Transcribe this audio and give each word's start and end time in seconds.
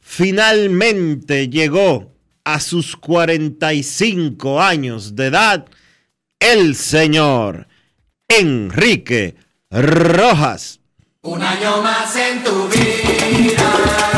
finalmente 0.00 1.48
llegó 1.48 2.12
a 2.44 2.58
sus 2.58 2.96
45 2.96 4.60
años 4.60 5.14
de 5.14 5.26
edad 5.26 5.66
el 6.40 6.74
señor 6.74 7.68
Enrique 8.26 9.36
Rojas. 9.70 10.80
Un 11.22 11.42
año 11.42 11.80
más 11.82 12.16
en 12.16 12.42
tu 12.42 12.68
vida, 12.68 14.15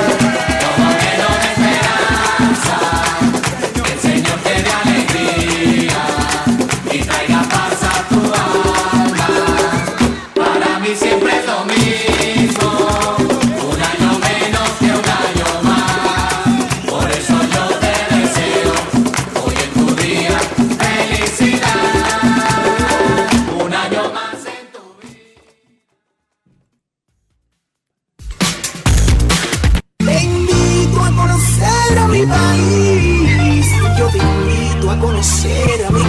a 34.91 34.99
conocer 34.99 35.85
a 35.85 35.91
mi 35.91 36.01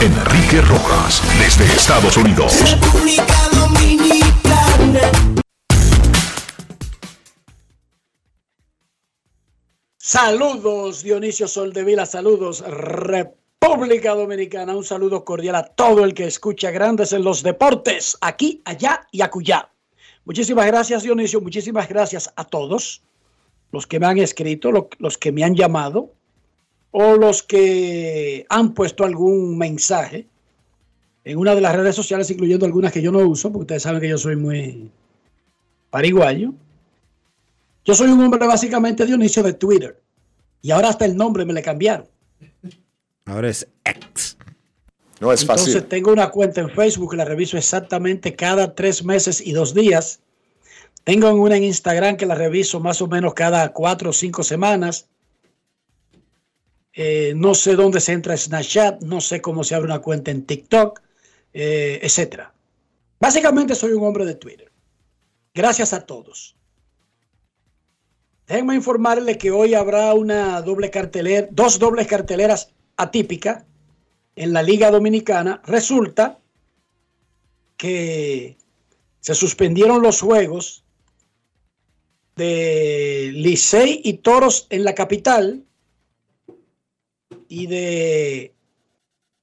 Enrique 0.00 0.60
Rojas 0.60 1.22
desde 1.40 1.64
Estados 1.64 2.16
Unidos. 2.16 2.52
República 2.70 3.34
Dominicana. 3.52 5.00
Saludos 9.98 11.02
Dionisio 11.02 11.48
Soldevila, 11.48 12.06
saludos 12.06 12.60
República 12.60 14.14
Dominicana, 14.14 14.76
un 14.76 14.84
saludo 14.84 15.24
cordial 15.24 15.56
a 15.56 15.64
todo 15.64 16.04
el 16.04 16.14
que 16.14 16.26
escucha 16.26 16.70
Grandes 16.70 17.12
en 17.12 17.24
los 17.24 17.42
Deportes, 17.42 18.16
aquí, 18.20 18.62
allá 18.64 19.04
y 19.10 19.20
acullá. 19.22 19.72
Muchísimas 20.24 20.66
gracias 20.66 21.02
Dionisio, 21.02 21.40
muchísimas 21.40 21.88
gracias 21.88 22.32
a 22.36 22.44
todos 22.44 23.02
los 23.72 23.86
que 23.86 24.00
me 24.00 24.06
han 24.06 24.18
escrito, 24.18 24.72
lo- 24.72 24.88
los 24.98 25.18
que 25.18 25.32
me 25.32 25.44
han 25.44 25.54
llamado 25.54 26.12
o 26.90 27.16
los 27.16 27.42
que 27.42 28.46
han 28.48 28.72
puesto 28.74 29.04
algún 29.04 29.58
mensaje 29.58 30.26
en 31.24 31.36
una 31.38 31.54
de 31.54 31.60
las 31.60 31.76
redes 31.76 31.94
sociales, 31.94 32.30
incluyendo 32.30 32.64
algunas 32.64 32.92
que 32.92 33.02
yo 33.02 33.12
no 33.12 33.18
uso, 33.18 33.50
porque 33.52 33.62
ustedes 33.62 33.82
saben 33.82 34.00
que 34.00 34.08
yo 34.08 34.16
soy 34.18 34.36
muy 34.36 34.90
pariguayo. 35.90 36.52
Yo 37.84 37.94
soy 37.94 38.08
un 38.08 38.20
hombre 38.22 38.46
básicamente 38.46 39.04
Dionisio 39.04 39.42
de 39.42 39.52
Twitter. 39.54 40.00
Y 40.62 40.70
ahora 40.70 40.88
hasta 40.88 41.04
el 41.04 41.16
nombre 41.16 41.44
me 41.44 41.52
le 41.52 41.62
cambiaron. 41.62 42.06
Ahora 43.26 43.48
es 43.50 43.66
ex. 43.84 44.36
No 45.20 45.32
es 45.32 45.42
Entonces 45.42 45.74
fácil. 45.74 45.88
tengo 45.88 46.12
una 46.12 46.30
cuenta 46.30 46.60
en 46.60 46.70
Facebook, 46.70 47.14
la 47.14 47.24
reviso 47.24 47.56
exactamente 47.58 48.34
cada 48.34 48.74
tres 48.74 49.04
meses 49.04 49.40
y 49.44 49.52
dos 49.52 49.74
días. 49.74 50.20
Tengo 51.04 51.32
una 51.32 51.56
en 51.56 51.64
Instagram 51.64 52.16
que 52.16 52.26
la 52.26 52.34
reviso 52.34 52.80
más 52.80 53.00
o 53.00 53.08
menos 53.08 53.34
cada 53.34 53.72
cuatro 53.72 54.10
o 54.10 54.12
cinco 54.12 54.42
semanas. 54.42 55.08
Eh, 56.92 57.32
no 57.36 57.54
sé 57.54 57.76
dónde 57.76 58.00
se 58.00 58.12
entra 58.12 58.36
Snapchat, 58.36 59.02
no 59.02 59.20
sé 59.20 59.40
cómo 59.40 59.64
se 59.64 59.74
abre 59.74 59.86
una 59.86 60.00
cuenta 60.00 60.30
en 60.30 60.44
TikTok, 60.44 61.00
eh, 61.52 62.00
etcétera. 62.02 62.52
Básicamente 63.20 63.74
soy 63.74 63.92
un 63.92 64.04
hombre 64.04 64.24
de 64.24 64.34
Twitter. 64.34 64.70
Gracias 65.54 65.92
a 65.92 66.04
todos. 66.04 66.56
Déjenme 68.46 68.74
informarle 68.74 69.36
que 69.36 69.50
hoy 69.50 69.74
habrá 69.74 70.14
una 70.14 70.60
doble 70.62 70.90
cartelera, 70.90 71.48
dos 71.50 71.78
dobles 71.78 72.06
carteleras 72.06 72.72
atípicas 72.96 73.64
en 74.36 74.52
la 74.52 74.62
Liga 74.62 74.90
Dominicana. 74.90 75.60
Resulta 75.66 76.38
que 77.76 78.56
se 79.20 79.34
suspendieron 79.34 80.02
los 80.02 80.20
juegos 80.20 80.84
de 82.38 83.32
Licey 83.34 84.00
y 84.04 84.14
Toros 84.18 84.68
en 84.70 84.84
la 84.84 84.94
capital 84.94 85.64
y 87.48 87.66
de 87.66 88.54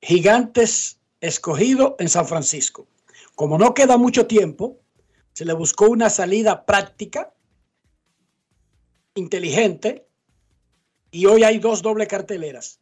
Gigantes 0.02 1.02
Escogido 1.20 1.98
en 2.00 2.08
San 2.08 2.26
Francisco. 2.26 2.88
Como 3.36 3.58
no 3.58 3.74
queda 3.74 3.98
mucho 3.98 4.28
tiempo, 4.28 4.80
se 5.34 5.44
le 5.44 5.54
buscó 5.54 5.90
una 5.90 6.10
salida 6.10 6.66
práctica, 6.66 7.34
inteligente, 9.14 10.08
y 11.12 11.26
hoy 11.26 11.44
hay 11.44 11.60
dos 11.60 11.82
doble 11.82 12.08
carteleras. 12.08 12.80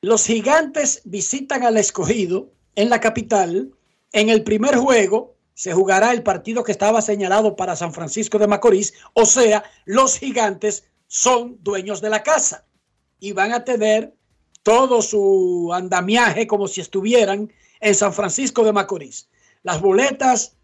Los 0.00 0.24
gigantes 0.24 1.02
visitan 1.04 1.62
al 1.62 1.76
escogido 1.76 2.52
en 2.74 2.88
la 2.88 3.00
capital. 3.00 3.74
En 4.12 4.30
el 4.30 4.44
primer 4.44 4.76
juego 4.76 5.37
se 5.58 5.72
jugará 5.72 6.12
el 6.12 6.22
partido 6.22 6.62
que 6.62 6.70
estaba 6.70 7.02
señalado 7.02 7.56
para 7.56 7.74
San 7.74 7.92
Francisco 7.92 8.38
de 8.38 8.46
Macorís. 8.46 8.94
O 9.12 9.26
sea, 9.26 9.64
los 9.86 10.16
gigantes 10.16 10.84
son 11.08 11.58
dueños 11.64 12.00
de 12.00 12.10
la 12.10 12.22
casa 12.22 12.64
y 13.18 13.32
van 13.32 13.52
a 13.52 13.64
tener 13.64 14.14
todo 14.62 15.02
su 15.02 15.72
andamiaje 15.74 16.46
como 16.46 16.68
si 16.68 16.80
estuvieran 16.80 17.52
en 17.80 17.94
San 17.96 18.12
Francisco 18.12 18.62
de 18.62 18.72
Macorís. 18.72 19.30
Las 19.64 19.80
boletas 19.80 20.56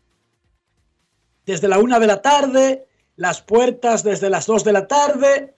desde 1.44 1.66
la 1.66 1.80
una 1.80 1.98
de 1.98 2.06
la 2.06 2.22
tarde, 2.22 2.86
las 3.16 3.42
puertas 3.42 4.04
desde 4.04 4.30
las 4.30 4.46
dos 4.46 4.62
de 4.62 4.74
la 4.74 4.86
tarde, 4.86 5.56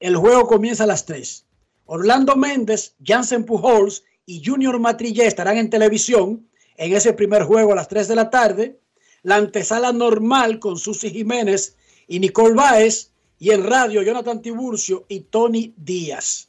el 0.00 0.16
juego 0.16 0.46
comienza 0.46 0.84
a 0.84 0.86
las 0.86 1.04
tres. 1.04 1.44
Orlando 1.84 2.36
Méndez, 2.36 2.94
Jansen 3.04 3.44
Pujols 3.44 4.02
y 4.24 4.42
Junior 4.42 4.80
Matrillé 4.80 5.26
estarán 5.26 5.58
en 5.58 5.68
televisión 5.68 6.47
en 6.78 6.94
ese 6.94 7.12
primer 7.12 7.42
juego 7.42 7.72
a 7.72 7.76
las 7.76 7.88
3 7.88 8.08
de 8.08 8.16
la 8.16 8.30
tarde. 8.30 8.80
La 9.22 9.36
antesala 9.36 9.92
normal 9.92 10.58
con 10.60 10.78
Susi 10.78 11.10
Jiménez 11.10 11.76
y 12.06 12.20
Nicole 12.20 12.54
Báez. 12.54 13.12
Y 13.38 13.50
en 13.50 13.64
radio, 13.64 14.02
Jonathan 14.02 14.40
Tiburcio 14.40 15.04
y 15.08 15.20
Tony 15.20 15.74
Díaz. 15.76 16.48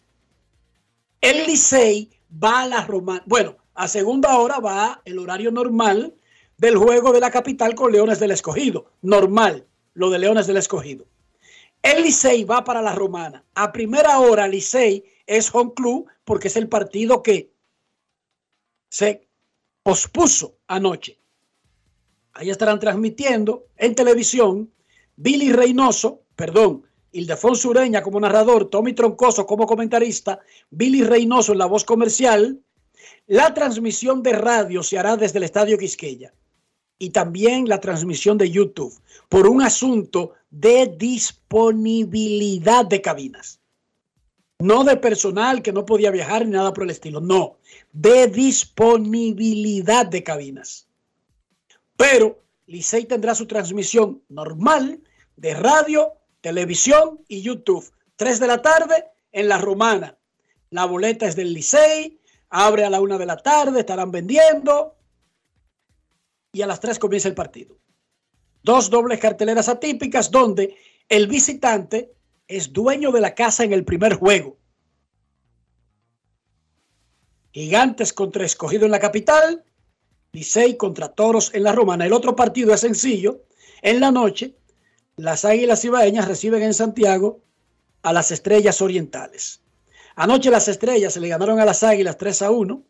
El 1.21 1.45
Licey 1.45 2.09
va 2.31 2.61
a 2.61 2.67
la 2.67 2.85
Romana. 2.85 3.23
Bueno, 3.25 3.57
a 3.73 3.87
segunda 3.87 4.37
hora 4.37 4.59
va 4.59 5.01
el 5.05 5.19
horario 5.19 5.51
normal 5.51 6.15
del 6.57 6.77
juego 6.77 7.11
de 7.11 7.19
la 7.19 7.31
capital 7.31 7.75
con 7.75 7.91
Leones 7.91 8.19
del 8.19 8.31
Escogido. 8.31 8.91
Normal, 9.01 9.67
lo 9.93 10.09
de 10.09 10.19
Leones 10.19 10.47
del 10.47 10.57
Escogido. 10.57 11.05
El 11.81 12.03
Licey 12.03 12.43
va 12.43 12.63
para 12.63 12.81
la 12.81 12.93
Romana. 12.93 13.45
A 13.55 13.71
primera 13.71 14.19
hora, 14.19 14.47
Licey 14.47 15.03
es 15.25 15.53
home 15.53 15.73
club 15.75 16.07
porque 16.23 16.49
es 16.49 16.55
el 16.55 16.67
partido 16.67 17.23
que 17.23 17.51
se 18.89 19.28
pospuso 19.89 20.59
anoche. 20.67 21.17
Ahí 22.33 22.51
estarán 22.51 22.79
transmitiendo 22.79 23.65
en 23.75 23.95
televisión 23.95 24.71
Billy 25.15 25.51
Reynoso, 25.51 26.21
perdón, 26.35 26.83
Ildefonso 27.11 27.69
Ureña 27.69 28.03
como 28.03 28.19
narrador, 28.19 28.69
Tommy 28.69 28.93
Troncoso 28.93 29.47
como 29.47 29.65
comentarista, 29.65 30.41
Billy 30.69 31.01
Reynoso 31.01 31.53
en 31.53 31.57
la 31.57 31.65
voz 31.65 31.85
comercial. 31.85 32.61
La 33.25 33.51
transmisión 33.55 34.21
de 34.21 34.33
radio 34.33 34.83
se 34.83 34.99
hará 34.99 35.17
desde 35.17 35.39
el 35.39 35.45
Estadio 35.45 35.79
Quisqueya 35.79 36.35
y 36.99 37.09
también 37.09 37.67
la 37.67 37.79
transmisión 37.79 38.37
de 38.37 38.51
YouTube 38.51 38.93
por 39.27 39.47
un 39.47 39.63
asunto 39.63 40.33
de 40.51 40.85
disponibilidad 40.99 42.85
de 42.85 43.01
cabinas. 43.01 43.58
No 44.61 44.83
de 44.83 44.97
personal 44.97 45.61
que 45.61 45.71
no 45.71 45.85
podía 45.85 46.11
viajar 46.11 46.45
ni 46.45 46.51
nada 46.51 46.73
por 46.73 46.83
el 46.83 46.89
estilo, 46.89 47.21
no, 47.21 47.57
de 47.93 48.27
disponibilidad 48.27 50.05
de 50.05 50.21
cabinas. 50.21 50.87
Pero 51.95 52.43
Licey 52.67 53.05
tendrá 53.05 53.35
su 53.35 53.47
transmisión 53.47 54.21
normal 54.27 55.01
de 55.37 55.53
radio, 55.53 56.13
televisión 56.41 57.21
y 57.29 57.41
YouTube. 57.41 57.89
Tres 58.17 58.39
de 58.41 58.47
la 58.47 58.61
tarde 58.61 59.05
en 59.31 59.47
La 59.47 59.57
Romana. 59.57 60.17
La 60.71 60.85
boleta 60.85 61.25
es 61.25 61.37
del 61.37 61.53
Licey, 61.53 62.19
abre 62.49 62.83
a 62.83 62.89
la 62.89 62.99
una 62.99 63.17
de 63.17 63.25
la 63.25 63.37
tarde, 63.37 63.79
estarán 63.79 64.11
vendiendo 64.11 64.97
y 66.51 66.61
a 66.61 66.67
las 66.67 66.81
tres 66.81 66.99
comienza 66.99 67.29
el 67.29 67.35
partido. 67.35 67.77
Dos 68.61 68.89
dobles 68.89 69.19
carteleras 69.19 69.69
atípicas 69.69 70.29
donde 70.29 70.75
el 71.07 71.27
visitante 71.27 72.13
es 72.49 72.73
dueño 72.73 73.11
de 73.11 73.21
la 73.21 73.35
casa 73.35 73.63
en 73.63 73.71
el 73.71 73.85
primer 73.85 74.15
juego. 74.15 74.57
Gigantes 77.51 78.11
contra 78.11 78.43
Escogido 78.43 78.85
en 78.85 78.91
la 78.91 78.99
capital, 78.99 79.63
Licey 80.31 80.75
contra 80.75 81.09
Toros 81.09 81.53
en 81.53 81.63
la 81.63 81.71
Romana. 81.71 82.05
El 82.05 82.13
otro 82.13 82.35
partido 82.35 82.73
es 82.73 82.81
sencillo. 82.81 83.43
En 83.81 83.99
la 83.99 84.11
noche, 84.11 84.55
las 85.15 85.45
Águilas 85.45 85.85
Ibaeñas 85.85 86.27
reciben 86.27 86.63
en 86.63 86.73
Santiago 86.73 87.43
a 88.01 88.13
las 88.13 88.31
Estrellas 88.31 88.81
Orientales. 88.81 89.61
Anoche 90.15 90.49
las 90.49 90.67
Estrellas 90.67 91.13
se 91.13 91.19
le 91.19 91.29
ganaron 91.29 91.59
a 91.59 91.65
las 91.65 91.83
Águilas 91.83 92.17
3 92.17 92.41
a 92.41 92.51
1. 92.51 92.83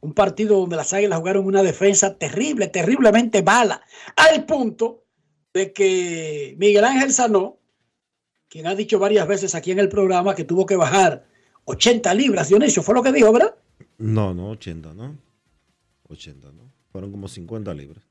Un 0.00 0.14
partido 0.14 0.58
donde 0.58 0.76
las 0.76 0.92
Águilas 0.92 1.20
jugaron 1.20 1.46
una 1.46 1.62
defensa 1.62 2.18
terrible, 2.18 2.66
terriblemente 2.66 3.40
mala, 3.42 3.82
al 4.16 4.46
punto 4.46 5.01
de 5.54 5.72
que 5.72 6.54
Miguel 6.58 6.84
Ángel 6.84 7.12
Sanó, 7.12 7.58
quien 8.48 8.66
ha 8.66 8.74
dicho 8.74 8.98
varias 8.98 9.26
veces 9.26 9.54
aquí 9.54 9.70
en 9.70 9.78
el 9.78 9.88
programa 9.88 10.34
que 10.34 10.44
tuvo 10.44 10.66
que 10.66 10.76
bajar 10.76 11.26
80 11.64 12.12
libras, 12.14 12.48
Dionisio, 12.48 12.82
fue 12.82 12.94
lo 12.94 13.02
que 13.02 13.12
dijo, 13.12 13.32
¿verdad? 13.32 13.54
No, 13.98 14.34
no, 14.34 14.50
80, 14.50 14.94
¿no? 14.94 15.16
80, 16.08 16.52
¿no? 16.52 16.72
Fueron 16.90 17.10
como 17.10 17.28
50 17.28 17.72
libras. 17.74 18.04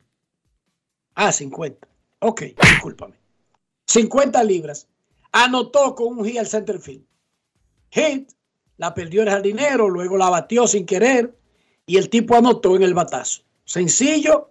Ah, 1.16 1.32
50. 1.32 1.88
Ok, 2.20 2.44
discúlpame. 2.62 3.16
50 3.88 4.44
libras. 4.44 4.88
Anotó 5.32 5.96
con 5.96 6.18
un 6.18 6.26
hit 6.26 6.38
al 6.38 6.48
center 6.48 6.80
field. 6.80 7.06
Hit, 7.90 8.32
la 8.78 8.94
perdió 8.94 9.22
el 9.22 9.30
jardinero, 9.30 9.90
luego 9.90 10.18
la 10.18 10.30
batió 10.30 10.68
sin 10.68 10.86
querer 10.86 11.38
y 11.86 11.98
el 11.98 12.10
tipo 12.10 12.36
anotó 12.36 12.76
en 12.76 12.84
el 12.84 12.94
batazo. 12.94 13.44
Sencillo 13.66 14.51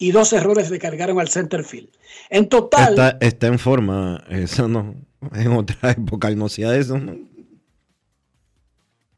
y 0.00 0.10
dos 0.12 0.32
errores 0.32 0.70
le 0.70 0.78
cargaron 0.78 1.20
al 1.20 1.28
center 1.28 1.62
field. 1.62 1.90
En 2.30 2.48
total. 2.48 2.94
Está, 2.94 3.18
está 3.20 3.46
en 3.48 3.58
forma, 3.58 4.24
eso 4.30 4.66
no. 4.66 4.94
En 5.34 5.52
otra 5.52 5.90
época 5.92 6.28
él 6.28 6.38
no 6.38 6.46
hacía 6.46 6.74
eso, 6.74 6.98
¿no? 6.98 7.16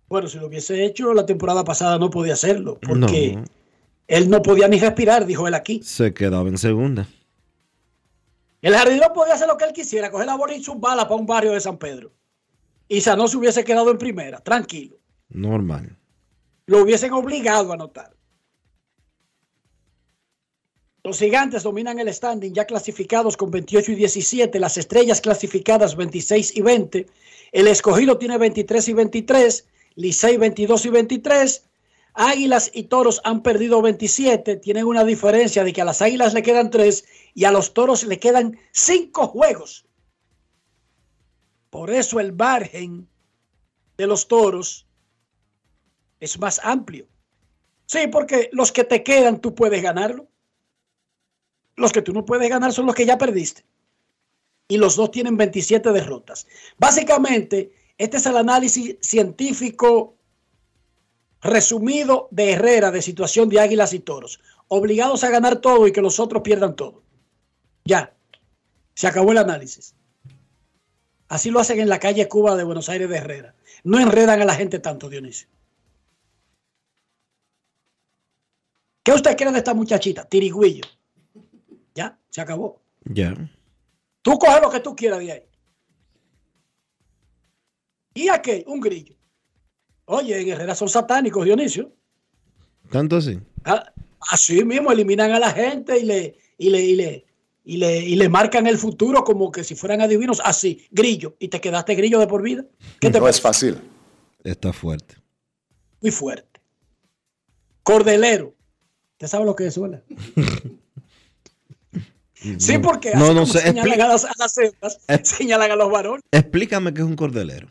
Bueno, 0.09 0.29
si 0.29 0.39
lo 0.39 0.49
hubiese 0.49 0.85
hecho 0.85 1.15
la 1.15 1.25
temporada 1.25 1.65
pasada 1.65 1.99
no 1.99 2.11
podía 2.11 2.35
hacerlo, 2.35 2.79
porque 2.87 3.35
No. 3.37 3.45
él 4.09 4.29
no 4.29 4.43
podía 4.43 4.69
ni 4.69 4.79
respirar, 4.79 5.25
dijo 5.25 5.49
él 5.49 5.55
aquí. 5.55 5.81
Se 5.83 6.13
quedaba 6.13 6.49
en 6.49 6.59
segunda. 6.59 7.09
El 8.61 8.75
jardinero 8.75 9.13
podía 9.13 9.35
hacer 9.35 9.49
lo 9.49 9.57
que 9.57 9.65
él 9.65 9.73
quisiera, 9.73 10.11
coger 10.11 10.27
la 10.27 10.37
bola 10.37 10.55
y 10.55 10.63
sus 10.63 10.79
balas 10.79 11.05
para 11.07 11.17
un 11.17 11.27
barrio 11.27 11.53
de 11.53 11.61
San 11.61 11.79
Pedro. 11.79 12.13
Y 12.89 13.01
Sanó 13.01 13.27
se 13.29 13.37
hubiese 13.37 13.65
quedado 13.65 13.91
en 13.91 13.99
primera, 13.99 14.41
tranquilo. 14.41 14.99
Normal. 15.31 15.97
Lo 16.67 16.83
hubiesen 16.83 17.13
obligado 17.13 17.71
a 17.71 17.75
anotar. 17.75 18.15
Los 21.05 21.19
gigantes 21.19 21.65
dominan 21.65 21.99
el 21.99 22.13
standing 22.13 22.53
ya 22.53 22.65
clasificados 22.65 23.37
con 23.37 23.51
28 23.51 23.93
y 23.93 23.95
17, 23.97 24.61
las 24.61 24.79
estrellas 24.79 25.21
clasificadas 25.21 25.97
26 25.97 26.57
y 26.57 26.61
20, 26.61 27.07
el 27.51 27.67
escogido 27.67 28.19
tiene 28.19 28.39
23 28.39 28.89
y 28.89 28.93
23, 28.93 29.67
Licey 29.97 30.37
22 30.37 30.87
y 30.87 30.89
23, 30.91 31.65
Águilas 32.15 32.71
y 32.73 32.85
Toros 32.85 33.21
han 33.25 33.43
perdido 33.43 33.83
27, 33.83 34.57
tienen 34.57 34.85
una 34.85 35.05
diferencia 35.05 35.65
de 35.65 35.73
que 35.73 35.83
a 35.83 35.85
las 35.85 36.03
Águilas 36.03 36.35
le 36.35 36.43
quedan 36.43 36.71
3 36.71 37.05
y 37.35 37.45
a 37.47 37.51
los 37.51 37.75
Toros 37.75 38.05
le 38.05 38.21
quedan 38.21 38.59
5 38.71 39.27
juegos. 39.27 39.87
Por 41.71 41.91
eso 41.91 42.21
el 42.21 42.33
margen 42.33 43.09
de 43.97 44.07
los 44.07 44.29
Toros 44.29 44.87
es 46.21 46.39
más 46.39 46.61
amplio. 46.63 47.09
Sí, 47.87 48.07
porque 48.07 48.51
los 48.53 48.71
que 48.71 48.85
te 48.85 49.03
quedan 49.03 49.41
tú 49.41 49.55
puedes 49.55 49.83
ganarlo. 49.83 50.29
Los 51.77 51.93
que 51.93 52.03
tú 52.03 52.13
no 52.13 52.25
puedes 52.25 52.49
ganar 52.49 52.73
son 52.73 52.87
los 52.87 52.95
que 52.95 53.07
ya 53.07 53.19
perdiste. 53.19 53.65
Y 54.69 54.77
los 54.77 54.97
dos 54.97 55.11
tienen 55.11 55.37
27 55.37 55.93
derrotas. 55.93 56.47
Básicamente, 56.79 57.73
este 57.99 58.17
es 58.17 58.27
el 58.27 58.37
análisis 58.37 58.97
científico 59.01 60.17
resumido 61.41 62.29
de 62.31 62.53
Herrera 62.53 62.91
de 62.91 63.03
situación 63.03 63.49
de 63.49 63.61
Águilas 63.61 63.93
y 63.93 64.01
Toros. 64.01 64.41
Obligados 64.69 65.25
a 65.25 65.31
ganar 65.31 65.57
todo 65.57 65.87
y 65.87 65.93
que 65.93 66.01
los 66.01 66.21
otros 66.21 66.43
pierdan 66.43 66.77
todo. 66.77 67.03
Ya. 67.85 68.15
Se 68.95 69.07
acabó 69.07 69.33
el 69.33 69.39
análisis. 69.39 69.95
Así 71.29 71.51
lo 71.51 71.61
hacen 71.61 71.81
en 71.81 71.89
la 71.89 71.99
calle 71.99 72.29
Cuba 72.29 72.57
de 72.57 72.65
Buenos 72.65 72.89
Aires 72.89 73.09
de 73.09 73.17
Herrera. 73.17 73.55
No 73.85 73.99
enredan 73.99 74.41
a 74.41 74.45
la 74.45 74.55
gente 74.55 74.79
tanto, 74.79 75.09
Dionisio. 75.09 75.49
¿Qué 79.03 79.13
usted 79.13 79.37
cree 79.37 79.51
de 79.51 79.59
esta 79.59 79.75
muchachita? 79.75 80.25
Tirigüillo. 80.25 80.85
Ya, 82.33 82.35
se 82.35 82.41
acabó. 82.41 82.83
Ya. 83.05 83.35
Tú 84.23 84.39
coges 84.39 84.63
lo 84.63 84.71
que 84.71 84.81
tú 84.81 84.97
quieras 84.97 85.21
de 85.21 85.33
ahí. 85.33 85.43
¿Y 88.15 88.29
a 88.29 88.41
qué? 88.41 88.65
Un 88.67 88.81
grillo. 88.81 89.15
Oye, 90.07 90.41
en 90.41 90.49
Herrera 90.49 90.75
son 90.75 90.89
satánicos, 90.89 91.45
Dionisio. 91.45 91.93
¿Tanto 92.91 93.17
así? 93.17 93.39
Ah, 93.65 93.93
Así 94.31 94.65
mismo 94.65 94.93
eliminan 94.93 95.33
a 95.33 95.39
la 95.39 95.51
gente 95.51 95.99
y 95.99 96.05
le, 96.05 96.37
y 96.59 96.71
le, 96.71 96.85
y 96.85 96.95
le, 96.95 97.27
y 97.65 97.77
le, 97.77 97.99
y 97.99 98.17
le 98.17 98.29
marcan 98.29 98.67
el 98.67 98.79
futuro 98.79 99.25
como 99.25 99.51
que 99.51 99.65
si 99.65 99.75
fueran 99.75 100.01
adivinos. 100.01 100.41
Así, 100.45 100.87
grillo. 100.91 101.37
Y 101.39 101.49
te 101.49 101.61
quedaste 101.61 101.95
grillo 101.95 102.19
de 102.21 102.27
por 102.27 102.43
vida. 102.43 102.65
¿Qué 103.01 103.11
te 103.11 103.19
No 103.19 103.29
es 103.29 103.41
fácil. 103.41 103.79
Está 104.45 104.73
fuerte. 104.73 105.17
Muy 106.01 106.11
fuerte. 106.11 106.61
Cordelero. 107.83 108.55
¿Usted 109.13 109.27
sabe 109.27 109.45
lo 109.45 109.57
que 109.57 109.67
es 109.67 109.75
suena? 109.75 110.03
Sí, 112.59 112.79
porque 112.79 113.13
No, 113.15 113.33
no 113.33 113.47
sé. 113.47 113.61
señalan 113.61 114.01
a 114.01 114.09
las, 114.09 114.25
a 114.25 114.33
las 114.39 114.59
hembras, 114.59 114.99
señalan 115.23 115.71
a 115.71 115.77
los 115.77 115.91
varones. 115.91 116.23
Explícame 116.31 116.93
qué 116.93 117.01
es 117.03 117.07
un 117.07 117.17
cordelero. 117.17 117.69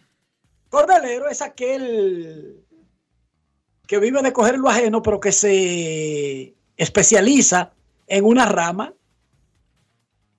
Cordelero 0.69 1.27
es 1.29 1.41
aquel 1.41 2.63
que 3.87 3.99
vive 3.99 4.21
de 4.21 4.31
coger 4.31 4.57
lo 4.57 4.69
ajeno, 4.69 5.01
pero 5.01 5.19
que 5.19 5.31
se 5.33 6.53
especializa 6.77 7.73
en 8.07 8.23
una 8.25 8.45
rama. 8.45 8.93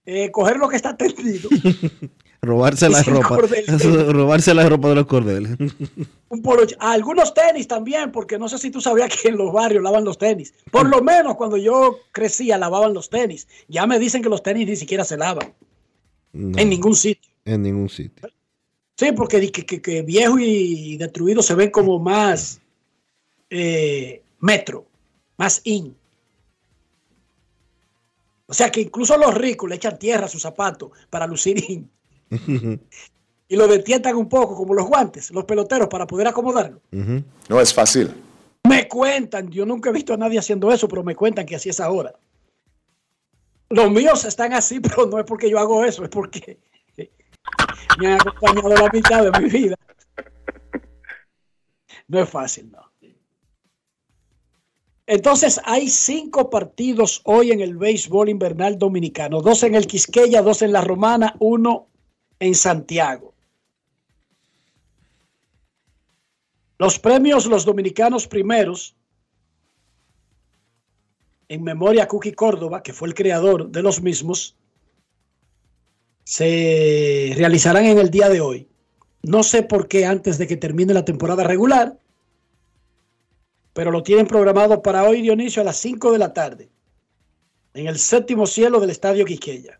Eh, 0.07 0.31
coger 0.31 0.57
lo 0.57 0.69
que 0.69 0.77
está 0.77 0.97
tendido. 0.97 1.49
Robarse 2.47 2.89
la 2.89 3.01
ropa. 3.05 3.39
Eso, 3.57 4.13
robarse 4.13 4.53
la 4.53 4.69
ropa 4.69 4.89
de 4.89 4.95
los 4.97 5.07
cordeles. 5.07 5.53
Un 6.29 6.43
polo- 6.43 6.67
algunos 6.81 7.33
tenis 7.35 7.69
también, 7.69 8.11
porque 8.11 8.37
no 8.39 8.49
sé 8.49 8.59
si 8.59 8.71
tú 8.71 8.81
sabías 8.81 9.15
que 9.17 9.29
en 9.29 9.37
los 9.37 9.53
barrios 9.53 9.83
lavan 9.83 10.05
los 10.05 10.19
tenis. 10.19 10.53
Por 10.71 10.89
lo 10.89 11.03
menos 11.03 11.37
cuando 11.37 11.57
yo 11.57 11.99
crecía 12.11 12.59
lavaban 12.59 12.95
los 12.95 13.09
tenis. 13.11 13.47
Ya 13.69 13.87
me 13.87 13.99
dicen 14.01 14.23
que 14.23 14.29
los 14.29 14.43
tenis 14.43 14.67
ni 14.67 14.75
siquiera 14.77 15.05
se 15.05 15.17
lavan 15.17 15.55
No, 16.33 16.59
en 16.59 16.69
ningún 16.69 16.97
sitio. 16.97 17.31
en 17.45 17.63
ningún 17.63 17.89
sitio. 17.89 18.29
Sí, 18.97 19.13
porque 19.13 19.51
que- 19.53 19.81
que 19.81 20.03
viejo 20.03 20.37
y 20.39 20.97
destruido 20.97 21.43
se 21.43 21.55
ven 21.55 21.71
como 21.71 21.99
más 22.01 22.61
eh, 23.51 24.21
metro, 24.41 24.87
más 25.37 25.61
in. 25.65 25.95
O 28.47 28.55
sea 28.55 28.71
que 28.71 28.81
incluso 28.81 29.17
los 29.17 29.33
ricos 29.35 29.69
le 29.71 29.77
echan 29.77 29.99
tierra 29.99 30.27
a 30.27 30.29
sus 30.29 30.43
zapatos 30.43 30.91
para 31.09 31.27
lucir 31.27 31.63
in. 31.71 31.89
y 33.49 33.57
lo 33.57 33.69
detientan 33.69 34.17
un 34.17 34.29
poco, 34.29 34.57
como 34.57 34.75
los 34.75 34.87
guantes, 34.87 35.31
los 35.31 35.45
peloteros, 35.45 35.89
para 35.89 36.07
poder 36.07 36.29
acomodarlo. 36.29 36.81
No 36.91 37.61
es 37.61 37.75
fácil. 37.75 38.11
Me 38.69 38.89
cuentan, 38.89 39.51
yo 39.51 39.67
nunca 39.67 39.91
he 39.91 39.93
visto 39.93 40.15
a 40.15 40.17
nadie 40.17 40.39
haciendo 40.39 40.73
eso, 40.73 40.89
pero 40.89 41.03
me 41.03 41.15
cuentan 41.15 41.45
que 41.45 41.57
así 41.57 41.69
es 41.69 41.81
ahora. 41.81 42.15
Los 43.69 43.91
míos 43.91 44.25
están 44.25 44.53
así, 44.53 44.81
pero 44.81 45.07
no 45.07 45.19
es 45.19 45.25
porque 45.25 45.51
yo 45.51 45.59
hago 45.59 45.85
eso, 45.85 46.05
es 46.05 46.11
porque 46.11 46.59
me 47.99 48.07
han 48.07 48.21
acompañado 48.21 48.69
la 48.71 48.91
mitad 48.93 49.31
de 49.31 49.41
mi 49.41 49.49
vida. 49.49 49.77
No 52.09 52.21
es 52.21 52.29
fácil, 52.29 52.71
no. 52.71 52.93
Entonces 55.07 55.61
hay 55.65 55.89
cinco 55.91 56.49
partidos 56.49 57.21
hoy 57.25 57.51
en 57.51 57.61
el 57.61 57.77
béisbol 57.77 58.31
invernal 58.31 58.79
dominicano, 58.79 59.43
dos 59.43 59.63
en 59.63 59.75
el 59.75 59.87
Quisqueya, 59.87 60.41
dos 60.41 60.63
en 60.63 60.73
la 60.73 60.81
Romana, 60.81 61.35
uno 61.41 61.89
en 62.43 62.57
Santiago. 62.57 63.35
Los 66.77 66.99
premios 66.99 67.47
Los 67.47 67.65
Dominicanos 67.65 68.27
Primeros, 68.27 68.97
en 71.49 71.63
memoria 71.63 72.03
a 72.03 72.09
Cookie 72.09 72.33
Córdoba, 72.33 72.83
que 72.83 72.93
fue 72.93 73.07
el 73.07 73.15
creador 73.15 73.71
de 73.71 73.83
los 73.83 74.03
mismos, 74.03 74.57
se 76.25 77.33
realizarán 77.37 77.85
en 77.85 77.99
el 77.99 78.11
día 78.11 78.29
de 78.29 78.41
hoy. 78.41 78.69
No 79.23 79.45
sé 79.45 79.63
por 79.63 79.87
qué 79.87 80.05
antes 80.05 80.37
de 80.39 80.49
que 80.49 80.57
termine 80.57 80.95
la 80.95 81.05
temporada 81.05 81.45
regular, 81.45 81.97
pero 83.73 83.93
lo 83.93 84.03
tienen 84.03 84.27
programado 84.27 84.83
para 84.83 85.05
hoy, 85.05 85.23
Dionisio, 85.23 85.63
a 85.63 85.67
las 85.67 85.77
5 85.77 86.11
de 86.11 86.19
la 86.19 86.33
tarde, 86.33 86.71
en 87.75 87.87
el 87.87 88.01
séptimo 88.01 88.47
cielo 88.47 88.81
del 88.81 88.91
Estadio 88.91 89.25
Quisqueya. 89.25 89.79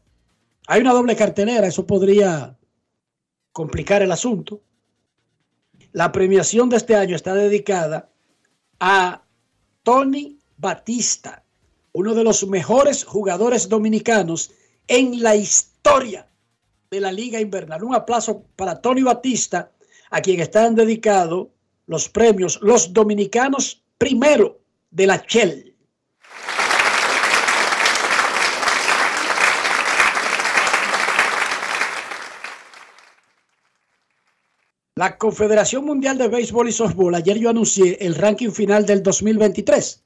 Hay 0.67 0.81
una 0.81 0.93
doble 0.93 1.17
cartelera, 1.17 1.67
eso 1.67 1.87
podría 1.87 2.57
complicar 3.53 4.03
el 4.03 4.13
asunto. 4.13 4.63
La 5.93 6.13
premiación 6.13 6.69
de 6.69 6.77
este 6.77 6.95
año 6.95 7.17
está 7.17 7.35
dedicada 7.35 8.11
a 8.81 9.25
Tony 9.83 10.39
Batista, 10.57 11.45
uno 11.93 12.15
de 12.15 12.25
los 12.25 12.47
mejores 12.47 13.05
jugadores 13.05 13.69
dominicanos 13.69 14.53
en 14.89 15.23
la 15.23 15.37
historia 15.37 16.29
de 16.91 17.01
la 17.01 17.13
Liga 17.13 17.41
Invernal. 17.41 17.83
Un 17.83 17.95
aplauso 17.95 18.45
para 18.57 18.81
Tony 18.81 19.03
Batista, 19.03 19.73
a 20.11 20.21
quien 20.21 20.41
están 20.41 20.75
dedicados 20.75 21.49
los 21.87 22.09
premios 22.09 22.61
Los 22.63 22.93
Dominicanos 22.93 23.83
Primero 23.99 24.61
de 24.91 25.07
la 25.07 25.25
Shell. 25.27 25.72
La 34.95 35.17
Confederación 35.17 35.87
Mundial 35.87 36.19
de 36.19 36.29
Béisbol 36.29 36.69
y 36.69 36.73
Softball, 36.73 37.15
ayer 37.15 37.39
yo 37.39 37.49
anuncié 37.49 37.97
el 38.05 38.15
ranking 38.15 38.51
final 38.51 38.85
del 38.85 39.03
2023. 39.03 40.05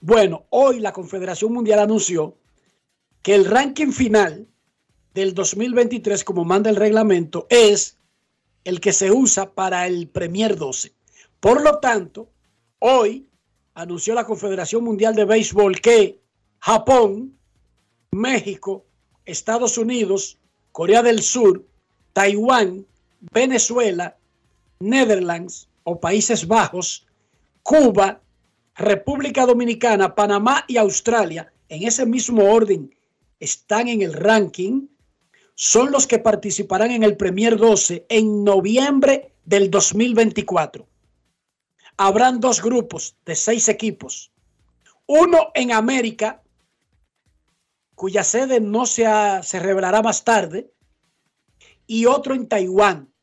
Bueno, 0.00 0.46
hoy 0.50 0.78
la 0.78 0.92
Confederación 0.92 1.52
Mundial 1.52 1.80
anunció 1.80 2.38
que 3.22 3.34
el 3.34 3.44
ranking 3.44 3.90
final 3.90 4.46
del 5.14 5.34
2023, 5.34 6.22
como 6.22 6.44
manda 6.44 6.70
el 6.70 6.76
reglamento, 6.76 7.48
es 7.50 7.98
el 8.62 8.78
que 8.80 8.92
se 8.92 9.10
usa 9.10 9.52
para 9.52 9.84
el 9.88 10.06
Premier 10.06 10.56
12. 10.56 10.94
Por 11.40 11.60
lo 11.62 11.80
tanto, 11.80 12.30
hoy 12.78 13.28
anunció 13.74 14.14
la 14.14 14.26
Confederación 14.26 14.84
Mundial 14.84 15.16
de 15.16 15.24
Béisbol 15.24 15.80
que 15.80 16.22
Japón, 16.60 17.36
México, 18.12 18.86
Estados 19.24 19.76
Unidos, 19.76 20.38
Corea 20.70 21.02
del 21.02 21.20
Sur, 21.20 21.66
Taiwán, 22.12 22.86
Venezuela, 23.32 24.16
Netherlands 24.80 25.68
o 25.84 26.00
Países 26.00 26.46
Bajos, 26.46 27.06
Cuba, 27.62 28.20
República 28.74 29.46
Dominicana, 29.46 30.14
Panamá 30.14 30.64
y 30.68 30.76
Australia, 30.76 31.52
en 31.68 31.84
ese 31.84 32.04
mismo 32.06 32.44
orden, 32.44 32.94
están 33.40 33.88
en 33.88 34.02
el 34.02 34.12
ranking, 34.12 34.88
son 35.54 35.92
los 35.92 36.06
que 36.06 36.18
participarán 36.18 36.90
en 36.90 37.02
el 37.02 37.16
Premier 37.16 37.56
12 37.56 38.06
en 38.08 38.44
noviembre 38.44 39.34
del 39.44 39.70
2024. 39.70 40.86
Habrán 41.96 42.40
dos 42.40 42.60
grupos 42.60 43.16
de 43.24 43.36
seis 43.36 43.68
equipos. 43.68 44.32
Uno 45.06 45.50
en 45.54 45.72
América, 45.72 46.42
cuya 47.94 48.24
sede 48.24 48.60
no 48.60 48.86
se, 48.86 49.06
se 49.42 49.60
revelará 49.60 50.02
más 50.02 50.24
tarde, 50.24 50.72
y 51.86 52.06
otro 52.06 52.34
en 52.34 52.48
Taiwán. 52.48 53.13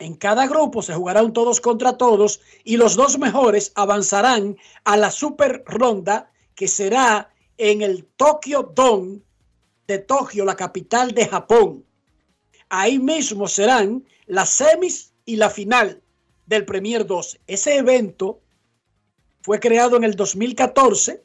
En 0.00 0.14
cada 0.14 0.46
grupo 0.46 0.80
se 0.80 0.94
jugará 0.94 1.22
un 1.22 1.34
todos 1.34 1.60
contra 1.60 1.98
todos 1.98 2.40
y 2.64 2.78
los 2.78 2.96
dos 2.96 3.18
mejores 3.18 3.70
avanzarán 3.74 4.56
a 4.84 4.96
la 4.96 5.10
super 5.10 5.62
ronda 5.66 6.32
que 6.54 6.68
será 6.68 7.30
en 7.58 7.82
el 7.82 8.06
Tokyo 8.16 8.72
Dome 8.74 9.20
de 9.86 9.98
Tokio, 9.98 10.46
la 10.46 10.56
capital 10.56 11.12
de 11.12 11.28
Japón. 11.28 11.84
Ahí 12.70 12.98
mismo 12.98 13.46
serán 13.46 14.06
las 14.24 14.48
semis 14.48 15.12
y 15.26 15.36
la 15.36 15.50
final 15.50 16.00
del 16.46 16.64
Premier 16.64 17.06
12. 17.06 17.38
Ese 17.46 17.76
evento 17.76 18.40
fue 19.42 19.60
creado 19.60 19.98
en 19.98 20.04
el 20.04 20.16
2014, 20.16 21.22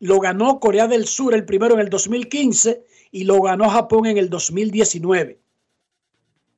lo 0.00 0.20
ganó 0.20 0.60
Corea 0.60 0.86
del 0.88 1.06
Sur 1.06 1.34
el 1.34 1.46
primero 1.46 1.74
en 1.74 1.80
el 1.80 1.88
2015 1.88 2.84
y 3.12 3.24
lo 3.24 3.40
ganó 3.40 3.70
Japón 3.70 4.04
en 4.04 4.18
el 4.18 4.28
2019. 4.28 5.40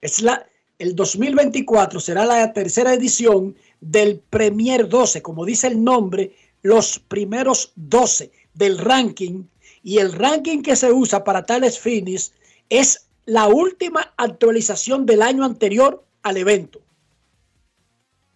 Es 0.00 0.20
la, 0.20 0.46
el 0.82 0.96
2024 0.96 2.00
será 2.00 2.26
la 2.26 2.52
tercera 2.52 2.92
edición 2.92 3.54
del 3.80 4.18
Premier 4.18 4.88
12, 4.88 5.22
como 5.22 5.44
dice 5.44 5.68
el 5.68 5.84
nombre, 5.84 6.34
los 6.60 6.98
primeros 6.98 7.70
12 7.76 8.32
del 8.54 8.78
ranking. 8.78 9.44
Y 9.84 9.98
el 9.98 10.12
ranking 10.12 10.60
que 10.60 10.74
se 10.74 10.90
usa 10.90 11.22
para 11.22 11.46
tales 11.46 11.78
fines 11.78 12.32
es 12.68 13.06
la 13.26 13.46
última 13.46 14.12
actualización 14.16 15.06
del 15.06 15.22
año 15.22 15.44
anterior 15.44 16.02
al 16.24 16.36
evento. 16.36 16.80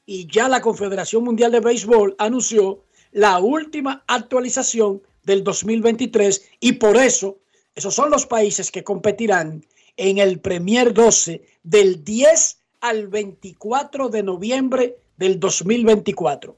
Y 0.06 0.28
ya 0.28 0.48
la 0.48 0.60
Confederación 0.60 1.24
Mundial 1.24 1.50
de 1.50 1.58
Béisbol 1.58 2.14
anunció 2.16 2.84
la 3.10 3.40
última 3.40 4.04
actualización 4.06 5.02
del 5.24 5.42
2023 5.42 6.48
y 6.60 6.74
por 6.74 6.96
eso 6.96 7.38
esos 7.74 7.92
son 7.92 8.08
los 8.08 8.24
países 8.24 8.70
que 8.70 8.84
competirán 8.84 9.64
en 9.96 10.18
el 10.18 10.40
Premier 10.40 10.92
12 10.92 11.42
del 11.62 12.04
10 12.04 12.58
al 12.80 13.08
24 13.08 14.08
de 14.08 14.22
noviembre 14.22 14.96
del 15.16 15.40
2024. 15.40 16.56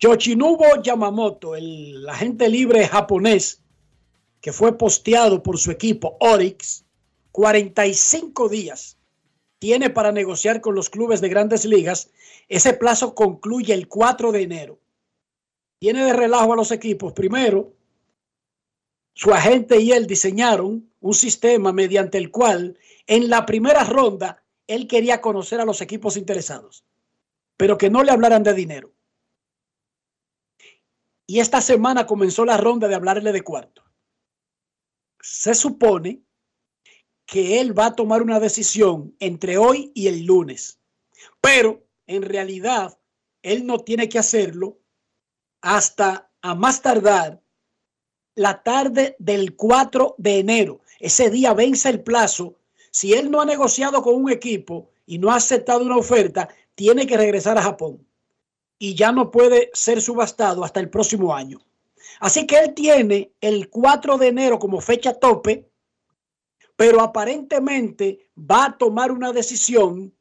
Yoshinobu 0.00 0.82
Yamamoto, 0.82 1.56
el 1.56 2.08
agente 2.08 2.48
libre 2.48 2.86
japonés 2.86 3.60
que 4.40 4.52
fue 4.52 4.78
posteado 4.78 5.42
por 5.42 5.58
su 5.58 5.72
equipo 5.72 6.16
Orix, 6.20 6.84
45 7.32 8.48
días 8.48 8.98
tiene 9.58 9.90
para 9.90 10.12
negociar 10.12 10.60
con 10.60 10.74
los 10.74 10.88
clubes 10.88 11.20
de 11.20 11.28
grandes 11.28 11.64
ligas. 11.64 12.10
Ese 12.48 12.72
plazo 12.74 13.14
concluye 13.14 13.74
el 13.74 13.88
4 13.88 14.32
de 14.32 14.42
enero. 14.42 14.78
Tiene 15.80 16.04
de 16.04 16.12
relajo 16.12 16.52
a 16.52 16.56
los 16.56 16.70
equipos. 16.70 17.12
Primero, 17.12 17.72
su 19.18 19.34
agente 19.34 19.80
y 19.80 19.90
él 19.90 20.06
diseñaron 20.06 20.92
un 21.00 21.12
sistema 21.12 21.72
mediante 21.72 22.18
el 22.18 22.30
cual 22.30 22.78
en 23.08 23.28
la 23.28 23.46
primera 23.46 23.82
ronda 23.82 24.44
él 24.68 24.86
quería 24.86 25.20
conocer 25.20 25.60
a 25.60 25.64
los 25.64 25.80
equipos 25.80 26.16
interesados, 26.16 26.84
pero 27.56 27.76
que 27.76 27.90
no 27.90 28.04
le 28.04 28.12
hablaran 28.12 28.44
de 28.44 28.54
dinero. 28.54 28.94
Y 31.26 31.40
esta 31.40 31.60
semana 31.60 32.06
comenzó 32.06 32.44
la 32.44 32.58
ronda 32.58 32.86
de 32.86 32.94
hablarle 32.94 33.32
de 33.32 33.42
cuarto. 33.42 33.82
Se 35.20 35.52
supone 35.52 36.22
que 37.26 37.60
él 37.60 37.76
va 37.76 37.86
a 37.86 37.96
tomar 37.96 38.22
una 38.22 38.38
decisión 38.38 39.16
entre 39.18 39.58
hoy 39.58 39.90
y 39.96 40.06
el 40.06 40.26
lunes. 40.26 40.78
Pero 41.40 41.84
en 42.06 42.22
realidad, 42.22 43.00
él 43.42 43.66
no 43.66 43.80
tiene 43.80 44.08
que 44.08 44.20
hacerlo 44.20 44.78
hasta 45.60 46.30
a 46.40 46.54
más 46.54 46.82
tardar 46.82 47.42
la 48.38 48.62
tarde 48.62 49.16
del 49.18 49.56
4 49.56 50.14
de 50.16 50.38
enero. 50.38 50.80
Ese 51.00 51.28
día 51.28 51.54
vence 51.54 51.88
el 51.88 52.04
plazo. 52.04 52.54
Si 52.92 53.12
él 53.12 53.32
no 53.32 53.40
ha 53.40 53.44
negociado 53.44 54.00
con 54.00 54.14
un 54.14 54.30
equipo 54.30 54.90
y 55.06 55.18
no 55.18 55.32
ha 55.32 55.36
aceptado 55.36 55.84
una 55.84 55.96
oferta, 55.96 56.48
tiene 56.76 57.04
que 57.04 57.16
regresar 57.16 57.58
a 57.58 57.62
Japón. 57.62 58.06
Y 58.78 58.94
ya 58.94 59.10
no 59.10 59.32
puede 59.32 59.70
ser 59.74 60.00
subastado 60.00 60.62
hasta 60.62 60.78
el 60.78 60.88
próximo 60.88 61.34
año. 61.34 61.58
Así 62.20 62.46
que 62.46 62.60
él 62.60 62.74
tiene 62.74 63.32
el 63.40 63.70
4 63.70 64.18
de 64.18 64.28
enero 64.28 64.60
como 64.60 64.80
fecha 64.80 65.14
tope, 65.14 65.68
pero 66.76 67.00
aparentemente 67.00 68.28
va 68.38 68.66
a 68.66 68.78
tomar 68.78 69.10
una 69.10 69.32
decisión 69.32 70.14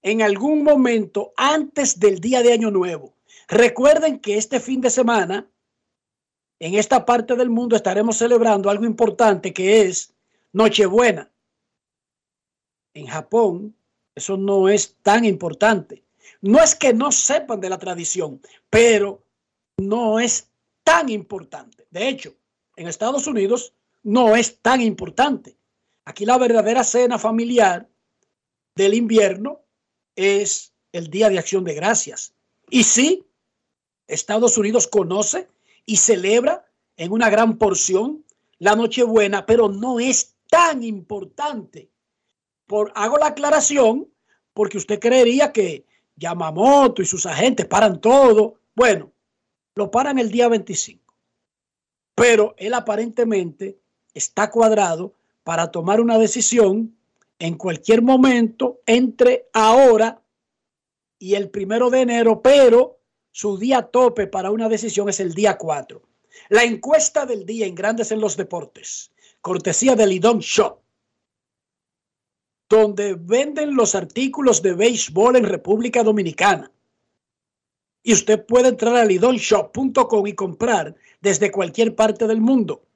en 0.00 0.22
algún 0.22 0.64
momento 0.64 1.34
antes 1.36 2.00
del 2.00 2.20
día 2.20 2.42
de 2.42 2.54
Año 2.54 2.70
Nuevo. 2.70 3.12
Recuerden 3.48 4.18
que 4.18 4.38
este 4.38 4.60
fin 4.60 4.80
de 4.80 4.88
semana, 4.88 5.49
en 6.60 6.74
esta 6.74 7.06
parte 7.06 7.34
del 7.36 7.48
mundo, 7.48 7.74
estaremos 7.74 8.18
celebrando 8.18 8.68
algo 8.68 8.84
importante 8.84 9.52
que 9.52 9.82
es 9.82 10.12
Nochebuena. 10.52 11.30
En 12.92 13.06
Japón, 13.06 13.74
eso 14.14 14.36
no 14.36 14.68
es 14.68 14.96
tan 15.02 15.24
importante. 15.24 16.04
No 16.42 16.62
es 16.62 16.74
que 16.74 16.92
no 16.92 17.10
sepan 17.12 17.60
de 17.60 17.70
la 17.70 17.78
tradición, 17.78 18.42
pero 18.68 19.22
no 19.78 20.20
es 20.20 20.48
tan 20.84 21.08
importante. 21.08 21.86
De 21.90 22.08
hecho, 22.08 22.34
en 22.76 22.88
Estados 22.88 23.26
Unidos 23.26 23.72
no 24.02 24.36
es 24.36 24.58
tan 24.58 24.82
importante. 24.82 25.56
Aquí 26.04 26.26
la 26.26 26.36
verdadera 26.36 26.84
cena 26.84 27.18
familiar 27.18 27.88
del 28.74 28.94
invierno 28.94 29.60
es 30.14 30.74
el 30.92 31.08
Día 31.08 31.30
de 31.30 31.38
Acción 31.38 31.64
de 31.64 31.74
Gracias. 31.74 32.34
Y 32.68 32.84
sí, 32.84 33.24
Estados 34.06 34.58
Unidos 34.58 34.86
conoce 34.88 35.48
y 35.90 35.96
celebra 35.96 36.64
en 36.96 37.10
una 37.10 37.28
gran 37.30 37.58
porción 37.58 38.24
la 38.58 38.76
Nochebuena, 38.76 39.44
pero 39.44 39.68
no 39.68 39.98
es 39.98 40.36
tan 40.48 40.84
importante. 40.84 41.90
Por, 42.68 42.92
hago 42.94 43.18
la 43.18 43.26
aclaración 43.26 44.08
porque 44.54 44.78
usted 44.78 45.00
creería 45.00 45.50
que 45.50 45.84
Yamamoto 46.14 47.02
y 47.02 47.06
sus 47.06 47.26
agentes 47.26 47.66
paran 47.66 48.00
todo. 48.00 48.60
Bueno, 48.76 49.10
lo 49.74 49.90
paran 49.90 50.20
el 50.20 50.30
día 50.30 50.46
25. 50.46 51.12
Pero 52.14 52.54
él 52.56 52.74
aparentemente 52.74 53.80
está 54.14 54.48
cuadrado 54.48 55.14
para 55.42 55.72
tomar 55.72 56.00
una 56.00 56.18
decisión 56.18 56.96
en 57.40 57.56
cualquier 57.56 58.00
momento 58.00 58.80
entre 58.86 59.48
ahora 59.52 60.22
y 61.18 61.34
el 61.34 61.50
primero 61.50 61.90
de 61.90 62.02
enero, 62.02 62.42
pero 62.42 62.99
su 63.30 63.58
día 63.58 63.82
tope 63.82 64.26
para 64.26 64.50
una 64.50 64.68
decisión 64.68 65.08
es 65.08 65.20
el 65.20 65.34
día 65.34 65.56
4. 65.56 66.02
La 66.48 66.64
encuesta 66.64 67.26
del 67.26 67.46
día 67.46 67.66
en 67.66 67.74
Grandes 67.74 68.12
en 68.12 68.20
los 68.20 68.36
Deportes, 68.36 69.12
cortesía 69.40 69.94
del 69.94 70.10
Lidón 70.10 70.40
Shop, 70.40 70.80
donde 72.68 73.14
venden 73.14 73.74
los 73.74 73.94
artículos 73.94 74.62
de 74.62 74.74
béisbol 74.74 75.36
en 75.36 75.44
República 75.44 76.04
Dominicana. 76.04 76.70
Y 78.02 78.12
usted 78.12 78.46
puede 78.46 78.68
entrar 78.68 78.96
a 78.96 79.04
lidonshop.com 79.04 80.26
y 80.26 80.34
comprar 80.34 80.94
desde 81.20 81.50
cualquier 81.50 81.94
parte 81.94 82.26
del 82.26 82.40
mundo. 82.40 82.86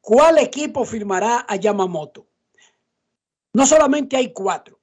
¿Cuál 0.00 0.38
equipo 0.38 0.84
firmará 0.84 1.46
a 1.48 1.56
Yamamoto? 1.56 2.26
No 3.54 3.64
solamente 3.64 4.16
hay 4.16 4.32
cuatro, 4.32 4.80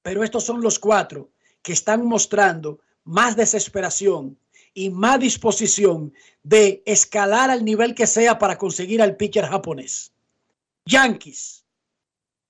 pero 0.00 0.22
estos 0.22 0.44
son 0.44 0.62
los 0.62 0.78
cuatro 0.78 1.30
que 1.60 1.72
están 1.72 2.06
mostrando 2.06 2.78
más 3.04 3.36
desesperación 3.36 4.38
y 4.72 4.90
más 4.90 5.20
disposición 5.20 6.12
de 6.42 6.82
escalar 6.84 7.50
al 7.50 7.64
nivel 7.64 7.94
que 7.94 8.06
sea 8.06 8.38
para 8.38 8.58
conseguir 8.58 9.00
al 9.00 9.16
pitcher 9.16 9.46
japonés. 9.46 10.12
Yankees, 10.86 11.64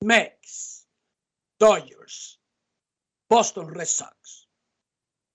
Mets, 0.00 0.86
Dodgers, 1.58 2.40
Boston 3.28 3.72
Red 3.74 3.86
Sox. 3.86 4.48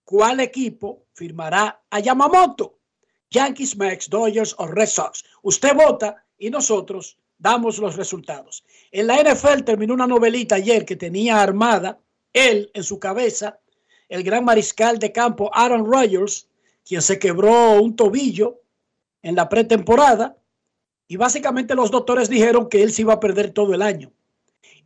¿Cuál 0.03 0.39
equipo 0.39 1.05
firmará 1.13 1.83
a 1.89 1.99
Yamamoto? 1.99 2.79
Yankees, 3.29 3.77
Mets, 3.77 4.09
Dodgers 4.09 4.55
o 4.57 4.67
Red 4.67 4.87
Sox. 4.87 5.23
Usted 5.43 5.75
vota 5.75 6.25
y 6.37 6.49
nosotros 6.49 7.17
damos 7.37 7.77
los 7.77 7.95
resultados. 7.95 8.63
En 8.91 9.07
la 9.07 9.21
NFL 9.21 9.63
terminó 9.63 9.93
una 9.93 10.07
novelita 10.07 10.55
ayer 10.55 10.85
que 10.85 10.95
tenía 10.95 11.41
armada 11.41 11.99
él 12.33 12.69
en 12.73 12.83
su 12.83 12.99
cabeza, 12.99 13.59
el 14.09 14.23
gran 14.23 14.43
mariscal 14.43 14.99
de 14.99 15.11
campo 15.11 15.49
Aaron 15.53 15.85
Rodgers, 15.85 16.47
quien 16.85 17.01
se 17.01 17.19
quebró 17.19 17.81
un 17.81 17.95
tobillo 17.95 18.61
en 19.21 19.35
la 19.35 19.47
pretemporada 19.47 20.37
y 21.07 21.15
básicamente 21.17 21.75
los 21.75 21.91
doctores 21.91 22.29
dijeron 22.29 22.67
que 22.67 22.83
él 22.83 22.91
se 22.91 23.03
iba 23.03 23.13
a 23.13 23.19
perder 23.19 23.51
todo 23.51 23.73
el 23.73 23.81
año. 23.81 24.11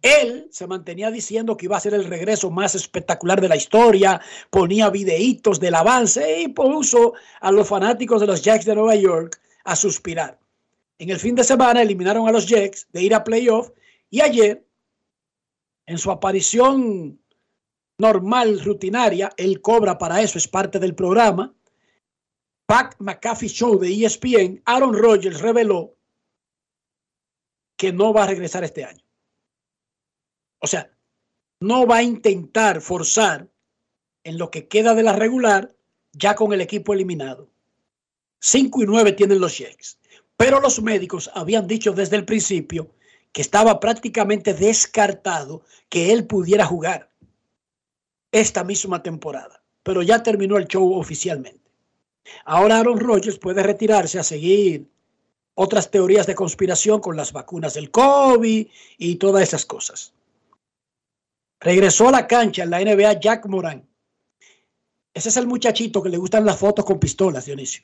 Él 0.02 0.50
se 0.52 0.68
mantenía 0.68 1.10
diciendo 1.12 1.56
que 1.56 1.66
iba 1.66 1.78
a 1.78 1.80
ser 1.80 1.94
el 1.94 2.04
regreso 2.04 2.52
más 2.52 2.76
espectacular 2.76 3.40
de 3.40 3.48
la 3.48 3.56
historia, 3.56 4.20
ponía 4.50 4.90
videitos 4.90 5.62
del 5.62 5.76
avance 5.76 6.42
y 6.42 6.50
puso 6.50 7.14
a 7.40 7.52
los 7.52 7.68
fanáticos 7.68 8.20
de 8.20 8.28
los 8.28 8.42
Jacks 8.42 8.66
de 8.66 8.76
Nueva 8.76 8.96
York 8.96 9.40
a 9.64 9.78
suspirar. 9.78 10.38
En 11.00 11.10
el 11.10 11.20
fin 11.20 11.36
de 11.36 11.44
semana 11.46 11.82
eliminaron 11.82 12.28
a 12.28 12.32
los 12.32 12.48
Jets 12.48 12.88
de 12.92 13.02
ir 13.02 13.16
a 13.16 13.24
playoff 13.24 13.72
y 14.10 14.22
ayer, 14.22 14.66
en 15.86 15.98
su 15.98 16.12
aparición 16.12 17.20
normal, 17.98 18.60
rutinaria, 18.64 19.32
él 19.38 19.62
cobra 19.62 19.98
para 19.98 20.22
eso, 20.22 20.38
es 20.38 20.48
parte 20.48 20.80
del 20.80 20.96
programa. 20.96 21.54
Pat 22.66 22.96
McAfee 23.00 23.50
Show 23.50 23.80
de 23.80 24.06
ESPN, 24.06 24.62
Aaron 24.66 24.94
Rodgers 24.94 25.42
reveló 25.42 25.96
que 27.78 27.92
no 27.92 28.14
va 28.14 28.24
a 28.24 28.28
regresar 28.28 28.64
este 28.64 28.84
año. 28.84 29.04
O 30.60 30.68
sea, 30.68 30.90
no 31.60 31.86
va 31.86 31.98
a 31.98 32.04
intentar 32.04 32.82
forzar 32.82 33.50
en 34.24 34.38
lo 34.38 34.50
que 34.50 34.68
queda 34.68 34.94
de 34.96 35.04
la 35.04 35.14
regular 35.14 35.76
ya 36.14 36.36
con 36.36 36.54
el 36.54 36.62
equipo 36.62 36.94
eliminado. 36.94 37.50
5 38.40 38.84
y 38.84 38.86
9 38.86 39.12
tienen 39.14 39.40
los 39.40 39.58
Jets. 39.58 40.00
Pero 40.38 40.60
los 40.60 40.82
médicos 40.82 41.30
habían 41.34 41.68
dicho 41.68 41.92
desde 41.92 42.16
el 42.16 42.26
principio 42.26 42.94
que 43.32 43.42
estaba 43.42 43.80
prácticamente 43.80 44.54
descartado 44.54 45.64
que 45.90 46.12
él 46.12 46.28
pudiera 46.28 46.66
jugar 46.66 47.13
esta 48.34 48.66
misma 48.66 49.02
temporada. 49.02 49.62
Pero 49.84 50.02
ya 50.02 50.22
terminó 50.22 50.58
el 50.58 50.68
show 50.68 50.94
oficialmente. 50.94 51.72
Ahora 52.46 52.80
Aaron 52.80 53.00
Rodgers 53.00 53.38
puede 53.38 53.64
retirarse 53.64 54.20
a 54.20 54.24
seguir 54.24 54.90
otras 55.56 55.92
teorías 55.92 56.26
de 56.26 56.36
conspiración 56.36 57.00
con 57.00 57.16
las 57.16 57.32
vacunas 57.32 57.76
del 57.76 57.92
COVID 57.92 58.68
y 58.98 59.16
todas 59.16 59.44
esas 59.44 59.66
cosas. 59.66 60.14
Regresó 61.60 62.10
a 62.10 62.12
la 62.12 62.28
cancha 62.28 62.64
en 62.64 62.72
la 62.72 62.80
NBA 62.80 63.20
Jack 63.20 63.46
Moran. 63.46 63.88
Ese 65.14 65.30
es 65.30 65.38
el 65.38 65.48
muchachito 65.48 66.02
que 66.02 66.10
le 66.10 66.18
gustan 66.18 66.46
las 66.46 66.58
fotos 66.58 66.84
con 66.84 67.00
pistolas, 67.00 67.46
Dionisio. 67.46 67.84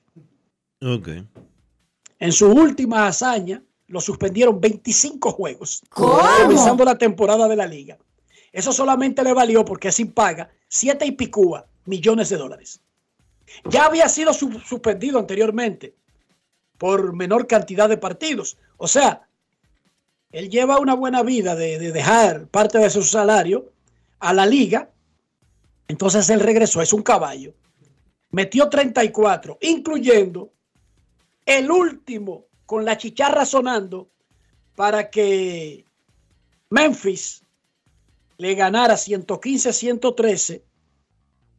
Ok. 0.81 1.09
En 2.17 2.31
su 2.31 2.47
última 2.47 3.07
hazaña, 3.07 3.61
lo 3.87 4.01
suspendieron 4.01 4.59
25 4.59 5.31
juegos. 5.31 5.81
¿Cómo? 5.89 6.19
Comenzando 6.41 6.83
la 6.83 6.97
temporada 6.97 7.47
de 7.47 7.55
la 7.55 7.67
liga. 7.67 7.97
Eso 8.51 8.71
solamente 8.73 9.23
le 9.23 9.33
valió 9.33 9.63
porque 9.65 9.91
sin 9.91 10.11
paga, 10.11 10.49
siete 10.67 11.05
y 11.05 11.11
picúa 11.11 11.67
millones 11.85 12.29
de 12.29 12.37
dólares. 12.37 12.81
Ya 13.65 13.85
había 13.85 14.07
sido 14.09 14.33
su- 14.33 14.59
suspendido 14.59 15.19
anteriormente 15.19 15.95
por 16.77 17.13
menor 17.15 17.47
cantidad 17.47 17.89
de 17.89 17.97
partidos. 17.97 18.57
O 18.77 18.87
sea, 18.87 19.27
él 20.31 20.49
lleva 20.49 20.79
una 20.79 20.93
buena 20.93 21.23
vida 21.23 21.55
de, 21.55 21.79
de 21.79 21.91
dejar 21.91 22.47
parte 22.47 22.77
de 22.77 22.89
su 22.89 23.01
salario 23.03 23.71
a 24.19 24.33
la 24.33 24.45
liga. 24.45 24.89
Entonces 25.87 26.29
él 26.29 26.39
regresó, 26.39 26.81
es 26.81 26.93
un 26.93 27.01
caballo. 27.01 27.53
Metió 28.31 28.69
34, 28.69 29.57
incluyendo 29.61 30.51
el 31.45 31.71
último 31.71 32.45
con 32.67 32.85
la 32.85 32.95
chicharra 32.97 33.43
sonando 33.43 34.11
para 34.75 35.09
que 35.09 35.83
Memphis 36.69 37.43
le 38.39 38.55
ganara 38.55 38.95
115-113 38.95 40.61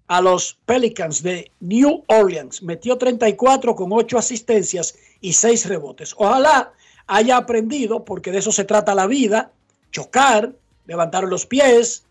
a 0.09 0.21
los 0.21 0.59
Pelicans 0.65 1.23
de 1.23 1.53
New 1.61 2.05
Orleans. 2.09 2.63
Metió 2.63 2.97
34 2.97 3.77
con 3.77 3.93
8 3.93 4.19
asistencias 4.19 4.97
y 5.21 5.35
6 5.35 5.67
rebotes. 5.67 6.15
Ojalá 6.17 6.73
haya 7.07 7.37
aprendido, 7.37 8.05
porque 8.05 8.33
de 8.33 8.39
eso 8.39 8.51
se 8.51 8.65
trata 8.65 8.95
la 8.95 9.07
vida, 9.07 9.53
chocar, 9.93 10.55
levantar 10.87 11.25
los 11.25 11.45
pies, 11.45 12.05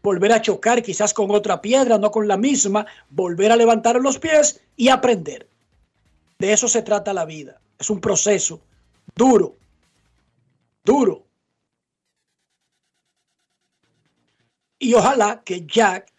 volver 0.00 0.32
a 0.32 0.40
chocar 0.40 0.82
quizás 0.82 1.12
con 1.12 1.32
otra 1.32 1.60
piedra, 1.60 1.98
no 1.98 2.12
con 2.12 2.28
la 2.28 2.36
misma, 2.36 2.86
volver 3.10 3.50
a 3.50 3.56
levantar 3.56 4.00
los 4.00 4.18
pies 4.20 4.60
y 4.76 4.90
aprender. 4.90 5.48
De 6.38 6.52
eso 6.52 6.68
se 6.68 6.82
trata 6.82 7.12
la 7.12 7.24
vida. 7.24 7.60
Es 7.80 7.90
un 7.90 8.00
proceso 8.00 8.60
duro, 9.16 9.56
duro, 10.84 11.24
Y 14.84 14.92
ojalá 14.92 15.40
que 15.42 15.64
Jack 15.66 16.12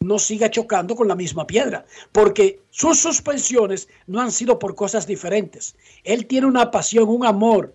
no 0.00 0.18
siga 0.18 0.50
chocando 0.50 0.94
con 0.94 1.08
la 1.08 1.14
misma 1.14 1.46
piedra, 1.46 1.86
porque 2.12 2.60
sus 2.68 2.98
suspensiones 2.98 3.88
no 4.06 4.20
han 4.20 4.32
sido 4.32 4.58
por 4.58 4.74
cosas 4.74 5.06
diferentes. 5.06 5.74
Él 6.04 6.26
tiene 6.26 6.46
una 6.46 6.70
pasión, 6.70 7.08
un 7.08 7.24
amor 7.24 7.74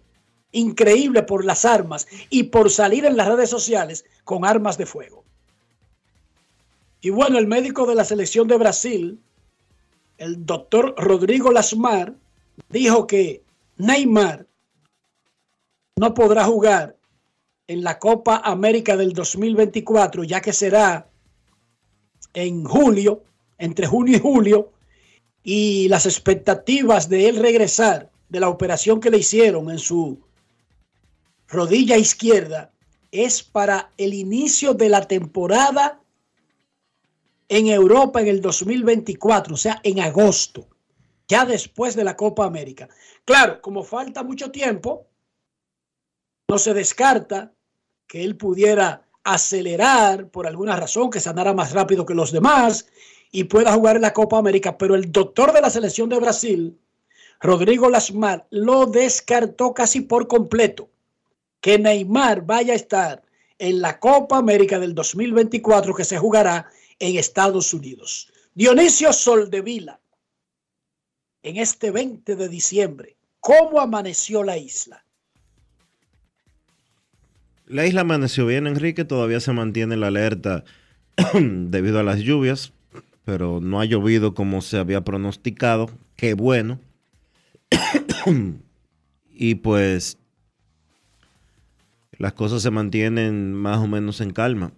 increíble 0.51 1.23
por 1.23 1.43
las 1.43 1.65
armas 1.65 2.07
y 2.29 2.43
por 2.43 2.69
salir 2.69 3.03
en 3.05 3.17
las 3.17 3.27
redes 3.29 3.49
sociales 3.49 4.05
con 4.23 4.45
armas 4.45 4.77
de 4.77 4.85
fuego. 4.85 5.23
Y 7.01 7.09
bueno, 7.09 7.39
el 7.39 7.47
médico 7.47 7.87
de 7.87 7.95
la 7.95 8.05
selección 8.05 8.47
de 8.47 8.59
Brasil, 8.59 9.19
el 10.19 10.45
doctor 10.45 10.93
Rodrigo 10.99 11.51
Lasmar, 11.51 12.13
dijo 12.69 13.07
que 13.07 13.41
Neymar 13.77 14.45
no 15.95 16.13
podrá 16.13 16.45
jugar 16.45 16.95
en 17.67 17.84
la 17.84 17.99
Copa 17.99 18.41
América 18.43 18.95
del 18.95 19.13
2024, 19.13 20.23
ya 20.23 20.41
que 20.41 20.54
será 20.54 21.08
en 22.34 22.63
julio, 22.63 23.23
entre 23.58 23.88
junio 23.88 24.17
y 24.17 24.19
julio, 24.19 24.71
y 25.43 25.88
las 25.89 26.06
expectativas 26.06 27.10
de 27.10 27.30
él 27.30 27.38
regresar 27.38 28.12
de 28.30 28.39
la 28.39 28.49
operación 28.49 28.99
que 28.99 29.10
le 29.10 29.19
hicieron 29.19 29.69
en 29.69 29.80
su 29.80 30.19
rodilla 31.47 31.97
izquierda 31.97 32.71
es 33.12 33.43
para 33.43 33.91
el 33.97 34.13
inicio 34.13 34.73
de 34.73 34.89
la 34.89 35.08
temporada 35.08 36.01
en 37.47 37.67
Europa 37.67 38.21
en 38.21 38.28
el 38.28 38.41
2024, 38.41 39.54
o 39.54 39.58
sea, 39.58 39.80
en 39.84 39.99
agosto, 39.99 40.67
ya 41.28 41.45
después 41.45 41.95
de 41.95 42.04
la 42.04 42.17
Copa 42.17 42.45
América. 42.45 42.89
Claro, 43.23 43.62
como 43.62 43.84
falta 43.84 44.23
mucho 44.23 44.51
tiempo, 44.51 45.08
no 46.47 46.58
se 46.58 46.73
descarta 46.73 47.54
que 48.07 48.23
él 48.23 48.35
pudiera 48.35 49.05
acelerar 49.23 50.29
por 50.29 50.47
alguna 50.47 50.75
razón, 50.75 51.09
que 51.09 51.19
sanara 51.19 51.53
más 51.53 51.71
rápido 51.71 52.05
que 52.05 52.13
los 52.13 52.31
demás 52.31 52.87
y 53.31 53.45
pueda 53.45 53.73
jugar 53.73 53.97
en 53.97 54.03
la 54.03 54.13
Copa 54.13 54.37
América, 54.37 54.77
pero 54.77 54.95
el 54.95 55.11
doctor 55.11 55.51
de 55.51 55.61
la 55.61 55.69
selección 55.69 56.09
de 56.09 56.19
Brasil, 56.19 56.79
Rodrigo 57.41 57.89
Lasmar, 57.89 58.45
lo 58.49 58.85
descartó 58.85 59.73
casi 59.73 60.01
por 60.01 60.27
completo, 60.27 60.89
que 61.59 61.79
Neymar 61.79 62.45
vaya 62.45 62.73
a 62.73 62.77
estar 62.77 63.23
en 63.57 63.81
la 63.81 63.99
Copa 63.99 64.37
América 64.37 64.79
del 64.79 64.93
2024 64.93 65.93
que 65.95 66.05
se 66.05 66.17
jugará 66.17 66.69
en 66.99 67.17
Estados 67.17 67.73
Unidos. 67.73 68.31
Dionisio 68.53 69.11
Soldevila, 69.11 69.99
en 71.43 71.57
este 71.57 71.91
20 71.91 72.35
de 72.35 72.49
diciembre, 72.49 73.17
¿cómo 73.39 73.79
amaneció 73.79 74.43
la 74.43 74.57
isla? 74.57 75.04
La 77.67 77.86
isla 77.86 78.01
amaneció 78.01 78.45
bien, 78.45 78.67
Enrique. 78.67 79.06
Todavía 79.06 79.39
se 79.39 79.51
mantiene 79.54 79.97
la 79.97 80.08
alerta 80.08 80.63
debido 81.34 81.99
a 81.99 82.04
las 82.04 82.19
lluvias, 82.19 82.73
pero 83.23 83.60
no 83.62 83.80
ha 83.82 83.86
llovido 83.86 84.34
como 84.34 84.62
se 84.62 84.78
había 84.78 85.01
pronosticado. 85.01 85.89
Qué 86.15 86.34
bueno. 86.36 86.80
y 89.32 89.56
pues 89.56 90.17
las 92.17 92.34
cosas 92.34 92.62
se 92.62 92.71
mantienen 92.71 93.54
más 93.54 93.78
o 93.80 93.88
menos 93.88 94.21
en 94.21 94.32
calma. 94.32 94.71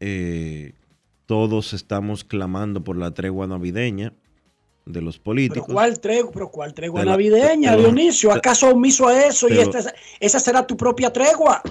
Eh, 0.00 0.72
todos 1.26 1.72
estamos 1.72 2.24
clamando 2.24 2.82
por 2.82 2.96
la 2.96 3.12
tregua 3.12 3.46
navideña 3.46 4.12
de 4.84 5.00
los 5.00 5.18
políticos. 5.18 5.64
¿Pero 5.66 5.74
cuál 5.74 6.00
tregua, 6.00 6.32
pero 6.32 6.48
cuál 6.50 6.74
tregua 6.74 7.04
la- 7.04 7.12
navideña, 7.12 7.76
Dionisio? 7.76 8.32
¿Acaso 8.32 8.70
omiso 8.70 9.06
a 9.06 9.26
eso 9.26 9.48
y 9.48 9.58
esta- 9.58 9.94
esa 10.18 10.40
será 10.40 10.66
tu 10.66 10.76
propia 10.76 11.12
tregua? 11.12 11.62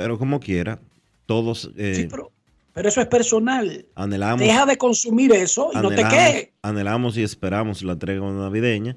Pero 0.00 0.18
como 0.18 0.40
quiera, 0.40 0.78
todos 1.26 1.70
eh, 1.76 1.94
Sí, 1.94 2.08
pero, 2.10 2.30
pero 2.72 2.88
eso 2.88 3.00
es 3.00 3.06
personal. 3.06 3.84
anhelamos, 3.94 4.40
Deja 4.40 4.66
de 4.66 4.76
consumir 4.76 5.32
eso 5.32 5.70
y 5.72 5.76
no 5.76 5.90
te 5.90 6.04
quejes. 6.04 6.48
anhelamos 6.62 7.16
y 7.18 7.22
esperamos 7.22 7.82
la 7.82 7.96
tregua 7.96 8.32
navideña. 8.32 8.96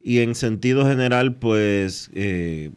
Y 0.00 0.18
en 0.20 0.34
sentido 0.34 0.86
general, 0.86 1.34
pues 1.36 2.10
eh, 2.14 2.70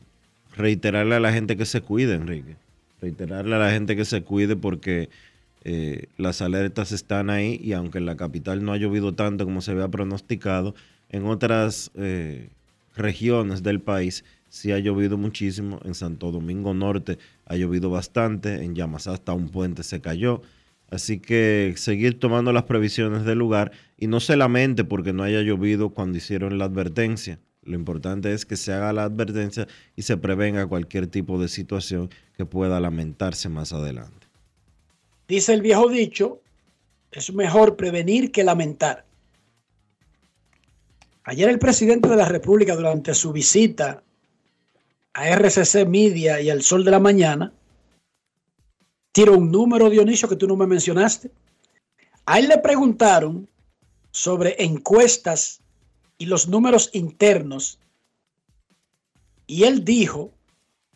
reiterarle 0.56 1.16
a 1.16 1.20
la 1.20 1.34
gente 1.34 1.58
que 1.58 1.66
se 1.66 1.82
cuide, 1.82 2.16
Enrique. 2.16 2.56
Reiterarle 3.02 3.56
a 3.56 3.60
la 3.60 3.72
gente 3.72 3.96
que 3.96 4.06
se 4.06 4.22
cuide 4.22 4.56
porque 4.56 5.10
eh, 5.64 6.06
las 6.18 6.42
alertas 6.42 6.92
están 6.92 7.30
ahí 7.30 7.60
y 7.64 7.74
aunque 7.74 7.98
en 7.98 8.06
la 8.06 8.16
capital 8.16 8.64
no 8.64 8.74
ha 8.74 8.78
llovido 8.78 9.14
tanto 9.14 9.46
como 9.46 9.62
se 9.62 9.72
había 9.72 9.88
pronosticado, 9.88 10.76
en 11.10 11.26
otras 11.26 11.92
regiones 12.96 13.64
del 13.64 13.80
país 13.82 14.24
sí 14.56 14.72
ha 14.72 14.80
llovido 14.80 15.18
muchísimo. 15.18 15.80
En 15.84 15.94
Santo 15.94 16.32
Domingo 16.32 16.74
Norte 16.74 17.18
ha 17.46 17.58
llovido 17.58 17.90
bastante, 17.90 18.64
en 18.64 18.74
Llamas 18.74 19.06
hasta 19.08 19.34
un 19.34 19.50
puente 19.50 19.84
se 19.84 20.00
cayó. 20.00 20.42
Así 20.90 21.20
que 21.20 21.74
seguir 21.76 22.20
tomando 22.20 22.54
las 22.54 22.64
previsiones 22.64 23.26
del 23.26 23.38
lugar 23.38 23.74
y 23.98 24.08
no 24.08 24.22
se 24.22 24.38
lamente 24.38 24.86
porque 24.86 25.12
no 25.12 25.24
haya 25.24 25.42
llovido 25.42 25.90
cuando 25.90 26.18
hicieron 26.18 26.58
la 26.58 26.66
advertencia. 26.66 27.38
Lo 27.64 27.76
importante 27.76 28.32
es 28.32 28.46
que 28.46 28.56
se 28.56 28.72
haga 28.72 28.94
la 28.94 29.04
advertencia 29.04 29.68
y 29.98 30.04
se 30.04 30.16
prevenga 30.16 30.68
cualquier 30.68 31.08
tipo 31.08 31.38
de 31.38 31.50
situación 31.50 32.10
que 32.38 32.46
pueda 32.46 32.80
lamentarse 32.80 33.50
más 33.50 33.74
adelante. 33.74 34.28
Dice 35.28 35.54
el 35.54 35.64
viejo 35.64 35.90
dicho, 35.90 36.40
es 37.12 37.34
mejor 37.34 37.76
prevenir 37.76 38.32
que 38.32 38.46
lamentar. 38.46 39.06
Ayer 41.26 41.50
el 41.50 41.60
presidente 41.60 42.08
de 42.08 42.16
la 42.16 42.30
República, 42.30 42.76
durante 42.76 43.14
su 43.16 43.34
visita 43.34 44.04
a 45.16 45.30
RCC 45.30 45.88
Media 45.88 46.42
y 46.42 46.50
al 46.50 46.62
Sol 46.62 46.84
de 46.84 46.92
la 46.92 47.00
Mañana, 47.00 47.54
tiró 49.14 49.38
un 49.38 49.50
número, 49.50 49.90
Dionisio, 49.90 50.28
que 50.28 50.36
tú 50.36 50.46
no 50.46 50.58
me 50.58 50.68
mencionaste. 50.68 51.32
A 52.26 52.38
él 52.38 52.50
le 52.50 52.58
preguntaron 52.58 53.50
sobre 54.12 54.62
encuestas 54.62 55.62
y 56.18 56.26
los 56.26 56.50
números 56.50 56.90
internos. 56.92 57.80
Y 59.48 59.64
él 59.64 59.86
dijo 59.86 60.34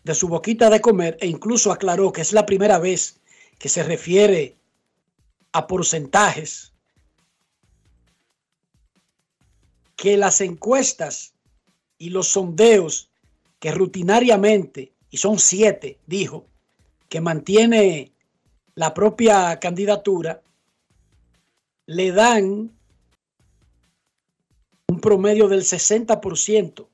de 0.03 0.13
su 0.13 0.27
boquita 0.27 0.69
de 0.69 0.81
comer 0.81 1.17
e 1.21 1.27
incluso 1.27 1.71
aclaró 1.71 2.11
que 2.11 2.21
es 2.21 2.33
la 2.33 2.45
primera 2.45 2.77
vez 2.77 3.21
que 3.57 3.69
se 3.69 3.83
refiere 3.83 4.57
a 5.53 5.65
porcentajes, 5.65 6.73
que 9.95 10.17
las 10.17 10.41
encuestas 10.41 11.33
y 11.97 12.09
los 12.09 12.27
sondeos 12.27 13.08
que 13.59 13.71
rutinariamente, 13.71 14.93
y 15.09 15.17
son 15.17 15.39
siete, 15.39 15.99
dijo, 16.07 16.45
que 17.07 17.21
mantiene 17.21 18.11
la 18.75 18.93
propia 18.93 19.59
candidatura, 19.59 20.41
le 21.85 22.11
dan 22.11 22.71
un 24.87 24.99
promedio 25.01 25.47
del 25.47 25.61
60% 25.61 26.87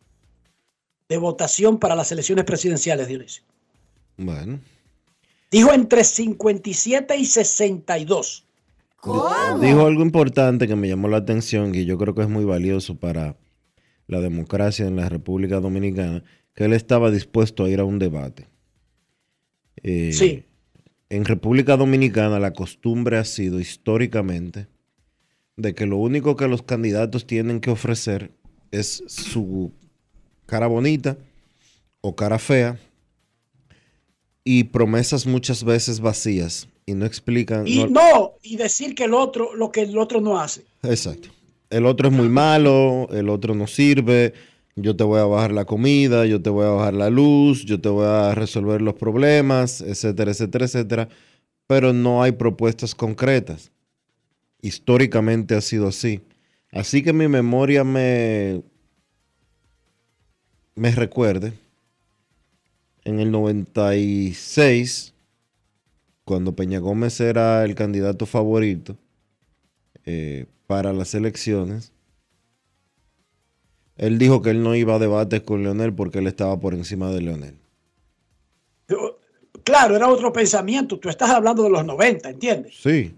de 1.07 1.17
votación 1.17 1.79
para 1.79 1.95
las 1.95 2.11
elecciones 2.11 2.45
presidenciales, 2.45 3.07
Dionisio. 3.07 3.43
Bueno, 4.17 4.59
Dijo 5.55 5.71
entre 5.71 6.03
57 6.03 7.15
y 7.17 7.25
62. 7.25 8.45
dijo 9.61 9.85
algo 9.85 10.01
importante 10.01 10.67
que 10.67 10.75
me 10.75 10.89
llamó 10.89 11.07
la 11.07 11.17
atención 11.17 11.73
y 11.73 11.85
yo 11.85 11.97
creo 11.97 12.15
que 12.15 12.23
es 12.23 12.29
muy 12.29 12.43
valioso 12.43 12.99
para 12.99 13.37
la 14.07 14.19
democracia 14.19 14.85
en 14.85 14.95
la 14.95 15.07
República 15.07 15.59
Dominicana, 15.59 16.23
que 16.55 16.65
él 16.65 16.73
estaba 16.73 17.11
dispuesto 17.11 17.63
a 17.65 17.69
ir 17.69 17.79
a 17.79 17.85
un 17.85 17.99
debate. 17.99 18.47
Eh, 19.83 20.11
Sí. 20.13 20.43
En 21.09 21.23
República 21.25 21.77
Dominicana 21.77 22.39
la 22.39 22.53
costumbre 22.53 23.17
ha 23.17 23.25
sido 23.25 23.59
históricamente 23.59 24.67
de 25.55 25.75
que 25.75 25.85
lo 25.85 25.97
único 25.97 26.35
que 26.35 26.47
los 26.47 26.63
candidatos 26.63 27.27
tienen 27.27 27.59
que 27.61 27.69
ofrecer 27.69 28.31
es 28.71 29.03
su 29.07 29.71
cara 30.47 30.65
bonita 30.67 31.17
o 32.01 32.15
cara 32.15 32.39
fea 32.39 32.79
y 34.43 34.65
promesas 34.65 35.25
muchas 35.25 35.63
veces 35.63 35.99
vacías 35.99 36.67
y 36.85 36.93
no 36.93 37.05
explican. 37.05 37.67
Y 37.67 37.83
no- 37.85 37.89
no, 37.89 38.31
y 38.41 38.57
decir 38.57 38.95
que 38.95 39.05
el 39.05 39.13
otro, 39.13 39.55
lo 39.55 39.71
que 39.71 39.81
el 39.81 39.97
otro 39.97 40.21
no 40.21 40.39
hace. 40.39 40.63
Exacto. 40.83 41.29
El 41.69 41.85
otro 41.85 42.09
es 42.09 42.13
muy 42.13 42.29
malo, 42.29 43.07
el 43.11 43.29
otro 43.29 43.55
no 43.55 43.65
sirve, 43.67 44.33
yo 44.75 44.95
te 44.95 45.03
voy 45.03 45.19
a 45.19 45.25
bajar 45.25 45.51
la 45.51 45.65
comida, 45.65 46.25
yo 46.25 46.41
te 46.41 46.49
voy 46.49 46.65
a 46.65 46.69
bajar 46.69 46.93
la 46.93 47.09
luz, 47.09 47.63
yo 47.65 47.79
te 47.79 47.89
voy 47.89 48.05
a 48.05 48.35
resolver 48.35 48.81
los 48.81 48.95
problemas, 48.95 49.81
etcétera, 49.81 50.31
etcétera, 50.31 50.65
etcétera. 50.65 51.09
Pero 51.67 51.93
no 51.93 52.21
hay 52.21 52.33
propuestas 52.33 52.93
concretas. 52.93 53.71
Históricamente 54.61 55.55
ha 55.55 55.61
sido 55.61 55.87
así. 55.87 56.21
Así 56.71 57.03
que 57.03 57.13
mi 57.13 57.27
memoria 57.27 57.83
me, 57.85 58.61
me 60.75 60.91
recuerde, 60.91 61.53
en 63.05 63.19
el 63.19 63.31
96, 63.31 65.13
cuando 66.25 66.55
Peña 66.55 66.79
Gómez 66.79 67.21
era 67.21 67.63
el 67.63 67.75
candidato 67.75 68.25
favorito, 68.25 68.97
eh, 70.03 70.47
para 70.67 70.91
las 70.91 71.15
elecciones, 71.15 71.93
él 73.97 74.17
dijo 74.17 74.41
que 74.41 74.49
él 74.49 74.61
no 74.63 74.75
iba 74.75 74.95
a 74.95 74.99
debates 74.99 75.41
con 75.41 75.63
Leonel 75.63 75.93
porque 75.93 76.19
él 76.19 76.27
estaba 76.27 76.59
por 76.59 76.73
encima 76.73 77.09
de 77.11 77.21
Leonel. 77.21 77.59
claro, 79.63 79.95
era 79.95 80.09
otro 80.09 80.33
pensamiento. 80.33 80.99
Tú 80.99 81.09
estás 81.09 81.29
hablando 81.29 81.63
de 81.63 81.69
los 81.69 81.85
90, 81.85 82.29
¿entiendes? 82.29 82.75
Sí. 82.81 83.15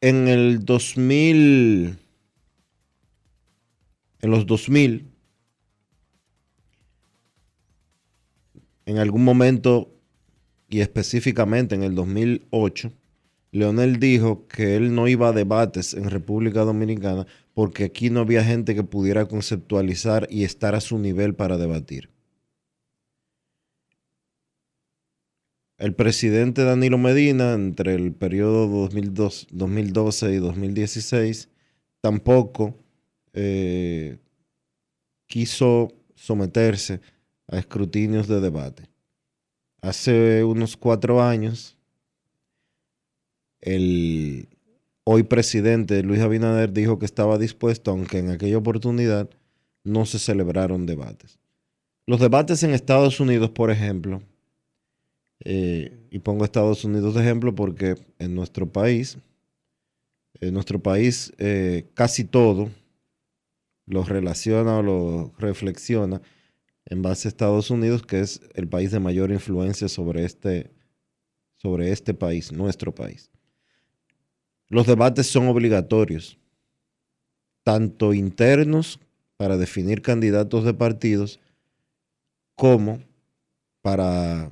En 0.00 0.28
el 0.28 0.64
2000, 0.64 1.98
en 4.20 4.30
los 4.30 4.46
2000, 4.46 5.06
en 8.86 8.98
algún 8.98 9.24
momento 9.24 9.92
y 10.68 10.80
específicamente 10.80 11.74
en 11.74 11.82
el 11.82 11.94
2008, 11.94 12.92
Leonel 13.52 14.00
dijo 14.00 14.48
que 14.48 14.76
él 14.76 14.94
no 14.94 15.08
iba 15.08 15.28
a 15.28 15.32
debates 15.32 15.92
en 15.92 16.08
República 16.08 16.62
Dominicana 16.62 17.26
porque 17.52 17.84
aquí 17.84 18.08
no 18.08 18.20
había 18.20 18.42
gente 18.42 18.74
que 18.74 18.82
pudiera 18.82 19.26
conceptualizar 19.26 20.26
y 20.30 20.44
estar 20.44 20.74
a 20.74 20.80
su 20.80 20.98
nivel 20.98 21.34
para 21.34 21.58
debatir. 21.58 22.08
El 25.76 25.94
presidente 25.94 26.64
Danilo 26.64 26.96
Medina, 26.96 27.52
entre 27.52 27.94
el 27.94 28.12
periodo 28.12 28.68
2002 28.68 29.48
2012 29.50 30.32
y 30.32 30.36
2016, 30.36 31.50
tampoco 32.00 32.78
eh, 33.34 34.16
quiso 35.26 35.92
someterse 36.14 37.00
a 37.48 37.58
escrutinios 37.58 38.28
de 38.28 38.40
debate. 38.40 38.84
Hace 39.80 40.44
unos 40.44 40.76
cuatro 40.76 41.20
años, 41.20 41.76
el 43.62 44.48
hoy 45.04 45.22
presidente 45.22 46.02
Luis 46.02 46.20
Abinader 46.20 46.72
dijo 46.72 46.98
que 46.98 47.06
estaba 47.06 47.38
dispuesto, 47.38 47.90
aunque 47.90 48.18
en 48.18 48.30
aquella 48.30 48.58
oportunidad 48.58 49.30
no 49.84 50.06
se 50.06 50.18
celebraron 50.18 50.86
debates. 50.86 51.38
Los 52.06 52.20
debates 52.20 52.62
en 52.62 52.72
Estados 52.72 53.20
Unidos, 53.20 53.50
por 53.50 53.70
ejemplo, 53.70 54.22
eh, 55.44 56.06
y 56.10 56.18
pongo 56.18 56.44
Estados 56.44 56.84
Unidos 56.84 57.14
de 57.14 57.22
ejemplo 57.22 57.54
porque 57.54 57.96
en 58.18 58.34
nuestro 58.34 58.66
país, 58.70 59.18
en 60.40 60.54
nuestro 60.54 60.80
país 60.80 61.32
eh, 61.38 61.86
casi 61.94 62.24
todo 62.24 62.70
lo 63.86 64.04
relaciona 64.04 64.78
o 64.78 64.82
lo 64.82 65.32
reflexiona 65.38 66.20
en 66.86 67.02
base 67.02 67.26
a 67.26 67.30
Estados 67.30 67.70
Unidos, 67.70 68.02
que 68.02 68.20
es 68.20 68.40
el 68.54 68.68
país 68.68 68.90
de 68.90 69.00
mayor 69.00 69.30
influencia 69.30 69.88
sobre 69.88 70.24
este, 70.24 70.70
sobre 71.54 71.90
este 71.90 72.14
país, 72.14 72.52
nuestro 72.52 72.94
país. 72.94 73.31
Los 74.72 74.86
debates 74.86 75.26
son 75.26 75.48
obligatorios, 75.48 76.38
tanto 77.62 78.14
internos 78.14 78.98
para 79.36 79.58
definir 79.58 80.00
candidatos 80.00 80.64
de 80.64 80.72
partidos, 80.72 81.40
como 82.54 83.02
para 83.82 84.50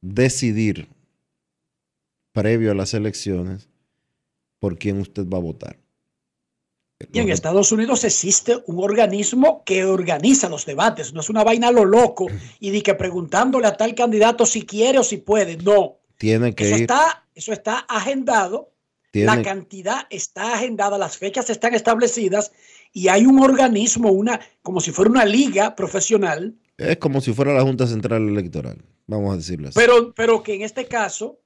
decidir 0.00 0.88
previo 2.30 2.70
a 2.70 2.76
las 2.76 2.94
elecciones 2.94 3.68
por 4.60 4.78
quién 4.78 5.00
usted 5.00 5.26
va 5.26 5.38
a 5.38 5.42
votar. 5.42 5.76
Y 7.12 7.18
en 7.18 7.30
Estados 7.30 7.72
Unidos 7.72 8.04
existe 8.04 8.62
un 8.66 8.84
organismo 8.84 9.64
que 9.64 9.84
organiza 9.84 10.48
los 10.48 10.64
debates, 10.64 11.12
no 11.12 11.22
es 11.22 11.28
una 11.28 11.42
vaina 11.42 11.72
lo 11.72 11.84
loco 11.84 12.28
y 12.60 12.70
de 12.70 12.84
que 12.84 12.94
preguntándole 12.94 13.66
a 13.66 13.76
tal 13.76 13.96
candidato 13.96 14.46
si 14.46 14.64
quiere 14.64 15.00
o 15.00 15.02
si 15.02 15.16
puede, 15.16 15.56
no. 15.56 15.99
Tiene 16.20 16.54
que 16.54 16.66
Eso 16.66 16.76
ir, 16.76 16.82
está, 16.82 17.26
eso 17.34 17.50
está 17.54 17.78
agendado, 17.88 18.74
tiene- 19.10 19.34
la 19.36 19.42
cantidad 19.42 20.06
está 20.10 20.52
agendada, 20.52 20.98
las 20.98 21.16
fechas 21.16 21.48
están 21.48 21.72
establecidas 21.74 22.52
y 22.92 23.08
hay 23.08 23.24
un 23.24 23.40
organismo, 23.40 24.12
una, 24.12 24.38
como 24.60 24.80
si 24.82 24.90
fuera 24.92 25.10
una 25.10 25.24
liga 25.24 25.74
profesional, 25.74 26.54
es 26.76 26.98
como 26.98 27.22
si 27.22 27.32
fuera 27.32 27.54
la 27.54 27.62
Junta 27.62 27.86
Central 27.86 28.28
Electoral, 28.28 28.84
vamos 29.06 29.32
a 29.32 29.36
decirlo 29.38 29.68
así. 29.68 29.78
pero, 29.78 30.12
pero 30.14 30.42
que 30.42 30.54
en 30.56 30.60
este 30.62 30.84
caso 30.86 31.40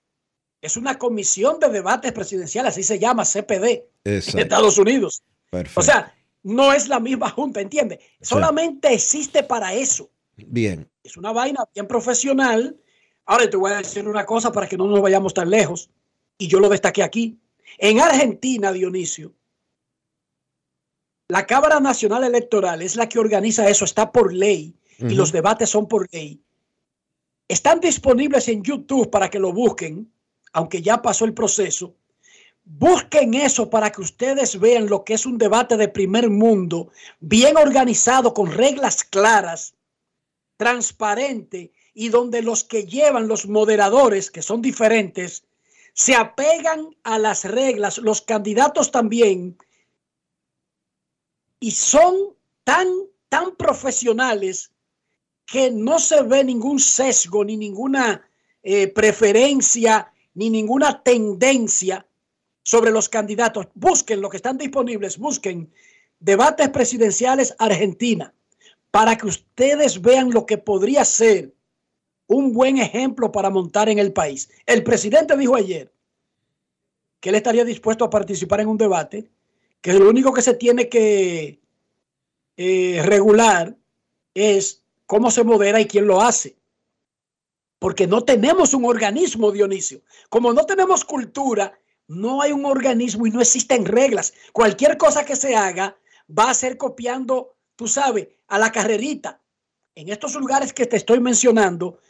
es 0.61 0.77
una 0.77 0.99
comisión 0.99 1.61
de 1.61 1.69
debates 1.69 2.11
presidenciales, 2.13 2.73
así 2.73 2.83
se 2.83 2.99
llama 2.99 3.25
CPD 3.25 3.87
en 4.05 4.15
Exacto, 4.17 4.41
Estados 4.41 4.77
Unidos. 4.79 5.23
perfecto. 5.51 5.79
O 5.81 5.85
sea, 5.85 6.13
no 6.43 6.73
es 6.73 6.89
la 6.89 6.99
misma 6.99 7.31
junta, 7.31 7.61
¿entiendes? 7.61 8.01
Solamente 8.21 8.93
existe 8.93 9.45
para 9.45 9.73
eso. 9.73 10.11
Bien, 10.37 10.91
Es 11.05 11.17
una 11.17 11.33
vaina 11.33 11.61
bien 11.73 11.87
profesional. 11.87 12.77
Ahora 13.27 13.49
te 13.49 13.57
voy 13.57 13.73
a 13.73 13.79
decir 13.79 14.07
una 14.07 14.27
cosa 14.27 14.53
para 14.53 14.69
que 14.69 14.77
no 14.77 14.87
nos 14.87 15.01
vayamos 15.01 15.33
tan 15.33 15.51
lejos. 15.51 15.91
Y 16.37 16.49
yo 16.49 16.61
lo 16.61 16.69
destaqué 16.69 17.03
aquí. 17.03 17.39
En 17.79 18.01
Argentina, 18.01 18.73
Dionisio, 18.73 19.33
la 21.29 21.47
Cámara 21.47 21.81
Nacional 21.81 22.25
Electoral 22.25 22.83
es 22.83 22.97
la 22.97 23.09
que 23.09 23.19
organiza 23.19 23.69
eso, 23.69 23.85
está 23.85 24.13
por 24.13 24.33
ley. 24.33 24.75
Y 24.99 25.15
los 25.15 25.33
debates 25.33 25.71
son 25.71 25.89
por 25.89 26.09
ley. 26.13 26.41
Están 27.49 27.81
disponibles 27.81 28.49
en 28.49 28.63
YouTube 28.63 29.11
para 29.11 29.29
que 29.29 29.39
lo 29.39 29.53
busquen, 29.53 30.11
aunque 30.53 30.83
ya 30.83 31.03
pasó 31.03 31.25
el 31.25 31.35
proceso. 31.35 31.97
Busquen 32.65 33.35
eso 33.35 33.69
para 33.69 33.91
que 33.91 34.01
ustedes 34.01 34.59
vean 34.59 34.87
lo 34.89 35.05
que 35.05 35.15
es 35.15 35.27
un 35.27 35.37
debate 35.37 35.77
de 35.77 35.89
primer 35.89 36.31
mundo, 36.31 36.91
bien 37.21 37.57
organizado, 37.57 38.33
con 38.33 38.53
reglas 38.53 39.05
claras, 39.05 39.75
transparente 40.57 41.73
y 41.95 42.09
donde 42.09 42.43
los 42.43 42.65
que 42.65 42.85
llevan 42.85 43.29
los 43.29 43.47
moderadores, 43.47 44.31
que 44.31 44.43
son 44.43 44.61
diferentes, 44.61 45.45
se 45.93 46.17
apegan 46.17 46.95
a 47.05 47.19
las 47.19 47.45
reglas, 47.45 47.99
los 47.99 48.21
candidatos 48.21 48.91
también, 48.91 49.57
y 51.61 51.71
son 51.71 52.35
tan, 52.65 52.89
tan 53.29 53.55
profesionales 53.55 54.73
que 55.47 55.71
no 55.71 56.01
se 56.01 56.23
ve 56.23 56.43
ningún 56.43 56.81
sesgo, 56.81 57.45
ni 57.45 57.57
ninguna 57.57 58.29
eh, 58.63 58.89
preferencia, 58.89 60.13
ni 60.35 60.51
ninguna 60.51 61.03
tendencia 61.03 62.07
sobre 62.63 62.91
los 62.91 63.09
candidatos. 63.09 63.69
Busquen 63.75 64.21
lo 64.21 64.31
que 64.31 64.39
están 64.39 64.59
disponibles, 64.59 65.17
busquen 65.17 65.73
debates 66.19 66.71
presidenciales 66.71 67.55
Argentina 67.59 68.35
para 68.91 69.17
que 69.17 69.27
ustedes 69.27 70.01
vean 70.01 70.31
lo 70.31 70.47
que 70.47 70.59
podría 70.59 71.05
ser 71.05 71.53
un 72.27 72.53
buen 72.53 72.79
ejemplo 72.79 73.31
para 73.33 73.51
montar 73.51 73.89
en 73.89 73.99
el 73.99 74.13
país. 74.13 74.51
El 74.67 74.83
presidente 74.83 75.37
dijo 75.37 75.57
ayer 75.57 75.93
que 77.21 77.31
él 77.31 77.35
estaría 77.35 77.65
dispuesto 77.65 78.05
a 78.05 78.11
participar 78.11 78.61
en 78.61 78.69
un 78.69 78.79
debate, 78.79 79.31
que 79.81 79.95
lo 79.95 80.09
único 80.09 80.33
que 80.33 80.43
se 80.43 80.55
tiene 80.55 80.89
que 80.89 81.61
eh, 82.57 83.03
regular 83.05 83.77
es 84.35 84.83
cómo 85.07 85.31
se 85.31 85.45
modera 85.45 85.81
y 85.81 85.87
quién 85.87 86.07
lo 86.07 86.21
hace. 86.21 86.57
Porque 87.79 88.07
no 88.07 88.25
tenemos 88.25 88.73
un 88.73 88.85
organismo, 88.85 89.53
Dionisio. 89.53 90.03
Como 90.31 90.53
no 90.53 90.65
tenemos 90.65 91.05
cultura, 91.05 91.79
no 92.07 92.41
hay 92.41 92.53
un 92.53 92.65
organismo 92.65 93.27
y 93.27 93.31
no 93.31 93.41
existen 93.41 93.85
reglas. 93.85 94.33
Cualquier 94.53 94.97
cosa 94.97 95.25
que 95.25 95.37
se 95.37 95.55
haga 95.55 95.97
va 96.27 96.51
a 96.51 96.55
ser 96.55 96.77
copiando, 96.77 97.57
tú 97.77 97.89
sabes, 97.89 98.29
a 98.49 98.59
la 98.59 98.73
carrerita. 98.73 99.41
En 99.95 100.09
estos 100.09 100.35
lugares 100.35 100.73
que 100.73 100.87
te 100.87 100.97
estoy 100.97 101.21
mencionando, 101.21 102.01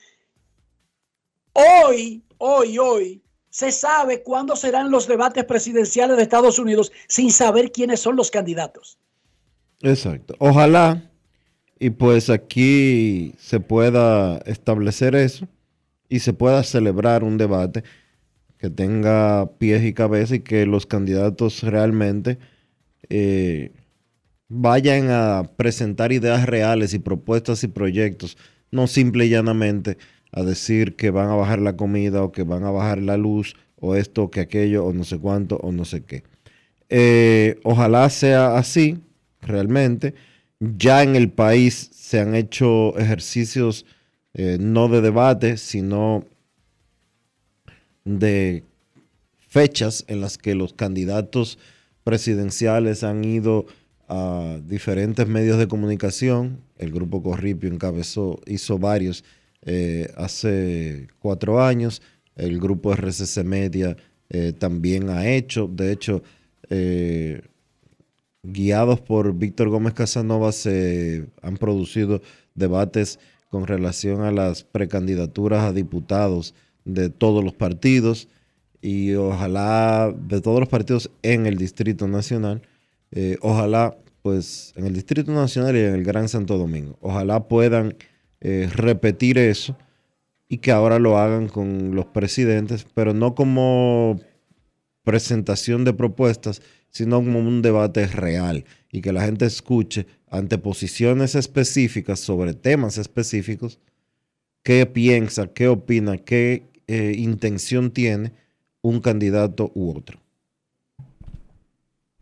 hoy, 1.55 2.23
hoy, 2.39 2.79
hoy, 2.79 3.23
se 3.51 3.71
sabe 3.71 4.23
cuándo 4.23 4.57
serán 4.57 4.91
los 4.91 5.07
debates 5.07 5.45
presidenciales 5.45 6.17
de 6.17 6.25
Estados 6.25 6.59
Unidos 6.59 6.93
sin 7.09 7.31
saber 7.31 7.73
quiénes 7.73 8.01
son 8.01 8.17
los 8.17 8.31
candidatos. 8.31 8.99
exacto. 9.81 10.35
Ojalá 10.39 11.11
y 11.79 11.91
pues 11.91 12.31
aquí 12.31 13.35
se 13.39 13.61
pueda 13.61 14.39
establecer 14.47 15.15
eso 15.15 15.49
y 16.09 16.21
se 16.21 16.33
pueda 16.33 16.63
celebrar 16.63 17.25
un 17.25 17.39
debate 17.39 17.85
que 18.59 18.71
tenga 18.71 19.51
pies 19.59 19.85
y 19.85 19.93
cabeza 19.93 20.37
y 20.37 20.41
que 20.41 20.67
los 20.67 20.87
candidatos 20.87 21.63
realmente 21.63 22.39
eh, 23.09 23.73
vayan 24.49 25.11
a 25.11 25.51
presentar 25.57 26.13
ideas 26.13 26.47
reales 26.47 26.95
y 26.95 26.99
propuestas 26.99 27.65
y 27.65 27.69
proyectos, 27.69 28.39
no 28.71 28.87
simple 28.87 29.27
y 29.27 29.31
llanamente 29.31 29.99
a 30.35 30.43
decir 30.43 30.97
que 30.97 31.11
van 31.11 31.31
a 31.31 31.37
bajar 31.37 31.61
la 31.61 31.77
comida 31.77 32.23
o 32.23 32.33
que 32.33 32.43
van 32.43 32.65
a 32.65 32.71
bajar 32.71 32.99
la 32.99 33.17
luz 33.17 33.55
o 33.77 33.95
esto 33.95 34.31
que 34.31 34.41
aquello 34.41 34.85
o 34.85 34.93
no 34.93 35.05
sé 35.05 35.19
cuánto 35.19 35.57
o 35.59 35.71
no 35.71 35.85
sé 35.85 36.03
qué. 36.03 36.25
Eh, 36.89 37.61
ojalá 37.63 38.11
sea 38.11 38.57
así, 38.57 38.99
realmente. 39.41 40.15
Ya 40.59 41.03
en 41.03 41.15
el 41.15 41.31
país 41.31 41.91
se 41.93 42.19
han 42.19 42.35
hecho 42.35 42.99
ejercicios 42.99 43.87
eh, 44.35 44.59
no 44.61 44.89
de 44.89 45.01
debate, 45.01 45.57
sino 45.57 46.25
de 48.05 48.65
fechas 49.39 50.05
en 50.09 50.21
las 50.21 50.37
que 50.37 50.57
los 50.57 50.73
candidatos 50.73 51.59
presidenciales 52.03 53.05
han 53.05 53.25
ido 53.25 53.67
a 54.09 54.59
diferentes 54.67 55.29
medios 55.29 55.59
de 55.59 55.69
comunicación. 55.69 56.61
El 56.77 56.91
grupo 56.91 57.23
Corripio 57.23 57.71
encabezó, 57.71 58.41
hizo 58.47 58.79
varios 58.79 59.25
eh, 59.65 60.13
hace 60.17 61.09
cuatro 61.19 61.63
años. 61.63 62.03
El 62.37 62.61
grupo 62.61 62.93
RCC 62.93 63.45
Media 63.45 63.97
eh, 64.29 64.53
también 64.53 65.09
ha 65.09 65.27
hecho. 65.29 65.69
De 65.69 65.93
hecho, 65.93 66.23
eh, 66.71 67.43
guiados 68.43 69.01
por 69.01 69.35
Víctor 69.35 69.69
Gómez 69.69 69.95
Casanova, 69.95 70.53
se 70.53 71.27
han 71.43 71.57
producido 71.57 72.21
debates 72.55 73.19
con 73.49 73.67
relación 73.67 74.23
a 74.23 74.33
las 74.33 74.65
precandidaturas 74.65 75.65
a 75.65 75.73
diputados 75.73 76.55
de 76.85 77.09
todos 77.09 77.43
los 77.43 77.55
partidos 77.55 78.29
y 78.83 79.15
ojalá 79.15 80.15
de 80.15 80.41
todos 80.43 80.61
los 80.61 80.69
partidos 80.69 81.11
en 81.23 81.47
el 81.47 81.57
Distrito 81.57 82.07
Nacional, 82.07 82.61
ojalá 83.41 83.97
pues 84.21 84.75
en 84.77 84.87
el 84.87 84.93
Distrito 84.93 85.33
Nacional 85.33 85.77
y 85.77 85.81
en 85.81 85.95
el 85.95 86.05
Gran 86.05 86.29
Santo 86.29 86.59
Domingo, 86.59 86.99
ojalá 87.01 87.49
puedan 87.49 87.95
eh, 88.45 88.69
repetir 88.71 89.39
eso 89.39 89.75
y 90.49 90.59
que 90.59 90.71
ahora 90.71 90.99
lo 90.99 91.17
hagan 91.19 91.49
con 91.49 91.95
los 91.95 92.05
presidentes, 92.05 92.87
pero 92.93 93.15
no 93.15 93.35
como 93.35 94.21
presentación 95.03 95.85
de 95.85 95.95
propuestas, 95.95 96.61
sino 96.91 97.17
como 97.17 97.39
un 97.39 97.63
debate 97.63 98.07
real 98.07 98.67
y 98.93 99.01
que 99.01 99.15
la 99.15 99.25
gente 99.25 99.47
escuche 99.47 100.07
ante 100.29 100.59
posiciones 100.59 101.35
específicas 101.35 102.21
sobre 102.21 102.53
temas 102.53 102.99
específicos 102.99 103.81
qué 104.63 104.85
piensa, 104.85 105.47
qué 105.47 105.69
opina, 105.69 106.19
qué 106.19 106.65
eh, 106.87 107.15
intención 107.17 107.93
tiene 107.93 108.33
un 108.83 109.01
candidato 109.01 109.73
u 109.75 109.97
otro. 109.97 110.21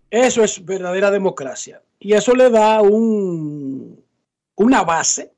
Eso 0.09 0.45
es 0.45 0.65
verdadera 0.65 1.11
democracia. 1.11 1.83
Y 1.99 2.13
eso 2.13 2.33
le 2.35 2.49
da 2.49 2.81
un, 2.81 4.05
una 4.55 4.85
base 4.85 5.33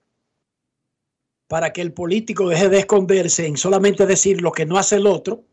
para 1.49 1.73
que 1.73 1.83
el 1.83 1.93
político 1.93 2.49
deje 2.49 2.69
de 2.69 2.81
esconderse 2.81 3.47
en 3.47 3.57
solamente 3.57 4.07
decir 4.07 4.41
lo 4.41 4.53
que 4.53 4.67
no 4.67 4.79
hace 4.79 4.97
el 4.97 5.07
otro 5.07 5.45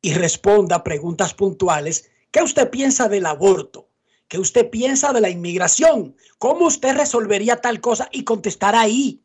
y 0.00 0.14
responda 0.14 0.82
preguntas 0.82 1.34
puntuales. 1.34 2.10
¿Qué 2.30 2.42
usted 2.42 2.70
piensa 2.70 3.08
del 3.08 3.26
aborto? 3.26 3.88
¿Qué 4.32 4.38
usted 4.38 4.70
piensa 4.70 5.12
de 5.12 5.20
la 5.20 5.28
inmigración? 5.28 6.16
¿Cómo 6.38 6.66
usted 6.66 6.96
resolvería 6.96 7.60
tal 7.60 7.80
cosa? 7.80 8.08
Y 8.12 8.24
contestar 8.24 8.74
ahí. 8.74 9.22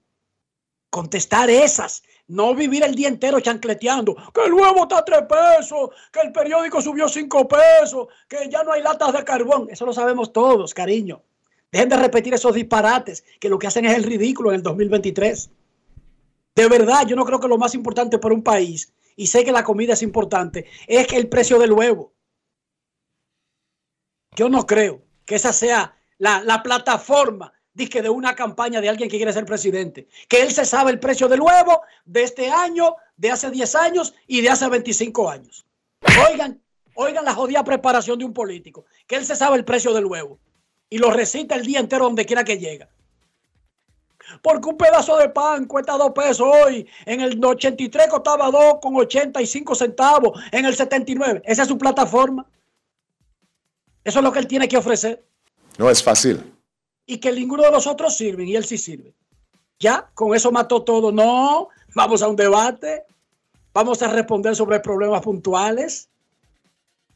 Contestar 0.89 1.49
esas. 1.49 2.03
No 2.27 2.53
vivir 2.53 2.83
el 2.83 2.93
día 2.93 3.07
entero 3.07 3.39
chancleteando. 3.39 4.15
Que 4.33 4.43
el 4.45 4.53
huevo 4.53 4.81
está 4.81 4.97
a 4.97 5.05
tres 5.05 5.21
pesos. 5.21 5.91
Que 6.11 6.19
el 6.19 6.33
periódico 6.33 6.81
subió 6.81 7.07
cinco 7.07 7.47
pesos. 7.47 8.07
Que 8.27 8.49
ya 8.49 8.63
no 8.63 8.73
hay 8.73 8.83
latas 8.83 9.13
de 9.13 9.23
carbón. 9.23 9.67
Eso 9.71 9.85
lo 9.85 9.93
sabemos 9.93 10.33
todos, 10.33 10.73
cariño. 10.73 11.23
Dejen 11.71 11.87
de 11.87 11.95
repetir 11.95 12.33
esos 12.33 12.53
disparates. 12.53 13.23
Que 13.39 13.47
lo 13.47 13.57
que 13.57 13.67
hacen 13.67 13.85
es 13.85 13.95
el 13.95 14.03
ridículo 14.03 14.49
en 14.49 14.57
el 14.57 14.63
2023. 14.63 15.49
De 16.57 16.67
verdad, 16.67 17.05
yo 17.05 17.15
no 17.15 17.23
creo 17.23 17.39
que 17.39 17.47
lo 17.47 17.59
más 17.59 17.75
importante 17.75 18.17
para 18.17 18.33
un 18.33 18.41
país, 18.41 18.91
y 19.15 19.27
sé 19.27 19.45
que 19.45 19.51
la 19.51 19.63
comida 19.63 19.93
es 19.93 20.01
importante, 20.01 20.65
es 20.87 21.13
el 21.13 21.29
precio 21.29 21.59
del 21.59 21.71
huevo. 21.71 22.13
Yo 24.35 24.49
no 24.49 24.65
creo 24.65 25.03
que 25.23 25.35
esa 25.35 25.53
sea 25.53 25.95
la, 26.17 26.41
la 26.41 26.63
plataforma 26.63 27.53
dizque, 27.75 28.01
de 28.01 28.09
una 28.09 28.33
campaña 28.35 28.81
de 28.81 28.89
alguien 28.89 29.07
que 29.07 29.17
quiere 29.17 29.31
ser 29.33 29.45
presidente. 29.45 30.07
Que 30.27 30.41
él 30.41 30.51
se 30.51 30.65
sabe 30.65 30.89
el 30.89 30.99
precio 30.99 31.27
del 31.27 31.41
huevo 31.41 31.81
de 32.05 32.23
este 32.23 32.49
año, 32.49 32.95
de 33.17 33.29
hace 33.29 33.51
10 33.51 33.75
años 33.75 34.15
y 34.25 34.41
de 34.41 34.49
hace 34.49 34.67
25 34.67 35.29
años. 35.29 35.63
Oigan, 36.27 36.59
oigan 36.95 37.23
la 37.23 37.35
jodida 37.35 37.63
preparación 37.63 38.17
de 38.17 38.25
un 38.25 38.33
político. 38.33 38.85
Que 39.05 39.17
él 39.17 39.25
se 39.27 39.35
sabe 39.35 39.57
el 39.57 39.63
precio 39.63 39.93
del 39.93 40.07
huevo 40.07 40.39
y 40.89 40.97
lo 40.97 41.11
recita 41.11 41.53
el 41.53 41.67
día 41.67 41.79
entero 41.79 42.05
donde 42.05 42.25
quiera 42.25 42.43
que 42.43 42.57
llega. 42.57 42.89
Porque 44.41 44.69
un 44.69 44.77
pedazo 44.77 45.17
de 45.17 45.29
pan 45.29 45.65
cuesta 45.65 45.97
dos 45.97 46.11
pesos 46.11 46.47
hoy. 46.47 46.87
En 47.05 47.21
el 47.21 47.43
83 47.43 48.07
costaba 48.07 48.51
dos 48.51 48.75
con 48.81 48.95
85 48.95 49.75
centavos. 49.75 50.39
En 50.51 50.65
el 50.65 50.75
79. 50.75 51.41
Esa 51.45 51.63
es 51.63 51.67
su 51.67 51.77
plataforma. 51.77 52.45
Eso 54.03 54.19
es 54.19 54.23
lo 54.23 54.31
que 54.31 54.39
él 54.39 54.47
tiene 54.47 54.67
que 54.67 54.77
ofrecer. 54.77 55.23
No 55.77 55.89
es 55.89 56.01
fácil. 56.01 56.53
Y 57.05 57.17
que 57.17 57.31
ninguno 57.31 57.63
de 57.63 57.71
los 57.71 57.87
otros 57.87 58.15
sirven 58.15 58.47
y 58.47 58.55
él 58.55 58.65
sí 58.65 58.77
sirve. 58.77 59.13
Ya, 59.79 60.09
con 60.13 60.35
eso 60.35 60.51
mató 60.51 60.83
todo. 60.83 61.11
No, 61.11 61.69
vamos 61.93 62.21
a 62.21 62.27
un 62.27 62.35
debate. 62.35 63.05
Vamos 63.73 64.01
a 64.01 64.07
responder 64.07 64.55
sobre 64.55 64.79
problemas 64.79 65.21
puntuales. 65.21 66.09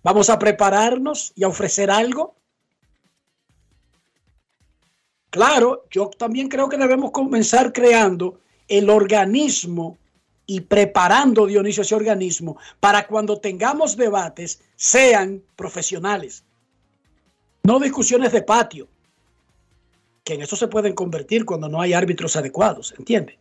Vamos 0.04 0.30
a 0.30 0.40
prepararnos 0.40 1.34
y 1.36 1.44
a 1.44 1.48
ofrecer 1.48 1.90
algo. 1.90 2.36
Claro, 5.32 5.86
yo 5.90 6.10
también 6.10 6.50
creo 6.50 6.68
que 6.68 6.78
debemos 6.78 7.12
comenzar 7.12 7.72
creando 7.72 8.42
el 8.68 8.90
organismo 8.90 9.98
y 10.46 10.60
preparando, 10.60 11.46
Dionisio, 11.46 11.84
ese 11.84 11.96
organismo 11.96 12.58
para 12.82 13.08
cuando 13.08 13.40
tengamos 13.40 13.96
debates 13.96 14.62
sean 14.76 15.42
profesionales. 15.56 16.44
No 17.64 17.80
discusiones 17.80 18.34
de 18.34 18.42
patio, 18.42 18.90
que 20.26 20.34
en 20.34 20.42
eso 20.42 20.58
se 20.58 20.68
pueden 20.68 20.94
convertir 20.94 21.46
cuando 21.46 21.70
no 21.70 21.80
hay 21.80 21.94
árbitros 21.94 22.36
adecuados, 22.36 22.94
¿entiende? 22.98 23.40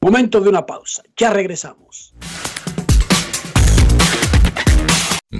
Momento 0.00 0.40
de 0.40 0.48
una 0.48 0.66
pausa, 0.66 1.04
ya 1.16 1.30
regresamos. 1.30 2.12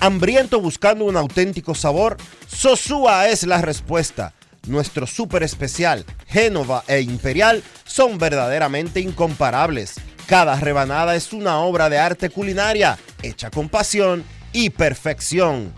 Hambriento 0.00 0.60
buscando 0.60 1.04
un 1.04 1.16
auténtico 1.16 1.74
sabor, 1.74 2.16
Sosúa 2.46 3.28
es 3.28 3.44
la 3.44 3.60
respuesta. 3.60 4.32
Nuestro 4.66 5.06
súper 5.06 5.42
especial, 5.42 6.04
Génova 6.26 6.84
e 6.86 7.00
Imperial, 7.00 7.62
son 7.84 8.18
verdaderamente 8.18 9.00
incomparables. 9.00 9.94
Cada 10.26 10.58
rebanada 10.58 11.16
es 11.16 11.32
una 11.32 11.58
obra 11.58 11.88
de 11.88 11.98
arte 11.98 12.30
culinaria, 12.30 12.98
hecha 13.22 13.50
con 13.50 13.68
pasión 13.68 14.24
y 14.52 14.70
perfección. 14.70 15.72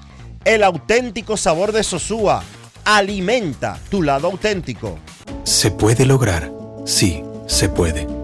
El 0.44 0.62
auténtico 0.62 1.36
sabor 1.36 1.72
de 1.72 1.82
Sosúa 1.82 2.42
alimenta 2.84 3.78
tu 3.90 4.02
lado 4.02 4.26
auténtico. 4.26 4.98
Se 5.44 5.70
puede 5.70 6.04
lograr, 6.04 6.52
sí, 6.84 7.22
se 7.46 7.68
puede. 7.68 8.23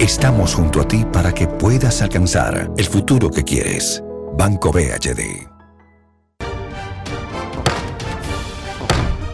Estamos 0.00 0.54
junto 0.54 0.80
a 0.80 0.88
ti 0.88 1.04
para 1.04 1.30
que 1.30 1.46
puedas 1.46 2.00
alcanzar 2.00 2.72
el 2.78 2.86
futuro 2.86 3.28
que 3.28 3.44
quieres. 3.44 4.02
Banco 4.32 4.72
BHD. 4.72 5.46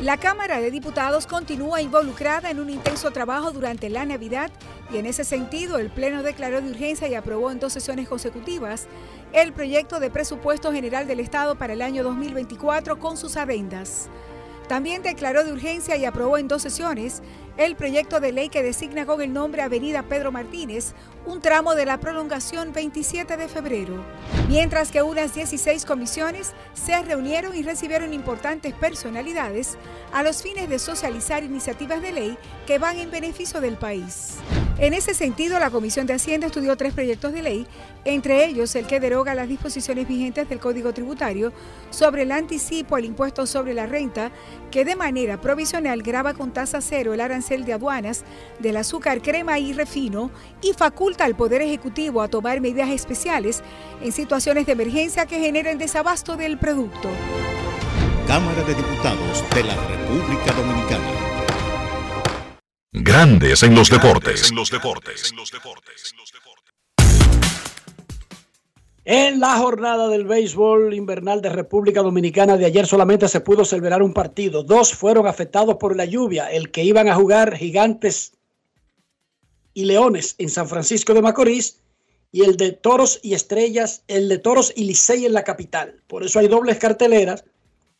La 0.00 0.16
Cámara 0.16 0.58
de 0.58 0.72
Diputados 0.72 1.28
continúa 1.28 1.82
involucrada 1.82 2.50
en 2.50 2.58
un 2.58 2.68
intenso 2.68 3.12
trabajo 3.12 3.52
durante 3.52 3.88
la 3.88 4.04
Navidad 4.06 4.50
y 4.92 4.96
en 4.96 5.06
ese 5.06 5.22
sentido 5.22 5.78
el 5.78 5.88
Pleno 5.88 6.24
declaró 6.24 6.60
de 6.60 6.70
urgencia 6.70 7.06
y 7.06 7.14
aprobó 7.14 7.52
en 7.52 7.60
dos 7.60 7.72
sesiones 7.72 8.08
consecutivas 8.08 8.88
el 9.32 9.52
proyecto 9.52 10.00
de 10.00 10.10
presupuesto 10.10 10.72
general 10.72 11.06
del 11.06 11.20
Estado 11.20 11.56
para 11.56 11.74
el 11.74 11.82
año 11.82 12.02
2024 12.02 12.98
con 12.98 13.16
sus 13.16 13.36
adendas. 13.36 14.08
También 14.68 15.02
declaró 15.02 15.44
de 15.44 15.52
urgencia 15.52 15.96
y 15.96 16.04
aprobó 16.04 16.38
en 16.38 16.48
dos 16.48 16.62
sesiones 16.62 17.22
el 17.56 17.76
proyecto 17.76 18.20
de 18.20 18.32
ley 18.32 18.48
que 18.48 18.62
designa 18.62 19.06
con 19.06 19.22
el 19.22 19.32
nombre 19.32 19.62
Avenida 19.62 20.02
Pedro 20.02 20.32
Martínez 20.32 20.94
un 21.26 21.40
tramo 21.40 21.74
de 21.74 21.84
la 21.84 21.98
prolongación 21.98 22.72
27 22.72 23.36
de 23.36 23.48
febrero, 23.48 23.94
mientras 24.48 24.92
que 24.92 25.02
unas 25.02 25.34
16 25.34 25.84
comisiones 25.84 26.52
se 26.72 27.02
reunieron 27.02 27.54
y 27.56 27.64
recibieron 27.64 28.14
importantes 28.14 28.72
personalidades 28.74 29.76
a 30.12 30.22
los 30.22 30.42
fines 30.42 30.68
de 30.68 30.78
socializar 30.78 31.42
iniciativas 31.42 32.00
de 32.00 32.12
ley 32.12 32.38
que 32.66 32.78
van 32.78 32.98
en 32.98 33.10
beneficio 33.10 33.60
del 33.60 33.76
país. 33.76 34.34
En 34.78 34.92
ese 34.92 35.14
sentido, 35.14 35.58
la 35.58 35.70
Comisión 35.70 36.06
de 36.06 36.12
Hacienda 36.12 36.46
estudió 36.46 36.76
tres 36.76 36.92
proyectos 36.92 37.32
de 37.32 37.42
ley, 37.42 37.66
entre 38.04 38.44
ellos 38.44 38.76
el 38.76 38.86
que 38.86 39.00
deroga 39.00 39.34
las 39.34 39.48
disposiciones 39.48 40.06
vigentes 40.06 40.48
del 40.48 40.60
Código 40.60 40.92
Tributario 40.92 41.52
sobre 41.90 42.22
el 42.22 42.30
anticipo 42.30 42.94
al 42.94 43.06
impuesto 43.06 43.46
sobre 43.46 43.72
la 43.72 43.86
renta, 43.86 44.30
que 44.70 44.84
de 44.84 44.94
manera 44.94 45.40
provisional 45.40 46.02
graba 46.02 46.34
con 46.34 46.52
tasa 46.52 46.82
cero 46.82 47.14
el 47.14 47.22
arancel 47.22 47.64
de 47.64 47.72
aduanas 47.72 48.24
del 48.58 48.76
azúcar, 48.76 49.22
crema 49.22 49.58
y 49.58 49.72
refino 49.72 50.30
y 50.60 50.74
faculta 50.74 51.15
al 51.24 51.36
Poder 51.36 51.62
Ejecutivo 51.62 52.22
a 52.22 52.28
tomar 52.28 52.60
medidas 52.60 52.90
especiales 52.90 53.62
en 54.02 54.12
situaciones 54.12 54.66
de 54.66 54.72
emergencia 54.72 55.26
que 55.26 55.38
generen 55.38 55.78
desabasto 55.78 56.36
del 56.36 56.58
producto. 56.58 57.08
Cámara 58.26 58.62
de 58.64 58.74
Diputados 58.74 59.44
de 59.54 59.64
la 59.64 59.74
República 59.74 60.52
Dominicana. 60.52 61.26
Grandes 62.92 63.62
en 63.62 63.74
los 63.74 63.90
deportes. 63.90 64.52
En 69.04 69.38
la 69.38 69.56
jornada 69.58 70.08
del 70.08 70.24
béisbol 70.24 70.92
invernal 70.92 71.40
de 71.40 71.50
República 71.50 72.02
Dominicana 72.02 72.56
de 72.56 72.66
ayer 72.66 72.86
solamente 72.86 73.28
se 73.28 73.40
pudo 73.40 73.64
celebrar 73.64 74.02
un 74.02 74.12
partido. 74.12 74.64
Dos 74.64 74.94
fueron 74.94 75.28
afectados 75.28 75.76
por 75.76 75.94
la 75.96 76.04
lluvia. 76.04 76.50
El 76.50 76.72
que 76.72 76.82
iban 76.82 77.08
a 77.08 77.14
jugar 77.14 77.56
Gigantes 77.56 78.35
y 79.76 79.84
Leones 79.84 80.36
en 80.38 80.48
San 80.48 80.66
Francisco 80.66 81.12
de 81.12 81.20
Macorís 81.20 81.82
y 82.32 82.44
el 82.44 82.56
de 82.56 82.72
Toros 82.72 83.20
y 83.22 83.34
Estrellas, 83.34 84.04
el 84.08 84.26
de 84.30 84.38
Toros 84.38 84.72
y 84.74 84.84
Licey 84.84 85.26
en 85.26 85.34
la 85.34 85.44
capital. 85.44 86.00
Por 86.06 86.24
eso 86.24 86.38
hay 86.38 86.48
dobles 86.48 86.78
carteleras 86.78 87.44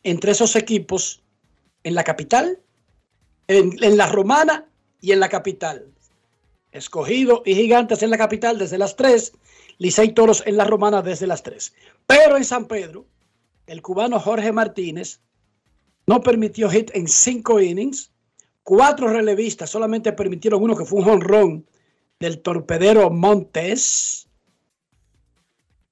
entre 0.01 0.31
esos 0.31 0.55
equipos 0.55 1.21
en 1.83 1.93
la 1.93 2.03
capital, 2.03 2.59
en, 3.47 3.77
la 3.95 4.07
Romana 4.07 4.67
y 5.01 5.11
en 5.11 5.19
la 5.19 5.29
capital. 5.29 5.85
Escogido 6.71 7.43
y 7.45 7.53
Gigantes 7.53 8.01
en 8.01 8.09
la 8.09 8.17
capital 8.17 8.57
desde 8.57 8.79
las 8.79 8.95
3, 8.95 9.33
Licey 9.77 10.15
Toros 10.15 10.41
en 10.47 10.57
la 10.57 10.65
Romana 10.65 11.03
desde 11.03 11.27
las 11.27 11.43
3. 11.43 11.75
Pero 12.07 12.37
en 12.37 12.45
San 12.45 12.65
Pedro, 12.65 13.05
el 13.67 13.83
cubano 13.83 14.19
Jorge 14.19 14.51
Martínez 14.51 15.19
no 16.07 16.21
permitió 16.21 16.71
hit 16.71 16.89
en 16.95 17.07
cinco 17.07 17.59
innings. 17.61 18.09
Cuatro 18.67 19.07
relevistas 19.07 19.69
solamente 19.69 20.11
permitieron 20.11 20.61
uno 20.61 20.75
que 20.75 20.83
fue 20.83 20.99
un 20.99 21.05
jonrón 21.05 21.65
del 22.19 22.41
torpedero 22.41 23.09
Montes. 23.09 24.27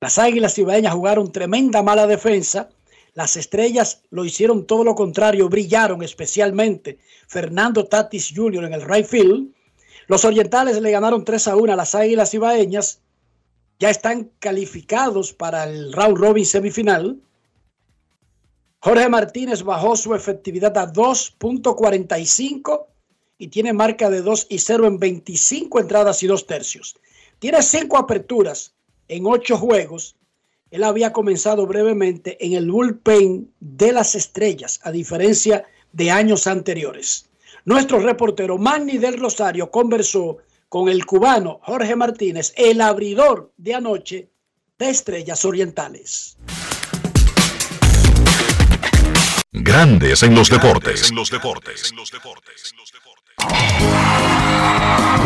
Las 0.01 0.19
Águilas 0.19 0.55
Cibaeñas 0.55 0.93
jugaron 0.93 1.31
tremenda 1.31 1.81
mala 1.83 2.05
defensa. 2.05 2.69
Las 3.13 3.37
estrellas 3.37 4.01
lo 4.09 4.25
hicieron 4.25 4.67
todo 4.67 4.83
lo 4.83 4.93
contrario, 4.93 5.47
brillaron 5.47 6.03
especialmente 6.03 6.99
Fernando 7.29 7.85
Tatis 7.85 8.33
Jr. 8.35 8.65
en 8.65 8.73
el 8.73 8.81
right 8.81 9.05
field. 9.05 9.53
Los 10.07 10.25
orientales 10.25 10.81
le 10.81 10.91
ganaron 10.91 11.23
3 11.23 11.47
a 11.47 11.55
1 11.55 11.71
a 11.71 11.77
las 11.77 11.95
Águilas 11.95 12.33
Ibaeñas. 12.33 12.99
Ya 13.79 13.89
están 13.89 14.31
calificados 14.39 15.31
para 15.31 15.63
el 15.63 15.93
round 15.93 16.17
robin 16.17 16.45
semifinal. 16.45 17.21
Jorge 18.85 19.09
Martínez 19.09 19.63
bajó 19.63 19.95
su 19.95 20.13
efectividad 20.13 20.77
a 20.77 20.93
2.45 20.93 22.85
y 23.39 23.47
tiene 23.47 23.73
marca 23.73 24.11
de 24.11 24.21
2 24.21 24.45
y 24.47 24.59
0 24.59 24.85
en 24.85 24.99
25 24.99 25.79
entradas 25.79 26.21
y 26.21 26.27
2 26.27 26.45
tercios. 26.45 26.95
Tiene 27.39 27.63
5 27.63 27.97
aperturas 27.97 28.75
en 29.07 29.25
8 29.25 29.57
juegos. 29.57 30.15
Él 30.69 30.83
había 30.83 31.11
comenzado 31.11 31.65
brevemente 31.65 32.37
en 32.45 32.53
el 32.53 32.69
bullpen 32.69 33.51
de 33.59 33.91
las 33.91 34.13
estrellas, 34.13 34.79
a 34.83 34.91
diferencia 34.91 35.65
de 35.91 36.11
años 36.11 36.45
anteriores. 36.45 37.27
Nuestro 37.65 37.97
reportero 37.97 38.59
Manny 38.59 38.99
del 38.99 39.19
Rosario 39.19 39.71
conversó 39.71 40.37
con 40.69 40.89
el 40.89 41.07
cubano 41.07 41.59
Jorge 41.63 41.95
Martínez, 41.95 42.53
el 42.55 42.79
abridor 42.81 43.51
de 43.57 43.73
anoche 43.73 44.29
de 44.77 44.89
Estrellas 44.89 45.43
Orientales. 45.43 46.37
Grandes 49.57 50.21
en 50.21 50.35
los 50.35 50.49
deportes. 50.49 51.09
En 51.09 51.15
los 51.15 51.29
deportes. 51.29 51.93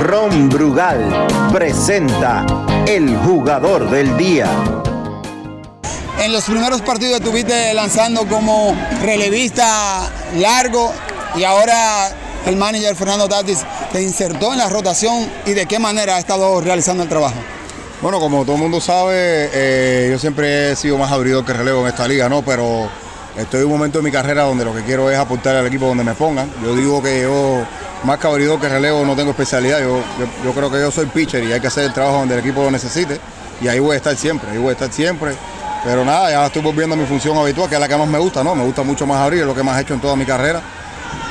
Ron 0.01 0.49
Brugal 0.49 1.27
presenta 1.51 2.45
el 2.87 3.17
jugador 3.17 3.89
del 3.89 4.15
día. 4.17 4.47
En 6.19 6.31
los 6.31 6.43
primeros 6.43 6.83
partidos 6.83 7.15
estuviste 7.15 7.73
lanzando 7.73 8.27
como 8.27 8.77
relevista 9.01 10.11
largo 10.37 10.93
y 11.35 11.43
ahora 11.43 12.15
el 12.45 12.55
manager 12.55 12.95
Fernando 12.95 13.27
Tatis 13.27 13.65
te 13.91 14.03
insertó 14.03 14.51
en 14.51 14.59
la 14.59 14.69
rotación 14.69 15.27
y 15.47 15.53
de 15.53 15.65
qué 15.65 15.79
manera 15.79 16.17
ha 16.17 16.19
estado 16.19 16.61
realizando 16.61 17.01
el 17.01 17.09
trabajo. 17.09 17.39
Bueno, 17.99 18.19
como 18.19 18.43
todo 18.45 18.57
el 18.57 18.61
mundo 18.61 18.79
sabe, 18.79 19.49
eh, 19.51 20.09
yo 20.11 20.19
siempre 20.19 20.71
he 20.71 20.75
sido 20.75 20.99
más 20.99 21.11
abridor 21.11 21.43
que 21.43 21.53
relevo 21.53 21.81
en 21.81 21.87
esta 21.87 22.07
liga, 22.07 22.29
¿no? 22.29 22.43
Pero 22.43 22.89
estoy 23.39 23.61
en 23.61 23.65
un 23.67 23.73
momento 23.73 23.99
de 23.99 24.03
mi 24.03 24.11
carrera 24.11 24.43
donde 24.43 24.65
lo 24.65 24.73
que 24.73 24.83
quiero 24.83 25.09
es 25.09 25.17
aportar 25.17 25.55
al 25.55 25.65
equipo 25.67 25.87
donde 25.87 26.03
me 26.03 26.13
pongan. 26.13 26.51
Yo 26.63 26.75
digo 26.75 27.01
que 27.01 27.21
yo, 27.21 27.65
más 28.03 28.19
que 28.19 28.27
abridor 28.27 28.59
que 28.59 28.69
relevo, 28.69 29.05
no 29.05 29.15
tengo 29.15 29.31
especialidad. 29.31 29.79
Yo, 29.79 30.01
yo, 30.19 30.25
yo 30.43 30.51
creo 30.53 30.69
que 30.69 30.79
yo 30.79 30.91
soy 30.91 31.05
pitcher 31.07 31.43
y 31.43 31.53
hay 31.53 31.59
que 31.59 31.67
hacer 31.67 31.85
el 31.85 31.93
trabajo 31.93 32.17
donde 32.19 32.35
el 32.35 32.41
equipo 32.41 32.63
lo 32.63 32.71
necesite. 32.71 33.19
Y 33.61 33.67
ahí 33.67 33.79
voy 33.79 33.95
a 33.95 33.97
estar 33.97 34.15
siempre, 34.15 34.49
ahí 34.51 34.57
voy 34.57 34.69
a 34.69 34.73
estar 34.73 34.91
siempre. 34.91 35.35
Pero 35.83 36.03
nada, 36.03 36.29
ya 36.29 36.45
estoy 36.45 36.61
volviendo 36.61 36.95
a 36.95 36.97
mi 36.97 37.05
función 37.05 37.37
habitual, 37.37 37.69
que 37.69 37.75
es 37.75 37.81
la 37.81 37.87
que 37.87 37.95
más 37.95 38.07
me 38.07 38.19
gusta, 38.19 38.43
¿no? 38.43 38.53
Me 38.53 38.65
gusta 38.65 38.83
mucho 38.83 39.05
más 39.05 39.17
abrir, 39.19 39.41
es 39.41 39.47
lo 39.47 39.55
que 39.55 39.63
más 39.63 39.77
he 39.77 39.81
hecho 39.81 39.93
en 39.93 40.01
toda 40.01 40.15
mi 40.15 40.25
carrera. 40.25 40.61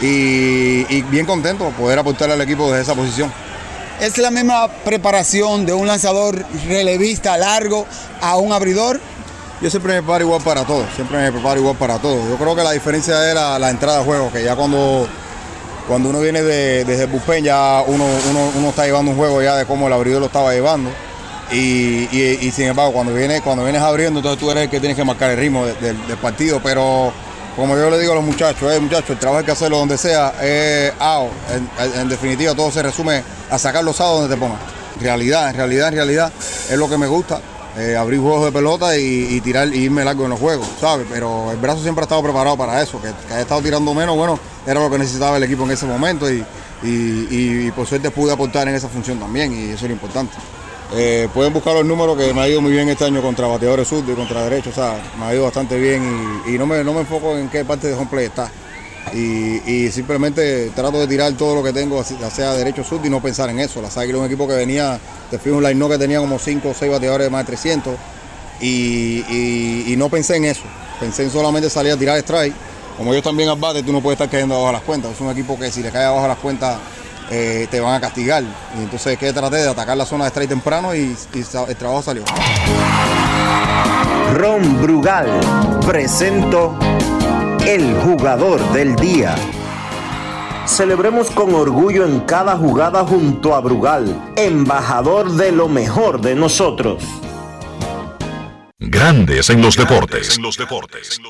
Y, 0.00 0.86
y 0.88 1.02
bien 1.10 1.26
contento 1.26 1.66
de 1.66 1.70
poder 1.72 1.98
aportar 1.98 2.30
al 2.30 2.40
equipo 2.40 2.70
desde 2.70 2.82
esa 2.82 2.94
posición. 2.94 3.32
¿Es 4.00 4.16
la 4.16 4.30
misma 4.30 4.68
preparación 4.68 5.66
de 5.66 5.72
un 5.72 5.86
lanzador 5.86 6.44
relevista 6.66 7.36
largo 7.36 7.84
a 8.20 8.36
un 8.36 8.52
abridor? 8.52 9.00
Yo 9.60 9.70
siempre 9.70 9.94
me 9.94 10.02
preparo 10.02 10.24
igual 10.24 10.42
para 10.42 10.64
todo, 10.64 10.84
siempre 10.94 11.18
me 11.18 11.32
preparo 11.32 11.60
igual 11.60 11.76
para 11.76 11.98
todo. 11.98 12.28
Yo 12.28 12.36
creo 12.36 12.54
que 12.54 12.62
la 12.62 12.72
diferencia 12.72 13.28
es 13.28 13.34
la, 13.34 13.70
entrada 13.70 13.98
de 13.98 14.04
juego, 14.04 14.30
que 14.32 14.44
ya 14.44 14.54
cuando, 14.54 15.08
cuando 15.88 16.10
uno 16.10 16.20
viene 16.20 16.42
de, 16.42 16.84
desde 16.84 17.04
el 17.04 17.42
ya 17.42 17.82
uno, 17.86 18.04
uno, 18.30 18.52
uno, 18.56 18.68
está 18.68 18.86
llevando 18.86 19.10
un 19.10 19.16
juego 19.16 19.42
ya 19.42 19.56
de 19.56 19.66
cómo 19.66 19.88
el 19.88 19.92
abridor 19.92 20.20
lo 20.20 20.26
estaba 20.26 20.52
llevando. 20.52 20.90
Y, 21.50 22.50
sin 22.54 22.66
embargo, 22.66 22.92
cuando, 22.92 23.14
viene, 23.14 23.40
cuando 23.40 23.64
vienes 23.64 23.82
abriendo, 23.82 24.20
entonces 24.20 24.38
tú 24.38 24.50
eres 24.50 24.64
el 24.64 24.70
que 24.70 24.80
tienes 24.80 24.96
que 24.96 25.04
marcar 25.04 25.30
el 25.30 25.38
ritmo 25.38 25.64
de, 25.64 25.74
de, 25.74 25.94
del 25.94 26.18
partido. 26.18 26.60
Pero 26.62 27.12
como 27.58 27.76
yo 27.76 27.90
le 27.90 27.98
digo 27.98 28.12
a 28.12 28.14
los 28.14 28.24
muchachos, 28.24 28.72
eh, 28.72 28.78
muchachos, 28.78 29.10
el 29.10 29.18
trabajo 29.18 29.40
hay 29.40 29.44
que 29.44 29.50
hacerlo 29.50 29.78
donde 29.78 29.98
sea, 29.98 30.32
es 30.40 30.92
out. 31.00 31.32
En, 31.96 32.08
definitiva, 32.08 32.54
todo 32.54 32.70
se 32.70 32.84
resume 32.84 33.24
a 33.50 33.58
sacar 33.58 33.82
los 33.82 34.00
outs 34.00 34.20
donde 34.20 34.36
te 34.36 34.40
pongan. 34.40 34.60
Realidad, 35.00 35.50
en 35.50 35.56
realidad, 35.56 35.88
en 35.88 35.94
realidad, 35.94 36.32
es 36.38 36.78
lo 36.78 36.88
que 36.88 36.96
me 36.96 37.08
gusta. 37.08 37.40
Eh, 37.76 37.96
abrir 37.96 38.18
juegos 38.20 38.44
de 38.44 38.52
pelota 38.52 38.96
y, 38.96 39.40
tirar 39.40 39.68
y 39.72 39.84
irme 39.84 40.04
largo 40.04 40.24
en 40.24 40.30
los 40.30 40.40
juegos, 40.40 40.66
¿sabes? 40.80 41.06
Pero 41.08 41.52
el 41.52 41.58
brazo 41.58 41.82
siempre 41.82 42.02
ha 42.02 42.06
estado 42.06 42.22
preparado 42.22 42.56
para 42.56 42.82
eso, 42.82 43.00
que, 43.00 43.08
que 43.26 43.34
haya 43.34 43.42
estado 43.42 43.62
tirando 43.62 43.94
menos, 43.94 44.16
bueno, 44.16 44.38
era 44.66 44.80
lo 44.80 44.90
que 44.90 44.98
necesitaba 44.98 45.36
el 45.36 45.44
equipo 45.44 45.64
en 45.64 45.70
ese 45.70 45.86
momento 45.86 46.26
y, 46.30 47.70
por 47.76 47.86
suerte 47.86 48.10
pude 48.10 48.32
aportar 48.32 48.66
en 48.68 48.74
esa 48.74 48.88
función 48.88 49.18
también 49.18 49.52
y 49.52 49.70
eso 49.72 49.84
era 49.84 49.94
importante. 49.94 50.34
Eh, 50.94 51.28
pueden 51.34 51.52
buscar 51.52 51.74
los 51.74 51.84
números 51.84 52.16
que 52.16 52.32
me 52.32 52.40
ha 52.40 52.48
ido 52.48 52.60
muy 52.62 52.72
bien 52.72 52.88
este 52.88 53.04
año 53.04 53.20
contra 53.20 53.46
bateadores 53.46 53.86
sur 53.86 54.02
y 54.08 54.12
contra 54.12 54.42
derechos, 54.42 54.72
o 54.72 54.74
sea, 54.74 55.00
me 55.18 55.26
ha 55.26 55.34
ido 55.34 55.44
bastante 55.44 55.78
bien 55.78 56.42
y, 56.46 56.54
y, 56.54 56.58
no, 56.58 56.66
me, 56.66 56.82
no 56.82 56.94
me 56.94 57.00
enfoco 57.00 57.36
en 57.36 57.48
qué 57.48 57.64
parte 57.64 57.88
de 57.88 57.94
home 57.94 58.06
play 58.06 58.26
está. 58.26 58.50
Y, 59.14 59.90
simplemente 59.90 60.70
trato 60.74 61.00
de 61.00 61.06
tirar 61.06 61.32
todo 61.32 61.56
lo 61.56 61.62
que 61.62 61.72
tengo, 61.72 62.02
sea 62.04 62.54
derecho 62.54 62.84
sur 62.84 63.00
y 63.04 63.10
no 63.10 63.20
pensar 63.20 63.50
en 63.50 63.58
eso. 63.58 63.80
La 63.80 63.88
Águilas 63.88 64.08
es 64.08 64.14
un 64.14 64.26
equipo 64.26 64.46
que 64.46 64.54
venía, 64.54 64.98
te 65.30 65.38
fui 65.38 65.52
un 65.52 65.62
line 65.62 65.74
no 65.74 65.88
que 65.88 65.98
tenía 65.98 66.20
como 66.20 66.38
5 66.38 66.68
o 66.68 66.74
6 66.74 66.92
bateadores 66.92 67.26
de 67.26 67.30
más 67.30 67.42
de 67.44 67.46
300 67.46 67.94
y, 68.60 69.94
no 69.96 70.08
pensé 70.08 70.36
en 70.36 70.44
eso. 70.44 70.64
Pensé 71.00 71.24
en 71.24 71.30
solamente 71.30 71.70
salir 71.70 71.92
a 71.92 71.96
tirar 71.96 72.18
strike. 72.18 72.54
Como 72.96 73.12
ellos 73.12 73.22
también 73.22 73.48
al 73.48 73.58
bate, 73.58 73.82
tú 73.82 73.92
no 73.92 74.00
puedes 74.00 74.16
estar 74.16 74.28
cayendo 74.28 74.56
abajo 74.56 74.72
las 74.72 74.82
cuentas. 74.82 75.12
Es 75.12 75.20
un 75.20 75.30
equipo 75.30 75.58
que 75.58 75.70
si 75.70 75.82
le 75.82 75.90
cae 75.90 76.04
abajo 76.04 76.26
las 76.26 76.38
cuentas 76.38 76.78
eh, 77.30 77.68
te 77.70 77.78
van 77.80 77.94
a 77.94 78.00
castigar. 78.00 78.42
Y 78.76 78.82
entonces 78.82 79.16
que 79.18 79.32
traté 79.32 79.56
de 79.56 79.68
atacar 79.68 79.96
la 79.96 80.04
zona 80.04 80.24
de 80.24 80.30
strike 80.30 80.48
temprano 80.48 80.94
y 80.94 81.16
el 81.34 81.76
trabajo 81.76 82.02
salió. 82.02 82.24
Ron 84.34 84.82
Brugal 84.82 85.28
presento 85.86 86.76
el 87.68 87.94
jugador 87.96 88.58
del 88.72 88.96
día. 88.96 89.36
Celebremos 90.66 91.30
con 91.30 91.54
orgullo 91.54 92.06
en 92.06 92.20
cada 92.20 92.56
jugada 92.56 93.04
junto 93.04 93.54
a 93.54 93.60
Brugal, 93.60 94.32
embajador 94.36 95.30
de 95.32 95.52
lo 95.52 95.68
mejor 95.68 96.22
de 96.22 96.34
nosotros. 96.34 97.04
Grandes 98.78 99.50
en 99.50 99.60
los 99.60 99.76
deportes. 99.76 100.38
En 100.38 100.44
los 100.44 100.56
deportes. 100.56 101.20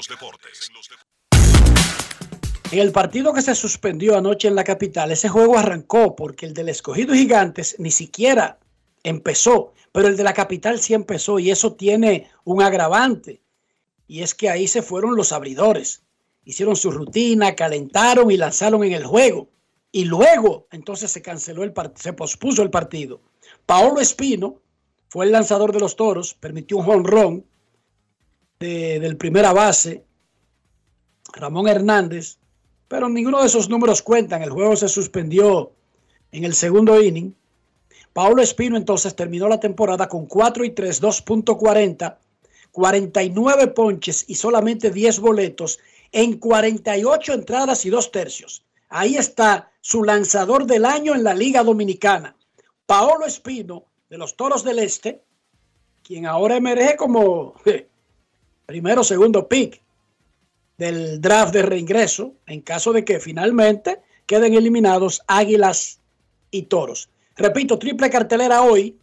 En 2.71 2.79
el 2.79 2.93
partido 2.93 3.35
que 3.35 3.43
se 3.43 3.57
suspendió 3.57 4.17
anoche 4.17 4.47
en 4.47 4.55
la 4.55 4.63
capital, 4.63 5.11
ese 5.11 5.29
juego 5.29 5.59
arrancó 5.59 6.15
porque 6.15 6.47
el 6.47 6.55
del 6.55 6.69
escogido 6.69 7.15
Gigantes 7.15 7.75
ni 7.81 7.91
siquiera 7.91 8.61
empezó, 9.03 9.75
pero 9.91 10.07
el 10.07 10.17
de 10.17 10.23
la 10.23 10.35
capital 10.35 10.79
sí 10.79 10.95
empezó 10.95 11.41
y 11.41 11.51
eso 11.51 11.73
tiene 11.73 12.31
un 12.45 12.63
agravante. 12.63 13.43
Y 14.07 14.23
es 14.23 14.37
que 14.37 14.49
ahí 14.49 14.69
se 14.69 14.83
fueron 14.83 15.17
los 15.17 15.33
abridores. 15.33 16.05
Hicieron 16.49 16.77
su 16.77 16.91
rutina, 16.91 17.55
calentaron 17.55 18.31
y 18.31 18.39
lanzaron 18.39 18.83
en 18.83 18.95
el 18.95 19.05
juego. 19.05 19.51
Y 19.93 20.07
luego, 20.07 20.67
entonces 20.71 21.11
se 21.11 21.21
canceló 21.21 21.63
el 21.63 21.75
se 21.97 22.15
pospuso 22.15 22.63
el 22.63 22.71
partido. 22.71 23.21
Paolo 23.67 24.01
Espino 24.01 24.63
fue 25.11 25.27
el 25.27 25.33
lanzador 25.33 25.73
de 25.73 25.81
los 25.81 25.95
toros, 25.95 26.33
permitió 26.33 26.79
un 26.79 26.85
jonrón 26.85 27.45
de, 28.61 28.99
del 28.99 29.19
primera 29.19 29.53
base, 29.53 30.07
Ramón 31.35 31.69
Hernández, 31.69 32.39
pero 32.89 33.11
ninguno 33.11 33.43
de 33.43 33.47
esos 33.49 33.69
números 33.69 34.01
cuentan. 34.01 34.41
El 34.41 34.49
juego 34.49 34.75
se 34.75 34.89
suspendió 34.89 35.73
en 36.33 36.45
el 36.45 36.55
segundo 36.55 36.99
inning. 36.99 37.35
Paulo 38.15 38.41
Espino 38.41 38.79
entonces 38.79 39.15
terminó 39.15 39.49
la 39.49 39.61
temporada 39.61 40.09
con 40.09 40.25
4 40.25 40.65
y 40.65 40.71
3, 40.71 41.03
2.40, 41.03 42.17
49 42.73 43.67
ponches 43.67 44.25
y 44.27 44.37
solamente 44.37 44.91
10 44.91 45.21
boletos 45.21 45.79
en 46.13 46.39
48 46.39 47.33
entradas 47.33 47.85
y 47.85 47.91
2 47.91 48.13
tercios. 48.13 48.65
Ahí 48.89 49.17
está 49.17 49.71
su 49.81 50.03
lanzador 50.03 50.67
del 50.67 50.85
año 50.85 51.15
en 51.15 51.25
la 51.25 51.35
Liga 51.35 51.63
Dominicana. 51.63 52.37
Paolo 52.87 53.27
Espino, 53.27 53.85
de 54.09 54.19
los 54.19 54.37
Toros 54.37 54.65
del 54.65 54.79
Este, 54.79 55.23
quien 56.03 56.25
ahora 56.27 56.57
emerge 56.57 56.97
como 56.97 57.55
primero 58.65 59.05
segundo 59.05 59.47
pick 59.47 59.83
del 60.79 61.21
draft 61.21 61.53
de 61.53 61.63
reingreso 61.63 62.35
en 62.47 62.63
caso 62.63 62.93
de 62.93 63.05
que 63.05 63.21
finalmente 63.21 64.01
queden 64.25 64.55
eliminados 64.55 65.23
Águilas 65.27 66.01
y 66.51 66.63
Toros. 66.63 67.11
Repito, 67.37 67.79
triple 67.79 68.09
cartelera 68.09 68.63
hoy. 68.63 68.99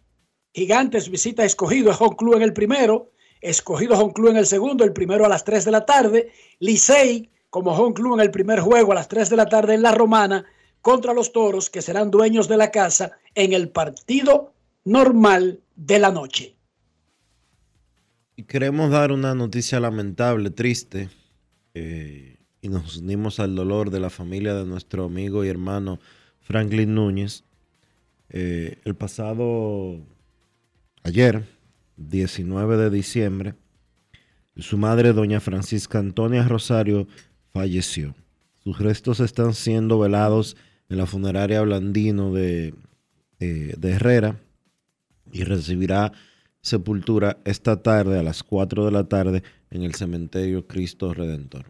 Gigantes 0.53 1.10
visita 1.10 1.43
escogido 1.43 1.91
a 1.91 1.97
Home 1.97 2.16
Club 2.16 2.36
en 2.36 2.41
el 2.41 2.53
primero, 2.53 3.12
escogido 3.42 3.98
Home 4.00 4.14
Club 4.14 4.30
en 4.30 4.38
el 4.38 4.46
segundo, 4.46 4.84
el 4.84 4.94
primero 4.94 5.26
a 5.26 5.30
las 5.30 5.44
3 5.44 5.66
de 5.66 5.72
la 5.72 5.86
tarde. 5.86 6.32
Licey 6.60 7.30
como 7.50 7.72
Home 7.72 7.94
Club 7.94 8.16
en 8.16 8.22
el 8.22 8.32
primer 8.32 8.60
juego 8.60 8.92
a 8.92 8.96
las 8.96 9.08
3 9.08 9.30
de 9.30 9.36
la 9.36 9.48
tarde 9.48 9.76
en 9.76 9.82
la 9.82 9.92
Romana 9.92 10.46
contra 10.82 11.14
los 11.14 11.32
Toros 11.32 11.70
que 11.70 11.82
serán 11.82 12.12
dueños 12.12 12.48
de 12.48 12.58
la 12.58 12.72
casa 12.72 13.14
en 13.34 13.54
el 13.54 13.70
partido 13.70 14.54
normal 14.84 15.62
de 15.76 16.00
la 16.00 16.12
noche. 16.12 16.56
Y 18.36 18.44
queremos 18.44 18.92
dar 18.92 19.12
una 19.12 19.34
noticia 19.34 19.80
lamentable, 19.80 20.50
triste, 20.50 21.10
eh, 21.74 22.38
y 22.62 22.70
nos 22.70 22.98
unimos 22.98 23.40
al 23.40 23.56
dolor 23.56 23.90
de 23.90 24.00
la 24.00 24.10
familia 24.10 24.54
de 24.54 24.66
nuestro 24.66 25.06
amigo 25.06 25.46
y 25.46 25.50
hermano 25.50 26.00
Franklin 26.42 26.94
Núñez. 26.94 27.44
Eh, 28.30 28.80
el 28.84 28.96
pasado 28.96 30.00
ayer, 31.04 31.46
19 31.98 32.78
de 32.78 32.89
diciembre, 32.89 33.56
su 34.58 34.78
madre, 34.78 35.12
doña 35.12 35.39
Francisca 35.39 36.00
Antonia 36.00 36.48
Rosario, 36.48 37.08
falleció. 37.52 38.16
Sus 38.64 38.80
restos 38.80 39.20
están 39.20 39.54
siendo 39.54 40.00
velados 40.00 40.56
en 40.89 40.98
la 40.98 41.06
funeraria 41.06 41.62
Blandino 41.62 42.34
de, 42.34 42.74
eh, 43.39 43.74
de 43.78 43.91
Herrera 43.91 44.39
y 45.32 45.43
recibirá 45.43 46.14
sepultura 46.62 47.38
esta 47.46 47.84
tarde 47.84 48.18
a 48.18 48.24
las 48.24 48.43
4 48.43 48.86
de 48.86 48.91
la 48.91 49.04
tarde 49.04 49.43
en 49.70 49.84
el 49.84 49.93
cementerio 49.93 50.68
Cristo 50.68 51.14
Redentor. 51.14 51.66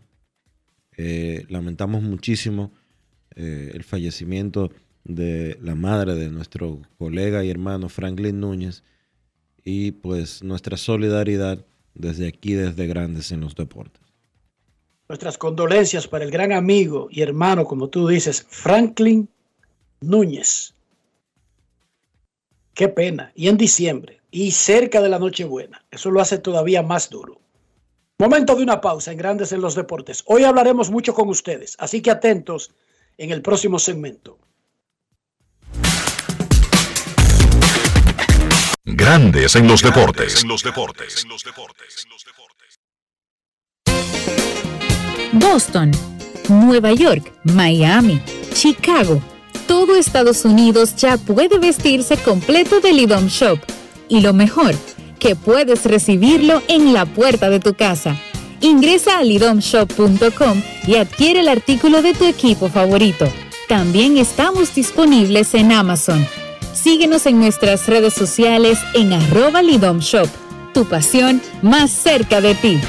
Eh, 0.97 1.45
lamentamos 1.49 2.03
muchísimo 2.03 2.71
eh, 3.35 3.71
el 3.73 3.83
fallecimiento 3.83 4.71
de 5.03 5.57
la 5.61 5.75
madre 5.75 6.15
de 6.15 6.29
nuestro 6.29 6.81
colega 6.97 7.43
y 7.43 7.49
hermano 7.49 7.89
Franklin 7.89 8.39
Núñez 8.39 8.83
y 9.65 9.91
pues 9.91 10.43
nuestra 10.43 10.77
solidaridad 10.77 11.57
desde 11.95 12.27
aquí, 12.27 12.53
desde 12.53 12.87
Grandes 12.87 13.31
en 13.31 13.41
los 13.41 13.55
Deportes. 13.55 14.01
Nuestras 15.09 15.37
condolencias 15.37 16.07
para 16.07 16.23
el 16.23 16.31
gran 16.31 16.51
amigo 16.51 17.09
y 17.11 17.21
hermano, 17.21 17.65
como 17.65 17.89
tú 17.89 18.07
dices, 18.07 18.45
Franklin 18.47 19.27
Núñez. 20.01 20.73
Qué 22.73 22.89
pena. 22.89 23.31
Y 23.35 23.47
en 23.47 23.57
diciembre, 23.57 24.21
y 24.31 24.51
cerca 24.51 25.01
de 25.01 25.09
la 25.09 25.19
Nochebuena. 25.19 25.83
Eso 25.89 26.11
lo 26.11 26.21
hace 26.21 26.37
todavía 26.37 26.83
más 26.83 27.09
duro. 27.09 27.39
Momento 28.19 28.55
de 28.55 28.63
una 28.63 28.81
pausa 28.81 29.11
en 29.11 29.17
Grandes 29.17 29.51
en 29.51 29.61
los 29.61 29.75
Deportes. 29.75 30.23
Hoy 30.27 30.43
hablaremos 30.43 30.91
mucho 30.91 31.13
con 31.13 31.29
ustedes, 31.29 31.75
así 31.79 32.01
que 32.01 32.11
atentos 32.11 32.71
en 33.17 33.31
el 33.31 33.41
próximo 33.41 33.79
segmento. 33.79 34.37
Grandes 38.87 39.55
en 39.55 39.67
los 39.67 39.81
deportes. 39.81 40.43
En 40.43 40.47
los 40.47 40.61
deportes. 40.61 41.25
Boston, 45.33 45.91
Nueva 46.49 46.93
York, 46.93 47.33
Miami, 47.45 48.21
Chicago. 48.53 49.23
Todo 49.67 49.95
Estados 49.95 50.45
Unidos 50.45 50.95
ya 50.97 51.17
puede 51.17 51.57
vestirse 51.57 52.15
completo 52.17 52.79
del 52.79 52.99
IDOM 52.99 53.25
Shop. 53.25 53.59
Y 54.07 54.21
lo 54.21 54.33
mejor, 54.33 54.75
que 55.17 55.35
puedes 55.35 55.83
recibirlo 55.85 56.61
en 56.67 56.93
la 56.93 57.07
puerta 57.07 57.49
de 57.49 57.59
tu 57.59 57.73
casa. 57.73 58.15
Ingresa 58.61 59.17
a 59.17 59.23
lidomshop.com 59.23 60.61
y 60.85 60.97
adquiere 60.97 61.39
el 61.39 61.49
artículo 61.49 62.03
de 62.03 62.13
tu 62.13 62.25
equipo 62.25 62.69
favorito. 62.69 63.27
También 63.67 64.17
estamos 64.17 64.75
disponibles 64.75 65.55
en 65.55 65.71
Amazon. 65.71 66.23
Síguenos 66.75 67.25
en 67.25 67.39
nuestras 67.39 67.87
redes 67.87 68.13
sociales 68.13 68.77
en 68.93 69.13
arroba 69.13 69.61
lidomshop. 69.61 70.27
Tu 70.73 70.85
pasión 70.85 71.41
más 71.61 71.89
cerca 71.89 72.41
de 72.41 72.53
ti. 72.53 72.81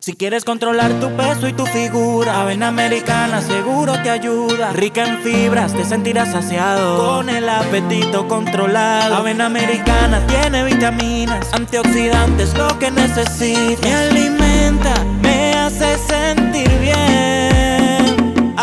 Si 0.00 0.14
quieres 0.14 0.44
controlar 0.44 0.92
tu 1.00 1.08
peso 1.16 1.48
y 1.48 1.54
tu 1.54 1.64
figura, 1.64 2.42
Avena 2.42 2.68
Americana 2.68 3.40
seguro 3.40 3.94
te 4.02 4.10
ayuda. 4.10 4.72
Rica 4.72 5.06
en 5.06 5.18
fibras, 5.22 5.72
te 5.72 5.84
sentirás 5.84 6.32
saciado. 6.32 6.98
Con 6.98 7.30
el 7.30 7.48
apetito 7.48 8.28
controlado. 8.28 9.14
Avena 9.14 9.46
Americana 9.46 10.26
tiene 10.26 10.64
vitaminas, 10.64 11.54
antioxidantes, 11.54 12.52
lo 12.58 12.78
que 12.78 12.90
necesitas. 12.90 13.80
Me 13.82 13.94
alimenta, 13.94 14.94
me 15.22 15.54
hace 15.54 15.96
sentir 15.96 16.68
bien. 16.80 18.54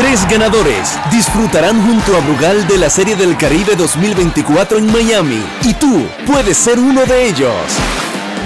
Tres 0.00 0.26
ganadores 0.30 0.98
disfrutarán 1.12 1.86
junto 1.86 2.16
a 2.16 2.20
Brugal 2.20 2.66
de 2.66 2.78
la 2.78 2.88
Serie 2.88 3.16
del 3.16 3.36
Caribe 3.36 3.76
2024 3.76 4.78
en 4.78 4.90
Miami 4.90 5.44
y 5.62 5.74
tú 5.74 6.06
puedes 6.26 6.56
ser 6.56 6.78
uno 6.78 7.04
de 7.04 7.26
ellos. 7.28 7.54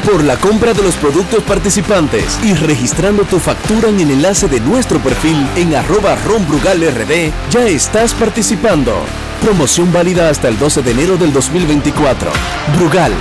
Por 0.05 0.23
la 0.23 0.37
compra 0.37 0.75
de 0.75 0.83
los 0.83 0.97
productos 0.97 1.43
participantes 1.45 2.39
y 2.45 2.53
registrando 2.53 3.25
tu 3.25 3.39
factura 3.39 3.89
en 3.89 3.99
el 4.01 4.11
enlace 4.11 4.49
de 4.49 4.61
nuestro 4.61 4.99
perfil 4.99 5.37
en 5.57 5.75
arroba 5.75 6.15
ronbrugalrd, 6.17 7.33
ya 7.51 7.67
estás 7.67 8.13
participando. 8.13 8.93
Promoción 9.41 9.91
válida 9.95 10.29
hasta 10.29 10.49
el 10.49 10.59
12 10.59 10.83
de 10.83 10.91
enero 10.91 11.17
del 11.17 11.33
2024. 11.33 12.31
Brugal, 12.77 13.13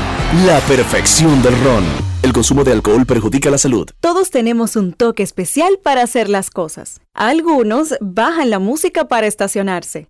la 0.45 0.59
perfección 0.61 1.41
del 1.41 1.57
ron. 1.63 1.85
El 2.21 2.33
consumo 2.33 2.65
de 2.65 2.73
alcohol 2.73 3.05
perjudica 3.05 3.49
la 3.49 3.57
salud. 3.57 3.89
Todos 4.01 4.29
tenemos 4.29 4.75
un 4.75 4.91
toque 4.91 5.23
especial 5.23 5.79
para 5.81 6.03
hacer 6.03 6.27
las 6.27 6.49
cosas. 6.49 6.99
Algunos 7.13 7.95
bajan 8.01 8.49
la 8.49 8.59
música 8.59 9.07
para 9.07 9.27
estacionarse. 9.27 10.09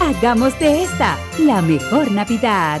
Hagamos 0.00 0.58
de 0.58 0.82
esta 0.82 1.18
la 1.38 1.60
mejor 1.60 2.10
Navidad. 2.10 2.80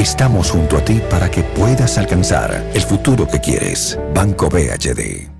Estamos 0.00 0.50
junto 0.50 0.78
a 0.78 0.80
ti 0.82 0.98
para 1.10 1.30
que 1.30 1.42
puedas 1.42 1.98
alcanzar 1.98 2.70
el 2.72 2.80
futuro 2.80 3.28
que 3.28 3.38
quieres. 3.38 3.98
Banco 4.14 4.48
BHD. 4.48 5.39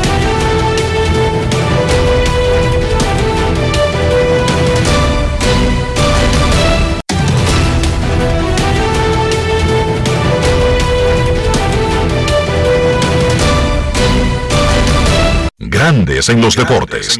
Grandes 15.73 16.27
en 16.27 16.41
los 16.41 16.57
deportes. 16.57 17.17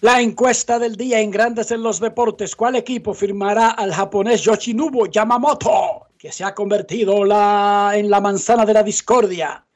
La 0.00 0.20
encuesta 0.20 0.78
del 0.78 0.94
día 0.94 1.18
en 1.18 1.32
Grandes 1.32 1.72
en 1.72 1.82
los 1.82 1.98
deportes. 1.98 2.54
¿Cuál 2.54 2.76
equipo 2.76 3.14
firmará 3.14 3.70
al 3.70 3.92
japonés 3.92 4.42
Yoshinobu 4.42 5.08
Yamamoto, 5.08 6.06
que 6.16 6.30
se 6.30 6.44
ha 6.44 6.54
convertido 6.54 7.24
la, 7.24 7.94
en 7.96 8.10
la 8.10 8.20
manzana 8.20 8.64
de 8.64 8.74
la 8.74 8.84
discordia? 8.84 9.66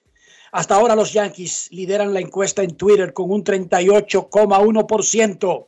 Hasta 0.53 0.77
ahora 0.77 0.95
los 0.95 1.13
Yankees 1.13 1.71
lideran 1.73 2.15
la 2.15 2.21
encuesta 2.21 2.63
en 2.63 2.77
Twitter 2.77 3.13
con 3.13 3.33
un 3.33 3.43
38,1%. 3.43 5.67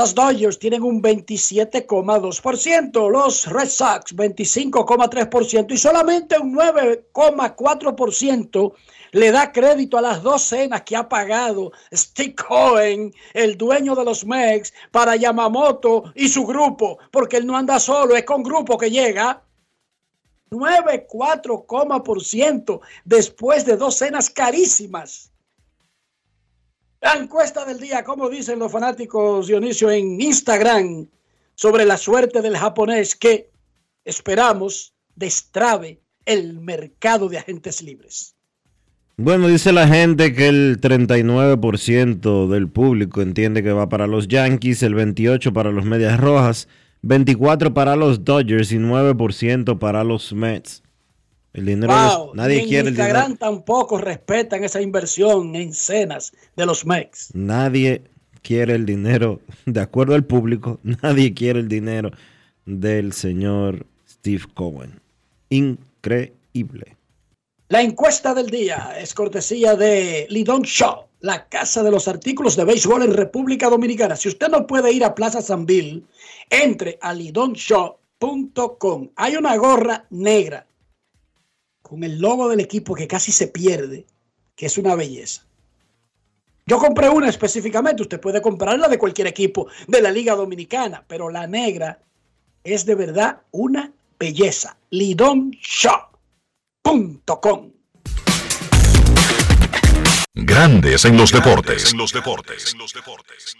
Los 0.00 0.14
Dodgers 0.14 0.58
tienen 0.58 0.82
un 0.82 1.02
27,2%, 1.02 3.10
los 3.10 3.44
Red 3.44 3.68
Sox 3.68 4.16
25,3% 4.16 5.72
y 5.72 5.76
solamente 5.76 6.38
un 6.38 6.54
9,4% 6.54 8.72
le 9.12 9.30
da 9.30 9.52
crédito 9.52 9.98
a 9.98 10.00
las 10.00 10.22
dos 10.22 10.40
cenas 10.40 10.84
que 10.84 10.96
ha 10.96 11.06
pagado 11.06 11.72
Steve 11.92 12.34
Cohen, 12.34 13.12
el 13.34 13.58
dueño 13.58 13.94
de 13.94 14.06
los 14.06 14.24
Mex, 14.24 14.72
para 14.90 15.16
Yamamoto 15.16 16.04
y 16.14 16.30
su 16.30 16.46
grupo, 16.46 16.98
porque 17.10 17.36
él 17.36 17.46
no 17.46 17.58
anda 17.58 17.78
solo, 17.78 18.16
es 18.16 18.24
con 18.24 18.42
grupo 18.42 18.78
que 18.78 18.90
llega. 18.90 19.42
9,4% 20.50 22.80
después 23.04 23.66
de 23.66 23.76
dos 23.76 23.96
cenas 23.96 24.30
carísimas. 24.30 25.29
La 27.00 27.14
encuesta 27.14 27.64
del 27.64 27.80
día, 27.80 28.04
como 28.04 28.28
dicen 28.28 28.58
los 28.58 28.70
fanáticos 28.70 29.46
Dionisio 29.46 29.90
en 29.90 30.20
Instagram, 30.20 31.06
sobre 31.54 31.86
la 31.86 31.96
suerte 31.96 32.42
del 32.42 32.58
japonés 32.58 33.16
que 33.16 33.50
esperamos 34.04 34.92
destrabe 35.16 36.00
el 36.26 36.60
mercado 36.60 37.30
de 37.30 37.38
agentes 37.38 37.82
libres. 37.82 38.34
Bueno, 39.16 39.48
dice 39.48 39.72
la 39.72 39.88
gente 39.88 40.34
que 40.34 40.48
el 40.48 40.80
39% 40.80 42.48
del 42.48 42.68
público 42.68 43.22
entiende 43.22 43.62
que 43.62 43.72
va 43.72 43.88
para 43.88 44.06
los 44.06 44.28
Yankees, 44.28 44.82
el 44.82 44.94
28% 44.94 45.52
para 45.52 45.70
los 45.70 45.84
Medias 45.84 46.20
Rojas, 46.20 46.68
24% 47.02 47.72
para 47.72 47.96
los 47.96 48.24
Dodgers 48.24 48.72
y 48.72 48.78
9% 48.78 49.78
para 49.78 50.04
los 50.04 50.32
Mets. 50.32 50.82
El 51.52 51.66
dinero 51.66 52.32
nadie 52.34 52.66
quiere 52.66 52.90
el 52.90 52.96
dinero. 52.96 53.34
tampoco 53.38 53.98
respetan 53.98 54.62
esa 54.62 54.80
inversión 54.80 55.56
en 55.56 55.74
cenas 55.74 56.32
de 56.56 56.64
los 56.64 56.86
MEX. 56.86 57.34
Nadie 57.34 58.02
quiere 58.42 58.74
el 58.76 58.86
dinero, 58.86 59.40
de 59.66 59.80
acuerdo 59.80 60.14
al 60.14 60.24
público, 60.24 60.78
nadie 61.02 61.34
quiere 61.34 61.58
el 61.60 61.68
dinero 61.68 62.12
del 62.66 63.12
señor 63.12 63.86
Steve 64.08 64.44
Cohen. 64.54 65.00
Increíble. 65.48 66.96
La 67.68 67.82
encuesta 67.82 68.34
del 68.34 68.50
día 68.50 68.94
es 68.98 69.14
cortesía 69.14 69.74
de 69.76 70.26
Lidon 70.28 70.62
Shaw, 70.62 71.06
la 71.20 71.48
casa 71.48 71.82
de 71.82 71.90
los 71.90 72.08
artículos 72.08 72.56
de 72.56 72.64
béisbol 72.64 73.02
en 73.02 73.14
República 73.14 73.68
Dominicana. 73.68 74.16
Si 74.16 74.28
usted 74.28 74.48
no 74.48 74.66
puede 74.66 74.92
ir 74.92 75.04
a 75.04 75.14
Plaza 75.14 75.40
San 75.40 75.66
Bill, 75.66 76.04
entre 76.48 76.98
a 77.00 77.14
lidonshaw.com. 77.14 79.10
Hay 79.14 79.36
una 79.36 79.56
gorra 79.56 80.04
negra 80.10 80.66
con 81.90 82.04
el 82.04 82.20
logo 82.20 82.48
del 82.48 82.60
equipo 82.60 82.94
que 82.94 83.08
casi 83.08 83.32
se 83.32 83.48
pierde, 83.48 84.06
que 84.54 84.66
es 84.66 84.78
una 84.78 84.94
belleza. 84.94 85.42
Yo 86.64 86.78
compré 86.78 87.08
una 87.08 87.28
específicamente, 87.28 88.02
usted 88.02 88.20
puede 88.20 88.40
comprarla 88.40 88.86
de 88.86 88.96
cualquier 88.96 89.26
equipo 89.26 89.66
de 89.88 90.00
la 90.00 90.12
Liga 90.12 90.36
Dominicana, 90.36 91.04
pero 91.08 91.30
la 91.30 91.48
negra 91.48 92.00
es 92.62 92.86
de 92.86 92.94
verdad 92.94 93.40
una 93.50 93.90
belleza. 94.20 94.76
lidonshop.com 94.90 97.72
Grandes 100.34 101.04
en 101.06 101.16
los 101.16 101.32
deportes. 101.32 101.90
En 101.90 101.98
los 101.98 102.12
deportes. 102.12 102.72
En 102.72 102.78
los 102.78 102.92
deportes. 102.92 103.56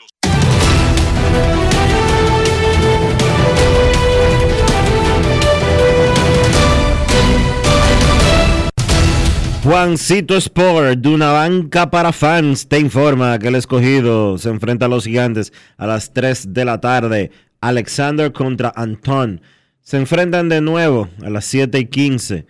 Juancito 9.62 10.38
Sport, 10.38 11.00
de 11.00 11.08
una 11.11 11.32
banca 11.32 11.90
para 11.90 12.12
fans, 12.12 12.66
te 12.66 12.78
informa 12.78 13.38
que 13.38 13.48
el 13.48 13.56
escogido 13.56 14.38
se 14.38 14.48
enfrenta 14.48 14.86
a 14.86 14.88
los 14.88 15.04
gigantes 15.04 15.52
a 15.76 15.86
las 15.86 16.14
3 16.14 16.54
de 16.54 16.64
la 16.64 16.80
tarde. 16.80 17.30
Alexander 17.61 18.32
contra 18.32 18.72
Anton. 18.74 19.42
Se 19.82 19.98
enfrentan 19.98 20.48
de 20.48 20.62
nuevo 20.62 21.11
a 21.22 21.28
las 21.28 21.44
7 21.44 21.78
y 21.78 21.84
15. 21.84 22.46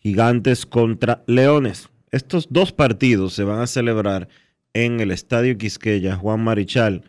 Gigantes 0.00 0.66
contra 0.66 1.22
Leones. 1.28 1.88
Estos 2.10 2.48
dos 2.50 2.72
partidos 2.72 3.34
se 3.34 3.44
van 3.44 3.60
a 3.60 3.68
celebrar 3.68 4.28
en 4.72 4.98
el 4.98 5.12
Estadio 5.12 5.56
Quisqueya 5.56 6.16
Juan 6.16 6.42
Marichal. 6.42 7.04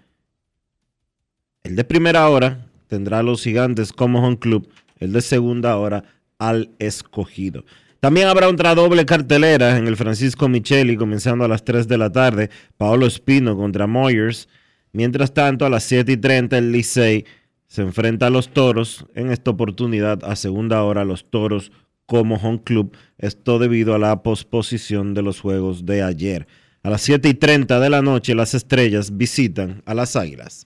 El 1.64 1.76
de 1.76 1.84
primera 1.84 2.30
hora 2.30 2.68
tendrá 2.88 3.20
a 3.20 3.24
los 3.24 3.42
gigantes 3.42 3.92
como 3.92 4.24
home 4.24 4.38
club. 4.38 4.70
El 5.00 5.14
de 5.14 5.22
segunda 5.22 5.76
hora 5.78 6.04
al 6.38 6.70
escogido. 6.78 7.66
También 8.02 8.28
habrá 8.30 8.50
otra 8.50 8.74
doble 8.74 9.06
cartelera 9.06 9.78
en 9.78 9.86
el 9.86 9.96
Francisco 9.96 10.50
Micheli, 10.50 10.98
comenzando 10.98 11.46
a 11.46 11.48
las 11.48 11.64
3 11.64 11.88
de 11.88 12.00
la 12.00 12.12
tarde. 12.12 12.50
Paolo 12.76 13.06
Espino 13.06 13.56
contra 13.56 13.86
Moyers. 13.86 14.50
Mientras 14.92 15.36
tanto, 15.36 15.68
a 15.68 15.70
las 15.70 15.84
7 15.84 16.14
y 16.14 16.18
30, 16.18 16.58
el 16.58 16.72
Licey 16.72 17.26
se 17.68 17.84
enfrenta 17.84 18.26
a 18.26 18.30
los 18.32 18.50
toros. 18.50 19.06
En 19.14 19.32
esta 19.32 19.52
oportunidad, 19.52 20.24
a 20.24 20.36
segunda 20.36 20.82
hora, 20.82 21.06
los 21.06 21.30
toros 21.30 21.72
como 22.08 22.38
home 22.38 22.64
club. 22.64 22.98
Esto 23.20 23.60
debido 23.60 23.94
a 23.94 24.00
la 24.00 24.24
posposición 24.24 25.14
de 25.14 25.22
los 25.22 25.40
juegos 25.40 25.86
de 25.86 26.02
ayer. 26.02 26.48
A 26.82 26.90
las 26.90 27.02
7 27.04 27.30
y 27.30 27.36
30 27.36 27.80
de 27.80 27.90
la 27.92 28.02
noche, 28.02 28.34
las 28.34 28.56
estrellas 28.56 29.16
visitan 29.16 29.84
a 29.86 29.94
las 29.94 30.16
águilas. 30.16 30.66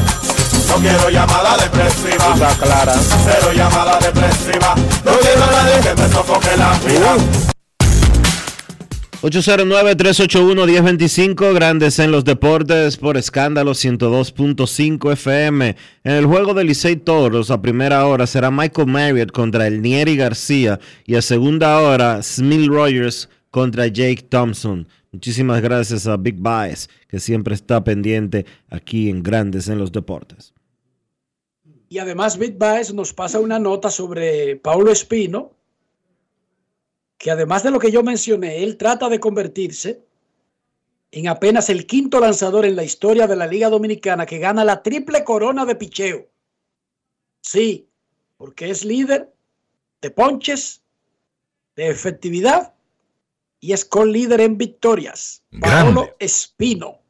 No 0.68 0.76
quiero 0.76 1.08
llamada 1.08 1.56
depresiva. 1.56 2.34
Está 2.34 2.54
clara. 2.56 2.94
Cero 2.94 3.52
llamada 3.54 3.98
depresiva. 3.98 4.74
No 5.04 5.18
quiero 5.18 5.42
a 5.42 5.50
nadie 5.50 5.80
que 5.80 5.94
me 6.02 6.08
sofoque 6.10 6.54
la 6.58 6.78
vida. 6.80 7.16
809-381-1025, 9.23 11.55
Grandes 11.55 11.99
en 12.01 12.11
los 12.11 12.25
Deportes 12.25 12.97
por 12.97 13.16
escándalo 13.16 13.70
102.5 13.70 15.12
FM. 15.12 15.77
En 16.03 16.12
el 16.12 16.27
juego 16.27 16.55
de 16.55 16.64
Licey 16.64 16.97
Toros, 16.97 17.53
a 17.53 17.62
primera 17.62 18.05
hora 18.05 18.27
será 18.27 18.51
Michael 18.51 18.89
Marriott 18.89 19.31
contra 19.31 19.68
el 19.68 19.81
Nieri 19.81 20.16
García 20.16 20.81
y 21.07 21.14
a 21.14 21.23
segunda 21.23 21.79
hora 21.79 22.20
Smil 22.20 22.66
Rogers 22.66 23.29
contra 23.53 23.87
Jake 23.87 24.27
Thompson. 24.29 24.89
Muchísimas 25.12 25.62
gracias 25.62 26.09
a 26.09 26.16
Big 26.16 26.41
Baez, 26.41 26.89
que 27.07 27.20
siempre 27.20 27.55
está 27.55 27.85
pendiente 27.85 28.45
aquí 28.70 29.09
en 29.09 29.23
Grandes 29.23 29.68
en 29.68 29.79
los 29.79 29.93
Deportes. 29.93 30.53
Y 31.89 31.99
además 31.99 32.39
Big 32.39 32.59
Baez 32.59 32.93
nos 32.93 33.12
pasa 33.12 33.39
una 33.39 33.61
nota 33.61 33.89
sobre 33.89 34.57
Paulo 34.57 34.91
Espino, 34.91 35.53
que 37.23 37.31
además 37.31 37.62
de 37.62 37.70
lo 37.70 37.79
que 37.79 37.93
yo 37.93 38.03
mencioné, 38.03 38.64
él 38.64 38.77
trata 38.77 39.09
de 39.09 39.20
convertirse 39.20 40.05
en 41.12 41.29
apenas 41.29 41.70
el 41.70 41.87
quinto 41.87 42.18
lanzador 42.18 42.64
en 42.64 42.75
la 42.75 42.83
historia 42.83 43.29
de 43.29 43.37
la 43.37 43.47
Liga 43.47 43.70
Dominicana 43.70 44.27
que 44.27 44.41
gana 44.41 44.64
la 44.64 44.83
triple 44.83 45.23
corona 45.23 45.64
de 45.64 45.77
picheo. 45.77 46.29
Sí, 47.41 47.89
porque 48.37 48.70
es 48.70 48.85
líder 48.85 49.33
de 50.01 50.11
ponches, 50.11 50.83
de 51.77 51.91
efectividad 51.91 52.75
y 53.61 53.73
es 53.73 53.85
con 53.85 54.11
líder 54.11 54.41
en 54.41 54.59
victorias. 54.59 55.45
Paolo 55.61 56.16
Espino. 56.18 57.03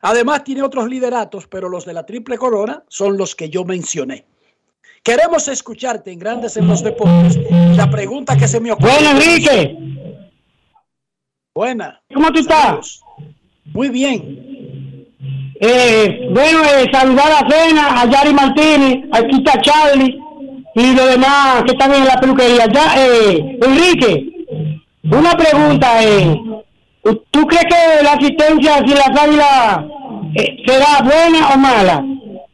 Además 0.00 0.44
tiene 0.44 0.62
otros 0.62 0.88
lideratos, 0.88 1.48
pero 1.48 1.68
los 1.68 1.84
de 1.84 1.92
la 1.92 2.06
triple 2.06 2.38
corona 2.38 2.84
son 2.86 3.16
los 3.16 3.34
que 3.34 3.50
yo 3.50 3.64
mencioné. 3.64 4.26
Queremos 5.06 5.46
escucharte 5.46 6.10
en 6.10 6.18
Grandes 6.18 6.56
en 6.56 6.66
los 6.66 6.82
Deportes. 6.82 7.38
La 7.76 7.88
pregunta 7.88 8.36
que 8.36 8.48
se 8.48 8.58
me 8.58 8.72
ocurre. 8.72 8.90
Buena, 8.90 9.10
Enrique. 9.12 9.76
Buena. 11.54 12.00
¿Cómo 12.12 12.32
tú 12.32 12.40
estás? 12.40 13.00
Muy 13.66 13.88
bien. 13.88 15.06
Eh, 15.60 16.28
bueno, 16.32 16.58
eh, 16.64 16.90
saludar 16.90 17.30
a 17.30 17.48
Cena, 17.48 18.00
a 18.00 18.10
Yari 18.10 18.34
Martínez, 18.34 19.04
aquí 19.12 19.36
está 19.36 19.60
Charlie 19.60 20.18
y 20.74 20.96
los 20.96 21.08
demás 21.08 21.62
que 21.64 21.70
están 21.70 21.94
en 21.94 22.04
la 22.04 22.18
peluquería. 22.18 22.66
Ya, 22.66 22.94
eh, 22.98 23.58
Enrique, 23.62 24.26
una 25.04 25.36
pregunta. 25.36 26.02
Eh, 26.02 26.36
¿Tú 27.30 27.46
crees 27.46 27.64
que 27.66 28.02
la 28.02 28.14
asistencia 28.14 28.78
si 28.84 28.92
las 28.92 29.22
águilas 29.22 29.84
eh, 30.34 30.56
será 30.66 31.00
buena 31.04 31.54
o 31.54 31.58
mala? 31.58 32.04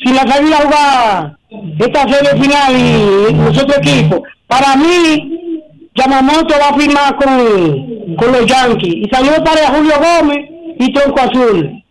Si 0.05 0.13
las 0.13 0.27
águilas 0.27 0.65
juegan 0.65 1.39
esta 1.79 2.09
serie 2.09 2.43
final 2.43 2.77
y 2.77 3.35
los 3.35 3.63
otros 3.63 3.79
equipos. 3.79 4.21
Para 4.47 4.77
mí, 4.77 5.59
Yamamoto 5.95 6.55
va 6.59 6.69
a 6.69 6.79
firmar 6.79 7.17
con, 7.17 8.17
con 8.17 8.33
los 8.33 8.47
Yankees. 8.47 8.95
Y 8.95 9.09
saludos 9.11 9.41
para 9.45 9.69
Julio 9.75 9.95
Gómez 9.99 10.39
y 10.79 10.93
Tronco 10.93 11.21
Azul. 11.21 11.85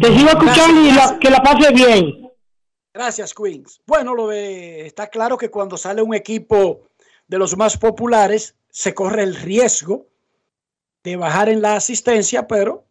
Te 0.00 0.08
sigo 0.16 0.28
escuchando 0.30 0.80
y 0.82 0.92
la- 0.92 1.18
que 1.20 1.30
la 1.30 1.42
pase 1.42 1.72
bien. 1.72 2.30
Gracias, 2.94 3.32
Queens. 3.34 3.80
Bueno, 3.86 4.14
lo 4.14 4.28
de, 4.28 4.86
está 4.86 5.06
claro 5.08 5.38
que 5.38 5.50
cuando 5.50 5.76
sale 5.78 6.02
un 6.02 6.14
equipo 6.14 6.88
de 7.26 7.38
los 7.38 7.56
más 7.56 7.78
populares, 7.78 8.54
se 8.68 8.94
corre 8.94 9.22
el 9.22 9.34
riesgo 9.34 10.06
de 11.02 11.16
bajar 11.16 11.48
en 11.48 11.62
la 11.62 11.76
asistencia, 11.76 12.46
pero 12.46 12.84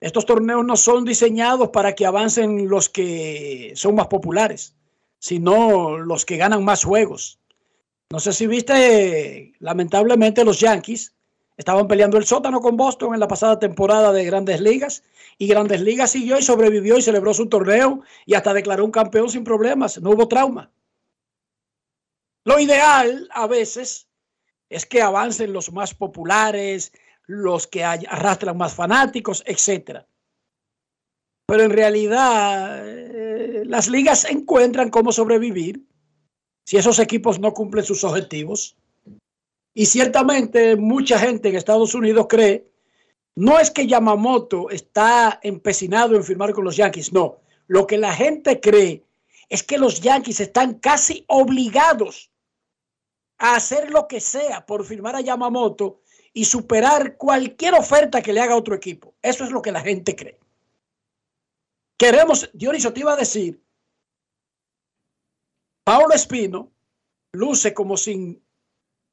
estos 0.00 0.26
torneos 0.26 0.64
no 0.64 0.76
son 0.76 1.04
diseñados 1.04 1.68
para 1.68 1.94
que 1.94 2.04
avancen 2.06 2.68
los 2.68 2.88
que 2.88 3.72
son 3.76 3.94
más 3.94 4.08
populares, 4.08 4.74
sino 5.20 5.98
los 5.98 6.24
que 6.24 6.38
ganan 6.38 6.64
más 6.64 6.82
juegos. 6.82 7.38
No 8.10 8.18
sé 8.18 8.32
si 8.32 8.48
viste, 8.48 9.52
lamentablemente 9.60 10.44
los 10.44 10.58
Yankees 10.58 11.14
estaban 11.56 11.86
peleando 11.86 12.16
el 12.16 12.24
sótano 12.24 12.60
con 12.60 12.76
Boston 12.76 13.14
en 13.14 13.20
la 13.20 13.28
pasada 13.28 13.58
temporada 13.58 14.12
de 14.12 14.24
Grandes 14.24 14.60
Ligas 14.60 15.04
y 15.38 15.46
Grandes 15.46 15.82
Ligas 15.82 16.10
siguió 16.10 16.38
y 16.38 16.42
sobrevivió 16.42 16.98
y 16.98 17.02
celebró 17.02 17.32
su 17.34 17.48
torneo 17.48 18.02
y 18.26 18.34
hasta 18.34 18.54
declaró 18.54 18.84
un 18.84 18.90
campeón 18.90 19.30
sin 19.30 19.44
problemas, 19.44 20.00
no 20.00 20.10
hubo 20.10 20.26
trauma. 20.26 20.72
Lo 22.44 22.58
ideal 22.58 23.28
a 23.32 23.46
veces 23.46 24.08
es 24.70 24.86
que 24.86 25.02
avancen 25.02 25.52
los 25.52 25.70
más 25.72 25.94
populares, 25.94 26.92
los 27.26 27.66
que 27.66 27.84
arrastran 27.84 28.56
más 28.56 28.74
fanáticos, 28.74 29.44
etcétera. 29.46 30.06
Pero 31.50 31.64
en 31.64 31.72
realidad 31.72 32.80
eh, 32.86 33.64
las 33.66 33.88
ligas 33.88 34.24
encuentran 34.24 34.88
cómo 34.88 35.10
sobrevivir 35.10 35.84
si 36.64 36.76
esos 36.76 37.00
equipos 37.00 37.40
no 37.40 37.52
cumplen 37.52 37.84
sus 37.84 38.04
objetivos. 38.04 38.76
Y 39.74 39.86
ciertamente 39.86 40.76
mucha 40.76 41.18
gente 41.18 41.48
en 41.48 41.56
Estados 41.56 41.92
Unidos 41.96 42.28
cree, 42.28 42.70
no 43.34 43.58
es 43.58 43.72
que 43.72 43.88
Yamamoto 43.88 44.70
está 44.70 45.40
empecinado 45.42 46.14
en 46.14 46.22
firmar 46.22 46.52
con 46.52 46.62
los 46.62 46.76
Yankees, 46.76 47.12
no. 47.12 47.40
Lo 47.66 47.84
que 47.84 47.98
la 47.98 48.14
gente 48.14 48.60
cree 48.60 49.02
es 49.48 49.64
que 49.64 49.76
los 49.76 50.00
Yankees 50.00 50.38
están 50.38 50.74
casi 50.74 51.24
obligados 51.26 52.30
a 53.38 53.56
hacer 53.56 53.90
lo 53.90 54.06
que 54.06 54.20
sea 54.20 54.64
por 54.66 54.84
firmar 54.84 55.16
a 55.16 55.20
Yamamoto 55.20 56.00
y 56.32 56.44
superar 56.44 57.16
cualquier 57.16 57.74
oferta 57.74 58.22
que 58.22 58.32
le 58.32 58.40
haga 58.40 58.54
otro 58.54 58.76
equipo. 58.76 59.16
Eso 59.20 59.42
es 59.42 59.50
lo 59.50 59.62
que 59.62 59.72
la 59.72 59.80
gente 59.80 60.14
cree. 60.14 60.38
Queremos, 62.00 62.48
Dionisio 62.54 62.94
te 62.94 63.00
iba 63.00 63.12
a 63.12 63.16
decir, 63.16 63.62
Paulo 65.84 66.14
Espino 66.14 66.72
luce 67.30 67.74
como 67.74 67.98
sin, 67.98 68.42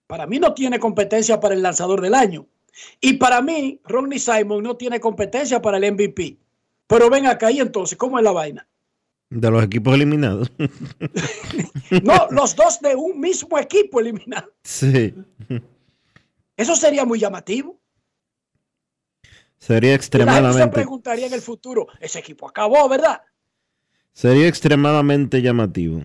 para 0.07 0.25
mí 0.25 0.39
no 0.39 0.53
tiene 0.53 0.79
competencia 0.79 1.37
para 1.41 1.53
el 1.53 1.61
lanzador 1.61 1.99
del 1.99 2.13
año. 2.13 2.47
Y 3.01 3.15
para 3.15 3.41
mí, 3.41 3.81
Ronnie 3.83 4.19
Simon 4.19 4.63
no 4.63 4.77
tiene 4.77 5.01
competencia 5.01 5.61
para 5.61 5.75
el 5.77 5.91
MVP. 5.91 6.37
Pero 6.87 7.09
ven 7.09 7.25
acá 7.25 7.51
y 7.51 7.59
entonces, 7.59 7.97
¿cómo 7.97 8.19
es 8.19 8.23
la 8.23 8.31
vaina? 8.31 8.69
De 9.31 9.51
los 9.51 9.65
equipos 9.65 9.93
eliminados. 9.93 10.49
No, 12.03 12.27
los 12.31 12.55
dos 12.55 12.81
de 12.81 12.95
un 12.95 13.19
mismo 13.19 13.57
equipo 13.57 13.99
eliminados. 13.99 14.51
sí. 14.63 15.13
Eso 16.57 16.75
sería 16.75 17.05
muy 17.05 17.19
llamativo. 17.19 17.79
Sería 19.59 19.89
Y 19.89 19.93
la 19.93 19.99
gente 19.99 20.11
se 20.11 20.17
extremadamente, 20.17 20.75
preguntaría 20.75 21.27
en 21.27 21.33
el 21.33 21.41
futuro, 21.41 21.87
ese 21.99 22.19
equipo 22.19 22.47
acabó, 22.47 22.87
¿verdad? 22.87 23.21
sería 24.17 24.47
extremadamente 24.47 25.43
llamativo. 25.43 26.03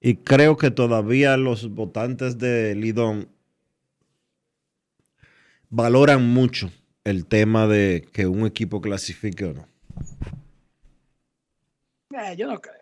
Y 0.00 0.16
creo 0.16 0.56
que 0.56 0.70
todavía 0.70 1.36
los 1.36 1.68
votantes 1.70 2.38
de 2.38 2.76
Lidón 2.76 3.28
valoran 5.70 6.24
mucho 6.28 6.70
el 7.02 7.26
tema 7.26 7.66
de 7.66 8.06
que 8.12 8.28
un 8.28 8.46
equipo 8.46 8.80
clasifique 8.80 9.44
o 9.44 9.54
no. 9.54 9.68
Eh, 12.16 12.36
yo 12.36 12.46
no 12.46 12.60
creo. 12.60 12.81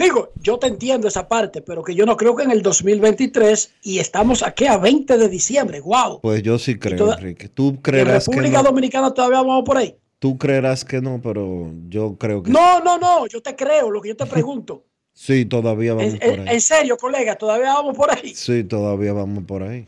Digo, 0.00 0.32
yo 0.40 0.58
te 0.58 0.66
entiendo 0.66 1.06
esa 1.08 1.28
parte, 1.28 1.62
pero 1.62 1.82
que 1.84 1.94
yo 1.94 2.06
no 2.06 2.16
creo 2.16 2.34
que 2.34 2.42
en 2.44 2.50
el 2.50 2.62
2023 2.62 3.72
y 3.82 3.98
estamos 3.98 4.42
aquí 4.42 4.66
a 4.66 4.78
20 4.78 5.18
de 5.18 5.28
diciembre, 5.28 5.80
wow. 5.80 6.20
Pues 6.20 6.42
yo 6.42 6.58
sí 6.58 6.78
creo, 6.78 6.96
toda- 6.96 7.16
Enrique. 7.16 7.48
Tú 7.48 7.68
En 7.68 7.76
creerás 7.76 8.24
que 8.26 8.30
República 8.32 8.58
no. 8.58 8.64
Dominicana 8.70 9.12
todavía 9.12 9.42
vamos 9.42 9.64
por 9.64 9.76
ahí. 9.76 9.96
Tú 10.18 10.36
creerás 10.38 10.84
que 10.84 11.00
no, 11.00 11.20
pero 11.22 11.70
yo 11.88 12.16
creo 12.18 12.42
que 12.42 12.50
No, 12.50 12.80
no, 12.80 12.98
no, 12.98 13.26
yo 13.26 13.40
te 13.42 13.54
creo, 13.56 13.90
lo 13.90 14.00
que 14.00 14.08
yo 14.10 14.16
te 14.16 14.26
pregunto. 14.26 14.84
Sí, 15.12 15.44
todavía 15.44 15.92
vamos 15.92 16.14
En, 16.14 16.18
por 16.20 16.28
en- 16.28 16.48
ahí. 16.48 16.54
en 16.54 16.60
serio, 16.62 16.96
colega, 16.96 17.36
todavía 17.36 17.74
vamos 17.74 17.94
por 17.96 18.10
ahí. 18.10 18.32
Sí, 18.34 18.64
todavía 18.64 19.12
vamos 19.12 19.44
por 19.44 19.62
ahí. 19.64 19.86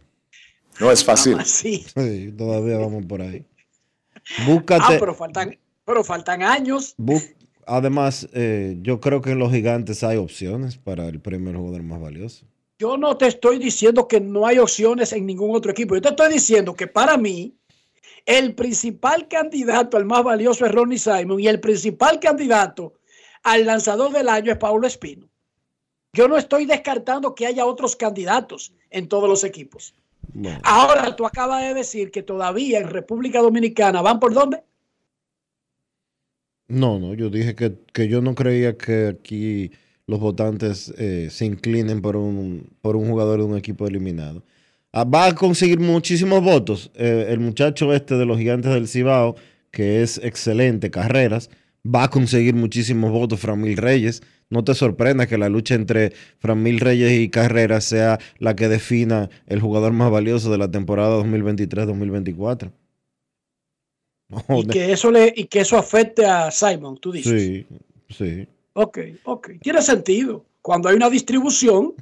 No 0.81 0.91
es 0.91 1.03
fácil. 1.05 1.39
Sí. 1.45 1.87
Sí, 1.97 2.33
todavía 2.37 2.77
vamos 2.77 3.07
por 3.07 3.23
ahí. 3.23 3.47
Ah, 4.15 4.45
Búscate. 4.47 4.99
pero 4.99 5.15
faltan, 5.15 5.57
pero 5.87 6.05
faltan 6.05 6.43
años. 6.43 6.95
Además, 7.67 8.29
eh, 8.33 8.77
yo 8.83 9.01
creo 9.01 9.21
que 9.21 9.31
en 9.31 9.39
los 9.39 9.53
gigantes 9.53 10.03
hay 10.03 10.17
opciones 10.17 10.77
para 10.77 11.09
el 11.09 11.21
premio 11.21 11.51
al 11.51 11.57
jugador 11.57 11.83
más 11.83 12.01
valioso. 12.01 12.47
Yo 12.79 12.97
no 12.97 13.17
te 13.17 13.29
estoy 13.29 13.59
diciendo 13.59 14.09
que 14.09 14.21
no 14.21 14.47
hay 14.47 14.59
opciones 14.59 15.13
en 15.13 15.27
ningún 15.27 15.55
otro 15.55 15.71
equipo. 15.71 15.95
Yo 15.95 16.03
te 16.03 16.09
estoy 16.09 16.33
diciendo 16.33 16.75
que 16.75 16.89
para 16.89 17.17
mí, 17.17 17.55
el 18.27 18.55
principal 18.55 19.29
candidato 19.29 19.97
al 19.97 20.05
más 20.05 20.25
valioso 20.25 20.67
es 20.67 20.73
Ronnie 20.73 20.99
Simon 20.99 21.39
y 21.39 21.47
el 21.47 21.61
principal 21.61 22.19
candidato 22.19 22.95
al 23.43 23.67
lanzador 23.67 24.13
del 24.13 24.29
año 24.29 24.53
es 24.53 24.59
Paulo 24.59 24.87
Espino. 24.87 25.29
Yo 26.13 26.29
no 26.29 26.37
estoy 26.37 26.67
descartando 26.67 27.35
que 27.35 27.47
haya 27.47 27.65
otros 27.65 27.97
candidatos 27.97 28.75
en 28.91 29.09
todos 29.09 29.29
los 29.29 29.45
equipos. 29.45 29.95
Bueno, 30.35 30.61
Ahora 30.63 31.17
tú 31.17 31.27
acabas 31.27 31.63
de 31.63 31.75
decir 31.75 32.11
que 32.11 32.23
todavía 32.23 32.79
en 32.79 32.89
República 32.89 33.41
Dominicana 33.41 34.03
van 34.03 34.21
por 34.21 34.35
dónde? 34.35 34.63
No, 36.73 36.99
no, 36.99 37.15
yo 37.15 37.31
dije 37.31 37.55
que, 37.55 37.75
que 37.93 38.09
yo 38.09 38.23
no 38.23 38.35
creía 38.35 38.77
que 38.77 39.09
aquí 39.09 39.71
los 40.07 40.21
votantes 40.21 40.93
eh, 40.99 41.29
se 41.31 41.45
inclinen 41.45 42.01
por 42.01 42.17
un, 42.17 42.71
por 42.81 42.97
un 42.97 43.09
jugador 43.09 43.41
de 43.41 43.45
un 43.47 43.57
equipo 43.57 43.87
eliminado. 43.87 44.43
Ah, 44.93 45.05
va 45.05 45.27
a 45.27 45.35
conseguir 45.35 45.81
muchísimos 45.81 46.43
votos. 46.43 46.91
Eh, 46.95 47.27
el 47.31 47.41
muchacho 47.41 47.93
este 47.95 48.17
de 48.17 48.27
los 48.27 48.39
gigantes 48.39 48.73
del 48.73 48.89
Cibao, 48.89 49.37
que 49.71 50.03
es 50.03 50.19
excelente, 50.19 50.91
carreras, 50.91 51.51
va 51.85 52.05
a 52.05 52.11
conseguir 52.11 52.55
muchísimos 52.55 53.11
votos. 53.11 53.41
Framil 53.41 53.77
Reyes, 53.77 54.23
no 54.51 54.65
te 54.65 54.75
sorprenda 54.75 55.27
que 55.27 55.39
la 55.39 55.49
lucha 55.49 55.75
entre 55.75 56.13
Framil 56.39 56.81
Reyes 56.81 57.13
y 57.21 57.29
Carreras 57.31 57.85
sea 57.85 58.19
la 58.39 58.55
que 58.57 58.69
defina 58.69 59.31
el 59.47 59.61
jugador 59.61 59.93
más 59.93 60.11
valioso 60.11 60.51
de 60.51 60.59
la 60.59 60.71
temporada 60.71 61.19
2023-2024. 61.23 62.73
Y 64.49 64.67
que 64.67 64.93
eso 64.93 65.11
le 65.11 65.33
y 65.37 65.45
que 65.45 65.61
eso 65.61 65.77
afecte 65.77 66.25
a 66.27 66.51
Simon, 66.51 66.99
tú 66.99 67.13
dices. 67.13 67.33
Sí, 67.33 67.67
sí. 68.09 68.47
Ok, 68.75 68.99
ok. 69.25 69.51
Tiene 69.61 69.83
sentido. 69.83 70.45
Cuando 70.63 70.89
hay 70.89 70.97
una 70.97 71.11
distribución, 71.11 71.95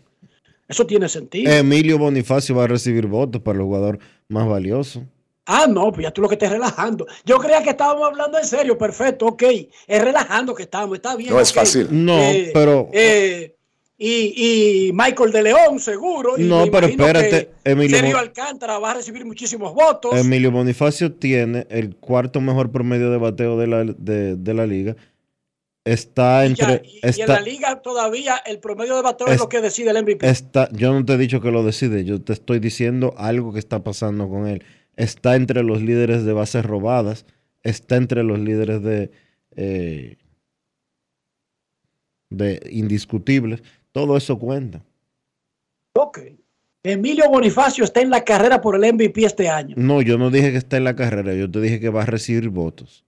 eso 0.68 0.86
tiene 0.86 1.08
sentido. 1.08 1.50
Emilio 1.52 1.98
Bonifacio 1.98 2.54
va 2.54 2.64
a 2.64 2.68
recibir 2.68 3.06
votos 3.06 3.42
para 3.42 3.58
el 3.58 3.64
jugador 3.64 3.98
más 4.28 4.46
valioso. 4.46 5.02
Ah, 5.46 5.66
no, 5.68 5.90
pues 5.90 6.04
ya 6.04 6.12
tú 6.12 6.22
lo 6.22 6.28
que 6.28 6.36
estás 6.36 6.52
relajando. 6.52 7.06
Yo 7.24 7.38
creía 7.38 7.62
que 7.62 7.70
estábamos 7.70 8.06
hablando 8.06 8.38
en 8.38 8.44
serio, 8.44 8.78
perfecto, 8.78 9.26
ok. 9.26 9.42
Es 9.88 10.00
relajando 10.02 10.54
que 10.54 10.62
estamos, 10.62 10.94
está 10.96 11.16
bien. 11.16 11.32
No 11.32 11.40
es 11.40 11.52
fácil. 11.52 11.88
No, 11.90 12.16
Eh, 12.16 12.50
pero 12.54 12.88
eh, 12.92 13.56
y, 14.02 14.86
y 14.88 14.92
Michael 14.94 15.30
de 15.30 15.42
León, 15.42 15.78
seguro. 15.78 16.38
y 16.38 16.44
No, 16.44 16.64
pero 16.70 16.86
espérate, 16.86 17.50
Emilio 17.64 17.98
Sergio 17.98 18.16
Alcántara 18.18 18.78
va 18.78 18.92
a 18.92 18.94
recibir 18.94 19.26
muchísimos 19.26 19.74
votos. 19.74 20.16
Emilio 20.16 20.50
Bonifacio 20.50 21.12
tiene 21.12 21.66
el 21.68 21.94
cuarto 21.96 22.40
mejor 22.40 22.72
promedio 22.72 23.10
de 23.10 23.18
bateo 23.18 23.58
de 23.58 23.66
la, 23.66 23.84
de, 23.84 24.36
de 24.36 24.54
la 24.54 24.66
liga. 24.66 24.96
Está 25.84 26.46
Y 26.46 26.54
ya, 26.54 26.64
entre. 26.74 26.88
y, 26.88 26.94
y 26.94 27.00
en 27.02 27.02
la 27.02 27.08
está, 27.10 27.40
liga 27.40 27.82
todavía 27.82 28.36
el 28.46 28.58
promedio 28.58 28.96
de 28.96 29.02
bateo 29.02 29.26
es, 29.26 29.34
Es- 29.34 29.40
lo 29.40 29.48
que 29.50 29.60
decide 29.60 29.90
el 29.90 30.02
MVP. 30.02 30.26
está, 30.28 30.68
yo 30.72 30.92
no 30.94 31.04
te 31.04 31.12
he 31.14 31.18
dicho 31.18 31.40
que 31.42 31.50
lo 31.50 31.62
decide, 31.62 32.04
yo 32.04 32.20
te 32.22 32.32
estoy 32.32 32.58
diciendo 32.58 33.14
algo 33.18 33.52
que 33.52 33.58
está 33.58 33.82
pasando 33.84 34.28
con 34.30 34.46
él. 34.46 34.62
Está 34.96 35.36
entre 35.36 35.62
los 35.62 35.82
líderes 35.82 36.24
de 36.24 36.32
bases 36.32 36.64
robadas, 36.64 37.26
está 37.62 37.96
entre 37.96 38.22
los 38.22 38.38
líderes 38.38 38.82
de, 38.82 39.10
eh, 39.56 40.16
de 42.30 42.60
indiscutibles. 42.70 43.62
Todo 43.92 44.16
eso 44.16 44.38
cuenta. 44.38 44.82
Ok. 45.94 46.18
Emilio 46.82 47.28
Bonifacio 47.28 47.84
está 47.84 48.00
en 48.00 48.10
la 48.10 48.24
carrera 48.24 48.60
por 48.60 48.74
el 48.76 48.94
MVP 48.94 49.24
este 49.24 49.48
año. 49.48 49.74
No, 49.76 50.00
yo 50.00 50.16
no 50.16 50.30
dije 50.30 50.50
que 50.52 50.58
está 50.58 50.76
en 50.78 50.84
la 50.84 50.96
carrera, 50.96 51.34
yo 51.34 51.50
te 51.50 51.60
dije 51.60 51.78
que 51.80 51.90
va 51.90 52.02
a 52.02 52.06
recibir 52.06 52.48
votos. 52.48 53.04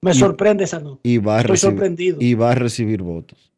Me 0.00 0.12
Y- 0.12 0.14
sorprende 0.14 0.64
esa 0.64 0.78
nota. 0.78 1.00
Y 1.02 1.18
va 1.18 1.36
a 1.36 1.40
Estoy 1.40 1.50
recibir, 1.54 1.72
sorprendido. 1.74 2.18
y 2.20 2.34
va 2.34 2.52
a 2.52 2.54
recibir 2.54 3.02
votos. 3.02 3.52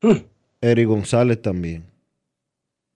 Hmm. 0.00 0.18
Eric 0.62 0.86
González 0.88 1.42
también. 1.42 1.84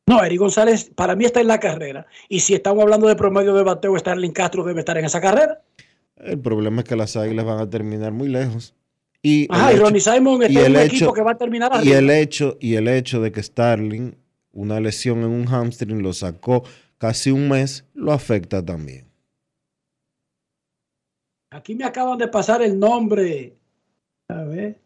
No, 0.07 0.25
Eric 0.25 0.39
González 0.41 0.91
para 0.95 1.15
mí 1.15 1.25
está 1.27 1.41
en 1.41 1.49
la 1.49 1.61
carrera. 1.61 2.07
Y 2.29 2.41
si 2.41 2.55
estamos 2.55 2.83
hablando 2.83 3.07
de 3.07 3.15
promedio 3.17 3.55
de 3.55 3.63
bateo, 3.63 3.99
Starling 3.99 4.33
Castro 4.33 4.65
debe 4.65 4.81
estar 4.81 4.97
en 4.97 5.05
esa 5.05 5.21
carrera. 5.21 5.61
El 6.17 6.39
problema 6.39 6.81
es 6.81 6.89
que 6.89 6.97
las 6.97 7.17
águilas 7.17 7.45
van 7.45 7.59
a 7.59 7.69
terminar 7.69 8.13
muy 8.13 8.29
lejos. 8.29 8.75
Y 9.23 9.47
Ajá, 9.51 9.73
y 9.73 9.75
hecho- 9.75 9.83
Ronnie 9.85 10.01
Simon 10.01 10.43
y 10.43 10.45
está 10.47 10.61
en 10.61 10.67
el 10.67 10.73
un 10.73 10.79
hecho- 10.79 10.95
equipo 10.97 11.13
que 11.13 11.23
va 11.23 11.31
a 11.33 11.39
terminar 11.39 11.73
y 11.75 11.79
arriba. 11.79 11.99
el 11.99 12.11
hecho 12.11 12.57
y 12.61 12.75
el 12.77 12.89
hecho 12.89 13.21
de 13.21 13.33
que 13.33 13.43
Starling 13.43 14.17
una 14.53 14.81
lesión 14.81 15.19
en 15.21 15.31
un 15.31 15.47
hamstring 15.47 16.03
lo 16.03 16.13
sacó 16.13 16.65
casi 16.99 17.31
un 17.31 17.49
mes 17.49 17.85
lo 17.95 18.13
afecta 18.13 18.65
también. 18.65 19.07
Aquí 21.53 21.75
me 21.75 21.85
acaban 21.85 22.17
de 22.19 22.29
pasar 22.29 22.63
el 22.63 22.79
nombre. 22.79 23.57
A 24.29 24.43
ver. 24.45 24.81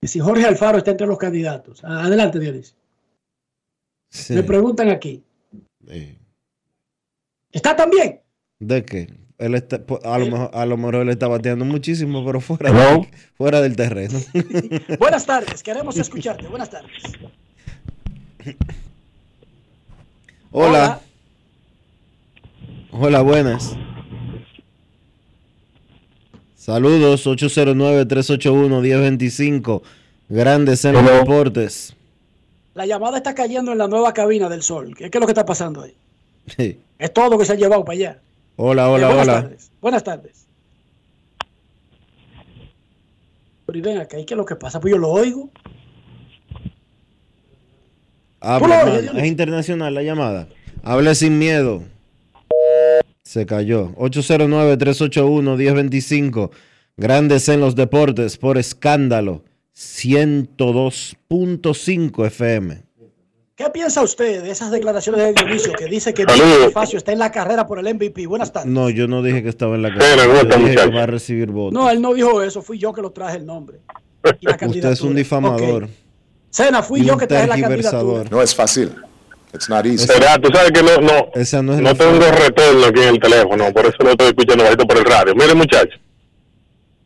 Que 0.00 0.06
si 0.08 0.20
Jorge 0.20 0.46
Alfaro 0.46 0.78
está 0.78 0.92
entre 0.92 1.06
los 1.08 1.18
candidatos. 1.18 1.82
Ah, 1.84 2.04
Adelante, 2.04 2.38
Dionisio. 2.38 2.76
Sí. 4.10 4.34
Me 4.34 4.42
preguntan 4.44 4.88
aquí. 4.90 5.22
¿Está 7.52 7.74
también? 7.74 8.20
¿De 8.60 8.84
qué? 8.84 9.08
Él 9.38 9.54
está, 9.54 9.80
a, 10.04 10.18
lo 10.18 10.24
Eh. 10.26 10.30
mejor, 10.30 10.50
a 10.52 10.66
lo 10.66 10.76
mejor 10.76 10.94
él 10.96 11.08
está 11.10 11.28
bateando 11.28 11.64
muchísimo, 11.64 12.24
pero 12.26 12.40
fuera, 12.40 13.00
fuera 13.36 13.60
del 13.60 13.76
terreno. 13.76 14.18
Buenas 14.98 15.24
tardes, 15.26 15.62
queremos 15.62 15.96
escucharte. 15.96 16.48
Buenas 16.48 16.70
tardes. 16.70 16.90
Hola. 20.50 21.00
Hola, 22.90 23.20
buenas. 23.22 23.76
Saludos, 26.56 27.26
809-381-1025. 27.26 29.82
Grandes 30.28 30.84
en 30.84 30.94
los 30.94 31.04
deportes. 31.04 31.94
La 32.74 32.86
llamada 32.86 33.16
está 33.18 33.34
cayendo 33.34 33.72
en 33.72 33.78
la 33.78 33.88
nueva 33.88 34.12
cabina 34.12 34.48
del 34.48 34.62
sol. 34.62 34.94
¿Qué, 34.96 35.10
qué 35.10 35.18
es 35.18 35.20
lo 35.20 35.26
que 35.26 35.32
está 35.32 35.44
pasando 35.46 35.82
ahí? 35.82 35.94
Sí. 36.56 36.78
Es 36.98 37.12
todo 37.12 37.28
lo 37.30 37.38
que 37.38 37.44
se 37.44 37.52
ha 37.52 37.56
llevado 37.56 37.84
para 37.84 37.96
allá. 37.96 38.18
Hola, 38.60 38.86
Eh, 38.86 38.88
hola, 38.88 39.06
buenas 39.06 39.22
hola. 39.28 39.42
tardes. 39.42 39.70
Buenas 39.80 40.02
tardes. 40.02 40.48
Pero 43.66 43.78
y 43.78 43.82
ven 43.82 43.98
acá, 43.98 44.18
¿y 44.18 44.24
qué 44.24 44.34
es 44.34 44.38
lo 44.38 44.44
que 44.44 44.56
pasa? 44.56 44.80
Pues 44.80 44.90
yo 44.92 44.98
lo 44.98 45.10
oigo. 45.10 45.48
Hola, 48.40 48.84
man. 48.84 49.00
Dionisio. 49.02 49.18
Es 49.20 49.26
internacional 49.26 49.94
la 49.94 50.02
llamada. 50.02 50.48
Hable 50.82 51.14
sin 51.14 51.38
miedo. 51.38 51.84
Se 53.22 53.46
cayó. 53.46 53.92
809-381-1025. 53.96 56.50
Grandes 56.96 57.48
en 57.48 57.60
los 57.60 57.76
deportes 57.76 58.36
por 58.38 58.58
escándalo. 58.58 59.44
102.5 59.76 62.26
FM. 62.26 62.82
¿Qué 63.58 63.68
piensa 63.70 64.02
usted 64.02 64.44
de 64.44 64.52
esas 64.52 64.70
declaraciones 64.70 65.20
de 65.20 65.32
Dionisio 65.32 65.72
que 65.72 65.86
dice 65.86 66.14
que. 66.14 66.24
Bonifacio 66.24 66.96
está 66.96 67.10
en 67.10 67.18
la 67.18 67.32
carrera 67.32 67.66
por 67.66 67.80
el 67.80 67.92
MVP? 67.92 68.28
Buenas 68.28 68.52
tardes. 68.52 68.70
No, 68.70 68.88
yo 68.88 69.08
no 69.08 69.20
dije 69.20 69.42
que 69.42 69.48
estaba 69.48 69.74
en 69.74 69.82
la 69.82 69.92
carrera. 69.92 70.22
¿cómo 70.26 70.34
Yo 70.34 70.40
está, 70.42 70.56
dije 70.58 70.76
que 70.76 70.96
va 70.96 71.02
a 71.02 71.06
recibir 71.06 71.50
votos. 71.50 71.72
No, 71.74 71.90
él 71.90 72.00
no 72.00 72.14
dijo 72.14 72.40
eso, 72.40 72.62
fui 72.62 72.78
yo 72.78 72.92
que 72.92 73.02
lo 73.02 73.10
traje 73.10 73.38
el 73.38 73.46
nombre. 73.46 73.80
y 74.40 74.46
la 74.46 74.52
Usted 74.64 74.92
es 74.92 75.00
un 75.00 75.16
difamador. 75.16 75.84
Ok. 75.84 75.90
Sena, 76.50 76.84
fui 76.84 77.04
yo 77.04 77.18
que 77.18 77.26
traje 77.26 77.48
la 77.48 77.60
candidatura. 77.60 78.30
No 78.30 78.40
es 78.40 78.54
fácil. 78.54 78.94
It's 79.52 79.68
not 79.68 79.84
easy. 79.86 80.06
Será, 80.06 80.38
tú 80.38 80.50
sabes 80.54 80.70
que 80.70 80.82
no, 80.84 80.96
no, 80.98 81.26
Esa 81.34 81.60
no 81.60 81.74
es 81.74 81.80
no 81.80 81.96
tengo 81.96 82.20
forma. 82.20 82.30
retorno 82.36 82.86
aquí 82.86 83.00
en 83.00 83.08
el 83.08 83.18
teléfono, 83.18 83.72
por 83.72 83.86
eso 83.86 83.96
lo 84.00 84.10
estoy 84.10 84.28
escuchando 84.28 84.62
bajito 84.62 84.86
por 84.86 84.98
el 84.98 85.04
radio. 85.04 85.34
Mire, 85.34 85.54
muchacho. 85.54 85.98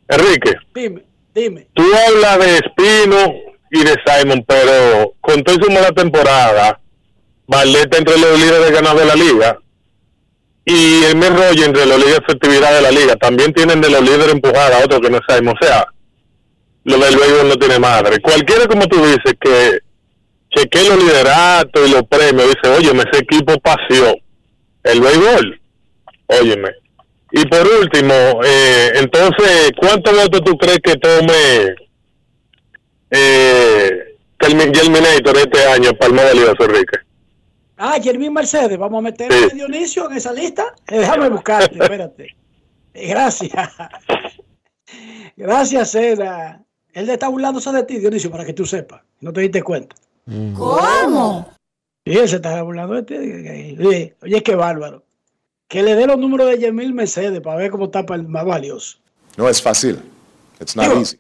Enrique, 0.07 0.53
Dime, 0.75 1.03
dime. 1.35 1.69
tú 1.73 1.83
hablas 1.83 2.39
de 2.41 2.57
Espino 2.59 3.52
y 3.73 3.83
de 3.83 3.97
Simon, 4.05 4.45
pero 4.47 5.15
con 5.21 5.43
todo 5.43 5.57
y 5.59 5.65
su 5.65 5.71
mala 5.73 5.91
temporada, 5.93 6.79
está 7.49 7.99
entre 7.99 8.19
los 8.19 8.39
líderes 8.39 8.67
de 8.67 8.71
ganar 8.71 8.97
de 8.97 9.05
la 9.07 9.15
liga 9.15 9.59
y 10.65 11.05
el 11.05 11.21
Roger 11.21 11.65
entre 11.65 11.87
los 11.87 11.97
líderes 11.97 12.19
de 12.19 12.25
efectividad 12.25 12.75
de 12.75 12.83
la 12.83 12.91
liga. 12.91 13.17
También 13.17 13.53
tienen 13.55 13.81
de 13.81 13.91
los 13.91 14.03
líderes 14.03 14.29
empujadas, 14.29 14.85
otro 14.85 15.01
que 15.01 15.11
no 15.11 15.17
es 15.17 15.23
Simon. 15.27 15.55
O 15.61 15.65
sea, 15.65 15.87
lo 16.85 16.99
del 16.99 17.17
béisbol 17.17 17.49
no 17.49 17.57
tiene 17.57 17.79
madre. 17.79 18.21
Cualquiera, 18.21 18.67
como 18.67 18.87
tú 18.87 19.05
dices, 19.07 19.35
que 19.41 19.79
chequee 20.55 20.89
los 20.89 21.03
lideratos 21.03 21.89
y 21.89 21.93
los 21.93 22.03
premios, 22.03 22.49
dice, 22.49 22.77
óyeme, 22.77 23.05
ese 23.11 23.23
equipo 23.23 23.59
paseó 23.59 24.15
el 24.85 25.01
béisbol. 25.01 25.61
Óyeme. 26.27 26.71
Y 27.33 27.47
por 27.47 27.67
último, 27.67 28.15
eh, 28.45 28.93
entonces, 28.97 29.73
¿cuántos 29.79 30.15
votos 30.15 30.43
tú 30.45 30.59
crees 30.59 30.79
que 30.83 30.97
tome 30.97 31.75
eh, 33.13 34.17
Germinator 34.41 35.37
este 35.37 35.65
año 35.67 35.93
para 35.95 36.09
el 36.09 36.15
más 36.15 36.25
valioso, 36.25 36.65
Enrique? 36.65 36.99
Ah, 37.77 37.99
Jermín 38.03 38.33
Mercedes, 38.33 38.79
vamos 38.79 38.99
a 38.99 39.03
meter 39.03 39.33
a 39.33 39.55
Dionisio 39.55 40.11
en 40.11 40.17
esa 40.17 40.33
lista. 40.33 40.75
Eh, 40.87 40.99
déjame 40.99 41.29
buscarte, 41.29 41.79
espérate. 41.79 42.37
Eh, 42.95 43.09
Gracias. 43.09 43.71
Gracias, 45.37 45.91
Sena. 45.91 46.63
Él 46.93 47.09
está 47.09 47.29
burlándose 47.29 47.73
de 47.73 47.83
ti, 47.85 47.99
Dionisio, 47.99 48.31
para 48.31 48.45
que 48.45 48.53
tú 48.53 48.67
sepas. 48.67 49.03
No 49.21 49.33
te 49.33 49.41
diste 49.41 49.63
cuenta. 49.63 49.97
¿Cómo? 50.27 51.49
Sí, 52.05 52.19
él 52.19 52.29
se 52.29 52.37
está 52.37 52.63
burlando 52.63 52.95
de 52.95 53.03
ti. 53.03 53.15
Oye, 53.85 54.15
oye, 54.23 54.43
qué 54.43 54.55
bárbaro. 54.55 55.05
Que 55.69 55.83
le 55.83 55.95
dé 55.95 56.07
los 56.07 56.19
números 56.19 56.51
de 56.51 56.59
Yemil 56.59 56.93
Mercedes 56.93 57.41
para 57.41 57.57
ver 57.57 57.71
cómo 57.71 57.87
está 57.87 58.05
para 58.05 58.21
el 58.21 58.29
más 58.29 58.45
valioso. 58.45 58.99
No 59.37 59.49
es 59.49 59.63
fácil. 59.63 60.01
It's 60.61 60.77
not 60.77 60.87
Digo, 60.87 61.01
easy. 61.01 61.19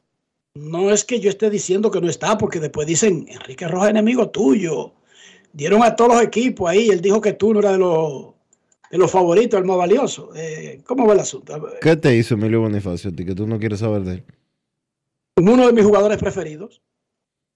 No 0.54 0.90
es 0.90 1.04
que 1.04 1.18
yo 1.18 1.30
esté 1.30 1.48
diciendo 1.48 1.90
que 1.90 2.00
no 2.00 2.08
está, 2.08 2.36
porque 2.36 2.60
después 2.60 2.86
dicen, 2.86 3.26
Enrique 3.28 3.66
Rojas, 3.66 3.90
enemigo 3.90 4.30
tuyo. 4.30 4.92
Dieron 5.52 5.82
a 5.82 5.96
todos 5.96 6.14
los 6.14 6.22
equipos 6.22 6.68
ahí. 6.68 6.88
Él 6.88 7.00
dijo 7.00 7.20
que 7.20 7.32
tú 7.32 7.52
no 7.52 7.60
eras 7.60 7.72
de 7.72 7.78
los, 7.78 8.34
de 8.90 8.98
los 8.98 9.10
favoritos, 9.10 9.58
el 9.58 9.66
más 9.66 9.78
valioso. 9.78 10.30
Eh, 10.34 10.82
¿Cómo 10.84 11.06
va 11.06 11.14
el 11.14 11.20
asunto? 11.20 11.70
¿Qué 11.80 11.96
te 11.96 12.14
hizo 12.16 12.34
Emilio 12.34 12.60
Bonifacio 12.60 13.10
a 13.10 13.14
ti 13.14 13.24
que 13.24 13.34
tú 13.34 13.46
no 13.46 13.58
quieres 13.58 13.80
saber 13.80 14.02
de 14.02 14.12
él? 14.14 14.24
Uno 15.36 15.66
de 15.66 15.72
mis 15.72 15.84
jugadores 15.84 16.18
preferidos, 16.18 16.82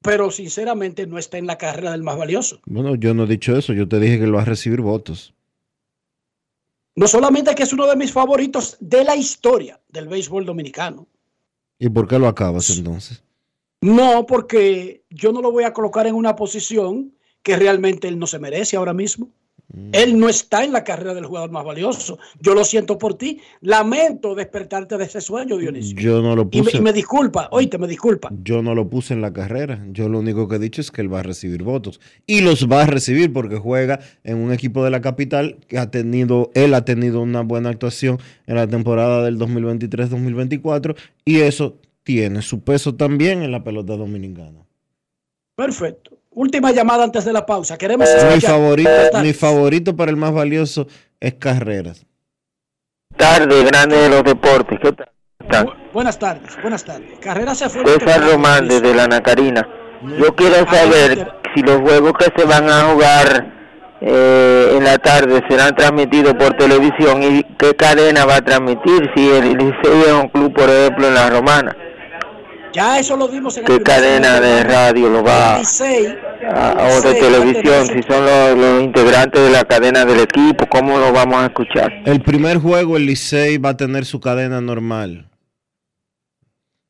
pero 0.02 0.30
sinceramente 0.30 1.06
no 1.06 1.18
está 1.18 1.36
en 1.36 1.46
la 1.46 1.58
carrera 1.58 1.92
del 1.92 2.02
más 2.02 2.16
valioso. 2.16 2.60
Bueno, 2.64 2.94
yo 2.94 3.12
no 3.12 3.24
he 3.24 3.26
dicho 3.26 3.56
eso, 3.56 3.74
yo 3.74 3.86
te 3.86 4.00
dije 4.00 4.18
que 4.18 4.26
lo 4.26 4.36
va 4.36 4.42
a 4.42 4.46
recibir 4.46 4.80
votos. 4.80 5.34
No 6.94 7.06
solamente 7.06 7.54
que 7.54 7.64
es 7.64 7.72
uno 7.74 7.86
de 7.86 7.96
mis 7.96 8.12
favoritos 8.12 8.78
de 8.80 9.04
la 9.04 9.14
historia 9.16 9.78
del 9.88 10.08
béisbol 10.08 10.46
dominicano. 10.46 11.06
¿Y 11.78 11.88
por 11.88 12.08
qué 12.08 12.18
lo 12.18 12.28
acabas 12.28 12.70
entonces? 12.70 13.22
No, 13.80 14.26
porque 14.26 15.04
yo 15.10 15.32
no 15.32 15.42
lo 15.42 15.52
voy 15.52 15.64
a 15.64 15.72
colocar 15.72 16.06
en 16.06 16.14
una 16.14 16.34
posición 16.34 17.14
que 17.42 17.56
realmente 17.56 18.08
él 18.08 18.18
no 18.18 18.26
se 18.26 18.38
merece 18.38 18.76
ahora 18.76 18.94
mismo. 18.94 19.30
Él 19.92 20.18
no 20.18 20.28
está 20.28 20.64
en 20.64 20.72
la 20.72 20.84
carrera 20.84 21.12
del 21.12 21.26
jugador 21.26 21.50
más 21.50 21.64
valioso. 21.64 22.18
Yo 22.40 22.54
lo 22.54 22.64
siento 22.64 22.98
por 22.98 23.14
ti. 23.14 23.40
Lamento 23.60 24.34
despertarte 24.34 24.96
de 24.96 25.04
ese 25.04 25.20
sueño, 25.20 25.58
Dionisio. 25.58 25.98
Yo 25.98 26.22
no 26.22 26.36
lo 26.36 26.48
Y 26.50 26.58
me, 26.58 26.64
puse. 26.64 26.76
y 26.76 26.80
me 26.80 26.92
disculpa, 26.92 27.48
oíste, 27.50 27.76
me 27.76 27.88
disculpa. 27.88 28.30
Yo 28.42 28.62
no 28.62 28.74
lo 28.74 28.88
puse 28.88 29.14
en 29.14 29.20
la 29.20 29.32
carrera. 29.32 29.84
Yo 29.90 30.08
lo 30.08 30.20
único 30.20 30.46
que 30.48 30.56
he 30.56 30.58
dicho 30.60 30.80
es 30.80 30.90
que 30.90 31.02
él 31.02 31.12
va 31.12 31.20
a 31.20 31.22
recibir 31.24 31.64
votos. 31.64 32.00
Y 32.26 32.40
los 32.42 32.68
va 32.70 32.82
a 32.82 32.86
recibir 32.86 33.32
porque 33.32 33.56
juega 33.56 34.00
en 34.22 34.38
un 34.38 34.52
equipo 34.52 34.84
de 34.84 34.90
la 34.90 35.00
capital 35.00 35.58
que 35.66 35.78
ha 35.78 35.90
tenido, 35.90 36.50
él 36.54 36.72
ha 36.72 36.84
tenido 36.84 37.20
una 37.20 37.42
buena 37.42 37.68
actuación 37.70 38.18
en 38.46 38.54
la 38.54 38.68
temporada 38.68 39.24
del 39.24 39.38
2023-2024 39.38 40.96
y 41.24 41.40
eso 41.40 41.78
tiene 42.04 42.40
su 42.42 42.60
peso 42.60 42.94
también 42.94 43.42
en 43.42 43.50
la 43.50 43.64
pelota 43.64 43.96
dominicana. 43.96 44.64
Perfecto. 45.56 46.15
Última 46.36 46.70
llamada 46.70 47.02
antes 47.02 47.24
de 47.24 47.32
la 47.32 47.46
pausa. 47.46 47.78
Queremos 47.78 48.06
Mi 48.30 48.40
favorito, 48.42 48.90
tardes. 49.10 49.22
mi 49.22 49.32
favorito 49.32 49.96
para 49.96 50.10
el 50.10 50.18
más 50.18 50.34
valioso 50.34 50.86
es 51.18 51.32
Carreras. 51.34 52.04
Tarde, 53.16 53.64
grande 53.64 53.96
de 53.96 54.10
los 54.10 54.22
deportes. 54.22 54.78
¿Qué 54.82 54.92
tal? 55.50 55.72
Buenas 55.94 56.18
tardes, 56.18 56.54
buenas 56.60 56.84
tardes. 56.84 57.18
Carrera 57.20 57.54
se 57.54 57.70
fue. 57.70 57.82
César 57.86 58.22
Román 58.30 58.68
desde 58.68 58.94
la 58.94 59.06
Nacarina. 59.06 59.66
Yo 60.18 60.36
quiero 60.36 60.56
saber 60.70 61.26
si 61.54 61.62
los 61.62 61.80
juegos 61.80 62.12
que 62.18 62.26
se 62.36 62.46
van 62.46 62.68
a 62.68 62.82
jugar 62.92 63.96
eh, 64.02 64.74
en 64.76 64.84
la 64.84 64.98
tarde 64.98 65.42
serán 65.48 65.74
transmitidos 65.74 66.34
por 66.34 66.54
televisión 66.58 67.22
y 67.22 67.44
qué 67.56 67.74
cadena 67.74 68.26
va 68.26 68.36
a 68.36 68.42
transmitir. 68.44 69.10
Si 69.16 69.26
el 69.30 69.56
Licey 69.56 70.02
es 70.06 70.12
un 70.12 70.28
club, 70.28 70.52
por 70.52 70.68
ejemplo, 70.68 71.08
en 71.08 71.14
la 71.14 71.30
Romana, 71.30 71.74
Ya 72.76 72.98
eso 72.98 73.16
lo 73.16 73.26
dimos 73.28 73.56
en 73.56 73.62
el 73.62 73.66
qué 73.66 73.80
primer 73.80 73.84
cadena 73.84 74.40
de 74.40 74.62
radio 74.64 75.08
lo 75.08 75.22
va 75.22 75.54
El 75.54 75.60
Licey, 75.60 76.06
a, 76.48 76.88
o 76.92 77.00
de 77.00 77.14
televisión, 77.14 77.86
si 77.86 78.02
son 78.02 78.24
los, 78.26 78.58
los 78.58 78.82
integrantes 78.82 79.40
de 79.42 79.50
la 79.50 79.64
cadena 79.64 80.04
del 80.04 80.20
equipo, 80.20 80.66
cómo 80.68 80.98
lo 80.98 81.10
vamos 81.12 81.36
a 81.36 81.46
escuchar. 81.46 81.90
El 82.04 82.20
primer 82.22 82.58
juego, 82.58 82.96
el 82.98 83.06
Licey 83.06 83.56
va 83.58 83.70
a 83.70 83.76
tener 83.76 84.04
su 84.04 84.20
cadena 84.20 84.60
normal. 84.60 85.30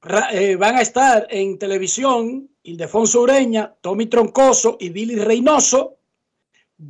ra- 0.03 0.29
eh, 0.33 0.57
van 0.57 0.77
a 0.77 0.81
estar 0.83 1.27
en 1.31 1.59
televisión 1.59 2.49
Ildefonso 2.65 3.21
Ureña, 3.23 3.75
Tommy 3.81 4.07
Troncoso 4.07 4.77
y 4.81 4.89
Billy 4.91 5.15
Reynoso. 5.17 5.93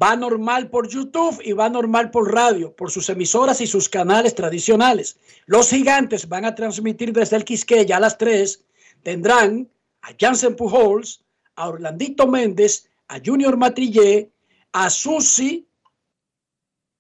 Va 0.03 0.17
normal 0.17 0.69
por 0.69 0.89
YouTube 0.89 1.41
y 1.45 1.53
va 1.53 1.69
normal 1.69 2.11
por 2.11 2.33
radio, 2.35 2.75
por 2.75 2.91
sus 2.91 3.09
emisoras 3.09 3.61
y 3.61 3.69
sus 3.69 3.89
canales 3.89 4.35
tradicionales. 4.35 5.17
Los 5.47 5.71
gigantes 5.71 6.29
van 6.29 6.45
a 6.45 6.55
transmitir 6.57 7.13
desde 7.13 7.37
el 7.37 7.45
Quisqueya 7.45 7.99
a 7.99 8.01
las 8.01 8.19
3. 8.19 8.65
Tendrán 9.07 9.71
a 10.03 10.09
Jansen 10.19 10.57
Pujols, 10.57 11.23
a 11.55 11.69
Orlandito 11.69 12.27
Méndez, 12.27 12.91
a 13.07 13.21
Junior 13.25 13.57
Matrillé, 13.57 14.33
a 14.73 14.91
Susi 14.91 15.65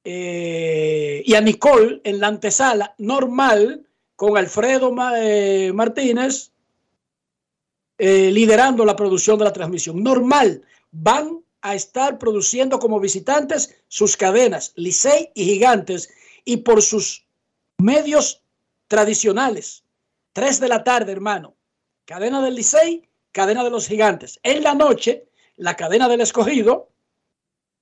eh, 0.04 1.20
y 1.26 1.34
a 1.34 1.40
Nicole 1.40 2.00
en 2.04 2.20
la 2.20 2.28
antesala 2.28 2.94
normal 2.98 3.88
con 4.14 4.38
Alfredo 4.38 4.94
eh, 5.16 5.72
Martínez 5.74 6.52
eh, 7.98 8.30
liderando 8.30 8.84
la 8.84 8.94
producción 8.94 9.36
de 9.40 9.46
la 9.46 9.52
transmisión. 9.52 10.00
Normal, 10.00 10.62
van 10.92 11.42
a 11.60 11.74
estar 11.74 12.20
produciendo 12.20 12.78
como 12.78 13.00
visitantes 13.00 13.82
sus 13.88 14.16
cadenas, 14.16 14.72
Licey 14.76 15.32
y 15.34 15.44
Gigantes, 15.44 16.08
y 16.44 16.58
por 16.58 16.82
sus 16.82 17.26
medios 17.78 18.44
tradicionales. 18.86 19.82
Tres 20.32 20.60
de 20.60 20.68
la 20.68 20.84
tarde, 20.84 21.10
hermano. 21.10 21.55
Cadena 22.06 22.40
del 22.40 22.54
Licey, 22.54 23.02
cadena 23.32 23.64
de 23.64 23.70
los 23.70 23.88
Gigantes. 23.88 24.38
En 24.44 24.62
la 24.62 24.74
noche, 24.74 25.26
la 25.56 25.74
cadena 25.74 26.08
del 26.08 26.20
Escogido, 26.20 26.92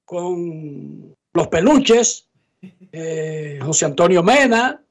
con 0.07 1.15
los 1.35 1.49
peluches, 1.49 2.31
eh, 2.91 3.59
José 3.63 3.85
Antonio 3.85 4.23
Mena. 4.23 4.83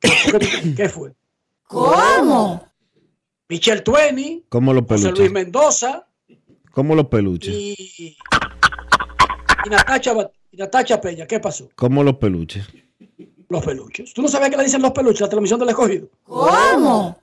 ¿Qué, 0.00 0.88
fue? 0.88 1.12
¿Cómo? 1.64 2.66
Michel 3.50 3.82
Tueni, 3.82 4.46
¿Cómo 4.48 4.72
los 4.72 4.84
José 4.84 5.04
Luis 5.10 5.14
peluches? 5.14 5.32
Mendoza 5.32 6.08
¿Cómo 6.72 6.94
los 6.94 7.08
peluches? 7.08 7.54
y, 7.54 8.16
y 9.66 9.68
Natacha, 9.68 10.14
y 10.50 10.56
Natacha 10.56 10.98
Peña. 11.00 11.26
¿Qué 11.26 11.38
pasó? 11.38 11.68
¿Cómo 11.74 12.02
los 12.02 12.16
peluches? 12.16 12.66
Los 13.48 13.64
peluches. 13.64 14.12
¿Tú 14.12 14.22
no 14.22 14.28
sabes 14.28 14.50
qué 14.50 14.56
le 14.56 14.64
dicen 14.64 14.82
los 14.82 14.92
peluches? 14.92 15.22
La 15.22 15.28
televisión 15.28 15.58
del 15.58 15.70
escogido. 15.70 16.08
¿Cómo? 16.24 17.18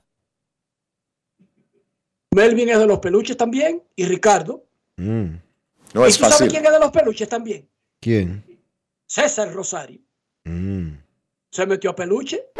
Melvin 2.34 2.68
es 2.68 2.78
de 2.78 2.86
los 2.86 2.98
peluches 2.98 3.36
también 3.36 3.82
y 3.94 4.04
Ricardo. 4.04 4.64
Mm. 4.96 5.36
No 5.94 6.04
¿Y 6.04 6.08
es 6.08 6.18
tú 6.18 6.24
sabes 6.24 6.50
quién 6.50 6.66
es 6.66 6.72
de 6.72 6.78
los 6.78 6.90
peluches 6.90 7.28
también? 7.28 7.68
¿Quién? 8.00 8.44
César 9.06 9.52
Rosario. 9.52 10.00
Mm. 10.44 10.90
Se 11.50 11.66
metió 11.66 11.90
a 11.90 11.96
peluche 11.96 12.50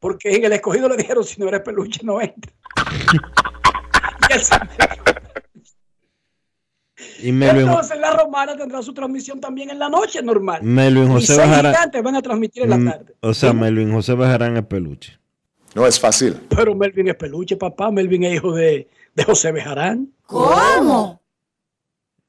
porque 0.00 0.34
en 0.34 0.44
el 0.44 0.52
escogido 0.52 0.88
le 0.88 0.96
dijeron 0.96 1.24
si 1.24 1.40
no 1.40 1.48
eres 1.48 1.60
peluche 1.60 2.00
no 2.02 2.20
entra. 2.20 2.52
y 4.28 4.32
él 4.32 4.40
se 4.40 4.54
Y 7.22 7.32
Melvin, 7.32 7.66
Entonces 7.68 7.98
la 7.98 8.10
romana 8.12 8.56
tendrá 8.56 8.82
su 8.82 8.92
transmisión 8.92 9.40
también 9.40 9.70
en 9.70 9.78
la 9.78 9.88
noche 9.88 10.22
normal. 10.22 10.62
Melvin 10.62 11.08
José. 11.08 11.34
Gigantes 11.42 12.02
van 12.02 12.16
a 12.16 12.22
transmitir 12.22 12.64
en 12.64 12.70
la 12.70 12.76
Mm, 12.78 12.88
tarde. 12.90 13.14
O 13.20 13.34
sea, 13.34 13.52
Melvin 13.52 13.92
José 13.92 14.14
Bejarán 14.14 14.56
es 14.56 14.64
peluche. 14.66 15.18
No 15.74 15.86
es 15.86 15.98
fácil. 15.98 16.36
Pero 16.48 16.74
Melvin 16.74 17.08
es 17.08 17.16
peluche, 17.16 17.56
papá. 17.56 17.90
Melvin 17.90 18.24
es 18.24 18.34
hijo 18.36 18.52
de, 18.54 18.88
de 19.14 19.24
José 19.24 19.52
Bejarán. 19.52 20.08
¿Cómo? 20.26 21.20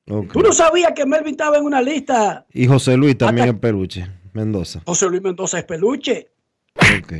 Ok. 0.09 0.33
¿Tú 0.33 0.41
no 0.41 0.51
sabías 0.53 0.91
que 0.95 1.05
Melvin 1.05 1.31
estaba 1.31 1.57
en 1.57 1.63
una 1.65 1.81
lista? 1.81 2.45
Y 2.53 2.67
José 2.67 2.95
Luis 2.97 3.17
también 3.17 3.49
es 3.49 3.55
peluche. 3.55 4.07
Mendoza. 4.33 4.81
José 4.85 5.07
Luis 5.09 5.21
Mendoza 5.21 5.57
es 5.59 5.63
peluche. 5.65 6.29
Ok. 6.75 7.13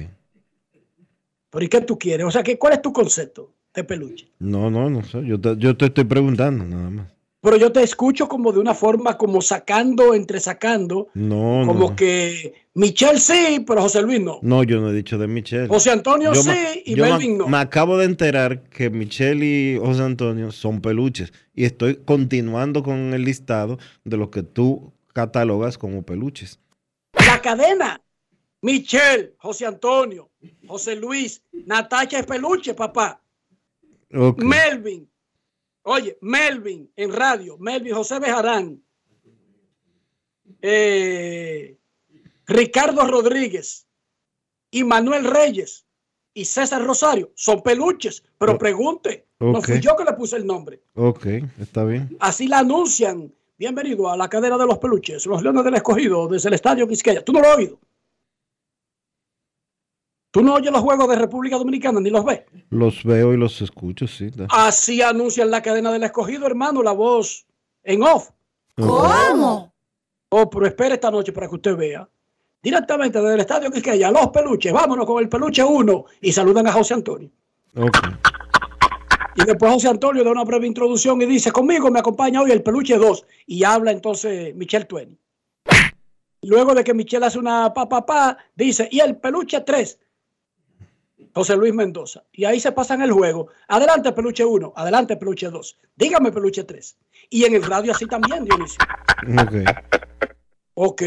¿Pero 1.49 1.65
y 1.65 1.69
qué 1.69 1.81
tú 1.81 1.97
quieres? 1.97 2.25
O 2.25 2.31
sea, 2.31 2.43
¿qué, 2.43 2.59
¿cuál 2.59 2.73
es 2.73 2.81
tu 2.81 2.91
concepto 2.91 3.53
de 3.73 3.83
peluche? 3.83 4.27
No, 4.39 4.69
no, 4.69 4.89
no 4.89 5.03
sé. 5.03 5.25
Yo 5.25 5.39
te, 5.39 5.55
yo 5.57 5.77
te 5.77 5.85
estoy 5.85 6.03
preguntando 6.03 6.65
nada 6.65 6.89
más. 6.89 7.07
Pero 7.45 7.57
yo 7.57 7.71
te 7.71 7.83
escucho 7.83 8.27
como 8.27 8.51
de 8.51 8.57
una 8.57 8.73
forma 8.73 9.19
como 9.19 9.39
sacando, 9.39 10.15
entresacando, 10.15 11.09
No, 11.13 11.61
como 11.67 11.89
no. 11.91 11.95
que 11.95 12.55
Michelle 12.73 13.19
sí, 13.19 13.63
pero 13.67 13.83
José 13.83 14.01
Luis 14.01 14.19
no. 14.19 14.39
No, 14.41 14.63
yo 14.63 14.81
no 14.81 14.89
he 14.89 14.93
dicho 14.93 15.19
de 15.19 15.27
Michelle. 15.27 15.67
José 15.67 15.91
Antonio 15.91 16.33
Yo 16.33 16.41
sí 16.41 16.49
me- 16.49 16.81
y 16.83 16.95
Melvin 16.95 17.37
no. 17.37 17.47
Me 17.47 17.57
acabo 17.57 17.99
de 17.99 18.05
enterar 18.05 18.63
que 18.63 18.89
Michelle 18.89 19.45
y 19.45 19.77
José 19.77 20.01
Antonio 20.01 20.51
son 20.51 20.81
peluches. 20.81 21.31
Y 21.53 21.65
estoy 21.65 21.97
continuando 21.97 22.81
con 22.81 23.13
el 23.13 23.23
listado 23.23 23.77
de 24.03 24.17
los 24.17 24.29
que 24.29 24.41
tú 24.41 24.91
catalogas 25.13 25.77
como 25.77 26.01
peluches. 26.01 26.59
La 27.13 27.39
cadena. 27.43 28.01
Michelle, 28.63 29.35
José 29.37 29.67
Antonio, 29.67 30.31
José 30.65 30.95
Luis, 30.95 31.43
Natacha 31.53 32.17
es 32.17 32.25
peluche, 32.25 32.73
papá. 32.73 33.21
Melvin. 34.09 35.07
Oye, 35.87 36.17
Melvin 36.21 36.91
en 36.95 37.13
radio, 37.13 37.57
Melvin 37.59 37.93
José 37.93 38.19
Bejarán, 38.19 38.81
eh, 40.59 41.77
Ricardo 42.47 43.05
Rodríguez 43.05 43.85
y 44.71 44.83
Manuel 44.83 45.25
Reyes 45.25 45.85
y 46.33 46.45
César 46.45 46.83
Rosario 46.83 47.31
son 47.35 47.61
peluches, 47.61 48.23
pero 48.39 48.57
pregunte, 48.57 49.27
no 49.39 49.61
fui 49.61 49.79
yo 49.79 49.95
que 49.95 50.03
le 50.03 50.13
puse 50.13 50.37
el 50.37 50.47
nombre. 50.47 50.81
Ok, 50.95 51.27
está 51.59 51.83
bien. 51.83 52.17
Así 52.19 52.47
la 52.47 52.59
anuncian. 52.59 53.31
Bienvenido 53.57 54.09
a 54.09 54.17
la 54.17 54.27
cadena 54.27 54.57
de 54.57 54.65
los 54.65 54.79
peluches, 54.79 55.27
los 55.27 55.43
Leones 55.43 55.63
del 55.63 55.75
Escogido 55.75 56.27
desde 56.27 56.49
el 56.49 56.55
Estadio 56.55 56.87
Quisqueya. 56.87 57.23
¿Tú 57.23 57.31
no 57.31 57.41
lo 57.41 57.47
has 57.47 57.57
oído? 57.57 57.79
Tú 60.35 60.43
no 60.43 60.55
oyes 60.55 60.69
los 60.69 60.81
juegos 60.81 61.07
de 61.07 61.15
República 61.15 61.57
Dominicana 61.57 62.01
ni 62.01 62.09
los 62.09 62.25
ves. 62.25 62.41
Los 62.69 63.05
veo 63.05 63.33
y 63.33 63.37
los 63.37 63.61
escucho, 63.61 64.05
sí. 64.05 64.29
da. 64.31 64.47
Así 64.49 65.01
anuncian 65.01 65.49
la 65.49 65.61
cadena 65.61 65.93
del 65.93 66.03
escogido, 66.03 66.45
hermano, 66.45 66.83
la 66.83 66.91
voz 66.91 67.45
en 67.85 68.03
off. 68.03 68.31
¿Cómo? 68.75 69.73
Oh, 70.27 70.49
pero 70.49 70.67
espere 70.67 70.95
esta 70.95 71.09
noche 71.09 71.31
para 71.31 71.47
que 71.47 71.55
usted 71.55 71.77
vea. 71.77 72.05
Directamente 72.61 73.17
desde 73.21 73.33
el 73.33 73.39
estadio 73.39 73.71
Quisqueya, 73.71 74.11
los 74.11 74.27
peluches, 74.27 74.73
vámonos 74.73 75.05
con 75.05 75.23
el 75.23 75.29
peluche 75.29 75.63
1 75.63 76.05
y 76.19 76.33
saludan 76.33 76.67
a 76.67 76.73
José 76.73 76.95
Antonio. 76.95 77.31
Ok. 77.77 77.97
Y 79.37 79.45
después 79.45 79.71
José 79.71 79.87
Antonio 79.87 80.21
da 80.21 80.31
una 80.31 80.43
breve 80.43 80.67
introducción 80.67 81.21
y 81.21 81.27
dice, 81.27 81.53
conmigo 81.53 81.89
me 81.89 81.99
acompaña 81.99 82.41
hoy 82.41 82.51
el 82.51 82.61
peluche 82.61 82.97
2. 82.97 83.25
Y 83.45 83.63
habla 83.63 83.91
entonces 83.93 84.53
Michelle 84.53 84.83
Twain. 84.83 85.17
Luego 86.41 86.75
de 86.75 86.83
que 86.83 86.93
Michelle 86.93 87.25
hace 87.25 87.39
una 87.39 87.73
pa, 87.73 87.87
pa, 87.87 88.05
pa, 88.05 88.37
dice, 88.53 88.89
y 88.91 88.99
el 88.99 89.15
peluche 89.15 89.61
3, 89.61 89.99
José 91.33 91.55
Luis 91.55 91.73
Mendoza. 91.73 92.23
Y 92.31 92.45
ahí 92.45 92.59
se 92.59 92.71
pasan 92.71 93.01
el 93.01 93.11
juego. 93.11 93.47
Adelante 93.67 94.11
peluche 94.11 94.43
1, 94.45 94.73
adelante 94.75 95.17
peluche 95.17 95.49
2. 95.49 95.77
Dígame 95.95 96.31
peluche 96.31 96.63
3. 96.63 96.97
Y 97.29 97.43
en 97.45 97.55
el 97.55 97.63
radio 97.63 97.91
así 97.91 98.05
también, 98.05 98.45
Dionisio. 98.45 98.79
Ok. 99.41 99.69
Ok. 100.75 101.01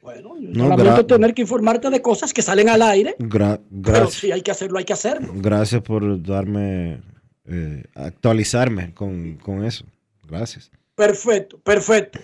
Bueno, 0.00 0.34
No, 0.40 0.68
lamento 0.68 1.06
tener 1.06 1.32
que 1.32 1.42
informarte 1.42 1.88
de 1.90 2.02
cosas 2.02 2.32
que 2.34 2.42
salen 2.42 2.68
al 2.68 2.82
aire. 2.82 3.14
Gra- 3.18 3.60
Pero 3.84 4.08
si 4.10 4.32
hay 4.32 4.42
que 4.42 4.50
hacerlo, 4.50 4.78
hay 4.78 4.84
que 4.84 4.92
hacerlo. 4.92 5.32
gracias 5.36 5.80
por 5.82 6.20
darme, 6.22 7.00
eh, 7.44 7.84
actualizarme 7.94 8.92
con, 8.94 9.36
con 9.36 9.64
eso. 9.64 9.84
Gracias. 10.26 10.72
Perfecto, 10.96 11.58
perfecto. 11.60 12.18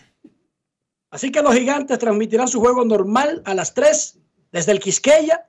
Así 1.10 1.30
que 1.30 1.40
los 1.42 1.54
gigantes 1.54 1.98
transmitirán 1.98 2.48
su 2.48 2.60
juego 2.60 2.84
normal 2.84 3.42
a 3.44 3.54
las 3.54 3.74
3 3.74 4.18
desde 4.52 4.72
el 4.72 4.80
Quisqueya 4.80 5.48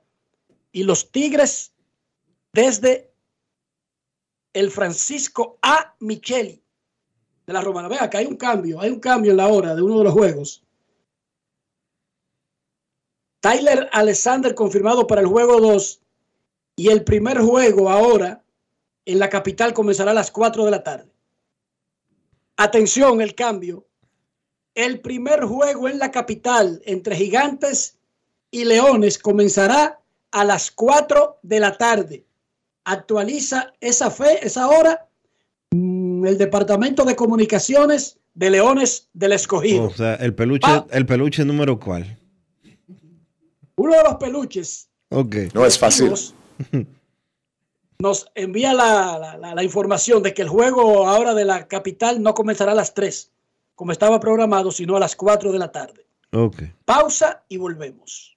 y 0.72 0.84
los 0.84 1.10
Tigres 1.10 1.72
desde 2.52 3.12
el 4.52 4.70
Francisco 4.70 5.58
A. 5.62 5.94
Micheli 6.00 6.62
de 7.46 7.52
la 7.52 7.60
Romana. 7.60 7.88
Vea 7.88 8.10
que 8.10 8.18
hay 8.18 8.26
un 8.26 8.36
cambio, 8.36 8.80
hay 8.80 8.90
un 8.90 9.00
cambio 9.00 9.30
en 9.30 9.36
la 9.36 9.48
hora 9.48 9.74
de 9.74 9.82
uno 9.82 9.98
de 9.98 10.04
los 10.04 10.12
juegos. 10.12 10.64
Tyler 13.40 13.88
Alexander 13.92 14.54
confirmado 14.54 15.06
para 15.06 15.22
el 15.22 15.26
juego 15.26 15.60
2 15.60 16.00
y 16.76 16.88
el 16.88 17.04
primer 17.04 17.40
juego 17.40 17.88
ahora 17.88 18.44
en 19.06 19.18
la 19.18 19.28
capital 19.28 19.72
comenzará 19.72 20.10
a 20.10 20.14
las 20.14 20.30
4 20.30 20.64
de 20.64 20.70
la 20.70 20.82
tarde. 20.82 21.10
Atención, 22.56 23.20
el 23.20 23.34
cambio. 23.34 23.86
El 24.74 25.00
primer 25.00 25.44
juego 25.44 25.88
en 25.88 25.98
la 25.98 26.10
capital 26.10 26.82
entre 26.84 27.16
Gigantes 27.16 27.98
y 28.50 28.64
Leones 28.64 29.18
comenzará 29.18 29.99
a 30.32 30.44
las 30.44 30.70
4 30.70 31.38
de 31.42 31.60
la 31.60 31.76
tarde. 31.76 32.24
Actualiza 32.84 33.72
esa 33.80 34.10
fe, 34.10 34.44
esa 34.46 34.68
hora, 34.68 35.08
mm, 35.72 36.24
el 36.26 36.38
Departamento 36.38 37.04
de 37.04 37.16
Comunicaciones 37.16 38.18
de 38.34 38.50
Leones 38.50 39.08
del 39.12 39.32
Escogido. 39.32 39.84
O 39.84 39.90
sea, 39.94 40.14
el 40.14 40.34
peluche, 40.34 40.66
Pa- 40.66 40.86
el 40.90 41.04
peluche 41.06 41.44
número 41.44 41.78
cuál. 41.78 42.16
Uno 43.76 43.94
de 43.96 44.02
los 44.04 44.14
peluches 44.16 44.88
Ok. 45.12 45.34
No 45.54 45.66
es 45.66 45.76
fácil. 45.78 46.12
nos 47.98 48.30
envía 48.34 48.72
la, 48.72 49.18
la- 49.18 49.36
la- 49.36 49.54
la 49.54 49.62
información 49.64 50.22
de 50.22 50.32
que 50.32 50.42
el 50.42 50.48
juego 50.48 51.08
ahora 51.08 51.34
de 51.34 51.44
la 51.44 51.66
capital 51.68 52.22
no 52.22 52.32
comenzará 52.34 52.72
a 52.72 52.74
las 52.76 52.94
3, 52.94 53.30
como 53.74 53.92
estaba 53.92 54.20
programado, 54.20 54.70
sino 54.70 54.96
a 54.96 55.00
las 55.00 55.16
4 55.16 55.52
de 55.52 55.58
la 55.58 55.70
tarde. 55.72 56.06
Ok. 56.32 56.62
Pausa 56.84 57.42
y 57.48 57.56
volvemos. 57.56 58.36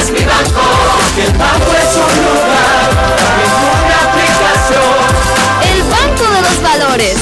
es 0.00 0.10
mi 0.10 0.20
banco. 0.20 0.60
El 1.18 1.32
banco 1.36 1.72
es 1.74 1.96
un 1.96 2.16
lugar, 2.24 2.90
es 3.44 3.52
una 3.76 3.96
aplicación. 4.08 5.00
El 5.70 5.82
Banco 5.82 6.24
de 6.34 6.42
los 6.42 6.62
Valores. 6.62 7.16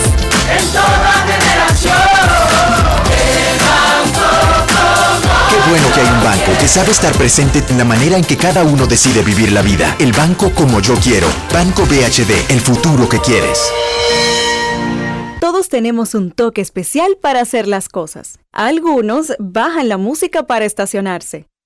En 0.49 0.67
toda 0.69 1.13
generación. 1.27 1.95
El 3.11 3.59
banco 3.59 4.27
como 4.69 5.49
Qué 5.51 5.71
bueno 5.71 5.93
que 5.93 6.01
hay 6.01 6.07
un 6.07 6.25
banco 6.25 6.53
que 6.61 6.69
sabe 6.69 6.91
estar 6.93 7.13
presente 7.15 7.65
en 7.69 7.79
la 7.79 7.85
manera 7.85 8.17
en 8.17 8.25
que 8.25 8.37
cada 8.37 8.63
uno 8.63 8.87
decide 8.87 9.23
vivir 9.23 9.53
la 9.53 9.63
vida. 9.63 9.97
El 9.99 10.13
banco 10.13 10.51
como 10.55 10.81
yo 10.81 10.95
quiero. 10.97 11.29
Banco 11.53 11.85
BHD, 11.87 12.51
el 12.51 12.61
futuro 12.61 13.09
que 13.09 13.19
quieres. 13.19 13.59
Todos 15.41 15.69
tenemos 15.69 16.15
un 16.15 16.31
toque 16.31 16.61
especial 16.61 17.17
para 17.21 17.41
hacer 17.41 17.67
las 17.67 17.89
cosas. 17.89 18.39
Algunos 18.53 19.35
bajan 19.39 19.89
la 19.89 19.97
música 19.97 20.45
para 20.45 20.65
estacionarse. 20.65 21.47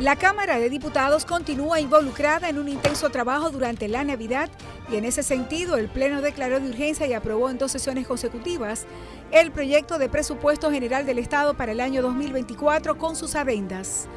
La 0.00 0.16
Cámara 0.16 0.58
de 0.58 0.70
Diputados 0.70 1.26
continúa 1.26 1.78
involucrada 1.78 2.48
en 2.48 2.58
un 2.58 2.70
intenso 2.70 3.10
trabajo 3.10 3.50
durante 3.50 3.86
la 3.86 4.02
Navidad 4.02 4.48
y 4.90 4.96
en 4.96 5.04
ese 5.04 5.22
sentido 5.22 5.76
el 5.76 5.90
Pleno 5.90 6.22
declaró 6.22 6.58
de 6.58 6.70
urgencia 6.70 7.06
y 7.06 7.12
aprobó 7.12 7.50
en 7.50 7.58
dos 7.58 7.70
sesiones 7.70 8.06
consecutivas 8.06 8.86
el 9.30 9.50
proyecto 9.50 9.98
de 9.98 10.08
presupuesto 10.08 10.70
general 10.70 11.04
del 11.04 11.18
Estado 11.18 11.52
para 11.52 11.72
el 11.72 11.80
año 11.80 12.00
2024 12.00 12.96
con 12.96 13.14
sus 13.14 13.34
adendas. 13.34 14.08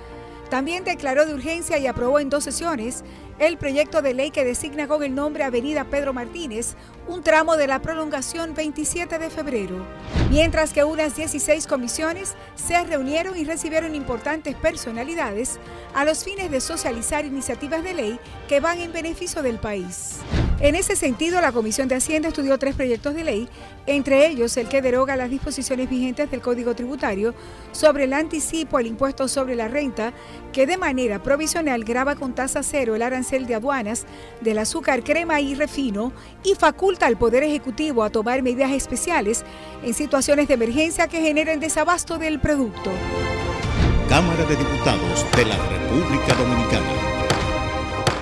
También 0.50 0.86
declaró 0.86 1.26
de 1.26 1.34
urgencia 1.34 1.78
y 1.78 1.86
aprobó 1.86 2.22
en 2.22 2.30
dos 2.30 2.46
sesiones 2.46 3.04
el 3.40 3.58
proyecto 3.58 4.02
de 4.02 4.14
ley 4.14 4.32
que 4.32 4.46
designa 4.46 4.88
con 4.88 5.04
el 5.04 5.16
nombre 5.16 5.44
Avenida 5.44 5.86
Pedro 5.86 6.14
Martínez 6.14 6.76
un 7.08 7.24
tramo 7.24 7.58
de 7.58 7.68
la 7.68 7.82
prolongación 7.82 8.54
27 8.54 9.20
de 9.20 9.30
febrero. 9.30 9.86
Mientras 10.30 10.74
que 10.74 10.84
unas 10.84 11.16
16 11.16 11.68
comisiones 11.68 12.36
se 12.56 12.82
reunieron 12.84 13.38
y 13.38 13.44
recibieron 13.44 13.96
importantes 13.96 14.56
personalidades 14.56 15.60
a 15.94 16.06
los 16.06 16.24
fines 16.24 16.50
de 16.50 16.62
socializar 16.62 17.26
iniciativas 17.26 17.84
de 17.84 17.94
ley 17.94 18.20
que 18.48 18.60
van 18.60 18.80
en 18.80 18.94
beneficio 18.94 19.42
del 19.42 19.58
país. 19.58 20.20
En 20.64 20.76
ese 20.76 20.96
sentido, 20.96 21.42
la 21.42 21.52
Comisión 21.52 21.90
de 21.90 21.96
Hacienda 21.96 22.30
estudió 22.30 22.58
tres 22.58 22.74
proyectos 22.74 23.14
de 23.14 23.26
ley, 23.26 23.50
entre 23.86 24.26
ellos 24.28 24.56
el 24.56 24.70
que 24.70 24.82
deroga 24.82 25.18
las 25.18 25.30
disposiciones 25.30 25.90
vigentes 25.90 26.32
del 26.32 26.40
Código 26.40 26.74
Tributario 26.74 27.36
sobre 27.74 28.06
el 28.06 28.14
anticipo 28.14 28.78
al 28.78 28.88
impuesto 28.88 29.28
sobre 29.28 29.56
la 29.56 29.68
renta, 29.68 30.14
que 30.54 30.66
de 30.66 30.78
manera 30.78 31.22
provisional 31.22 31.84
graba 31.84 32.16
con 32.16 32.34
tasa 32.34 32.64
cero 32.64 32.96
el 32.96 33.02
arancel 33.02 33.46
de 33.46 33.56
aduanas 33.56 34.06
del 34.40 34.58
azúcar, 34.58 35.04
crema 35.04 35.42
y 35.42 35.54
refino 35.54 36.14
y 36.46 36.56
faculta 36.56 37.08
al 37.08 37.18
Poder 37.18 37.44
Ejecutivo 37.44 38.02
a 38.02 38.10
tomar 38.10 38.42
medidas 38.42 38.72
especiales 38.72 39.44
en 39.84 39.94
situaciones 39.94 40.48
de 40.48 40.54
emergencia 40.54 41.10
que 41.10 41.20
generen 41.20 41.60
desabasto 41.60 42.18
del 42.18 42.40
producto. 42.40 42.90
Cámara 44.08 44.46
de 44.46 44.56
Diputados 44.56 45.26
de 45.36 45.44
la 45.44 45.58
República 45.58 46.34
Dominicana. 46.36 47.13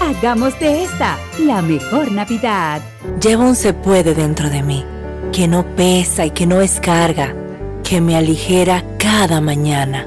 Hagamos 0.00 0.58
de 0.60 0.84
esta 0.84 1.18
la 1.40 1.60
mejor 1.60 2.12
Navidad. 2.12 2.80
Llevo 3.20 3.42
un 3.42 3.56
se 3.56 3.72
puede 3.72 4.14
dentro 4.14 4.48
de 4.48 4.62
mí, 4.62 4.84
que 5.32 5.48
no 5.48 5.66
pesa 5.74 6.24
y 6.24 6.30
que 6.30 6.46
no 6.46 6.60
es 6.60 6.78
carga, 6.78 7.34
que 7.82 8.00
me 8.00 8.16
aligera 8.16 8.84
cada 8.98 9.40
mañana. 9.40 10.06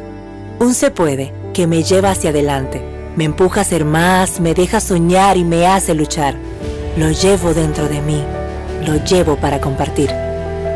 Un 0.59 0.73
se 0.73 0.91
puede 0.91 1.33
que 1.53 1.67
me 1.67 1.83
lleva 1.83 2.11
hacia 2.11 2.29
adelante, 2.29 2.81
me 3.17 3.25
empuja 3.25 3.61
a 3.61 3.65
ser 3.65 3.83
más, 3.83 4.39
me 4.39 4.53
deja 4.53 4.79
soñar 4.79 5.35
y 5.35 5.43
me 5.43 5.67
hace 5.67 5.93
luchar. 5.93 6.35
Lo 6.95 7.11
llevo 7.11 7.53
dentro 7.53 7.89
de 7.89 8.01
mí, 8.01 8.23
lo 8.87 8.95
llevo 9.03 9.35
para 9.35 9.59
compartir. 9.59 10.09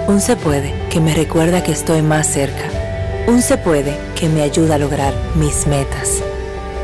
Un 0.08 0.20
se 0.20 0.36
puede 0.36 0.74
que 0.90 1.00
me 1.00 1.16
recuerda 1.16 1.64
que 1.64 1.72
estoy 1.72 2.02
más 2.02 2.28
cerca. 2.28 2.66
Un 3.28 3.42
se 3.42 3.58
puede 3.58 3.96
que 4.20 4.28
me 4.28 4.42
ayuda 4.42 4.76
a 4.76 4.80
lograr 4.80 5.14
mis 5.36 5.68
metas. 5.68 6.22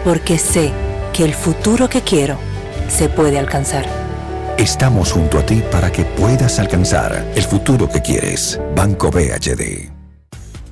Porque 0.04 0.40
sé 0.40 0.72
que 1.14 1.26
el 1.26 1.34
futuro 1.34 1.90
que 1.90 2.02
quiero 2.02 2.38
se 2.90 3.10
puede 3.10 3.38
alcanzar. 3.38 3.86
Estamos 4.58 5.12
junto 5.12 5.40
a 5.40 5.46
ti 5.46 5.62
para 5.72 5.92
que 5.92 6.04
puedas 6.04 6.60
alcanzar 6.60 7.26
el 7.36 7.44
futuro 7.44 7.90
que 7.90 8.02
quieres. 8.02 8.60
Banco 8.76 9.10
BHD. 9.10 9.92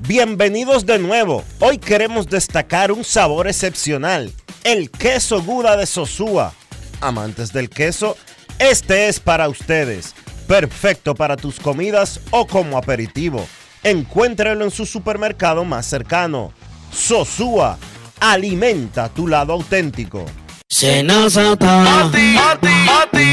Bienvenidos 0.08 0.86
de 0.86 1.00
nuevo. 1.00 1.44
Hoy 1.60 1.78
queremos 1.78 2.28
destacar 2.28 2.92
un 2.92 3.04
sabor 3.04 3.48
excepcional, 3.48 4.32
el 4.64 4.90
queso 4.90 5.42
Guda 5.42 5.76
de 5.76 5.86
Sosúa. 5.86 6.54
Amantes 7.02 7.52
del 7.54 7.70
queso, 7.70 8.16
este 8.60 9.08
es 9.08 9.20
para 9.20 9.50
ustedes. 9.50 10.14
Perfecto 10.48 11.16
para 11.16 11.38
tus 11.38 11.60
comidas 11.60 12.22
o 12.32 12.48
como 12.48 12.78
aperitivo. 12.78 13.46
Encuéntralo 13.84 14.66
en 14.66 14.72
su 14.72 14.86
supermercado 14.86 15.64
más 15.64 15.86
cercano. 15.86 16.52
Sosúa, 16.92 17.78
alimenta 18.20 19.10
tu 19.10 19.28
lado 19.28 19.54
auténtico. 19.54 20.26
Senazata. 20.72 21.84
Pati, 21.84 22.36
pati, 22.36 22.68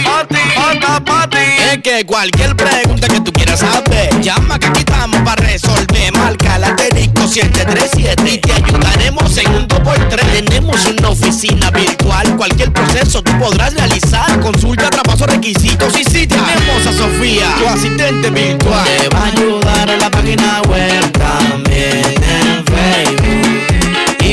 pati, 0.02 0.36
pati, 0.54 1.04
pati, 1.04 1.36
Es 1.70 1.82
que 1.82 2.06
cualquier 2.06 2.56
pregunta 2.56 3.08
que 3.08 3.20
tú 3.20 3.30
quieras 3.30 3.60
saber, 3.60 4.20
llama 4.22 4.58
que 4.58 4.68
aquí 4.68 4.78
estamos 4.78 5.20
para 5.20 5.44
resolver. 5.44 6.12
Marca 6.14 6.58
la 6.58 6.68
asterisco 6.68 7.28
737 7.28 8.32
y 8.32 8.38
te 8.38 8.52
ayudaremos 8.52 9.36
en 9.36 9.54
un 9.54 9.68
2x3. 9.68 10.32
Tenemos 10.32 10.86
una 10.86 11.10
oficina 11.10 11.70
virtual, 11.70 12.36
cualquier 12.36 12.72
proceso 12.72 13.22
tú 13.22 13.38
podrás 13.38 13.74
realizar. 13.74 14.40
Consulta, 14.40 14.88
traspaso, 14.88 15.26
requisitos 15.26 15.92
y 15.98 16.04
si 16.04 16.26
tenemos 16.26 16.86
a 16.86 16.92
Sofía, 16.92 17.54
tu 17.58 17.68
asistente 17.68 18.30
virtual. 18.30 18.84
Te 18.86 19.08
va 19.10 19.18
a 19.18 19.26
ayudar 19.26 19.90
en 19.90 19.98
la 19.98 20.10
página 20.10 20.62
web 20.62 21.12
también 21.12 22.14
en 22.22 22.64
Facebook 22.64 23.35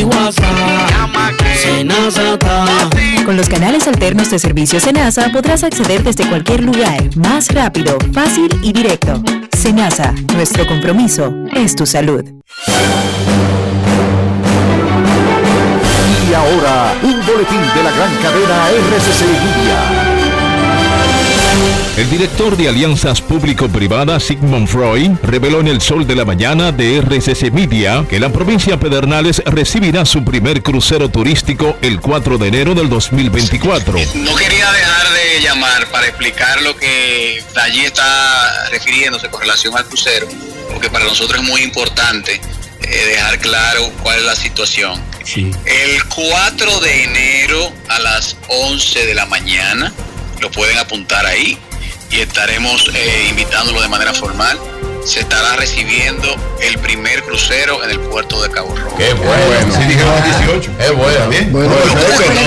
WhatsApp. 0.06 0.44
Con 3.26 3.38
los 3.38 3.48
canales 3.48 3.88
alternos 3.88 4.30
de 4.30 4.40
servicio 4.40 4.80
Senasa 4.80 5.30
podrás 5.32 5.64
acceder 5.64 6.04
desde 6.04 6.28
cualquier 6.28 6.62
lugar, 6.64 7.16
más 7.16 7.54
rápido, 7.54 7.98
fácil 8.14 8.50
y 8.62 8.74
directo. 8.74 9.24
Senasa, 9.58 10.14
nuestro 10.34 10.68
compromiso 10.68 11.34
es 11.54 11.76
tu 11.76 11.86
salud. 11.86 12.24
Y 16.30 16.34
ahora, 16.34 16.94
un 17.04 17.26
boletín 17.26 17.62
de 17.76 17.84
la 17.84 17.92
gran 17.92 18.16
cadena 18.22 18.70
RCC 18.70 19.22
Media. 19.22 20.13
El 21.96 22.10
director 22.10 22.58
de 22.58 22.70
alianzas 22.70 23.22
público-privadas 23.22 24.24
Sigmund 24.24 24.68
Freud 24.68 25.12
reveló 25.22 25.60
en 25.60 25.68
el 25.68 25.80
Sol 25.80 26.08
de 26.08 26.16
la 26.16 26.26
Mañana 26.26 26.72
de 26.72 26.98
RCC 26.98 27.52
Media 27.52 28.04
que 28.10 28.20
la 28.20 28.30
provincia 28.30 28.80
Pedernales 28.80 29.44
recibirá 29.46 30.04
su 30.04 30.24
primer 30.26 30.64
crucero 30.64 31.10
turístico 31.10 31.78
el 31.82 32.02
4 32.02 32.40
de 32.40 32.48
enero 32.48 32.74
del 32.74 32.90
2024. 32.90 33.94
No 34.16 34.36
quería 34.36 34.72
dejar 34.72 35.08
de 35.14 35.42
llamar 35.42 35.88
para 35.92 36.08
explicar 36.08 36.62
lo 36.64 36.76
que 36.76 37.44
allí 37.62 37.82
está 37.82 38.70
refiriéndose 38.72 39.30
con 39.30 39.42
relación 39.42 39.78
al 39.78 39.86
crucero, 39.86 40.28
porque 40.72 40.90
para 40.90 41.06
nosotros 41.06 41.42
es 41.42 41.48
muy 41.48 41.62
importante 41.62 42.42
eh, 42.82 43.06
dejar 43.08 43.40
claro 43.40 43.92
cuál 44.02 44.18
es 44.18 44.26
la 44.26 44.36
situación. 44.36 45.00
El 45.36 46.04
4 46.06 46.80
de 46.80 47.04
enero 47.04 47.72
a 47.88 48.00
las 48.00 48.36
11 48.48 49.06
de 49.06 49.14
la 49.14 49.26
mañana, 49.28 49.94
lo 50.44 50.52
pueden 50.52 50.78
apuntar 50.78 51.26
ahí 51.26 51.58
y 52.12 52.20
estaremos 52.20 52.92
eh, 52.94 53.28
invitándolo 53.30 53.82
de 53.82 53.88
manera 53.88 54.14
formal. 54.14 54.60
Se 55.06 55.22
estará 55.22 55.56
recibiendo 55.56 56.36
el 56.62 56.78
primer 56.80 57.24
crucero 57.24 57.82
en 57.84 57.92
el 57.92 58.00
puerto 58.00 58.42
de 58.44 58.50
Cabo 58.50 58.76
Rojo. 58.76 58.98
Qué 58.98 59.14
bueno. 59.14 59.76
Sí, 59.76 59.84
dijeron 59.86 60.24
18. 60.24 60.72
Es 60.80 60.92
bueno. 60.96 61.30
Bien. 61.30 61.52
Bueno, 61.52 61.74
escuchemos, 61.78 62.44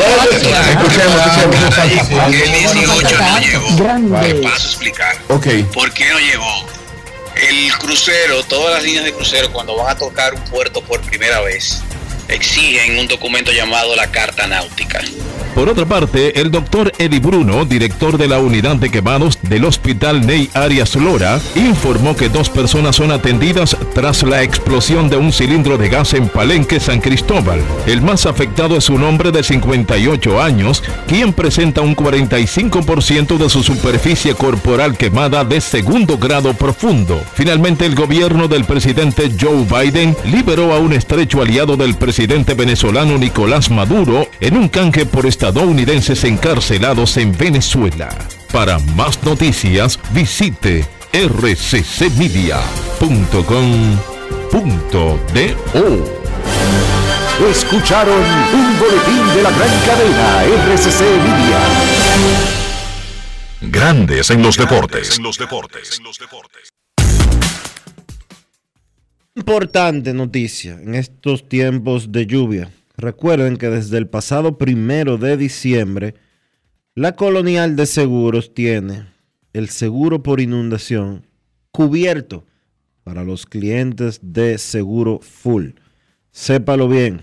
escuchemos. 0.69 2.11
El 2.35 2.53
18 2.53 3.19
no 3.19 3.41
llegó. 3.41 4.23
Le 4.23 4.35
paso 4.43 4.67
a 4.67 4.71
explicar. 4.71 5.17
Ok. 5.29 5.47
¿Por 5.73 5.93
qué 5.93 6.11
no 6.11 6.19
llegó? 6.19 6.67
El 7.35 7.73
crucero, 7.79 8.43
todas 8.45 8.75
las 8.75 8.85
líneas 8.85 9.05
de 9.05 9.13
crucero, 9.15 9.53
cuando 9.53 9.75
van 9.77 9.89
a 9.89 9.99
tocar 9.99 10.35
un 10.35 10.45
puerto 10.45 10.83
por 10.83 11.01
primera 11.01 11.41
vez, 11.41 11.83
exigen 12.29 12.99
un 12.99 13.09
documento 13.09 13.53
llamado 13.53 13.95
la 13.97 14.11
Carta 14.11 14.47
Náutica. 14.47 15.01
Por 15.57 15.71
otra 15.71 15.87
parte, 15.87 16.39
el 16.39 16.51
doctor 16.51 16.93
Eddie 16.99 17.19
Bruno, 17.19 17.65
director 17.65 18.19
de 18.19 18.29
la 18.29 18.41
unidad 18.41 18.77
de 18.77 18.91
quemados 18.91 19.39
del 19.41 19.65
Hospital 19.65 20.27
Ney 20.27 20.51
Arias 20.53 20.97
Lora, 20.97 21.41
informó 21.55 22.15
que 22.15 22.29
dos 22.29 22.51
personas 22.51 22.97
son 22.97 23.11
atendidas 23.11 23.75
tras 23.95 24.23
la 24.23 24.43
explosión 24.43 25.09
de 25.09 25.17
un 25.17 25.33
cilindro 25.33 25.79
de 25.79 25.89
gas 25.89 26.13
en 26.13 26.29
Palenque, 26.29 26.79
San 26.79 27.01
Cristóbal. 27.01 27.59
El 27.87 28.03
más 28.03 28.27
afectado 28.27 28.77
es 28.77 28.91
un 28.91 29.03
hombre 29.03 29.33
de 29.33 29.43
58 29.43 30.43
años, 30.43 30.83
quien 31.07 31.33
presenta 31.33 31.81
un 31.81 31.97
45% 31.97 33.39
de 33.39 33.49
su 33.49 33.63
superficie 33.63 34.35
corporal 34.35 34.95
quemada 34.99 35.43
de 35.43 35.63
segundo 35.63 36.19
grado 36.19 36.53
profundo. 36.53 37.19
Finalmente, 37.33 37.87
el 37.87 37.95
gobierno 37.95 38.47
del 38.47 38.67
presidente 38.67 39.33
Joe 39.41 39.65
Biden 39.65 40.15
liberó 40.27 40.75
a 40.75 40.81
un 40.81 40.93
estrecho 40.93 41.41
aliado 41.41 41.79
del 41.79 41.95
presidente 41.95 42.53
venezolano 42.53 43.17
Nicolás 43.17 43.71
Maduro 43.71 44.29
en 44.41 44.59
un 44.59 44.69
canje 44.69 45.07
por 45.07 45.25
estadounidenses 45.47 46.25
encarcelados 46.25 47.17
en 47.19 47.31
Venezuela. 47.39 48.09
Para 48.53 48.81
más 48.81 49.23
noticias, 49.23 49.97
visite 50.11 50.85
rccmedia.com.do. 51.13 52.37
Escucharon 57.49 58.19
un 58.19 58.79
boletín 58.81 59.35
de 59.37 59.43
la 59.45 59.51
gran 59.53 59.71
cadena 59.87 60.43
RCC 60.73 61.01
Media. 61.01 61.61
Grandes 63.61 64.31
en 64.31 64.43
los 64.43 64.57
deportes. 64.57 65.21
Importante 69.37 70.13
noticia 70.13 70.73
en 70.73 70.97
estos 70.97 71.49
tiempos 71.49 72.11
de 72.11 72.27
lluvia. 72.27 72.73
Recuerden 72.99 73.59
que 73.59 73.69
desde 73.69 73.99
el 73.99 74.09
pasado 74.09 74.57
primero 74.57 75.19
de 75.19 75.37
diciembre, 75.37 76.15
la 76.95 77.13
Colonial 77.13 77.77
de 77.77 77.85
Seguros 77.85 78.55
tiene 78.55 79.07
el 79.53 79.69
seguro 79.69 80.23
por 80.23 80.41
inundación 80.41 81.27
cubierto 81.73 82.47
para 83.05 83.23
los 83.23 83.45
clientes 83.45 84.21
de 84.23 84.57
seguro 84.57 85.21
full. 85.21 85.73
Sépalo 86.31 86.89
bien, 86.89 87.23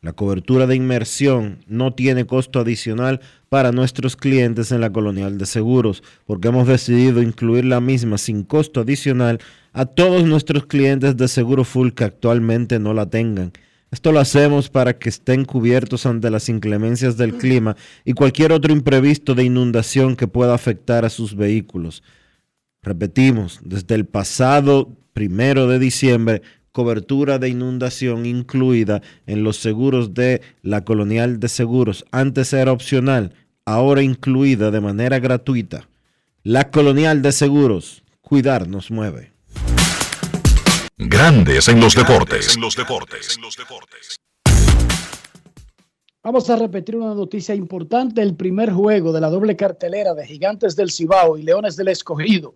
La 0.00 0.12
cobertura 0.12 0.66
de 0.66 0.76
inmersión 0.76 1.58
no 1.66 1.92
tiene 1.92 2.26
costo 2.26 2.60
adicional 2.60 3.20
para 3.48 3.72
nuestros 3.72 4.14
clientes 4.14 4.70
en 4.70 4.80
la 4.80 4.92
Colonial 4.92 5.36
de 5.36 5.46
Seguros, 5.46 6.02
porque 6.26 6.48
hemos 6.48 6.68
decidido 6.68 7.22
incluir 7.22 7.64
la 7.64 7.80
misma 7.80 8.16
sin 8.16 8.44
costo 8.44 8.80
adicional 8.80 9.40
a 9.72 9.84
todos 9.84 10.24
nuestros 10.24 10.66
clientes 10.66 11.16
de 11.16 11.28
seguro 11.28 11.64
full 11.64 11.90
que 11.90 12.04
actualmente 12.04 12.78
no 12.78 12.94
la 12.94 13.10
tengan. 13.10 13.52
Esto 13.90 14.10
lo 14.12 14.18
hacemos 14.18 14.68
para 14.68 14.98
que 14.98 15.08
estén 15.08 15.44
cubiertos 15.44 16.06
ante 16.06 16.30
las 16.30 16.48
inclemencias 16.48 17.16
del 17.16 17.34
clima 17.34 17.76
y 18.04 18.14
cualquier 18.14 18.52
otro 18.52 18.72
imprevisto 18.72 19.34
de 19.34 19.44
inundación 19.44 20.16
que 20.16 20.26
pueda 20.26 20.54
afectar 20.54 21.04
a 21.04 21.10
sus 21.10 21.36
vehículos. 21.36 22.02
Repetimos, 22.82 23.60
desde 23.64 23.94
el 23.94 24.06
pasado 24.06 24.96
primero 25.12 25.68
de 25.68 25.78
diciembre, 25.78 26.42
cobertura 26.72 27.38
de 27.38 27.48
inundación 27.48 28.26
incluida 28.26 29.02
en 29.26 29.44
los 29.44 29.56
seguros 29.56 30.14
de 30.14 30.42
la 30.62 30.84
Colonial 30.84 31.40
de 31.40 31.48
Seguros. 31.48 32.04
Antes 32.10 32.52
era 32.52 32.72
opcional, 32.72 33.32
ahora 33.64 34.02
incluida 34.02 34.70
de 34.70 34.80
manera 34.80 35.18
gratuita. 35.18 35.88
La 36.42 36.70
Colonial 36.70 37.22
de 37.22 37.32
Seguros, 37.32 38.02
cuidar 38.20 38.68
nos 38.68 38.90
mueve. 38.90 39.35
Grandes 40.98 41.68
en 41.68 41.78
los 41.78 41.94
deportes. 41.94 42.56
En 42.56 42.62
los 42.62 42.74
deportes. 42.74 43.36
Vamos 46.22 46.48
a 46.48 46.56
repetir 46.56 46.96
una 46.96 47.14
noticia 47.14 47.54
importante. 47.54 48.22
El 48.22 48.34
primer 48.34 48.72
juego 48.72 49.12
de 49.12 49.20
la 49.20 49.28
doble 49.28 49.56
cartelera 49.56 50.14
de 50.14 50.26
Gigantes 50.26 50.74
del 50.74 50.90
Cibao 50.90 51.36
y 51.36 51.42
Leones 51.42 51.76
del 51.76 51.88
Escogido 51.88 52.54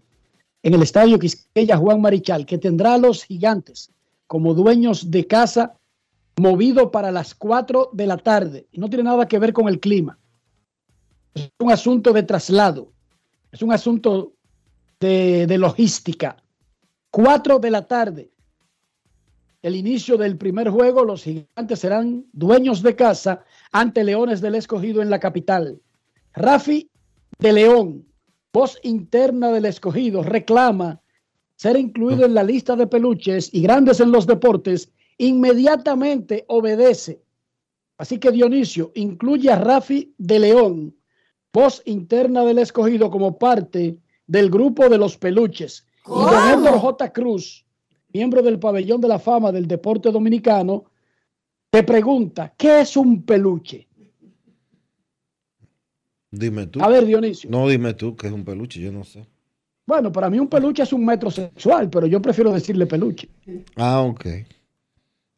en 0.62 0.73
el 0.73 0.83
Estadio 0.83 1.19
Quisqueya 1.19 1.77
Juan 1.77 2.01
Marichal, 2.01 2.47
que 2.47 2.57
tendrá 2.57 2.95
a 2.95 2.99
los 2.99 3.25
Gigantes 3.25 3.91
como 4.27 4.55
dueños 4.55 5.11
de 5.11 5.27
casa 5.27 5.77
movido 6.39 6.91
para 6.91 7.12
las 7.12 7.35
4 7.35 7.91
de 7.93 8.07
la 8.07 8.17
tarde. 8.17 8.67
Y 8.73 8.81
no 8.81 8.89
tiene 8.89 9.05
nada 9.05 9.29
que 9.29 9.39
ver 9.39 9.53
con 9.53 9.69
el 9.69 9.81
clima. 9.81 10.19
Es 11.35 11.51
un 11.59 11.71
asunto 11.71 12.15
de 12.15 12.23
traslado. 12.23 12.91
Es 13.53 13.61
un 13.61 13.71
asunto 13.71 14.33
de, 14.99 15.47
de 15.47 15.59
logística. 15.59 16.43
4 17.11 17.59
de 17.59 17.70
la 17.70 17.87
tarde. 17.87 18.31
El 19.62 19.77
inicio 19.77 20.16
del 20.16 20.39
primer 20.39 20.70
juego, 20.70 21.05
los 21.05 21.24
gigantes 21.24 21.81
serán 21.81 22.24
dueños 22.32 22.82
de 22.82 22.97
casa 22.97 23.45
ante 23.73 24.05
Leones 24.05 24.41
del 24.41 24.55
Escogido 24.55 25.03
en 25.03 25.11
la 25.11 25.19
capital. 25.19 25.81
Rafi 26.32 26.89
de 27.39 27.53
León, 27.53 28.07
voz 28.53 28.78
interna 28.82 29.51
del 29.51 29.66
Escogido, 29.66 30.23
reclama 30.23 31.01
ser 31.57 31.77
incluido 31.77 32.24
en 32.24 32.32
la 32.32 32.43
lista 32.43 32.74
de 32.74 32.87
peluches 32.87 33.53
y 33.53 33.61
grandes 33.62 34.01
en 34.01 34.12
los 34.12 34.27
deportes, 34.27 34.91
inmediatamente 35.19 36.45
obedece. 36.49 37.23
Así 37.99 38.19
que 38.19 38.31
Dionisio 38.31 38.93
incluye 38.95 39.51
a 39.51 39.57
Rafi 39.57 40.15
de 40.16 40.39
León, 40.39 40.97
voz 41.53 41.82
interna 41.85 42.45
del 42.45 42.61
Escogido, 42.61 43.11
como 43.11 43.39
parte 43.39 43.99
del 44.27 44.49
grupo 44.49 44.89
de 44.89 44.97
los 44.97 45.19
peluches. 45.19 45.87
Y 46.06 46.10
don 46.10 46.48
Héctor 46.64 46.78
J. 46.81 47.12
Cruz, 47.12 47.64
miembro 48.12 48.43
del 48.43 48.59
pabellón 48.59 49.01
de 49.01 49.09
la 49.09 49.18
fama 49.18 49.52
del 49.52 49.66
deporte 49.66 50.10
dominicano, 50.10 50.85
te 51.70 51.82
pregunta, 51.82 52.52
¿qué 52.56 52.81
es 52.81 52.97
un 52.97 53.22
peluche? 53.22 53.86
Dime 56.32 56.66
tú. 56.66 56.81
A 56.82 56.89
ver, 56.89 57.05
Dionisio. 57.06 57.51
No, 57.51 57.68
dime 57.68 57.94
tú, 57.94 58.16
que 58.16 58.28
es 58.28 58.32
un 58.32 58.44
peluche, 58.44 58.81
yo 58.81 58.93
no 58.93 59.05
sé. 59.05 59.27
Bueno, 59.86 60.12
para 60.12 60.31
mí 60.31 60.39
un 60.39 60.48
peluche 60.48 60.82
es 60.85 60.93
un 60.93 61.05
metrosexual, 61.05 61.90
pero 61.90 62.06
yo 62.06 62.22
prefiero 62.22 62.52
decirle 62.52 62.86
peluche. 62.86 63.28
Ah, 63.77 64.01
ok. 64.02 64.27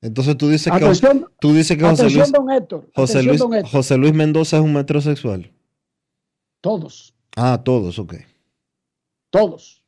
Entonces 0.03 0.37
tú 0.37 0.49
dices 0.49 0.71
Atención- 0.73 1.21
que 1.21 1.27
tú 1.41 1.53
dices 1.55 1.79
que 1.79 1.85
José 1.85 2.11
Luis, 2.11 2.33
don 2.33 2.51
Héctor, 2.51 2.91
José, 2.95 3.23
Luis, 3.23 3.39
don 3.39 3.55
Héctor. 3.55 3.71
José 3.71 3.97
Luis 3.97 4.13
Mendoza 4.13 4.57
es 4.59 4.63
un 4.63 4.75
metrosexual. 4.75 5.51
Todos, 6.61 7.15
Ah, 7.37 7.63
todos, 7.65 7.99
ok. 7.99 8.15
todos. 9.31 9.82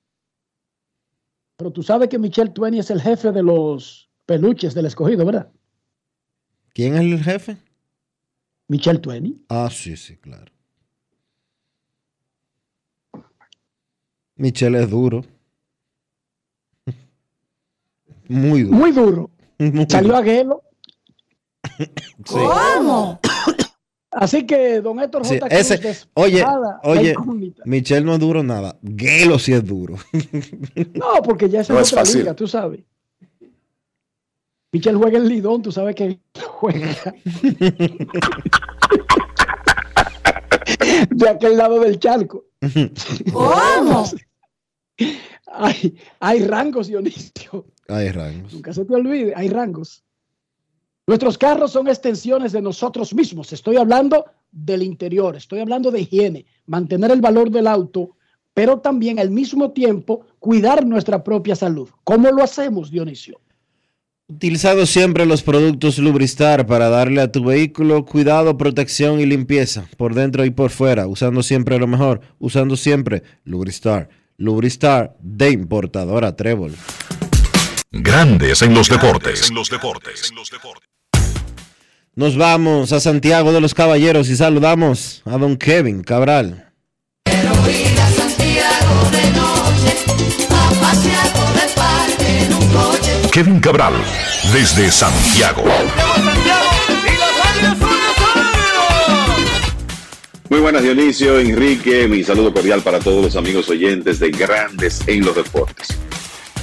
Pero 1.56 1.70
tú 1.72 1.82
sabes 1.82 2.08
que 2.08 2.18
Michelle 2.18 2.50
Twain 2.50 2.74
es 2.74 2.90
el 2.90 3.00
jefe 3.00 3.30
de 3.32 3.42
los 3.42 4.10
peluches 4.26 4.74
del 4.74 4.86
escogido, 4.86 5.24
¿verdad? 5.24 5.52
¿Quién 6.72 6.94
es 6.94 7.00
el 7.02 7.22
jefe? 7.22 7.56
Michelle 8.68 8.98
Twain. 8.98 9.44
Ah, 9.48 9.68
sí, 9.70 9.96
sí, 9.96 10.16
claro. 10.16 10.52
Michelle 14.36 14.82
es 14.82 14.90
duro. 14.90 15.24
Muy 18.28 18.62
duro. 18.62 18.76
Muy 18.76 18.90
duro. 18.92 19.30
Muy 19.58 19.86
Salió 19.88 20.08
duro. 20.08 20.16
a 20.16 20.22
Guelo. 20.22 20.62
Sí. 22.26 22.36
Así 24.16 24.46
que, 24.46 24.80
don 24.80 25.00
Héctor 25.00 25.26
Sí, 25.26 25.38
J. 25.40 25.48
Cruz, 25.48 25.70
ese, 25.70 26.06
oye, 26.14 26.44
oye. 26.84 27.14
Michelle 27.64 28.04
no 28.06 28.14
es 28.14 28.20
duro 28.20 28.42
nada. 28.42 28.78
Gelo 28.96 29.38
sí 29.38 29.52
es 29.52 29.64
duro. 29.64 29.96
No, 30.94 31.20
porque 31.24 31.48
ya 31.48 31.60
esa 31.62 31.72
No 31.74 31.80
es 31.80 31.92
otra 31.92 32.04
fácil. 32.04 32.20
liga, 32.20 32.34
tú 32.34 32.46
sabes. 32.46 32.80
Michelle 34.72 34.96
juega 34.98 35.18
en 35.18 35.28
Lidón, 35.28 35.62
tú 35.62 35.70
sabes 35.72 35.94
que 35.96 36.18
juega 36.48 36.88
de 41.10 41.28
aquel 41.28 41.56
lado 41.56 41.80
del 41.80 41.98
charco. 41.98 42.44
¿Cómo? 43.32 44.04
Hay, 45.46 45.96
hay 46.20 46.44
rangos, 46.44 46.88
Dionisio. 46.88 47.66
Hay 47.88 48.10
rangos. 48.10 48.52
Nunca 48.54 48.72
se 48.72 48.84
te 48.84 48.94
olvide, 48.94 49.32
hay 49.36 49.48
rangos. 49.48 50.02
Nuestros 51.06 51.36
carros 51.36 51.72
son 51.72 51.88
extensiones 51.88 52.52
de 52.52 52.62
nosotros 52.62 53.14
mismos. 53.14 53.52
Estoy 53.52 53.76
hablando 53.76 54.24
del 54.50 54.82
interior, 54.82 55.36
estoy 55.36 55.60
hablando 55.60 55.90
de 55.90 56.00
higiene, 56.00 56.46
mantener 56.66 57.10
el 57.10 57.20
valor 57.20 57.50
del 57.50 57.66
auto, 57.66 58.16
pero 58.54 58.78
también 58.78 59.18
al 59.18 59.30
mismo 59.30 59.72
tiempo 59.72 60.24
cuidar 60.38 60.86
nuestra 60.86 61.22
propia 61.22 61.56
salud. 61.56 61.90
¿Cómo 62.04 62.30
lo 62.30 62.42
hacemos, 62.42 62.90
Dionisio? 62.90 63.40
Utilizado 64.26 64.86
siempre 64.86 65.26
los 65.26 65.42
productos 65.42 65.98
Lubristar 65.98 66.66
para 66.66 66.88
darle 66.88 67.20
a 67.20 67.30
tu 67.30 67.44
vehículo 67.44 68.06
cuidado, 68.06 68.56
protección 68.56 69.20
y 69.20 69.26
limpieza 69.26 69.86
por 69.98 70.14
dentro 70.14 70.46
y 70.46 70.50
por 70.50 70.70
fuera, 70.70 71.06
usando 71.06 71.42
siempre 71.42 71.78
lo 71.78 71.86
mejor, 71.86 72.22
usando 72.38 72.76
siempre 72.76 73.22
Lubristar. 73.44 74.08
Lubristar 74.38 75.14
de 75.20 75.50
importadora 75.50 76.34
Trébol. 76.34 76.74
Grandes 77.92 78.62
en 78.62 78.72
los 78.72 78.88
deportes. 78.88 79.50
En 79.50 79.54
los 79.54 79.68
deportes. 79.68 80.32
Nos 82.16 82.36
vamos 82.36 82.92
a 82.92 83.00
Santiago 83.00 83.52
de 83.52 83.60
los 83.60 83.74
Caballeros 83.74 84.28
y 84.28 84.36
saludamos 84.36 85.22
a 85.24 85.36
don 85.36 85.56
Kevin 85.56 86.04
Cabral. 86.04 86.70
Santiago 87.26 89.10
de 89.10 89.30
noche, 89.32 89.96
a 90.48 90.70
pasear 90.80 91.32
por 91.32 91.60
el 91.60 91.70
parque 91.74 92.44
en 92.44 92.54
un 92.54 92.68
coche. 92.68 93.30
Kevin 93.32 93.58
Cabral, 93.58 93.94
desde 94.52 94.92
Santiago. 94.92 95.64
Muy 100.50 100.60
buenas 100.60 100.84
Dionisio, 100.84 101.40
Enrique, 101.40 102.06
mi 102.06 102.22
saludo 102.22 102.54
cordial 102.54 102.80
para 102.82 103.00
todos 103.00 103.24
los 103.24 103.34
amigos 103.34 103.68
oyentes 103.70 104.20
de 104.20 104.30
Grandes 104.30 105.00
en 105.08 105.24
los 105.24 105.34
Deportes. 105.34 105.88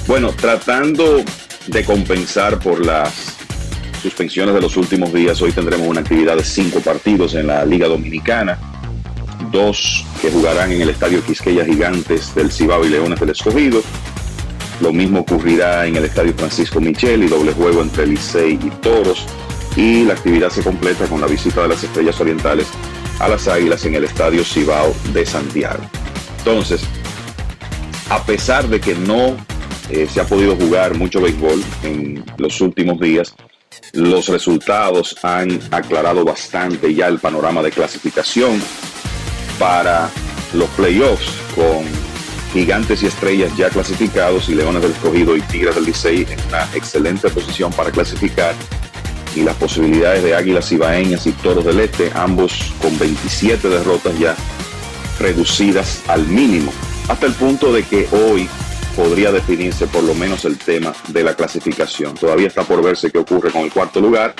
Bueno, 0.06 0.32
tratando 0.32 1.22
de 1.66 1.84
compensar 1.84 2.58
por 2.58 2.84
las 2.84 3.41
suspensiones 4.02 4.54
de 4.54 4.60
los 4.60 4.76
últimos 4.76 5.12
días, 5.12 5.40
hoy 5.42 5.52
tendremos 5.52 5.86
una 5.86 6.00
actividad 6.00 6.36
de 6.36 6.42
cinco 6.42 6.80
partidos 6.80 7.34
en 7.34 7.46
la 7.46 7.64
Liga 7.64 7.86
Dominicana, 7.86 8.58
dos 9.52 10.04
que 10.20 10.28
jugarán 10.28 10.72
en 10.72 10.82
el 10.82 10.88
Estadio 10.88 11.24
Quisqueya 11.24 11.64
Gigantes 11.64 12.34
del 12.34 12.50
Cibao 12.50 12.84
y 12.84 12.88
Leones 12.88 13.20
del 13.20 13.30
Escogido. 13.30 13.80
Lo 14.80 14.92
mismo 14.92 15.20
ocurrirá 15.20 15.86
en 15.86 15.94
el 15.94 16.04
Estadio 16.04 16.34
Francisco 16.34 16.80
Michel 16.80 17.22
y 17.22 17.28
doble 17.28 17.52
juego 17.52 17.80
entre 17.80 18.08
Licey 18.08 18.54
y 18.54 18.70
Toros. 18.80 19.24
Y 19.76 20.04
la 20.04 20.14
actividad 20.14 20.50
se 20.50 20.64
completa 20.64 21.06
con 21.06 21.20
la 21.20 21.28
visita 21.28 21.62
de 21.62 21.68
las 21.68 21.84
Estrellas 21.84 22.20
Orientales 22.20 22.66
a 23.20 23.28
las 23.28 23.46
Águilas 23.46 23.84
en 23.84 23.94
el 23.94 24.04
Estadio 24.04 24.42
Cibao 24.42 24.92
de 25.12 25.24
Santiago. 25.24 25.84
Entonces, 26.38 26.82
a 28.10 28.20
pesar 28.24 28.66
de 28.68 28.80
que 28.80 28.96
no 28.96 29.36
eh, 29.90 30.08
se 30.12 30.20
ha 30.20 30.24
podido 30.24 30.56
jugar 30.56 30.96
mucho 30.96 31.20
béisbol 31.20 31.62
en 31.84 32.24
los 32.38 32.60
últimos 32.60 32.98
días, 32.98 33.34
los 33.92 34.28
resultados 34.28 35.16
han 35.22 35.60
aclarado 35.70 36.24
bastante 36.24 36.94
ya 36.94 37.08
el 37.08 37.18
panorama 37.18 37.62
de 37.62 37.70
clasificación 37.70 38.62
para 39.58 40.10
los 40.54 40.68
playoffs 40.70 41.30
con 41.54 41.84
gigantes 42.52 43.02
y 43.02 43.06
estrellas 43.06 43.56
ya 43.56 43.70
clasificados 43.70 44.48
y 44.48 44.54
leones 44.54 44.82
del 44.82 44.92
escogido 44.92 45.36
y 45.36 45.40
tigres 45.42 45.74
del 45.74 45.84
Licey 45.84 46.26
en 46.28 46.38
una 46.48 46.64
excelente 46.74 47.30
posición 47.30 47.72
para 47.72 47.90
clasificar. 47.90 48.54
Y 49.34 49.40
las 49.40 49.56
posibilidades 49.56 50.22
de 50.22 50.34
águilas 50.34 50.70
ibaeñas 50.72 51.26
y 51.26 51.32
toros 51.32 51.64
del 51.64 51.80
este, 51.80 52.10
ambos 52.14 52.52
con 52.82 52.98
27 52.98 53.66
derrotas 53.68 54.18
ya 54.18 54.36
reducidas 55.18 56.02
al 56.08 56.26
mínimo, 56.26 56.70
hasta 57.08 57.26
el 57.26 57.32
punto 57.32 57.72
de 57.72 57.82
que 57.82 58.08
hoy 58.12 58.48
podría 58.96 59.32
definirse 59.32 59.86
por 59.86 60.02
lo 60.04 60.14
menos 60.14 60.44
el 60.44 60.58
tema 60.58 60.92
de 61.08 61.22
la 61.22 61.34
clasificación. 61.34 62.14
Todavía 62.14 62.48
está 62.48 62.62
por 62.62 62.82
verse 62.82 63.10
qué 63.10 63.18
ocurre 63.18 63.50
con 63.50 63.62
el 63.62 63.72
cuarto 63.72 64.00
lugar. 64.00 64.34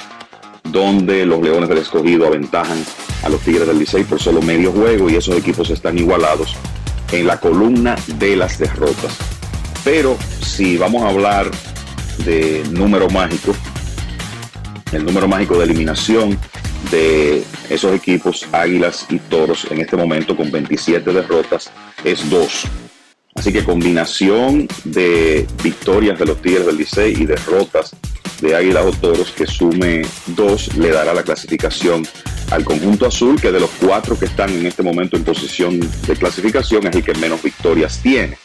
donde 0.64 1.26
los 1.26 1.42
Leones 1.42 1.68
del 1.68 1.78
Escogido 1.78 2.28
aventajan 2.28 2.84
a 3.24 3.28
los 3.28 3.40
Tigres 3.40 3.66
del 3.66 3.80
Licey 3.80 4.04
por 4.04 4.20
solo 4.20 4.40
medio 4.40 4.70
juego 4.70 5.10
y 5.10 5.16
esos 5.16 5.36
equipos 5.36 5.70
están 5.70 5.98
igualados 5.98 6.54
en 7.10 7.26
la 7.26 7.40
columna 7.40 7.96
de 8.06 8.36
las 8.36 8.58
derrotas. 8.58 9.18
Pero 9.84 10.16
si 10.40 10.76
vamos 10.76 11.02
a 11.02 11.08
hablar 11.08 11.50
de 12.24 12.62
número 12.70 13.10
mágico, 13.10 13.54
el 14.92 15.04
número 15.04 15.26
mágico 15.26 15.58
de 15.58 15.64
eliminación 15.64 16.38
de 16.90 17.44
esos 17.68 17.94
equipos, 17.94 18.46
Águilas 18.52 19.06
y 19.10 19.18
Toros, 19.18 19.66
en 19.70 19.80
este 19.80 19.96
momento 19.96 20.36
con 20.36 20.50
27 20.50 21.12
derrotas, 21.12 21.70
es 22.04 22.28
2. 22.30 22.66
Así 23.43 23.52
que 23.52 23.64
combinación 23.64 24.69
de 24.85 25.48
victorias 25.64 26.16
de 26.16 26.27
los 26.27 26.40
Tigres 26.40 26.64
del 26.64 26.77
Licey 26.77 27.23
y 27.23 27.27
derrotas 27.27 27.90
de 28.40 28.55
Águilas 28.55 28.86
o 28.86 28.93
Toros 28.93 29.32
que 29.32 29.48
sume 29.48 30.02
2 30.28 30.77
le 30.77 30.90
dará 30.90 31.12
la 31.12 31.24
clasificación 31.24 32.06
al 32.52 32.64
conjunto 32.64 33.05
azul, 33.05 33.40
que 33.40 33.51
de 33.51 33.59
los 33.59 33.70
cuatro 33.85 34.16
que 34.16 34.27
están 34.27 34.51
en 34.51 34.64
este 34.64 34.85
momento 34.85 35.16
en 35.16 35.24
posición 35.24 35.81
de 35.81 36.14
clasificación 36.14 36.86
es 36.86 36.94
el 36.94 37.02
que 37.02 37.14
menos 37.14 37.43
victorias 37.43 37.98
tiene. 38.01 38.39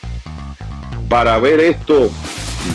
Para 1.07 1.37
ver 1.37 1.59
esto 1.59 2.09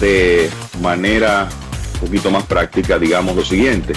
de 0.00 0.48
manera 0.80 1.48
un 1.94 2.06
poquito 2.06 2.30
más 2.30 2.44
práctica, 2.44 3.00
digamos 3.00 3.34
lo 3.34 3.44
siguiente. 3.44 3.94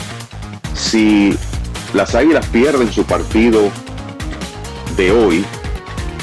Si 0.74 1.38
las 1.94 2.16
Águilas 2.16 2.48
pierden 2.48 2.92
su 2.92 3.04
partido 3.04 3.70
de 4.98 5.12
hoy 5.12 5.46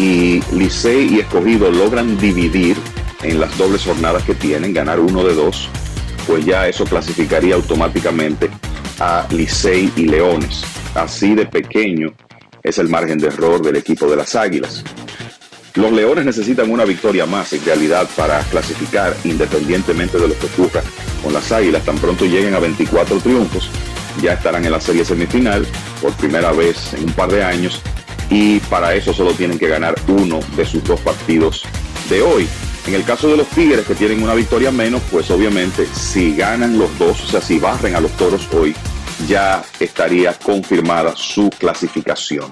y 0.03 0.43
Licey 0.53 1.15
y 1.15 1.20
Escogido 1.20 1.70
logran 1.70 2.19
dividir 2.19 2.77
en 3.23 3.39
las 3.39 3.57
dobles 3.57 3.85
jornadas 3.85 4.24
que 4.24 4.35
tienen, 4.35 4.74
ganar 4.74 4.99
uno 4.99 5.23
de 5.23 5.33
dos, 5.33 5.69
pues 6.27 6.45
ya 6.45 6.66
eso 6.66 6.85
clasificaría 6.85 7.55
automáticamente 7.55 8.51
a 8.99 9.24
Licey 9.31 9.93
y 9.95 10.07
Leones. 10.07 10.65
Así 10.97 11.37
de 11.37 11.47
pequeño 11.47 12.12
es 12.65 12.79
el 12.79 12.89
margen 12.89 13.19
de 13.19 13.29
error 13.29 13.62
del 13.62 13.77
equipo 13.77 14.11
de 14.11 14.16
las 14.16 14.35
Águilas. 14.35 14.83
Los 15.74 15.93
Leones 15.93 16.24
necesitan 16.24 16.69
una 16.69 16.85
victoria 16.85 17.24
más 17.24 17.53
en 17.53 17.65
realidad 17.65 18.09
para 18.16 18.41
clasificar 18.41 19.16
independientemente 19.23 20.19
de 20.19 20.27
lo 20.27 20.37
que 20.37 20.47
ocurra 20.47 20.83
con 21.23 21.33
las 21.33 21.53
Águilas. 21.53 21.85
Tan 21.85 21.97
pronto 21.99 22.24
lleguen 22.24 22.55
a 22.55 22.59
24 22.59 23.19
triunfos, 23.20 23.70
ya 24.20 24.33
estarán 24.33 24.65
en 24.65 24.73
la 24.73 24.81
serie 24.81 25.05
semifinal 25.05 25.65
por 26.01 26.12
primera 26.15 26.51
vez 26.51 26.93
en 26.95 27.05
un 27.05 27.12
par 27.12 27.31
de 27.31 27.45
años 27.45 27.81
y 28.32 28.60
para 28.60 28.94
eso 28.94 29.12
solo 29.12 29.32
tienen 29.34 29.59
que 29.59 29.68
ganar 29.68 29.94
uno 30.09 30.40
de 30.56 30.64
sus 30.64 30.82
dos 30.84 30.98
partidos 31.00 31.64
de 32.09 32.22
hoy. 32.22 32.48
En 32.86 32.94
el 32.94 33.04
caso 33.04 33.28
de 33.28 33.36
los 33.36 33.46
Tigres 33.48 33.86
que 33.86 33.94
tienen 33.94 34.22
una 34.22 34.34
victoria 34.34 34.70
menos, 34.70 35.02
pues 35.10 35.30
obviamente 35.30 35.86
si 35.92 36.34
ganan 36.34 36.78
los 36.78 36.98
dos, 36.98 37.22
o 37.24 37.26
sea, 37.26 37.42
si 37.42 37.59
barren 37.59 37.94
a 37.94 38.00
los 38.00 38.10
Toros 38.12 38.48
hoy, 38.54 38.74
ya 39.28 39.62
estaría 39.78 40.32
confirmada 40.32 41.14
su 41.14 41.50
clasificación. 41.50 42.50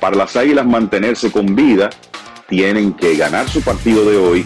Para 0.00 0.16
las 0.16 0.36
Águilas 0.36 0.66
mantenerse 0.66 1.32
con 1.32 1.56
vida, 1.56 1.88
tienen 2.46 2.92
que 2.92 3.16
ganar 3.16 3.48
su 3.48 3.62
partido 3.62 4.04
de 4.04 4.18
hoy 4.18 4.44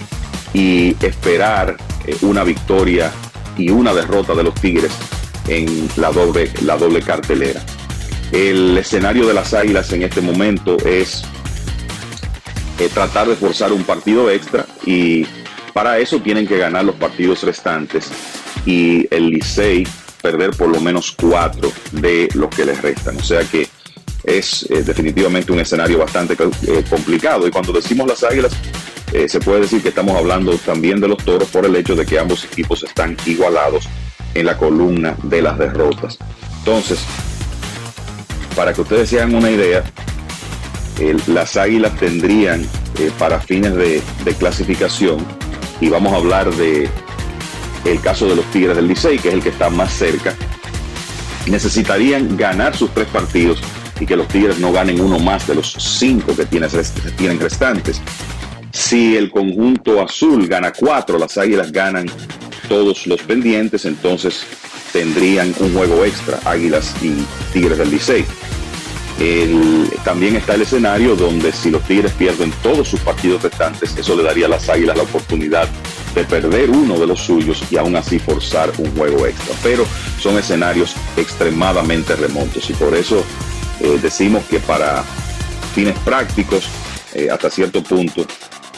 y 0.55 0.97
esperar 1.05 1.77
eh, 2.07 2.17
una 2.23 2.45
victoria 2.45 3.11
y 3.59 3.71
una 3.71 3.93
derrota 3.93 4.35
de 4.35 4.45
los 4.45 4.55
Tigres 4.55 4.93
en 5.49 5.89
la 5.97 6.13
doble, 6.13 6.49
la 6.63 6.77
doble 6.77 7.03
cartelera. 7.03 7.61
El 8.33 8.79
escenario 8.79 9.27
de 9.27 9.35
las 9.35 9.55
Águilas 9.55 9.93
en 9.93 10.03
este 10.03 10.21
momento 10.21 10.77
es 10.79 11.25
eh, 12.79 12.89
tratar 12.95 13.29
de 13.29 13.35
forzar 13.35 13.73
un 13.73 13.83
partido 13.83 14.31
extra 14.31 14.67
y 14.87 15.27
para 15.73 15.99
eso 15.99 16.21
tienen 16.21 16.47
que 16.47 16.57
ganar 16.57 16.85
los 16.85 16.95
partidos 16.95 17.43
restantes 17.43 18.11
y 18.65 19.09
el 19.13 19.31
Licey 19.31 19.87
perder 20.23 20.51
por 20.53 20.69
lo 20.69 20.81
menos 20.81 21.13
cuatro 21.19 21.73
de 21.91 22.29
los 22.35 22.51
que 22.51 22.65
les 22.65 22.81
restan. 22.81 23.17
O 23.17 23.23
sea 23.23 23.43
que 23.43 23.69
es 24.23 24.65
eh, 24.71 24.83
definitivamente 24.83 25.51
un 25.51 25.59
escenario 25.59 25.99
bastante 25.99 26.35
eh, 26.35 26.85
complicado. 26.89 27.49
Y 27.49 27.51
cuando 27.51 27.73
decimos 27.73 28.07
las 28.07 28.23
águilas, 28.23 28.53
se 29.27 29.41
puede 29.41 29.63
decir 29.63 29.83
que 29.83 29.89
estamos 29.89 30.17
hablando 30.17 30.57
también 30.59 31.01
de 31.01 31.09
los 31.09 31.19
toros 31.25 31.49
por 31.49 31.67
el 31.67 31.75
hecho 31.75 31.97
de 31.97 32.07
que 32.07 32.17
ambos 32.17 32.45
equipos 32.45 32.85
están 32.85 33.17
igualados 33.27 33.89
en 34.35 34.47
la 34.47 34.57
columna 34.57 35.17
de 35.25 35.43
las 35.43 35.59
derrotas. 35.59 36.17
Entonces, 36.61 37.01
para 38.61 38.75
que 38.75 38.83
ustedes 38.83 39.09
se 39.09 39.19
hagan 39.19 39.37
una 39.37 39.51
idea, 39.51 39.83
las 41.29 41.57
águilas 41.57 41.97
tendrían 41.97 42.63
para 43.19 43.41
fines 43.41 43.75
de, 43.75 44.03
clasificación, 44.39 45.25
y 45.81 45.89
vamos 45.89 46.13
a 46.13 46.17
hablar 46.17 46.55
de 46.55 46.87
el 47.87 48.01
caso 48.03 48.29
de 48.29 48.37
los 48.37 48.45
Tigres 48.51 48.77
del 48.77 48.87
Licey, 48.87 49.19
que 49.19 49.29
es 49.29 49.35
el 49.35 49.43
que 49.43 49.49
está 49.49 49.71
más 49.71 49.95
cerca, 49.95 50.35
necesitarían 51.47 52.37
ganar 52.37 52.77
sus 52.77 52.91
tres 52.91 53.07
partidos 53.09 53.63
y 53.99 54.05
que 54.05 54.15
los 54.15 54.29
Tigres 54.29 54.59
no 54.59 54.73
ganen 54.73 55.01
uno 55.01 55.19
más 55.19 55.47
de 55.47 55.55
los 55.55 55.73
cinco 55.73 56.37
que 56.37 56.45
tienen 56.45 57.41
restantes. 57.41 58.03
Si 58.73 59.17
el 59.17 59.31
conjunto 59.31 60.03
azul 60.03 60.47
gana 60.47 60.71
cuatro, 60.71 61.17
las 61.17 61.39
Águilas 61.39 61.73
ganan 61.73 62.11
todos 62.69 63.07
los 63.07 63.23
pendientes, 63.23 63.87
entonces 63.87 64.45
tendrían 64.93 65.55
un 65.59 65.75
juego 65.75 66.05
extra, 66.05 66.39
Águilas 66.45 66.95
y 67.03 67.27
Tigres 67.53 67.79
del 67.79 67.91
Licey. 67.91 68.25
también 70.05 70.37
está 70.37 70.55
el 70.55 70.63
escenario 70.63 71.15
donde 71.15 71.53
si 71.53 71.71
los 71.71 71.83
Tigres 71.85 72.13
pierden 72.13 72.53
todos 72.63 72.89
sus 72.89 73.01
partidos 73.01 73.43
restantes, 73.43 73.97
eso 73.97 74.17
le 74.17 74.23
daría 74.23 74.47
a 74.47 74.51
las 74.51 74.69
Águilas 74.69 74.97
la 74.97 75.03
oportunidad 75.03 75.69
de 76.15 76.25
perder 76.25 76.71
uno 76.71 76.99
de 76.99 77.07
los 77.07 77.21
suyos 77.21 77.63
y 77.71 77.77
aún 77.77 77.97
así 77.97 78.19
forzar 78.19 78.73
un 78.79 78.91
juego 78.97 79.27
extra. 79.27 79.55
Pero 79.63 79.87
son 80.19 80.39
escenarios 80.39 80.95
extremadamente 81.17 82.17
remotos 82.17 82.69
y 82.71 82.73
por 82.73 82.95
eso 82.95 83.25
eh, 83.81 83.99
decimos 84.03 84.45
que 84.45 84.59
para 84.61 85.05
fines 85.75 85.99
prácticos, 86.01 86.69
eh, 87.15 87.29
hasta 87.31 87.51
cierto 87.51 87.83
punto, 87.83 88.27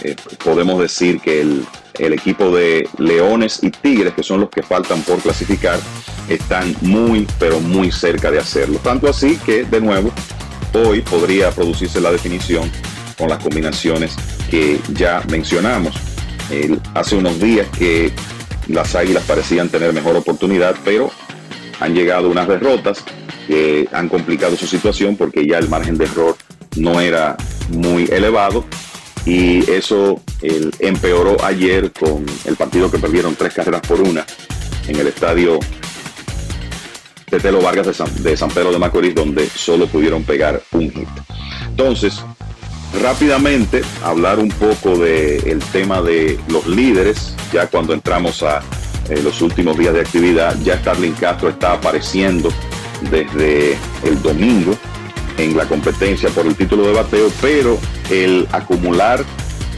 eh, 0.02 0.16
podemos 0.44 0.80
decir 0.80 1.20
que 1.20 1.40
el, 1.40 1.66
el, 1.98 2.12
equipo 2.12 2.54
de 2.54 2.88
Leones 2.98 3.60
y 3.62 3.70
Tigres, 3.70 4.14
que 4.14 4.22
son 4.22 4.40
los 4.40 4.50
que 4.50 4.62
faltan 4.62 5.02
por 5.02 5.18
clasificar, 5.20 5.78
están 6.28 6.74
muy, 6.80 7.26
pero 7.38 7.60
muy 7.60 7.90
cerca 7.90 8.30
de 8.30 8.38
hacerlo. 8.38 8.78
Tanto 8.78 9.08
así 9.08 9.36
que, 9.44 9.64
de 9.64 9.80
nuevo, 9.80 10.12
hoy 10.74 11.00
podría 11.02 11.50
producirse 11.50 12.00
la 12.00 12.12
definición 12.12 12.70
con 13.18 13.28
las 13.28 13.42
combinaciones 13.42 14.16
que 14.50 14.80
ya 14.94 15.22
mencionamos. 15.30 15.94
hace 16.94 17.16
unos 17.16 17.40
días 17.40 17.66
que 17.78 18.12
las 18.68 18.94
Águilas 18.94 19.24
parecían 19.24 19.68
tener 19.68 19.92
mejor 19.92 20.16
oportunidad, 20.16 20.76
pero 20.84 21.10
han 21.80 21.94
llegado 21.94 22.28
unas 22.30 22.48
derrotas 22.48 23.04
que 23.46 23.88
han 23.92 24.08
complicado 24.08 24.56
su 24.56 24.66
situación 24.66 25.16
porque 25.16 25.46
ya 25.46 25.58
el 25.58 25.68
margen 25.68 25.98
de 25.98 26.04
error 26.04 26.36
no 26.76 27.00
era 27.00 27.36
muy 27.70 28.04
elevado 28.04 28.64
y 29.24 29.70
eso 29.70 30.20
empeoró 30.80 31.42
ayer 31.44 31.92
con 31.92 32.26
el 32.44 32.56
partido 32.56 32.90
que 32.90 32.98
perdieron 32.98 33.36
tres 33.36 33.54
carreras 33.54 33.82
por 33.82 34.00
una 34.00 34.26
en 34.88 34.96
el 34.96 35.06
estadio 35.06 35.58
Tetelo 37.32 37.62
Vargas 37.62 37.86
de 38.22 38.36
San, 38.36 38.50
Pedro 38.50 38.72
de 38.72 38.78
Macorís 38.78 39.14
donde 39.14 39.48
solo 39.48 39.86
pudieron 39.86 40.22
pegar 40.24 40.62
un 40.72 40.90
hit. 40.90 41.08
Entonces, 41.66 42.22
rápidamente 43.00 43.82
hablar 44.04 44.38
un 44.38 44.50
poco 44.50 44.98
del 44.98 45.60
tema 45.72 46.02
de 46.02 46.38
los 46.48 46.66
líderes, 46.66 47.34
ya 47.52 47.68
cuando 47.68 47.94
entramos 47.94 48.42
a 48.42 48.62
eh, 49.08 49.20
los 49.22 49.40
últimos 49.40 49.78
días 49.78 49.94
de 49.94 50.00
actividad, 50.00 50.56
ya 50.62 50.78
Starling 50.78 51.14
Castro 51.14 51.48
está 51.48 51.72
apareciendo 51.72 52.50
desde 53.10 53.78
el 54.04 54.20
domingo 54.22 54.76
en 55.38 55.56
la 55.56 55.66
competencia 55.66 56.28
por 56.30 56.46
el 56.46 56.54
título 56.54 56.86
de 56.86 56.92
bateo, 56.92 57.30
pero 57.40 57.78
el 58.10 58.46
acumular 58.52 59.24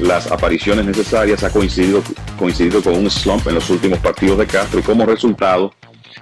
las 0.01 0.31
apariciones 0.31 0.85
necesarias 0.85 1.45
ha 1.45 1.51
coincidido, 1.51 2.03
coincidido 2.39 2.83
con 2.83 2.95
un 2.95 3.11
slump 3.11 3.47
en 3.47 3.55
los 3.55 3.71
últimos 3.71 3.99
partidos 4.01 4.39
de 4.39 4.47
Castro 4.47 4.81
y 4.81 4.83
como 4.83 5.07
resultado 5.07 5.73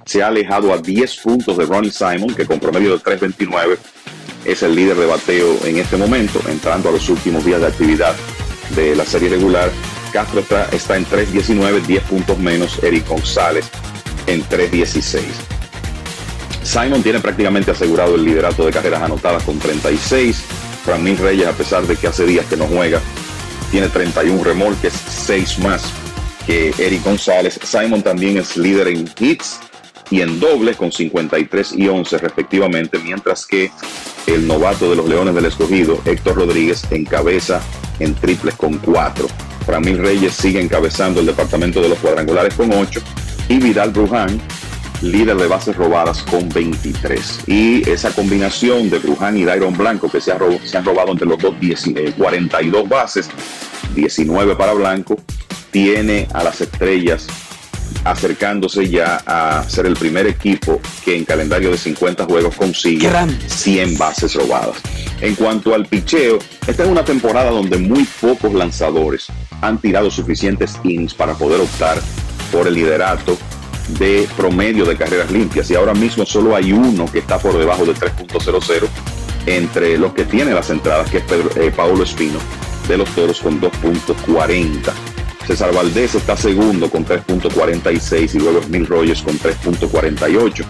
se 0.05 0.21
ha 0.21 0.27
alejado 0.27 0.73
a 0.73 0.77
10 0.77 1.15
puntos 1.17 1.57
de 1.57 1.65
Ronnie 1.65 1.91
Simon, 1.91 2.33
que 2.35 2.45
con 2.45 2.59
promedio 2.59 2.97
de 2.97 3.03
3.29 3.03 3.77
es 4.45 4.63
el 4.63 4.75
líder 4.75 4.97
de 4.97 5.05
bateo 5.05 5.57
en 5.65 5.77
este 5.77 5.97
momento, 5.97 6.41
entrando 6.49 6.89
a 6.89 6.91
los 6.91 7.07
últimos 7.09 7.45
días 7.45 7.61
de 7.61 7.67
actividad 7.67 8.15
de 8.75 8.95
la 8.95 9.05
serie 9.05 9.29
regular. 9.29 9.71
Castro 10.11 10.41
está, 10.41 10.69
está 10.71 10.97
en 10.97 11.05
3.19, 11.05 11.81
10 11.81 12.03
puntos 12.03 12.37
menos, 12.37 12.83
Eric 12.83 13.07
González 13.07 13.69
en 14.27 14.43
3.16. 14.43 15.21
Simon 16.63 17.03
tiene 17.03 17.19
prácticamente 17.19 17.71
asegurado 17.71 18.15
el 18.15 18.23
liderato 18.23 18.65
de 18.65 18.71
carreras 18.71 19.01
anotadas 19.01 19.43
con 19.43 19.59
36. 19.59 20.43
Ramín 20.85 21.17
Reyes, 21.17 21.47
a 21.47 21.53
pesar 21.53 21.85
de 21.85 21.95
que 21.95 22.07
hace 22.07 22.25
días 22.25 22.45
que 22.45 22.57
no 22.57 22.65
juega, 22.65 22.99
tiene 23.71 23.89
31 23.89 24.43
remolques, 24.43 24.93
6 24.93 25.59
más 25.59 25.83
que 26.45 26.73
Eric 26.77 27.03
González. 27.03 27.59
Simon 27.63 28.01
también 28.01 28.37
es 28.37 28.57
líder 28.57 28.87
en 28.87 29.09
hits 29.19 29.59
y 30.09 30.21
en 30.21 30.39
dobles 30.39 30.75
con 30.77 30.91
53 30.91 31.73
y 31.77 31.87
11 31.87 32.17
respectivamente, 32.17 32.99
mientras 32.99 33.45
que 33.45 33.71
el 34.27 34.47
novato 34.47 34.89
de 34.89 34.95
los 34.95 35.07
Leones 35.07 35.35
del 35.35 35.45
Escogido, 35.45 35.99
Héctor 36.05 36.35
Rodríguez, 36.35 36.85
encabeza 36.91 37.61
en 37.99 38.13
triples 38.15 38.55
con 38.55 38.77
4. 38.77 39.27
Ramín 39.67 39.97
Reyes 39.97 40.33
sigue 40.33 40.61
encabezando 40.61 41.19
el 41.19 41.25
departamento 41.25 41.81
de 41.81 41.89
los 41.89 41.99
cuadrangulares 41.99 42.53
con 42.53 42.71
8 42.71 43.01
y 43.49 43.59
Vidal 43.59 43.91
Bruján 43.91 44.41
líder 45.03 45.35
de 45.37 45.47
bases 45.47 45.75
robadas 45.75 46.23
con 46.23 46.49
23. 46.49 47.41
Y 47.47 47.89
esa 47.89 48.11
combinación 48.11 48.89
de 48.89 48.99
Bruján 48.99 49.37
y 49.37 49.43
Dairon 49.43 49.75
Blanco, 49.77 50.09
que 50.09 50.21
se, 50.21 50.31
ha 50.31 50.39
se 50.63 50.77
han 50.77 50.85
robado 50.85 51.11
entre 51.11 51.27
los 51.27 51.37
dos 51.39 51.59
10 51.59 51.87
eh, 51.87 52.13
42 52.17 52.87
bases, 52.87 53.29
19 53.95 54.55
para 54.55 54.73
Blanco, 54.73 55.17
tiene 55.71 56.27
a 56.33 56.43
las 56.43 56.61
estrellas 56.61 57.27
acercándose 58.05 58.89
ya 58.89 59.21
a 59.25 59.63
ser 59.69 59.85
el 59.85 59.95
primer 59.95 60.27
equipo 60.27 60.81
que 61.05 61.15
en 61.15 61.25
calendario 61.25 61.71
de 61.71 61.77
50 61.77 62.25
juegos 62.25 62.55
consigue 62.55 63.09
100 63.47 63.97
bases 63.97 64.33
robadas. 64.35 64.77
En 65.21 65.35
cuanto 65.35 65.73
al 65.73 65.85
picheo, 65.85 66.39
esta 66.67 66.83
es 66.83 66.89
una 66.89 67.05
temporada 67.05 67.51
donde 67.51 67.77
muy 67.77 68.03
pocos 68.19 68.53
lanzadores 68.53 69.27
han 69.61 69.79
tirado 69.79 70.11
suficientes 70.11 70.77
innings 70.83 71.13
para 71.13 71.33
poder 71.35 71.61
optar 71.61 72.01
por 72.51 72.67
el 72.67 72.73
liderato 72.73 73.37
de 73.89 74.27
promedio 74.37 74.85
de 74.85 74.97
carreras 74.97 75.31
limpias 75.31 75.69
y 75.69 75.75
ahora 75.75 75.93
mismo 75.93 76.25
solo 76.25 76.55
hay 76.55 76.73
uno 76.73 77.05
que 77.11 77.19
está 77.19 77.37
por 77.37 77.57
debajo 77.57 77.85
de 77.85 77.93
3.00 77.93 78.87
entre 79.45 79.97
los 79.97 80.13
que 80.13 80.25
tiene 80.25 80.53
las 80.53 80.69
entradas, 80.69 81.09
que 81.09 81.17
es 81.17 81.23
Pedro, 81.23 81.49
eh, 81.57 81.73
Espino 82.03 82.39
de 82.87 82.97
los 82.97 83.09
Toros 83.09 83.39
con 83.39 83.59
2.40. 83.61 84.91
César 85.47 85.73
Valdés 85.73 86.15
está 86.15 86.37
segundo 86.37 86.89
con 86.89 87.05
3.46 87.05 88.35
y 88.35 88.39
luego 88.39 88.61
Emil 88.61 88.87
Rogers 88.87 89.21
con 89.21 89.37
3.48. 89.37 90.65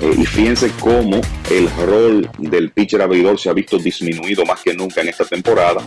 Eh, 0.00 0.14
y 0.18 0.26
fíjense 0.26 0.70
cómo 0.80 1.20
el 1.50 1.70
rol 1.86 2.28
del 2.38 2.70
pitcher 2.70 3.00
abridor 3.00 3.38
se 3.38 3.48
ha 3.48 3.52
visto 3.52 3.78
disminuido 3.78 4.44
más 4.44 4.60
que 4.62 4.74
nunca 4.74 5.00
en 5.00 5.08
esta 5.08 5.24
temporada, 5.24 5.80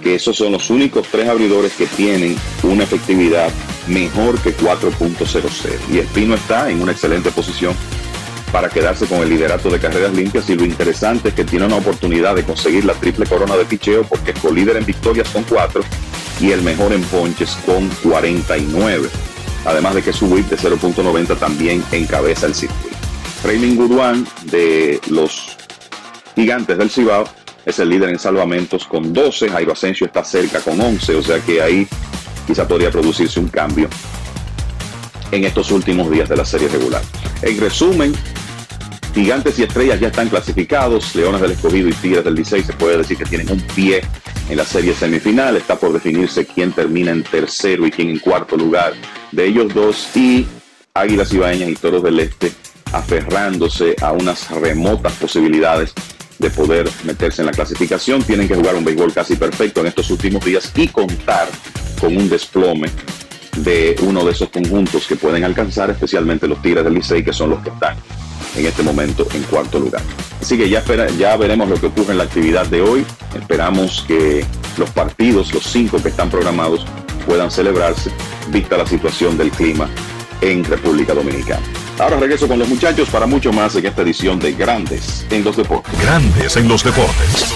que 0.00 0.14
esos 0.14 0.36
son 0.36 0.52
los 0.52 0.70
únicos 0.70 1.06
tres 1.10 1.28
abridores 1.28 1.72
que 1.72 1.86
tienen 1.86 2.36
una 2.62 2.84
efectividad 2.84 3.50
mejor 3.86 4.40
que 4.40 4.56
4.00. 4.56 5.78
Y 5.92 5.98
Espino 5.98 6.34
está 6.34 6.70
en 6.70 6.80
una 6.80 6.92
excelente 6.92 7.30
posición 7.30 7.74
para 8.52 8.68
quedarse 8.68 9.06
con 9.06 9.20
el 9.20 9.28
liderato 9.28 9.70
de 9.70 9.78
carreras 9.78 10.12
limpias 10.12 10.48
y 10.50 10.56
lo 10.56 10.64
interesante 10.64 11.28
es 11.28 11.34
que 11.34 11.44
tiene 11.44 11.66
una 11.66 11.76
oportunidad 11.76 12.34
de 12.34 12.44
conseguir 12.44 12.84
la 12.84 12.94
triple 12.94 13.26
corona 13.26 13.56
de 13.56 13.64
picheo 13.64 14.04
porque 14.04 14.32
es 14.32 14.38
colíder 14.40 14.76
en 14.76 14.84
victorias 14.84 15.28
con 15.28 15.44
4 15.44 15.82
y 16.40 16.50
el 16.50 16.62
mejor 16.62 16.92
en 16.92 17.02
ponches 17.02 17.56
con 17.64 17.88
49. 18.02 19.08
Además 19.66 19.94
de 19.94 20.02
que 20.02 20.12
su 20.12 20.26
whip 20.26 20.48
de 20.48 20.56
0.90 20.56 21.38
también 21.38 21.84
encabeza 21.92 22.46
el 22.46 22.54
circuito. 22.54 22.96
Raymond 23.44 23.76
Goodwan 23.76 24.26
de 24.44 25.00
los 25.08 25.56
Gigantes 26.34 26.78
del 26.78 26.90
Cibao 26.90 27.24
es 27.64 27.78
el 27.78 27.88
líder 27.88 28.10
en 28.10 28.18
salvamentos 28.18 28.86
con 28.86 29.12
12, 29.12 29.48
Jairo 29.48 29.72
Asensio 29.72 30.06
está 30.06 30.24
cerca 30.24 30.60
con 30.60 30.80
11, 30.80 31.14
o 31.14 31.22
sea 31.22 31.40
que 31.40 31.60
ahí 31.60 31.86
quizá 32.46 32.66
podría 32.66 32.90
producirse 32.90 33.38
un 33.38 33.48
cambio 33.48 33.88
en 35.30 35.44
estos 35.44 35.70
últimos 35.70 36.10
días 36.10 36.28
de 36.28 36.36
la 36.36 36.44
serie 36.44 36.68
regular. 36.68 37.02
En 37.42 37.60
resumen, 37.60 38.12
Gigantes 39.14 39.58
y 39.58 39.64
Estrellas 39.64 40.00
ya 40.00 40.08
están 40.08 40.28
clasificados, 40.28 41.14
Leones 41.14 41.40
del 41.40 41.52
Escogido 41.52 41.88
y 41.88 41.92
Tigres 41.92 42.24
del 42.24 42.36
16 42.36 42.66
se 42.66 42.72
puede 42.74 42.98
decir 42.98 43.16
que 43.16 43.24
tienen 43.24 43.50
un 43.50 43.60
pie 43.60 44.02
en 44.48 44.56
la 44.56 44.64
serie 44.64 44.94
semifinal, 44.94 45.56
está 45.56 45.76
por 45.76 45.92
definirse 45.92 46.46
quién 46.46 46.72
termina 46.72 47.10
en 47.12 47.22
tercero 47.22 47.86
y 47.86 47.90
quién 47.90 48.10
en 48.10 48.18
cuarto 48.18 48.56
lugar 48.56 48.94
de 49.32 49.46
ellos 49.46 49.72
dos 49.72 50.08
y 50.16 50.46
Águilas 50.94 51.32
Ibaeñas 51.32 51.68
y 51.68 51.74
Toros 51.74 52.02
del 52.02 52.18
Este 52.20 52.52
aferrándose 52.92 53.94
a 54.00 54.10
unas 54.12 54.50
remotas 54.50 55.12
posibilidades 55.14 55.94
de 56.40 56.50
poder 56.50 56.90
meterse 57.04 57.42
en 57.42 57.46
la 57.46 57.52
clasificación. 57.52 58.22
Tienen 58.22 58.48
que 58.48 58.56
jugar 58.56 58.74
un 58.74 58.84
béisbol 58.84 59.12
casi 59.12 59.36
perfecto 59.36 59.80
en 59.80 59.88
estos 59.88 60.10
últimos 60.10 60.44
días 60.44 60.72
y 60.74 60.88
contar 60.88 61.48
con 62.00 62.16
un 62.16 62.28
desplome 62.28 62.90
de 63.58 63.94
uno 64.02 64.24
de 64.24 64.32
esos 64.32 64.48
conjuntos 64.48 65.06
que 65.06 65.16
pueden 65.16 65.44
alcanzar, 65.44 65.90
especialmente 65.90 66.48
los 66.48 66.62
Tigres 66.62 66.82
del 66.82 66.94
Licey, 66.94 67.22
que 67.22 67.32
son 67.32 67.50
los 67.50 67.60
que 67.62 67.68
están 67.68 67.96
en 68.56 68.66
este 68.66 68.82
momento 68.82 69.28
en 69.34 69.42
cuarto 69.44 69.78
lugar. 69.78 70.02
Así 70.40 70.56
que 70.56 70.68
ya, 70.68 70.78
espera, 70.78 71.08
ya 71.10 71.36
veremos 71.36 71.68
lo 71.68 71.76
que 71.76 71.86
ocurre 71.86 72.12
en 72.12 72.18
la 72.18 72.24
actividad 72.24 72.66
de 72.66 72.80
hoy. 72.80 73.04
Esperamos 73.34 74.04
que 74.08 74.44
los 74.78 74.90
partidos, 74.90 75.52
los 75.52 75.64
cinco 75.64 76.02
que 76.02 76.08
están 76.08 76.30
programados, 76.30 76.86
puedan 77.26 77.50
celebrarse, 77.50 78.10
vista 78.48 78.78
la 78.78 78.86
situación 78.86 79.36
del 79.36 79.50
clima 79.50 79.90
en 80.40 80.64
República 80.64 81.12
Dominicana. 81.12 81.66
Ahora 81.98 82.16
regreso 82.16 82.48
con 82.48 82.58
los 82.58 82.68
muchachos 82.68 83.08
para 83.10 83.26
mucho 83.26 83.52
más 83.52 83.74
en 83.76 83.86
esta 83.86 84.02
edición 84.02 84.38
de 84.38 84.52
Grandes 84.52 85.26
en 85.30 85.44
los 85.44 85.56
Deportes. 85.56 86.00
Grandes 86.00 86.56
en 86.56 86.68
los 86.68 86.82
deportes. 86.82 87.54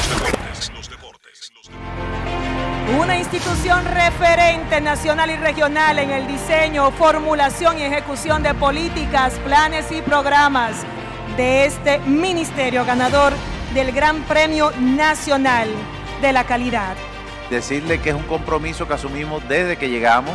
Una 3.00 3.18
institución 3.18 3.84
referente 3.86 4.80
nacional 4.80 5.30
y 5.30 5.36
regional 5.36 5.98
en 5.98 6.10
el 6.10 6.26
diseño, 6.26 6.90
formulación 6.92 7.78
y 7.78 7.82
ejecución 7.82 8.42
de 8.42 8.54
políticas, 8.54 9.34
planes 9.44 9.90
y 9.90 10.02
programas 10.02 10.84
de 11.36 11.64
este 11.64 11.98
ministerio 12.00 12.84
ganador 12.84 13.32
del 13.72 13.92
Gran 13.92 14.22
Premio 14.22 14.70
Nacional 14.78 15.68
de 16.20 16.32
la 16.32 16.44
Calidad. 16.44 16.94
Decirle 17.50 18.00
que 18.00 18.10
es 18.10 18.14
un 18.14 18.22
compromiso 18.22 18.86
que 18.86 18.94
asumimos 18.94 19.46
desde 19.48 19.76
que 19.76 19.88
llegamos 19.88 20.34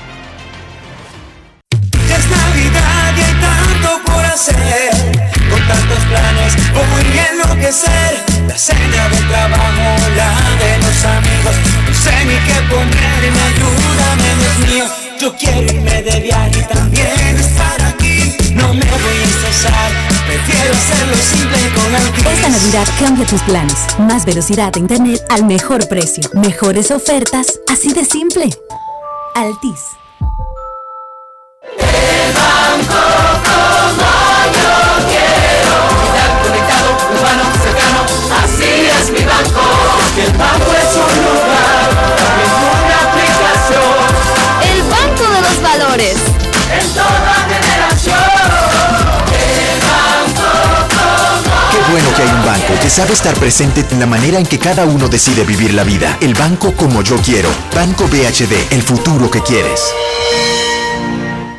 Por 4.05 4.23
hacer. 4.25 4.91
Con 5.49 5.67
tantos 5.67 5.99
planes 6.05 6.55
voy 6.73 7.19
a 7.19 7.27
enloquecer. 7.31 8.23
La 8.47 8.57
cena 8.57 9.09
del 9.09 9.27
trabajo, 9.27 9.97
la 10.15 10.29
de 10.61 10.77
los 10.79 11.05
amigos. 11.05 11.55
No 11.87 11.93
sé 11.95 12.25
ni 12.25 12.35
qué 12.47 12.57
ponerme, 12.69 13.41
ayúdame, 13.49 14.35
Dios 14.39 14.69
mío. 14.69 14.85
Yo 15.19 15.35
quiero 15.35 15.61
irme 15.61 16.01
de 16.01 16.19
viaje 16.19 16.59
y 16.59 16.73
también 16.73 17.37
estar 17.37 17.81
aquí. 17.83 18.35
No 18.53 18.73
me 18.73 18.85
voy 18.85 19.17
a 19.23 19.27
estresar, 19.27 19.91
prefiero 20.25 20.73
hacerlo 20.73 21.17
simple 21.17 21.59
con 21.75 21.95
Altis. 21.95 22.25
Esta 22.25 22.49
Navidad 22.49 22.87
cambia 22.99 23.25
tus 23.25 23.41
planes. 23.43 23.77
Más 23.99 24.25
velocidad 24.25 24.73
de 24.73 24.79
internet 24.79 25.21
al 25.29 25.45
mejor 25.45 25.87
precio. 25.87 26.23
Mejores 26.33 26.91
ofertas, 26.91 27.59
así 27.71 27.93
de 27.93 28.03
simple. 28.03 28.49
Altis. 29.35 30.00
Sabe 52.91 53.13
estar 53.13 53.33
presente 53.35 53.85
en 53.89 53.99
la 54.01 54.05
manera 54.05 54.37
en 54.37 54.45
que 54.45 54.59
cada 54.59 54.85
uno 54.85 55.07
decide 55.07 55.45
vivir 55.45 55.73
la 55.73 55.85
vida. 55.85 56.17
El 56.19 56.33
banco 56.33 56.73
como 56.73 57.01
yo 57.01 57.15
quiero. 57.17 57.49
Banco 57.73 58.05
BHD, 58.07 58.73
el 58.73 58.83
futuro 58.83 59.31
que 59.31 59.41
quieres. 59.41 59.81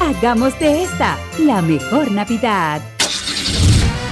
Hagamos 0.00 0.58
de 0.58 0.82
esta 0.82 1.18
la 1.38 1.62
mejor 1.62 2.12
Navidad. 2.12 2.95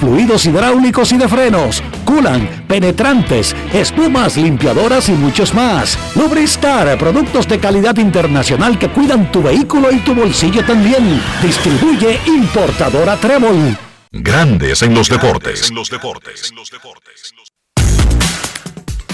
fluidos 0.00 0.46
hidráulicos 0.46 1.12
y 1.12 1.18
de 1.18 1.28
frenos, 1.28 1.82
culan, 2.04 2.64
penetrantes, 2.68 3.54
espumas, 3.72 4.36
limpiadoras 4.36 5.08
y 5.08 5.12
muchos 5.12 5.54
más. 5.54 5.98
Lubristar, 6.14 6.98
productos 6.98 7.48
de 7.48 7.58
calidad 7.58 7.96
internacional 7.96 8.78
que 8.78 8.88
cuidan 8.88 9.30
tu 9.32 9.42
vehículo 9.42 9.92
y 9.92 9.98
tu 9.98 10.14
bolsillo 10.14 10.64
también. 10.64 11.20
Distribuye 11.42 12.18
importadora 12.26 13.16
Trébol. 13.16 13.76
Grandes 14.12 14.82
en 14.82 14.94
los 14.94 15.08
deportes. 15.08 15.72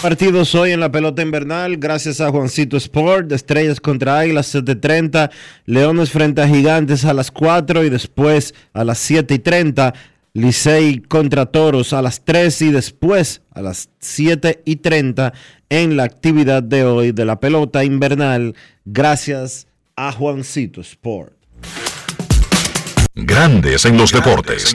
Partidos 0.02 0.52
hoy 0.56 0.72
en 0.72 0.80
la 0.80 0.90
pelota 0.90 1.22
invernal, 1.22 1.76
gracias 1.76 2.20
a 2.20 2.28
Juancito 2.28 2.76
Sport, 2.76 3.30
Estrellas 3.30 3.80
contra 3.80 4.18
Águilas 4.18 4.52
7.30, 4.52 5.30
Leones 5.64 6.10
frente 6.10 6.42
a 6.42 6.48
Gigantes 6.48 7.04
a 7.04 7.14
las 7.14 7.30
4 7.30 7.84
y 7.84 7.88
después 7.88 8.52
a 8.72 8.82
las 8.82 8.98
7 8.98 9.34
y 9.34 9.38
30, 9.38 9.94
Licey 10.34 11.00
contra 11.00 11.44
Toros 11.46 11.92
a 11.92 12.00
las 12.00 12.24
3 12.24 12.62
y 12.62 12.70
después 12.70 13.42
a 13.50 13.60
las 13.60 13.90
7 14.00 14.62
y 14.64 14.76
30 14.76 15.34
en 15.68 15.96
la 15.98 16.04
actividad 16.04 16.62
de 16.62 16.84
hoy 16.84 17.12
de 17.12 17.26
la 17.26 17.38
pelota 17.38 17.84
invernal, 17.84 18.56
gracias 18.86 19.66
a 19.94 20.10
Juancito 20.10 20.80
Sport. 20.80 21.34
Grandes 23.14 23.84
en 23.84 23.98
los 23.98 24.10
deportes. 24.10 24.74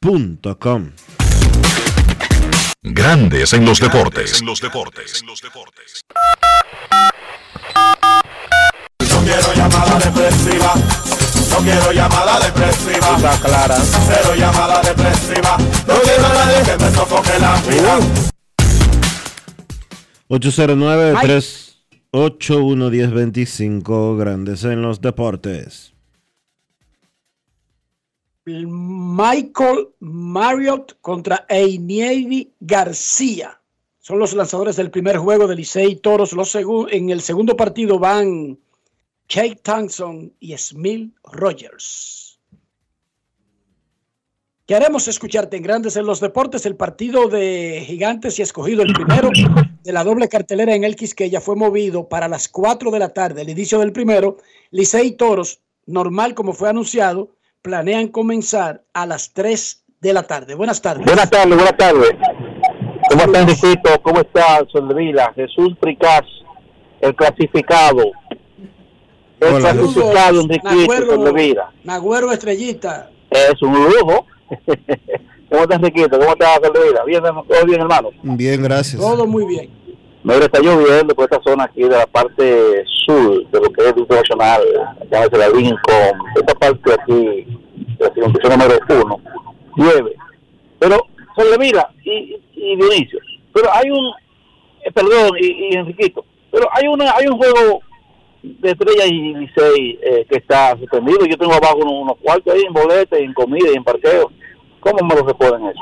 InvierteRD.com 0.00 0.92
Grandes 2.82 3.52
en 3.52 3.64
los 3.64 3.80
deportes. 3.80 4.40
los 4.42 4.60
deportes. 4.60 5.24
No 9.00 9.20
quiero 9.24 9.54
llamada 9.54 9.98
depresiva. 9.98 10.74
No 11.50 11.56
quiero 11.64 11.92
llamada 11.92 12.38
depresiva. 12.38 13.16
Está 13.16 13.40
clara. 13.40 13.76
Cero 13.76 14.34
llamada 14.36 14.80
depresiva. 14.82 15.58
No 15.58 15.94
quiero 16.02 16.26
a 16.26 16.34
nadie 16.34 16.62
que 16.64 16.84
me 16.84 16.90
sofoque 16.92 17.38
la 17.40 17.60
vida. 17.62 17.98
809 20.28 21.14
381 21.20 22.90
1025 22.90 24.16
Grandes 24.16 24.62
en 24.62 24.80
los 24.80 25.00
deportes. 25.00 25.97
Michael 28.56 29.88
Marriott 30.00 30.96
contra 31.00 31.44
Einievi 31.48 32.52
García. 32.60 33.60
Son 34.00 34.18
los 34.18 34.32
lanzadores 34.32 34.76
del 34.76 34.90
primer 34.90 35.18
juego 35.18 35.46
de 35.46 35.56
Licey 35.56 35.96
Toros. 35.96 36.32
Los 36.32 36.54
en 36.54 37.10
el 37.10 37.20
segundo 37.20 37.56
partido 37.56 37.98
van 37.98 38.58
Jake 39.28 39.60
Thompson 39.62 40.32
y 40.40 40.56
Smil 40.56 41.14
Rogers. 41.24 42.40
Queremos 44.64 45.08
escucharte 45.08 45.56
en 45.56 45.62
Grandes 45.62 45.96
en 45.96 46.06
los 46.06 46.20
Deportes. 46.20 46.66
El 46.66 46.76
partido 46.76 47.28
de 47.28 47.82
Gigantes 47.86 48.38
y 48.38 48.42
Escogido, 48.42 48.82
el 48.82 48.92
primero 48.92 49.30
de 49.82 49.92
la 49.92 50.04
doble 50.04 50.28
cartelera 50.28 50.74
en 50.74 50.84
el 50.84 50.94
Quisqueya, 50.94 51.40
fue 51.40 51.56
movido 51.56 52.08
para 52.08 52.28
las 52.28 52.48
4 52.48 52.90
de 52.90 52.98
la 52.98 53.08
tarde, 53.10 53.42
el 53.42 53.48
inicio 53.48 53.78
del 53.78 53.92
primero. 53.92 54.36
Licey 54.70 55.12
Toros, 55.12 55.60
normal 55.86 56.34
como 56.34 56.52
fue 56.52 56.68
anunciado, 56.68 57.30
planean 57.62 58.08
comenzar 58.08 58.82
a 58.92 59.06
las 59.06 59.32
3 59.32 59.84
de 60.00 60.12
la 60.12 60.22
tarde. 60.22 60.54
Buenas 60.54 60.80
tardes. 60.80 61.04
Buenas 61.04 61.30
tardes, 61.30 61.54
buenas 61.54 61.76
tardes. 61.76 62.10
¿Cómo 63.10 63.22
está 63.22 63.40
Enriquito? 63.40 64.02
¿Cómo 64.02 64.20
está 64.20 64.64
Soldevila? 64.70 65.32
Jesús 65.34 65.76
Pricaz, 65.80 66.24
el 67.00 67.14
clasificado. 67.14 68.02
El 69.40 69.54
Hola. 69.54 69.72
clasificado, 69.72 70.40
Enriquito, 70.40 71.32
Nagüero. 71.84 72.32
Estrellita. 72.32 73.10
Es 73.30 73.62
un 73.62 73.72
lujo. 73.72 74.26
¿Cómo 75.50 75.62
está 75.62 75.76
Enriquito? 75.76 76.18
¿Cómo 76.18 76.32
está 76.32 76.54
Soldevila? 76.62 77.04
Bien, 77.04 77.22
todo 77.22 77.64
bien, 77.66 77.80
hermano. 77.80 78.10
Bien, 78.22 78.62
gracias. 78.62 79.00
Todo 79.00 79.26
muy 79.26 79.46
bien. 79.46 79.77
Mira, 80.24 80.44
está 80.44 80.60
lloviendo 80.60 81.14
por 81.14 81.24
esta 81.24 81.40
zona 81.42 81.64
aquí 81.64 81.82
de 81.82 81.90
la 81.90 82.06
parte 82.06 82.84
sur 83.06 83.48
de 83.50 83.60
lo 83.60 83.70
que 83.72 83.80
es 83.82 83.86
el 83.88 83.94
Distrito 83.94 84.14
Nacional, 84.16 84.62
llámese 85.10 85.38
la 85.38 85.48
Lincoln, 85.48 86.18
esta 86.36 86.54
parte 86.54 86.92
aquí, 86.92 87.46
la 87.98 88.12
circunstancia 88.12 88.56
número 88.56 89.04
uno, 89.04 89.20
llueve. 89.76 90.14
Pero, 90.78 90.96
Soldevila 91.36 91.88
y, 92.04 92.36
y 92.54 92.76
Dionisio, 92.76 93.20
pero 93.54 93.72
hay 93.72 93.90
un, 93.90 94.06
eh, 94.84 94.90
perdón, 94.92 95.30
y, 95.40 95.46
y 95.46 95.76
Enriquito, 95.76 96.24
pero 96.50 96.68
hay 96.72 96.88
una 96.88 97.12
hay 97.16 97.26
un 97.28 97.36
juego 97.38 97.80
de 98.42 98.70
Estrella 98.70 99.06
y 99.06 99.34
Licey 99.34 99.98
eh, 100.02 100.26
que 100.28 100.36
está 100.38 100.76
suspendido. 100.78 101.26
Yo 101.26 101.36
tengo 101.36 101.52
abajo 101.54 101.76
unos, 101.78 101.92
unos 102.02 102.16
cuartos 102.22 102.54
ahí 102.54 102.62
en 102.66 102.72
boletas, 102.72 103.18
y 103.20 103.24
en 103.24 103.34
comida 103.34 103.68
y 103.72 103.76
en 103.76 103.84
parqueo. 103.84 104.30
¿Cómo 104.80 105.06
me 105.08 105.14
lo 105.16 105.26
reponen 105.26 105.68
eso? 105.68 105.80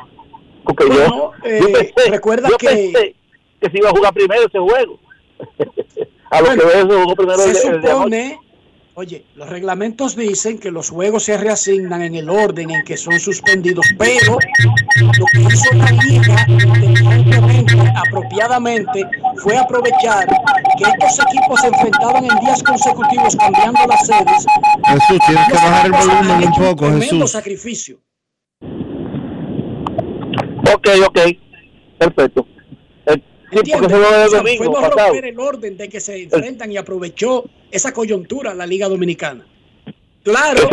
Porque 0.64 0.84
Bueno, 0.86 1.32
yo, 1.44 1.48
eh, 1.48 1.58
yo 1.60 1.66
pensé, 1.72 2.10
recuerda 2.10 2.48
yo 2.48 2.56
que- 2.56 2.66
pensé 2.66 3.14
que 3.66 3.72
se 3.72 3.78
iba 3.78 3.90
a 3.90 3.93
jugar 3.93 4.14
primero 4.14 4.47
ese 4.47 4.59
juego. 4.59 4.98
a 6.30 6.40
lo 6.40 6.47
Bueno, 6.47 6.62
que 6.62 6.68
veo, 6.68 6.86
se 6.88 6.94
jugó 7.02 7.14
primero 7.16 7.38
se 7.38 7.51
el, 7.51 7.56
el 7.74 7.80
de 7.82 7.90
anoche. 7.90 7.98
supone, 7.98 8.38
oye, 8.94 9.24
los 9.34 9.48
reglamentos 9.48 10.16
dicen 10.16 10.59
que 10.59 10.70
los 10.70 10.90
juegos 10.90 11.24
se 11.24 11.36
reasignan 11.36 12.02
en 12.02 12.14
el 12.14 12.30
orden 12.30 12.70
en 12.70 12.84
que 12.84 12.97
son 12.97 13.18
suspendidos, 13.20 13.86
pero 13.98 14.38
lo 15.02 15.26
que 15.32 15.40
hizo 15.40 15.74
la 15.74 15.90
liga 15.90 16.47
inteligentemente, 16.48 17.74
apropiadamente, 17.97 19.05
fue 19.36 19.56
aprovechar 19.59 20.26
que 20.78 20.84
estos 20.84 21.26
equipos 21.26 21.60
se 21.60 21.66
enfrentaban 21.68 22.24
en 22.24 22.38
días 22.40 22.62
consecutivos 22.62 23.36
cambiando 23.36 23.80
las 23.86 24.06
sedes. 24.06 24.47
Jesús, 24.86 25.18
tienes 25.26 25.47
que 25.48 25.55
bajar 25.55 25.86
el 25.86 25.93
volumen 25.93 26.44
un 26.48 26.52
poco, 26.55 26.76
tremendo 26.86 27.05
Jesús. 27.05 27.30
sacrificio. 27.32 28.01
Ok, 30.74 30.88
ok, 31.06 31.18
perfecto. 31.98 32.47
Sí, 33.51 33.56
porque 33.56 33.70
¿Entiendes? 33.70 33.90
se 33.90 33.97
juega 33.97 34.23
O 34.23 34.24
el 34.24 34.31
domingo 34.31 34.64
fuimos 34.64 34.85
a 34.85 34.89
romper 34.89 35.24
el 35.24 35.39
orden 35.40 35.77
de 35.77 35.89
que 35.89 36.01
se 36.01 36.23
enfrentan 36.24 36.73
y 36.73 36.77
aprovechó 36.77 37.48
esa 37.70 37.93
coyuntura 37.93 38.55
la 38.55 38.66
Liga 38.66 38.89
Dominicana. 38.89 39.47
Claro, 40.23 40.68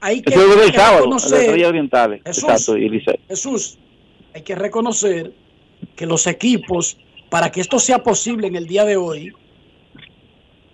hay 0.00 0.22
que, 0.22 0.34
hay 0.34 0.72
sábado, 0.72 0.98
reconocer, 0.98 1.66
Orientales, 1.66 2.20
Jesús. 2.24 2.42
exacto, 2.44 2.76
y 2.76 2.88
Licey. 2.88 3.20
Jesús, 3.28 3.78
hay 4.34 4.42
que 4.42 4.54
reconocer 4.54 5.32
que 5.94 6.06
los 6.06 6.26
equipos, 6.26 6.98
para 7.28 7.50
que 7.50 7.60
esto 7.60 7.78
sea 7.78 8.02
posible 8.02 8.48
en 8.48 8.56
el 8.56 8.66
día 8.66 8.84
de 8.84 8.96
hoy, 8.96 9.32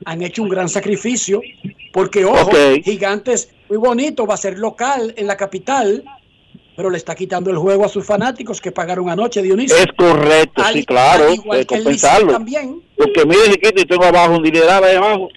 han 0.05 0.23
hecho 0.23 0.43
un 0.43 0.49
gran 0.49 0.69
sacrificio, 0.69 1.43
porque 1.93 2.25
ojo. 2.25 2.51
Gigantes, 2.83 3.51
muy 3.69 3.79
bonito, 3.79 4.27
va 4.27 4.35
a 4.35 4.39
ser 4.39 4.59
local 4.59 5.15
en 5.17 5.27
la 5.27 5.37
capital, 5.37 6.05
pero 6.77 6.91
le 6.91 6.97
está 6.99 7.15
quitando 7.15 7.51
el 7.51 7.57
juego 7.59 7.85
a 7.85 7.89
sus 7.89 8.05
fanáticos 8.05 8.61
que 8.61 8.73
pagaron 8.73 9.09
anoche, 9.09 9.43
Dionisio. 9.43 9.77
Es 9.77 9.87
correcto, 9.97 10.63
Al- 10.65 10.75
sí, 10.75 10.85
claro, 10.85 11.27
al 11.29 11.35
igual 11.35 11.61
que 11.61 11.67
compensarlo. 11.67 12.33
también. 12.33 12.83
Porque 12.97 13.25
mire, 13.25 13.45
Enriquito, 13.47 13.81
y 13.83 13.85
tengo 13.85 14.05
abajo 14.05 14.37
un 14.37 14.43
dineral 14.43 14.83
ahí 14.85 14.97
abajo. 14.97 15.29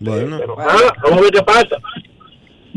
Bueno, 0.00 0.38
Ah, 0.58 0.92
vamos 1.02 1.18
a 1.18 1.20
ver 1.22 1.30
qué 1.30 1.42
pasa. 1.42 1.76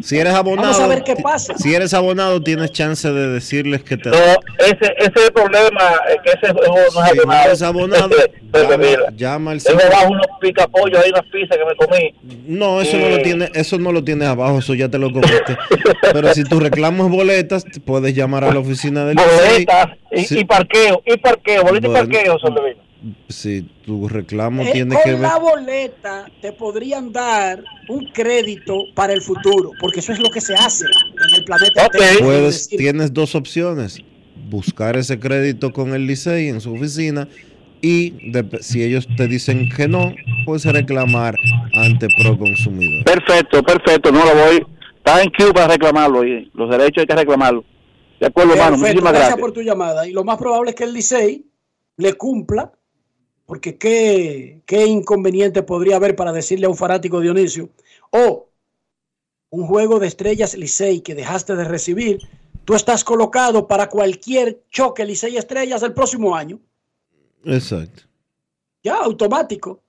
Si 0.01 0.17
eres 0.19 0.33
abonado, 0.33 0.67
Vamos 0.71 0.79
a 0.83 0.87
ver 0.87 1.03
qué 1.03 1.15
pasa. 1.15 1.57
si 1.57 1.73
eres 1.73 1.93
abonado, 1.93 2.41
tienes 2.41 2.71
chance 2.71 3.11
de 3.11 3.27
decirles 3.29 3.83
que 3.83 3.97
te. 3.97 4.09
No, 4.09 4.15
ese, 4.59 4.93
ese 4.97 5.11
es 5.15 5.25
el 5.25 5.33
problema, 5.33 5.81
eh, 6.09 6.17
que 6.23 6.31
ese 6.31 6.53
juego 6.53 6.75
no 6.93 7.03
es 7.05 7.11
Si 7.11 7.17
no 7.17 7.33
eres 7.33 7.61
abonado. 7.61 8.05
abonado, 8.05 8.31
Pero 8.51 9.09
llama, 9.15 9.51
al 9.51 9.63
Tengo 9.63 9.81
abajo 9.81 10.09
unos 10.11 10.25
picapollos 10.39 11.03
ahí, 11.03 11.09
unas 11.11 11.25
pizzas 11.31 11.57
que 11.57 11.65
me 11.65 11.75
comí. 11.75 12.13
No, 12.47 12.81
eso 12.81 12.97
no 12.97 13.09
lo 13.09 13.15
Eh. 13.17 13.21
tiene, 13.23 13.51
eso 13.53 13.77
no 13.77 13.91
lo 13.91 14.03
tienes 14.03 14.27
abajo, 14.27 14.59
eso 14.59 14.73
ya 14.73 14.89
te 14.89 14.97
lo 14.97 15.11
comiste. 15.11 15.57
Pero 16.13 16.33
si 16.33 16.43
tu 16.43 16.59
reclamo 16.59 17.05
es 17.05 17.11
boletas, 17.11 17.65
puedes 17.85 18.13
llamar 18.15 18.43
a 18.43 18.53
la 18.53 18.59
oficina 18.59 19.05
del. 19.05 19.15
Boletas 19.17 19.87
y, 20.11 20.23
Sí. 20.25 20.39
y 20.39 20.45
parqueo, 20.45 21.01
y 21.05 21.17
parqueo, 21.17 21.63
boleta 21.63 21.87
Bueno. 21.89 22.03
y 22.03 22.13
parqueo, 22.13 22.39
son 22.39 22.55
de 22.55 22.61
vida. 22.61 22.77
Si 23.29 23.61
tu 23.85 24.07
reclamo 24.07 24.63
Eh, 24.63 24.69
tiene 24.73 24.95
con 24.95 25.03
que 25.03 25.11
ver. 25.11 25.19
la 25.21 25.37
boleta 25.37 26.25
te 26.41 26.51
podrían 26.51 27.11
dar 27.11 27.63
un 27.89 28.05
crédito 28.11 28.83
para 28.95 29.13
el 29.13 29.21
futuro, 29.21 29.71
porque 29.79 29.99
eso 29.99 30.11
es 30.13 30.19
lo 30.19 30.29
que 30.29 30.41
se 30.41 30.53
hace 30.55 30.85
en 30.85 31.35
el 31.35 31.45
planeta. 31.45 31.87
Puedes, 32.19 32.41
decir, 32.43 32.77
tienes 32.79 33.13
dos 33.13 33.35
opciones. 33.35 33.99
Buscar 34.49 34.95
ese 34.97 35.19
crédito 35.19 35.71
con 35.73 35.93
el 35.93 36.05
Licey 36.07 36.47
en 36.49 36.61
su 36.61 36.73
oficina 36.73 37.27
y 37.81 38.31
de- 38.31 38.59
si 38.61 38.83
ellos 38.83 39.07
te 39.17 39.27
dicen 39.27 39.69
que 39.69 39.87
no, 39.87 40.13
puedes 40.45 40.65
reclamar 40.65 41.35
ante 41.73 42.07
Proconsumidor. 42.21 43.03
Perfecto, 43.03 43.61
perfecto, 43.63 44.11
no 44.11 44.23
lo 44.25 44.33
voy. 44.35 44.65
Está 44.97 45.21
en 45.21 45.29
Cuba 45.31 45.53
para 45.53 45.67
reclamarlo 45.73 46.23
y 46.25 46.49
los 46.53 46.69
derechos 46.69 47.01
hay 47.01 47.07
que 47.07 47.15
reclamarlo. 47.15 47.63
De 48.19 48.25
acuerdo, 48.27 48.53
hermano, 48.53 48.77
muchísimas 48.77 49.03
gracias 49.13 49.19
gracias. 49.29 49.39
por 49.39 49.51
tu 49.53 49.61
llamada. 49.61 50.07
Y 50.07 50.11
lo 50.11 50.23
más 50.23 50.37
probable 50.37 50.71
es 50.71 50.75
que 50.75 50.83
el 50.85 50.93
Licey 50.93 51.45
le 51.97 52.13
cumpla, 52.13 52.71
porque 53.47 53.77
qué, 53.77 54.61
qué 54.65 54.85
inconveniente 54.85 55.63
podría 55.63 55.95
haber 55.95 56.15
para 56.17 56.33
decirle 56.33 56.67
a 56.67 56.69
un 56.69 56.75
fanático 56.75 57.21
Dionisio, 57.21 57.69
o 58.11 58.49
un 59.49 59.65
juego 59.65 59.99
de 59.99 60.07
estrellas 60.07 60.53
Licey 60.55 60.99
que 60.99 61.15
dejaste 61.15 61.55
de 61.55 61.63
recibir, 61.63 62.19
tú 62.65 62.75
estás 62.75 63.05
colocado 63.05 63.65
para 63.65 63.89
cualquier 63.89 64.63
choque 64.69 65.05
Licey 65.05 65.37
Estrellas 65.37 65.81
el 65.81 65.93
próximo 65.93 66.35
año, 66.35 66.59
Exacto. 67.45 68.03
ya 68.83 68.97
automático. 68.97 69.81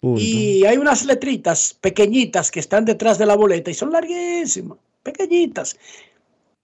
Punto. 0.00 0.20
Y 0.20 0.64
hay 0.64 0.78
unas 0.78 1.04
letritas 1.04 1.74
pequeñitas 1.74 2.50
que 2.50 2.60
están 2.60 2.86
detrás 2.86 3.18
de 3.18 3.26
la 3.26 3.36
boleta 3.36 3.70
y 3.70 3.74
son 3.74 3.92
larguísimas, 3.92 4.78
pequeñitas. 5.02 5.76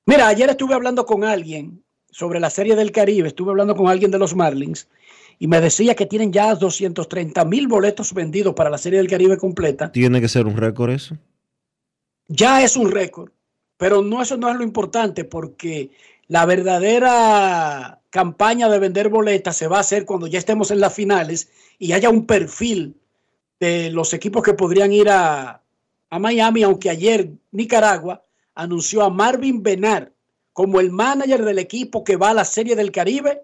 Mira, 0.06 0.28
ayer 0.28 0.48
estuve 0.48 0.74
hablando 0.74 1.04
con 1.04 1.24
alguien 1.24 1.82
sobre 2.10 2.40
la 2.40 2.48
serie 2.48 2.74
del 2.74 2.90
Caribe, 2.90 3.28
estuve 3.28 3.50
hablando 3.50 3.74
con 3.76 3.88
alguien 3.88 4.10
de 4.10 4.18
los 4.18 4.34
Marlins 4.34 4.88
y 5.38 5.46
me 5.46 5.60
decía 5.60 5.94
que 5.94 6.06
tienen 6.06 6.32
ya 6.32 6.54
230 6.54 7.44
mil 7.44 7.68
boletos 7.68 8.12
vendidos 8.12 8.54
para 8.54 8.70
la 8.70 8.78
serie 8.78 8.98
del 8.98 9.08
Caribe 9.08 9.36
completa. 9.36 9.90
Tiene 9.92 10.20
que 10.20 10.28
ser 10.28 10.46
un 10.46 10.56
récord 10.56 10.90
eso. 10.90 11.16
Ya 12.28 12.62
es 12.62 12.76
un 12.76 12.90
récord, 12.90 13.30
pero 13.76 14.02
no 14.02 14.22
eso 14.22 14.36
no 14.36 14.48
es 14.50 14.56
lo 14.56 14.62
importante 14.62 15.24
porque 15.24 15.90
la 16.28 16.46
verdadera 16.46 18.00
campaña 18.10 18.68
de 18.68 18.78
vender 18.78 19.08
boletas 19.08 19.56
se 19.56 19.68
va 19.68 19.78
a 19.78 19.80
hacer 19.80 20.04
cuando 20.04 20.26
ya 20.26 20.38
estemos 20.38 20.70
en 20.70 20.80
las 20.80 20.94
finales 20.94 21.50
y 21.78 21.92
haya 21.92 22.10
un 22.10 22.26
perfil 22.26 22.96
de 23.58 23.90
los 23.90 24.12
equipos 24.12 24.42
que 24.42 24.54
podrían 24.54 24.92
ir 24.92 25.08
a, 25.08 25.62
a 26.10 26.18
Miami, 26.18 26.62
aunque 26.62 26.90
ayer 26.90 27.30
Nicaragua 27.52 28.22
anunció 28.54 29.02
a 29.02 29.10
Marvin 29.10 29.62
Benar 29.62 30.12
como 30.52 30.80
el 30.80 30.90
manager 30.90 31.44
del 31.44 31.58
equipo 31.58 32.04
que 32.04 32.16
va 32.16 32.30
a 32.30 32.34
la 32.34 32.44
Serie 32.44 32.76
del 32.76 32.92
Caribe 32.92 33.42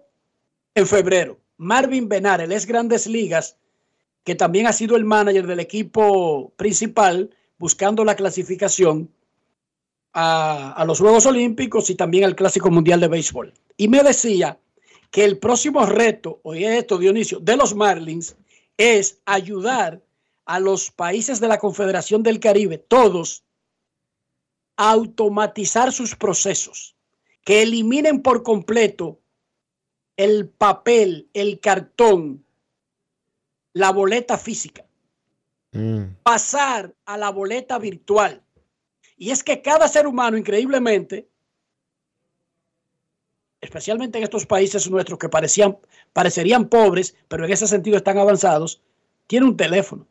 en 0.75 0.87
febrero. 0.87 1.39
Marvin 1.59 2.07
Benar, 2.07 2.39
el 2.39 2.53
ex 2.53 2.65
Grandes 2.65 3.05
Ligas, 3.05 3.57
que 4.23 4.33
también 4.33 4.65
ha 4.65 4.73
sido 4.73 4.95
el 4.95 5.03
manager 5.03 5.45
del 5.45 5.59
equipo 5.59 6.53
principal 6.55 7.35
buscando 7.57 8.05
la 8.05 8.15
clasificación 8.15 9.11
a, 10.13 10.71
a 10.71 10.85
los 10.85 10.99
Juegos 10.99 11.25
Olímpicos 11.25 11.89
y 11.89 11.95
también 11.95 12.23
al 12.23 12.37
Clásico 12.37 12.71
Mundial 12.71 13.01
de 13.01 13.09
Béisbol. 13.09 13.53
Y 13.75 13.89
me 13.89 14.01
decía 14.03 14.57
que 15.11 15.25
el 15.25 15.37
próximo 15.37 15.85
reto, 15.85 16.39
oye 16.43 16.77
esto 16.77 16.97
Dionisio, 16.97 17.41
de 17.41 17.57
los 17.57 17.75
Marlins 17.75 18.37
es 18.77 19.19
ayudar 19.25 20.01
a 20.45 20.61
los 20.61 20.91
países 20.91 21.41
de 21.41 21.49
la 21.49 21.59
Confederación 21.59 22.23
del 22.23 22.39
Caribe, 22.39 22.77
todos, 22.77 23.43
a 24.77 24.91
automatizar 24.91 25.91
sus 25.91 26.15
procesos, 26.15 26.95
que 27.43 27.63
eliminen 27.63 28.21
por 28.21 28.43
completo 28.43 29.19
el 30.19 30.49
papel, 30.49 31.29
el 31.33 31.61
cartón, 31.61 32.43
la 33.71 33.93
boleta 33.93 34.37
física, 34.37 34.85
Mm. 35.71 36.15
pasar 36.23 36.93
a 37.05 37.17
la 37.17 37.29
boleta 37.29 37.79
virtual. 37.79 38.43
Y 39.15 39.29
es 39.29 39.45
que 39.45 39.61
cada 39.61 39.87
ser 39.87 40.07
humano, 40.07 40.35
increíblemente, 40.35 41.29
especialmente 43.61 44.17
en 44.17 44.25
estos 44.25 44.45
países 44.45 44.89
nuestros 44.89 45.17
que 45.19 45.29
parecían, 45.29 45.77
parecerían 46.11 46.67
pobres, 46.67 47.15
pero 47.29 47.45
en 47.45 47.53
ese 47.53 47.67
sentido 47.67 47.95
están 47.95 48.17
avanzados, 48.17 48.81
tiene 49.25 49.45
un 49.45 49.55
teléfono 49.55 50.05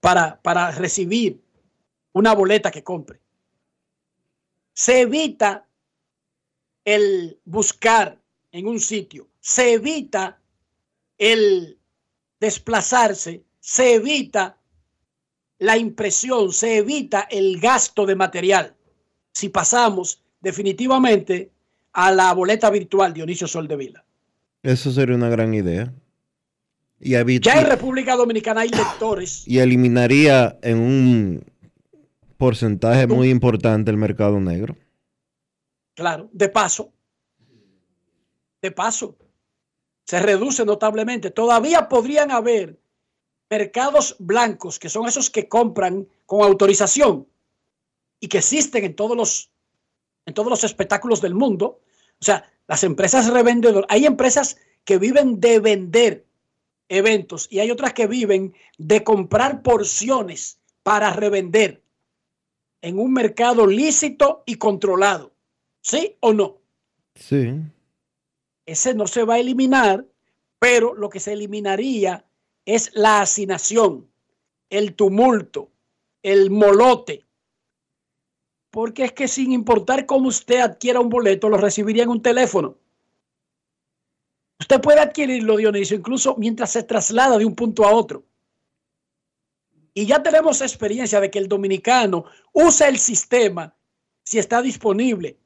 para, 0.00 0.40
para 0.42 0.72
recibir 0.72 1.40
una 2.12 2.34
boleta 2.34 2.72
que 2.72 2.82
compre. 2.82 3.20
Se 4.72 5.02
evita 5.02 5.68
el 6.84 7.38
buscar 7.44 8.19
en 8.52 8.66
un 8.66 8.80
sitio, 8.80 9.28
se 9.40 9.74
evita 9.74 10.40
el 11.18 11.78
desplazarse, 12.40 13.42
se 13.60 13.94
evita 13.94 14.58
la 15.58 15.76
impresión, 15.76 16.52
se 16.52 16.78
evita 16.78 17.28
el 17.30 17.60
gasto 17.60 18.06
de 18.06 18.16
material. 18.16 18.74
Si 19.32 19.48
pasamos 19.50 20.22
definitivamente 20.40 21.50
a 21.92 22.10
la 22.10 22.32
boleta 22.32 22.70
virtual 22.70 23.12
Dionisio 23.12 23.46
Soldevila. 23.46 24.04
Eso 24.62 24.90
sería 24.90 25.16
una 25.16 25.28
gran 25.28 25.52
idea. 25.54 25.92
Y, 26.98 27.10
Ya 27.40 27.60
en 27.60 27.66
República 27.66 28.14
Dominicana 28.14 28.62
hay 28.62 28.68
lectores. 28.68 29.46
y 29.46 29.58
eliminaría 29.58 30.58
en 30.62 30.78
un 30.78 31.44
porcentaje 32.36 33.06
muy 33.06 33.30
importante 33.30 33.90
el 33.90 33.96
mercado 33.96 34.38
negro. 34.40 34.76
Claro, 35.94 36.28
de 36.32 36.48
paso. 36.48 36.92
De 38.62 38.70
paso. 38.70 39.16
Se 40.04 40.20
reduce 40.20 40.64
notablemente. 40.64 41.30
Todavía 41.30 41.88
podrían 41.88 42.30
haber 42.30 42.78
mercados 43.48 44.16
blancos, 44.18 44.78
que 44.78 44.88
son 44.88 45.06
esos 45.06 45.30
que 45.30 45.48
compran 45.48 46.08
con 46.26 46.42
autorización 46.42 47.26
y 48.20 48.28
que 48.28 48.38
existen 48.38 48.84
en 48.84 48.94
todos 48.94 49.16
los, 49.16 49.50
en 50.26 50.34
todos 50.34 50.50
los 50.50 50.64
espectáculos 50.64 51.20
del 51.20 51.34
mundo. 51.34 51.80
O 52.20 52.24
sea, 52.24 52.50
las 52.68 52.84
empresas 52.84 53.28
revendedoras, 53.28 53.86
hay 53.88 54.06
empresas 54.06 54.56
que 54.84 54.98
viven 54.98 55.40
de 55.40 55.58
vender 55.58 56.26
eventos 56.88 57.48
y 57.50 57.60
hay 57.60 57.70
otras 57.70 57.94
que 57.94 58.06
viven 58.06 58.54
de 58.78 59.02
comprar 59.02 59.62
porciones 59.62 60.58
para 60.82 61.12
revender 61.12 61.82
en 62.82 62.98
un 62.98 63.12
mercado 63.12 63.66
lícito 63.66 64.42
y 64.46 64.56
controlado. 64.56 65.32
¿Sí 65.80 66.16
o 66.20 66.32
no? 66.32 66.58
Sí. 67.14 67.54
Ese 68.70 68.94
no 68.94 69.08
se 69.08 69.24
va 69.24 69.34
a 69.34 69.38
eliminar, 69.40 70.06
pero 70.60 70.94
lo 70.94 71.10
que 71.10 71.18
se 71.18 71.32
eliminaría 71.32 72.24
es 72.64 72.92
la 72.94 73.20
hacinación, 73.20 74.08
el 74.68 74.94
tumulto, 74.94 75.72
el 76.22 76.50
molote. 76.50 77.24
Porque 78.70 79.06
es 79.06 79.12
que 79.12 79.26
sin 79.26 79.50
importar 79.50 80.06
cómo 80.06 80.28
usted 80.28 80.60
adquiera 80.60 81.00
un 81.00 81.08
boleto, 81.08 81.48
lo 81.48 81.56
recibiría 81.56 82.04
en 82.04 82.10
un 82.10 82.22
teléfono. 82.22 82.76
Usted 84.60 84.80
puede 84.80 85.00
adquirirlo, 85.00 85.56
Dionisio, 85.56 85.96
incluso 85.96 86.36
mientras 86.36 86.70
se 86.70 86.84
traslada 86.84 87.38
de 87.38 87.46
un 87.46 87.56
punto 87.56 87.84
a 87.84 87.92
otro. 87.92 88.22
Y 89.94 90.06
ya 90.06 90.22
tenemos 90.22 90.60
experiencia 90.60 91.18
de 91.18 91.28
que 91.28 91.40
el 91.40 91.48
dominicano 91.48 92.24
usa 92.52 92.86
el 92.86 93.00
sistema 93.00 93.74
si 94.22 94.38
está 94.38 94.62
disponible. 94.62 95.39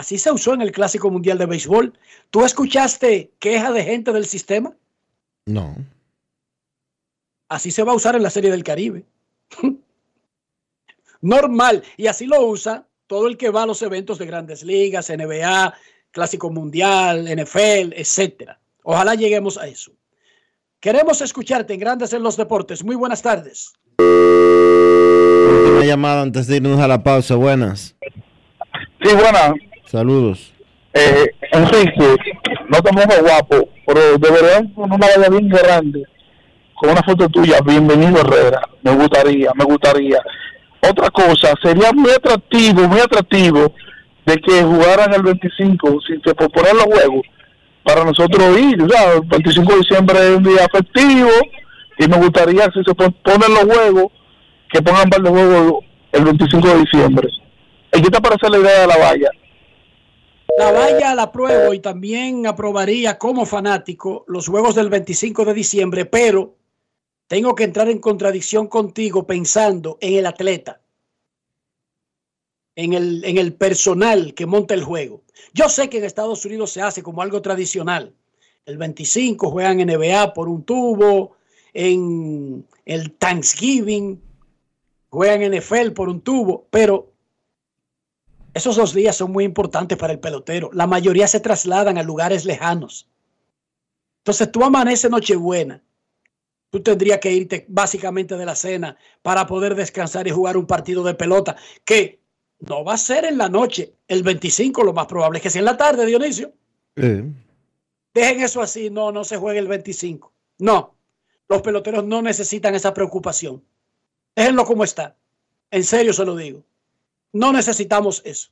Así 0.00 0.16
se 0.16 0.32
usó 0.32 0.54
en 0.54 0.62
el 0.62 0.72
Clásico 0.72 1.10
Mundial 1.10 1.36
de 1.36 1.44
Béisbol. 1.44 1.92
¿Tú 2.30 2.42
escuchaste 2.46 3.32
queja 3.38 3.70
de 3.70 3.84
gente 3.84 4.12
del 4.12 4.24
sistema? 4.24 4.74
No. 5.44 5.76
Así 7.50 7.70
se 7.70 7.82
va 7.82 7.92
a 7.92 7.96
usar 7.96 8.16
en 8.16 8.22
la 8.22 8.30
Serie 8.30 8.50
del 8.50 8.64
Caribe. 8.64 9.04
Normal. 11.20 11.82
Y 11.98 12.06
así 12.06 12.24
lo 12.24 12.40
usa 12.46 12.86
todo 13.08 13.26
el 13.26 13.36
que 13.36 13.50
va 13.50 13.64
a 13.64 13.66
los 13.66 13.82
eventos 13.82 14.18
de 14.18 14.24
grandes 14.24 14.62
ligas, 14.62 15.10
NBA, 15.10 15.74
Clásico 16.12 16.48
Mundial, 16.48 17.24
NFL, 17.24 17.92
etcétera. 17.92 18.58
Ojalá 18.82 19.16
lleguemos 19.16 19.58
a 19.58 19.66
eso. 19.66 19.92
Queremos 20.80 21.20
escucharte 21.20 21.74
en 21.74 21.80
Grandes 21.80 22.14
en 22.14 22.22
los 22.22 22.38
Deportes. 22.38 22.82
Muy 22.82 22.96
buenas 22.96 23.20
tardes. 23.20 23.74
Última 23.98 25.84
llamada 25.84 26.22
antes 26.22 26.46
de 26.46 26.56
irnos 26.56 26.80
a 26.80 26.88
la 26.88 27.02
pausa. 27.02 27.34
Buenas. 27.34 27.94
Sí, 29.02 29.14
buena. 29.14 29.54
Saludos. 29.90 30.52
Eh, 30.94 31.26
Enrique, 31.52 32.16
no 32.68 32.78
te 32.82 32.90
pongas 32.90 33.20
guapo, 33.22 33.68
pero 33.86 34.00
deberían 34.18 34.68
poner 34.72 34.96
una 34.96 35.06
valla 35.06 35.28
bien 35.28 35.48
grande 35.48 36.04
con 36.74 36.90
una 36.90 37.02
foto 37.02 37.28
tuya. 37.28 37.60
Bienvenido 37.64 38.20
Herrera. 38.20 38.60
Me 38.82 38.92
gustaría, 38.94 39.50
me 39.54 39.64
gustaría. 39.64 40.18
Otra 40.88 41.10
cosa, 41.10 41.54
sería 41.62 41.92
muy 41.92 42.10
atractivo, 42.10 42.82
muy 42.88 43.00
atractivo 43.00 43.72
de 44.26 44.36
que 44.36 44.62
jugaran 44.62 45.12
el 45.14 45.22
25, 45.22 45.98
si 46.06 46.14
se 46.24 46.34
proponen 46.34 46.76
los 46.76 46.84
juegos, 46.84 47.22
para 47.82 48.04
nosotros 48.04 48.58
ir. 48.58 48.80
O 48.82 48.86
el 49.14 49.20
25 49.26 49.72
de 49.72 49.78
diciembre 49.78 50.18
es 50.20 50.36
un 50.36 50.44
día 50.44 50.66
festivo 50.72 51.30
y 51.98 52.08
me 52.08 52.16
gustaría, 52.16 52.64
si 52.72 52.82
se 52.84 52.94
pon- 52.94 53.14
ponen 53.22 53.50
los 53.54 53.64
juegos, 53.76 54.12
que 54.72 54.80
pongan 54.82 55.10
varios 55.10 55.30
juegos 55.30 55.84
el 56.12 56.24
25 56.24 56.68
de 56.68 56.78
diciembre. 56.78 57.28
¿Y 57.92 58.02
qué 58.02 58.08
te 58.10 58.20
parece 58.20 58.48
la 58.48 58.58
idea 58.58 58.80
de 58.82 58.86
la 58.86 58.96
valla? 58.96 59.30
La 60.60 60.72
valla 60.72 61.14
la 61.14 61.22
apruebo 61.22 61.72
y 61.72 61.80
también 61.80 62.46
aprobaría 62.46 63.16
como 63.16 63.46
fanático 63.46 64.26
los 64.28 64.46
juegos 64.46 64.74
del 64.74 64.90
25 64.90 65.46
de 65.46 65.54
diciembre, 65.54 66.04
pero 66.04 66.54
tengo 67.26 67.54
que 67.54 67.64
entrar 67.64 67.88
en 67.88 67.98
contradicción 67.98 68.66
contigo 68.66 69.26
pensando 69.26 69.96
en 70.02 70.18
el 70.18 70.26
atleta, 70.26 70.82
en 72.76 72.92
el, 72.92 73.24
en 73.24 73.38
el 73.38 73.54
personal 73.54 74.34
que 74.34 74.44
monta 74.44 74.74
el 74.74 74.84
juego. 74.84 75.22
Yo 75.54 75.70
sé 75.70 75.88
que 75.88 75.96
en 75.96 76.04
Estados 76.04 76.44
Unidos 76.44 76.70
se 76.70 76.82
hace 76.82 77.02
como 77.02 77.22
algo 77.22 77.40
tradicional. 77.40 78.12
El 78.66 78.76
25 78.76 79.50
juegan 79.50 79.78
NBA 79.78 80.34
por 80.34 80.46
un 80.50 80.64
tubo, 80.64 81.36
en 81.72 82.66
el 82.84 83.12
Thanksgiving 83.12 84.20
juegan 85.08 85.56
NFL 85.56 85.92
por 85.92 86.10
un 86.10 86.20
tubo, 86.20 86.66
pero 86.68 87.14
esos 88.54 88.76
dos 88.76 88.94
días 88.94 89.16
son 89.16 89.32
muy 89.32 89.44
importantes 89.44 89.96
para 89.96 90.12
el 90.12 90.20
pelotero. 90.20 90.70
La 90.72 90.86
mayoría 90.86 91.28
se 91.28 91.40
trasladan 91.40 91.98
a 91.98 92.02
lugares 92.02 92.44
lejanos. 92.44 93.08
Entonces 94.18 94.50
tú 94.50 94.64
amaneces 94.64 95.10
Nochebuena. 95.10 95.82
Tú 96.70 96.80
tendrías 96.82 97.18
que 97.18 97.32
irte 97.32 97.64
básicamente 97.68 98.36
de 98.36 98.46
la 98.46 98.54
cena 98.54 98.96
para 99.22 99.46
poder 99.46 99.74
descansar 99.74 100.28
y 100.28 100.30
jugar 100.30 100.56
un 100.56 100.66
partido 100.66 101.02
de 101.02 101.14
pelota 101.14 101.56
que 101.84 102.20
no 102.60 102.84
va 102.84 102.94
a 102.94 102.98
ser 102.98 103.24
en 103.24 103.38
la 103.38 103.48
noche. 103.48 103.94
El 104.06 104.22
25 104.22 104.84
lo 104.84 104.92
más 104.92 105.06
probable 105.06 105.38
es 105.38 105.42
que 105.42 105.50
sea 105.50 105.60
en 105.60 105.64
la 105.64 105.76
tarde, 105.76 106.06
Dionisio. 106.06 106.52
Eh, 106.96 107.24
Dejen 108.14 108.40
eso 108.40 108.60
así. 108.60 108.90
No, 108.90 109.10
no 109.10 109.24
se 109.24 109.36
juegue 109.36 109.58
el 109.58 109.68
25. 109.68 110.32
No. 110.58 110.94
Los 111.48 111.62
peloteros 111.62 112.04
no 112.04 112.22
necesitan 112.22 112.74
esa 112.74 112.94
preocupación. 112.94 113.64
Déjenlo 114.36 114.64
como 114.64 114.84
está. 114.84 115.16
En 115.70 115.82
serio 115.84 116.12
se 116.12 116.24
lo 116.24 116.36
digo. 116.36 116.64
No 117.32 117.52
necesitamos 117.52 118.22
eso. 118.24 118.50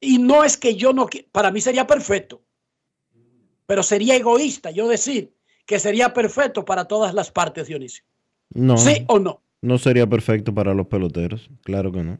Y 0.00 0.18
no 0.18 0.44
es 0.44 0.56
que 0.56 0.76
yo 0.76 0.92
no, 0.92 1.08
para 1.32 1.50
mí 1.50 1.60
sería 1.60 1.86
perfecto, 1.86 2.42
pero 3.66 3.82
sería 3.82 4.16
egoísta 4.16 4.70
yo 4.70 4.88
decir 4.88 5.34
que 5.66 5.78
sería 5.78 6.12
perfecto 6.14 6.64
para 6.64 6.86
todas 6.86 7.14
las 7.14 7.30
partes, 7.30 7.66
Dionisio. 7.68 8.04
no. 8.50 8.76
¿Sí 8.76 9.04
o 9.08 9.18
no? 9.18 9.42
No 9.62 9.78
sería 9.78 10.06
perfecto 10.06 10.54
para 10.54 10.72
los 10.72 10.86
peloteros. 10.86 11.50
Claro 11.62 11.92
que 11.92 12.02
no. 12.02 12.18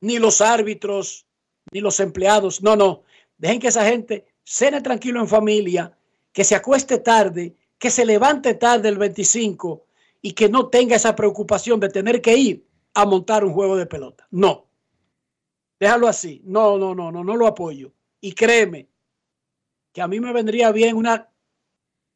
Ni 0.00 0.18
los 0.18 0.40
árbitros, 0.40 1.26
ni 1.70 1.80
los 1.80 2.00
empleados. 2.00 2.60
No, 2.60 2.74
no. 2.74 3.02
Dejen 3.38 3.60
que 3.60 3.68
esa 3.68 3.84
gente 3.84 4.26
cene 4.44 4.80
tranquilo 4.80 5.20
en 5.20 5.28
familia, 5.28 5.96
que 6.32 6.42
se 6.42 6.56
acueste 6.56 6.98
tarde, 6.98 7.54
que 7.78 7.90
se 7.90 8.04
levante 8.04 8.54
tarde 8.54 8.88
el 8.88 8.98
25 8.98 9.86
y 10.20 10.32
que 10.32 10.48
no 10.48 10.68
tenga 10.68 10.96
esa 10.96 11.14
preocupación 11.14 11.78
de 11.78 11.88
tener 11.88 12.20
que 12.20 12.36
ir 12.36 12.66
a 12.94 13.04
montar 13.04 13.44
un 13.44 13.52
juego 13.52 13.76
de 13.76 13.86
pelota. 13.86 14.26
No. 14.30 14.66
Déjalo 15.80 16.08
así. 16.08 16.42
No, 16.44 16.78
no, 16.78 16.94
no, 16.94 17.10
no, 17.10 17.24
no 17.24 17.36
lo 17.36 17.46
apoyo. 17.46 17.92
Y 18.20 18.32
créeme 18.32 18.88
que 19.92 20.02
a 20.02 20.08
mí 20.08 20.20
me 20.20 20.32
vendría 20.32 20.72
bien 20.72 20.96
una 20.96 21.28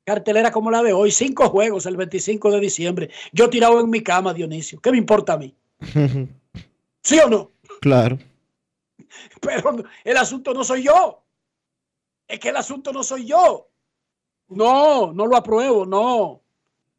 cartelera 0.04 0.52
como 0.52 0.70
la 0.70 0.82
de 0.82 0.92
hoy, 0.92 1.10
cinco 1.10 1.48
juegos 1.48 1.84
el 1.86 1.96
25 1.96 2.50
de 2.52 2.60
diciembre. 2.60 3.10
Yo 3.32 3.50
tirado 3.50 3.80
en 3.80 3.90
mi 3.90 4.02
cama, 4.02 4.32
Dionisio. 4.32 4.80
¿Qué 4.80 4.92
me 4.92 4.98
importa 4.98 5.32
a 5.34 5.38
mí? 5.38 5.54
¿Sí 7.02 7.18
o 7.18 7.28
no? 7.28 7.50
claro. 7.80 8.18
Pero 9.40 9.84
el 10.04 10.16
asunto 10.16 10.54
no 10.54 10.64
soy 10.64 10.84
yo. 10.84 11.22
Es 12.28 12.40
que 12.40 12.48
el 12.48 12.56
asunto 12.56 12.92
no 12.92 13.02
soy 13.02 13.26
yo. 13.26 13.68
No, 14.48 15.12
no 15.12 15.26
lo 15.26 15.36
apruebo, 15.36 15.86
no. 15.86 16.42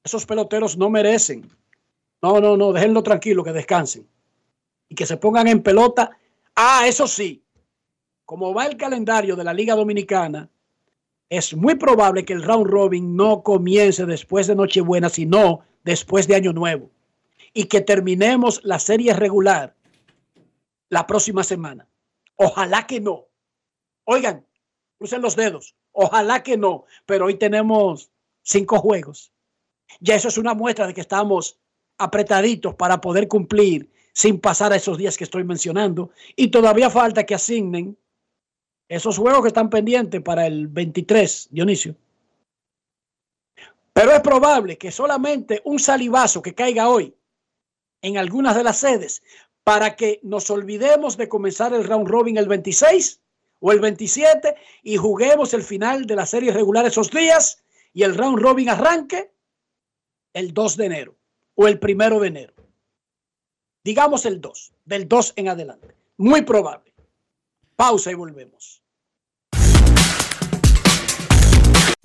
Esos 0.04 0.26
peloteros 0.26 0.78
no 0.78 0.90
merecen. 0.90 1.50
No, 2.22 2.40
no, 2.40 2.58
no, 2.58 2.74
déjenlo 2.74 3.04
tranquilo, 3.04 3.44
que 3.44 3.52
descansen. 3.52 4.08
Y 4.90 4.96
que 4.96 5.06
se 5.06 5.18
pongan 5.18 5.48
en 5.48 5.62
pelota. 5.62 6.18
Ah, 6.56 6.86
eso 6.88 7.08
sí. 7.08 7.44
Como 8.26 8.54
va 8.54 8.66
el 8.66 8.78
calendario 8.78 9.36
de 9.36 9.44
la 9.44 9.54
Liga 9.54 9.76
Dominicana, 9.76 10.50
es 11.30 11.56
muy 11.56 11.76
probable 11.76 12.26
que 12.26 12.34
el 12.34 12.44
round 12.44 12.68
robin 12.68 13.16
no 13.16 13.44
comience 13.44 14.06
después 14.06 14.48
de 14.48 14.56
Nochebuena, 14.56 15.10
sino 15.10 15.62
después 15.84 16.28
de 16.28 16.36
Año 16.36 16.54
Nuevo. 16.54 16.90
Y 17.54 17.66
que 17.66 17.82
terminemos 17.82 18.62
la 18.64 18.80
serie 18.80 19.14
regular 19.14 19.76
la 20.90 21.06
próxima 21.06 21.44
semana. 21.44 21.88
Ojalá 22.36 22.88
que 22.88 23.00
no. 23.00 23.26
Oigan, 24.06 24.46
crucen 24.98 25.22
los 25.22 25.36
dedos. 25.36 25.76
Ojalá 25.92 26.44
que 26.44 26.58
no. 26.58 26.86
Pero 27.06 27.26
hoy 27.26 27.36
tenemos 27.36 28.12
cinco 28.42 28.80
juegos. 28.80 29.34
Ya 30.00 30.16
eso 30.16 30.28
es 30.28 30.38
una 30.38 30.54
muestra 30.54 30.88
de 30.88 30.94
que 30.94 31.02
estamos 31.02 31.60
apretaditos 31.98 32.76
para 32.76 33.02
poder 33.02 33.28
cumplir 33.28 33.90
sin 34.14 34.40
pasar 34.40 34.74
a 34.74 34.76
esos 34.76 34.98
días 34.98 35.18
que 35.18 35.24
estoy 35.24 35.44
mencionando. 35.44 36.12
Y 36.36 36.48
todavía 36.48 36.90
falta 36.90 37.26
que 37.26 37.36
asignen 37.36 37.98
esos 38.90 39.18
juegos 39.18 39.42
que 39.42 39.50
están 39.50 39.70
pendientes 39.70 40.22
para 40.22 40.48
el 40.48 40.68
23, 40.68 41.50
Dionisio. 41.52 41.96
Pero 43.94 44.12
es 44.12 44.22
probable 44.22 44.78
que 44.78 44.92
solamente 44.92 45.62
un 45.66 45.80
salivazo 45.80 46.42
que 46.42 46.56
caiga 46.56 46.90
hoy 46.90 47.14
en 48.02 48.18
algunas 48.18 48.56
de 48.56 48.64
las 48.64 48.78
sedes 48.78 49.24
para 49.64 49.96
que 49.96 50.20
nos 50.24 50.50
olvidemos 50.50 51.18
de 51.18 51.28
comenzar 51.28 51.74
el 51.74 51.84
round 51.84 52.08
robin 52.08 52.38
el 52.38 52.48
26 52.48 53.20
o 53.60 53.72
el 53.72 53.80
27 53.80 54.56
y 54.84 54.98
juguemos 54.98 55.54
el 55.54 55.64
final 55.64 56.06
de 56.06 56.16
la 56.16 56.26
serie 56.26 56.52
regular 56.52 56.86
esos 56.86 57.10
días 57.10 57.64
y 57.94 58.04
el 58.04 58.16
round 58.16 58.40
robin 58.40 58.70
arranque 58.70 59.32
el 60.34 60.54
2 60.54 60.78
de 60.78 60.86
enero 60.86 61.17
o 61.58 61.68
el 61.68 61.80
primero 61.80 62.20
de 62.20 62.28
enero. 62.28 62.54
Digamos 63.84 64.26
el 64.26 64.40
2, 64.40 64.74
del 64.86 65.08
2 65.08 65.34
en 65.36 65.50
adelante. 65.50 65.96
Muy 66.18 66.44
probable. 66.44 66.94
Pausa 67.76 68.12
y 68.12 68.14
volvemos. 68.14 68.84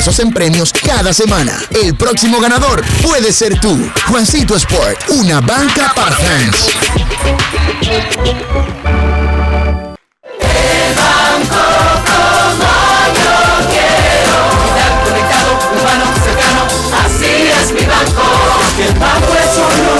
en 0.00 0.32
premios 0.32 0.72
cada 0.72 1.12
semana. 1.12 1.52
El 1.70 1.94
próximo 1.94 2.40
ganador 2.40 2.82
puede 3.02 3.34
ser 3.34 3.60
tú. 3.60 3.78
Juancito 4.06 4.56
Sport, 4.56 4.98
una 5.10 5.42
banca 5.42 5.92
para 5.94 6.16
fans. 6.16 6.70
conectado, 15.04 15.58
humano, 15.78 16.04
cercano, 16.24 16.62
así 17.04 17.50
es 17.60 17.72
mi 17.72 17.84
banco. 17.84 18.22
El 18.78 18.94
banco 18.98 19.34
es 19.34 19.56
un 19.58 19.99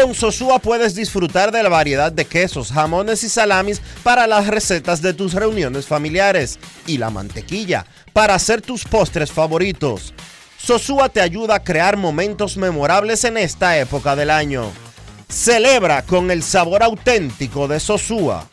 Con 0.00 0.14
Sosúa 0.14 0.60
puedes 0.60 0.94
disfrutar 0.94 1.50
de 1.50 1.60
la 1.60 1.68
variedad 1.68 2.12
de 2.12 2.24
quesos, 2.24 2.70
jamones 2.70 3.24
y 3.24 3.28
salamis 3.28 3.82
para 4.04 4.28
las 4.28 4.46
recetas 4.46 5.02
de 5.02 5.12
tus 5.12 5.34
reuniones 5.34 5.86
familiares 5.86 6.60
y 6.86 6.98
la 6.98 7.10
mantequilla 7.10 7.84
para 8.12 8.36
hacer 8.36 8.62
tus 8.62 8.84
postres 8.84 9.32
favoritos. 9.32 10.14
Sosúa 10.56 11.08
te 11.08 11.20
ayuda 11.20 11.56
a 11.56 11.64
crear 11.64 11.96
momentos 11.96 12.56
memorables 12.56 13.24
en 13.24 13.38
esta 13.38 13.76
época 13.76 14.14
del 14.14 14.30
año. 14.30 14.70
Celebra 15.28 16.02
con 16.02 16.30
el 16.30 16.44
sabor 16.44 16.84
auténtico 16.84 17.66
de 17.66 17.80
Sosúa. 17.80 18.48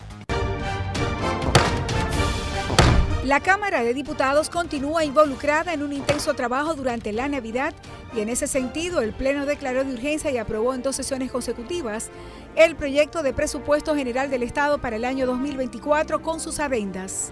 La 3.26 3.40
Cámara 3.40 3.84
de 3.84 3.96
Diputados 3.96 4.52
continúa 4.52 5.04
involucrada 5.04 5.74
en 5.74 5.82
un 5.82 5.94
intenso 5.94 6.36
trabajo 6.36 6.76
durante 6.76 7.12
la 7.12 7.28
Navidad 7.28 7.74
y 8.16 8.20
en 8.20 8.30
ese 8.30 8.46
sentido 8.46 9.02
el 9.02 9.14
Pleno 9.14 9.48
declaró 9.48 9.84
de 9.84 9.94
urgencia 9.94 10.30
y 10.30 10.38
aprobó 10.38 10.76
en 10.76 10.84
dos 10.84 10.96
sesiones 10.96 11.32
consecutivas 11.32 12.12
el 12.56 12.76
proyecto 12.76 13.24
de 13.24 13.34
presupuesto 13.34 13.96
general 13.96 14.30
del 14.30 14.44
Estado 14.44 14.78
para 14.78 14.98
el 14.98 15.06
año 15.06 15.26
2024 15.26 16.22
con 16.22 16.40
sus 16.40 16.60
adendas. 16.60 17.32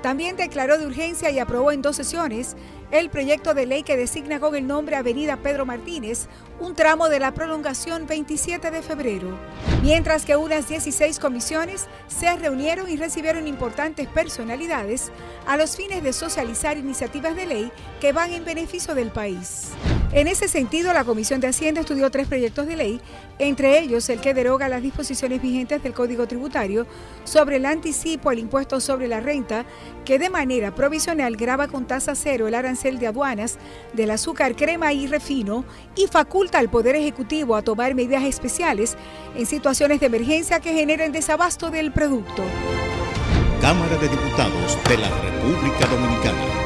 También 0.00 0.36
declaró 0.36 0.78
de 0.78 0.86
urgencia 0.86 1.28
y 1.30 1.38
aprobó 1.38 1.70
en 1.70 1.82
dos 1.82 1.96
sesiones 1.96 2.56
el 2.90 3.10
proyecto 3.10 3.54
de 3.54 3.66
ley 3.66 3.82
que 3.82 3.96
designa 3.96 4.38
con 4.38 4.54
el 4.54 4.66
nombre 4.66 4.96
Avenida 4.96 5.36
Pedro 5.36 5.66
Martínez 5.66 6.28
un 6.60 6.74
tramo 6.74 7.08
de 7.08 7.18
la 7.18 7.34
prolongación 7.34 8.06
27 8.06 8.70
de 8.70 8.82
febrero, 8.82 9.38
mientras 9.82 10.24
que 10.24 10.36
unas 10.36 10.68
16 10.68 11.18
comisiones 11.18 11.86
se 12.06 12.34
reunieron 12.36 12.88
y 12.88 12.96
recibieron 12.96 13.46
importantes 13.46 14.08
personalidades 14.08 15.10
a 15.46 15.56
los 15.56 15.76
fines 15.76 16.02
de 16.02 16.12
socializar 16.12 16.78
iniciativas 16.78 17.36
de 17.36 17.46
ley 17.46 17.72
que 18.00 18.12
van 18.12 18.32
en 18.32 18.44
beneficio 18.44 18.94
del 18.94 19.10
país. 19.10 19.70
En 20.12 20.28
ese 20.28 20.48
sentido, 20.48 20.92
la 20.92 21.04
Comisión 21.04 21.40
de 21.40 21.48
Hacienda 21.48 21.80
estudió 21.80 22.10
tres 22.10 22.28
proyectos 22.28 22.66
de 22.66 22.76
ley, 22.76 23.00
entre 23.38 23.78
ellos 23.78 24.08
el 24.08 24.20
que 24.20 24.32
deroga 24.32 24.68
las 24.68 24.80
disposiciones 24.80 25.42
vigentes 25.42 25.82
del 25.82 25.92
Código 25.92 26.26
Tributario 26.26 26.86
sobre 27.24 27.56
el 27.56 27.66
anticipo 27.66 28.30
al 28.30 28.38
impuesto 28.38 28.80
sobre 28.80 29.08
la 29.08 29.20
renta, 29.20 29.66
que 30.04 30.18
de 30.18 30.30
manera 30.30 30.74
provisional 30.74 31.36
graba 31.36 31.68
con 31.68 31.86
tasa 31.86 32.14
cero 32.14 32.48
el 32.48 32.54
arancel 32.54 32.75
de 32.82 33.06
aduanas 33.06 33.58
del 33.94 34.10
azúcar, 34.10 34.54
crema 34.54 34.92
y 34.92 35.06
refino 35.06 35.64
y 35.96 36.06
faculta 36.08 36.58
al 36.58 36.68
Poder 36.68 36.94
Ejecutivo 36.94 37.56
a 37.56 37.62
tomar 37.62 37.94
medidas 37.94 38.22
especiales 38.24 38.96
en 39.34 39.46
situaciones 39.46 39.98
de 39.98 40.06
emergencia 40.06 40.60
que 40.60 40.74
generen 40.74 41.10
desabasto 41.10 41.70
del 41.70 41.90
producto. 41.90 42.42
Cámara 43.62 43.96
de 43.96 44.08
Diputados 44.08 44.78
de 44.88 44.98
la 44.98 45.08
República 45.08 45.86
Dominicana. 45.86 46.65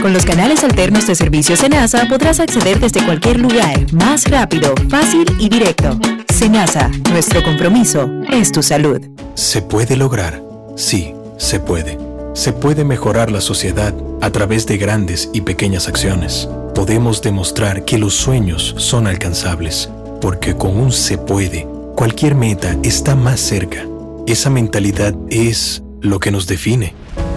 Con 0.00 0.12
los 0.12 0.24
canales 0.26 0.62
alternos 0.64 1.06
de 1.06 1.14
servicio 1.14 1.56
Senasa 1.56 2.06
podrás 2.08 2.40
acceder 2.40 2.78
desde 2.78 3.04
cualquier 3.04 3.40
lugar, 3.40 3.90
más 3.92 4.28
rápido, 4.30 4.74
fácil 4.90 5.24
y 5.38 5.48
directo. 5.48 5.98
Senasa, 6.32 6.90
nuestro 7.10 7.42
compromiso 7.42 8.10
es 8.30 8.52
tu 8.52 8.62
salud. 8.62 9.00
Se 9.34 9.62
puede 9.62 9.96
lograr, 9.96 10.42
sí, 10.76 11.14
se 11.38 11.58
puede. 11.58 11.98
Se 12.34 12.52
puede 12.52 12.84
mejorar 12.84 13.30
la 13.30 13.40
sociedad 13.40 13.94
a 14.20 14.30
través 14.30 14.66
de 14.66 14.76
grandes 14.76 15.30
y 15.32 15.40
pequeñas 15.40 15.88
acciones. 15.88 16.48
Podemos 16.74 17.22
demostrar 17.22 17.84
que 17.84 17.96
los 17.96 18.14
sueños 18.14 18.74
son 18.76 19.06
alcanzables, 19.06 19.88
porque 20.20 20.54
con 20.54 20.76
un 20.76 20.92
se 20.92 21.16
puede, 21.16 21.66
cualquier 21.96 22.34
meta 22.34 22.76
está 22.82 23.14
más 23.14 23.40
cerca. 23.40 23.86
Esa 24.26 24.50
mentalidad 24.50 25.14
es 25.30 25.82
lo 26.00 26.20
que 26.20 26.30
nos 26.30 26.46
define. 26.46 26.94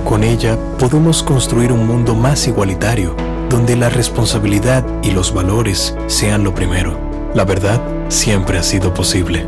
Con 0.08 0.24
ella 0.24 0.58
podemos 0.80 1.22
construir 1.22 1.74
un 1.74 1.86
mundo 1.86 2.16
más 2.16 2.48
igualitario, 2.48 3.14
donde 3.50 3.76
la 3.76 3.90
responsabilidad 3.90 4.86
y 5.04 5.12
los 5.12 5.34
valores 5.34 5.98
sean 6.08 6.46
lo 6.46 6.56
primero. 6.56 6.98
La 7.34 7.44
verdad 7.44 7.82
siempre 8.08 8.58
ha 8.58 8.64
sido 8.64 8.94
posible. 8.94 9.46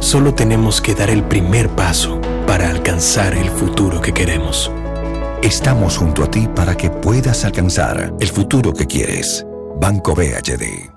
Solo 0.00 0.34
tenemos 0.34 0.82
que 0.82 0.94
dar 0.94 1.08
el 1.08 1.24
primer 1.24 1.70
paso 1.70 2.20
para 2.46 2.68
alcanzar 2.68 3.32
el 3.32 3.48
futuro 3.48 4.02
que 4.02 4.12
queremos. 4.12 4.70
Estamos 5.40 5.96
junto 5.96 6.24
a 6.24 6.30
ti 6.30 6.46
para 6.54 6.76
que 6.76 6.90
puedas 6.90 7.46
alcanzar 7.46 8.12
el 8.20 8.28
futuro 8.28 8.74
que 8.74 8.86
quieres. 8.86 9.46
Banco 9.80 10.14
BHD. 10.14 10.90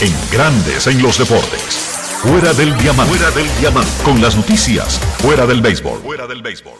En 0.00 0.14
Grandes 0.32 0.86
en 0.86 1.02
los 1.02 1.18
Deportes. 1.18 1.87
Fuera 2.22 2.52
del 2.52 2.76
diamante. 2.78 3.14
Fuera 3.14 3.30
del 3.30 3.46
diamante. 3.60 3.90
Con 4.02 4.20
las 4.20 4.34
noticias. 4.36 4.98
Fuera 5.18 5.46
del 5.46 5.60
béisbol. 5.60 6.00
Fuera 6.00 6.26
del 6.26 6.42
béisbol. 6.42 6.72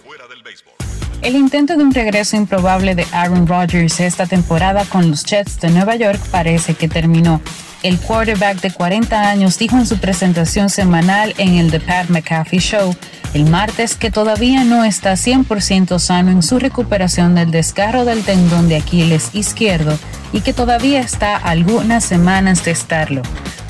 El 1.23 1.37
intento 1.37 1.77
de 1.77 1.85
un 1.85 1.95
regreso 1.95 2.37
improbable 2.37 2.97
de 2.97 3.07
Aaron 3.13 3.47
Rodgers 3.47 4.01
esta 4.01 4.27
temporada 4.27 4.85
con 4.85 5.11
los 5.11 5.25
Jets 5.25 5.61
de 5.61 5.71
Nueva 5.71 5.95
York 5.95 6.21
parece 6.33 6.75
que 6.75 6.89
terminó. 6.89 7.41
El 7.83 7.99
quarterback 7.99 8.61
de 8.61 8.73
40 8.73 9.29
años 9.29 9.59
dijo 9.59 9.77
en 9.77 9.87
su 9.87 9.99
presentación 9.99 10.69
semanal 10.69 11.35
en 11.39 11.55
el 11.55 11.71
The 11.71 11.81
Pat 11.81 12.09
McAfee 12.09 12.59
Show 12.59 12.97
el 13.35 13.45
martes 13.45 13.95
que 13.95 14.11
todavía 14.11 14.65
no 14.65 14.85
está 14.85 15.13
100% 15.13 15.99
sano 15.99 16.31
en 16.31 16.43
su 16.43 16.59
recuperación 16.59 17.35
del 17.35 17.51
desgarro 17.51 18.05
del 18.05 18.25
tendón 18.25 18.69
de 18.69 18.77
Aquiles 18.77 19.31
izquierdo 19.35 19.99
y 20.33 20.41
que 20.41 20.53
todavía 20.53 21.01
está 21.01 21.37
algunas 21.37 22.05
semanas 22.05 22.65
de 22.65 22.71
estarlo. 22.71 23.23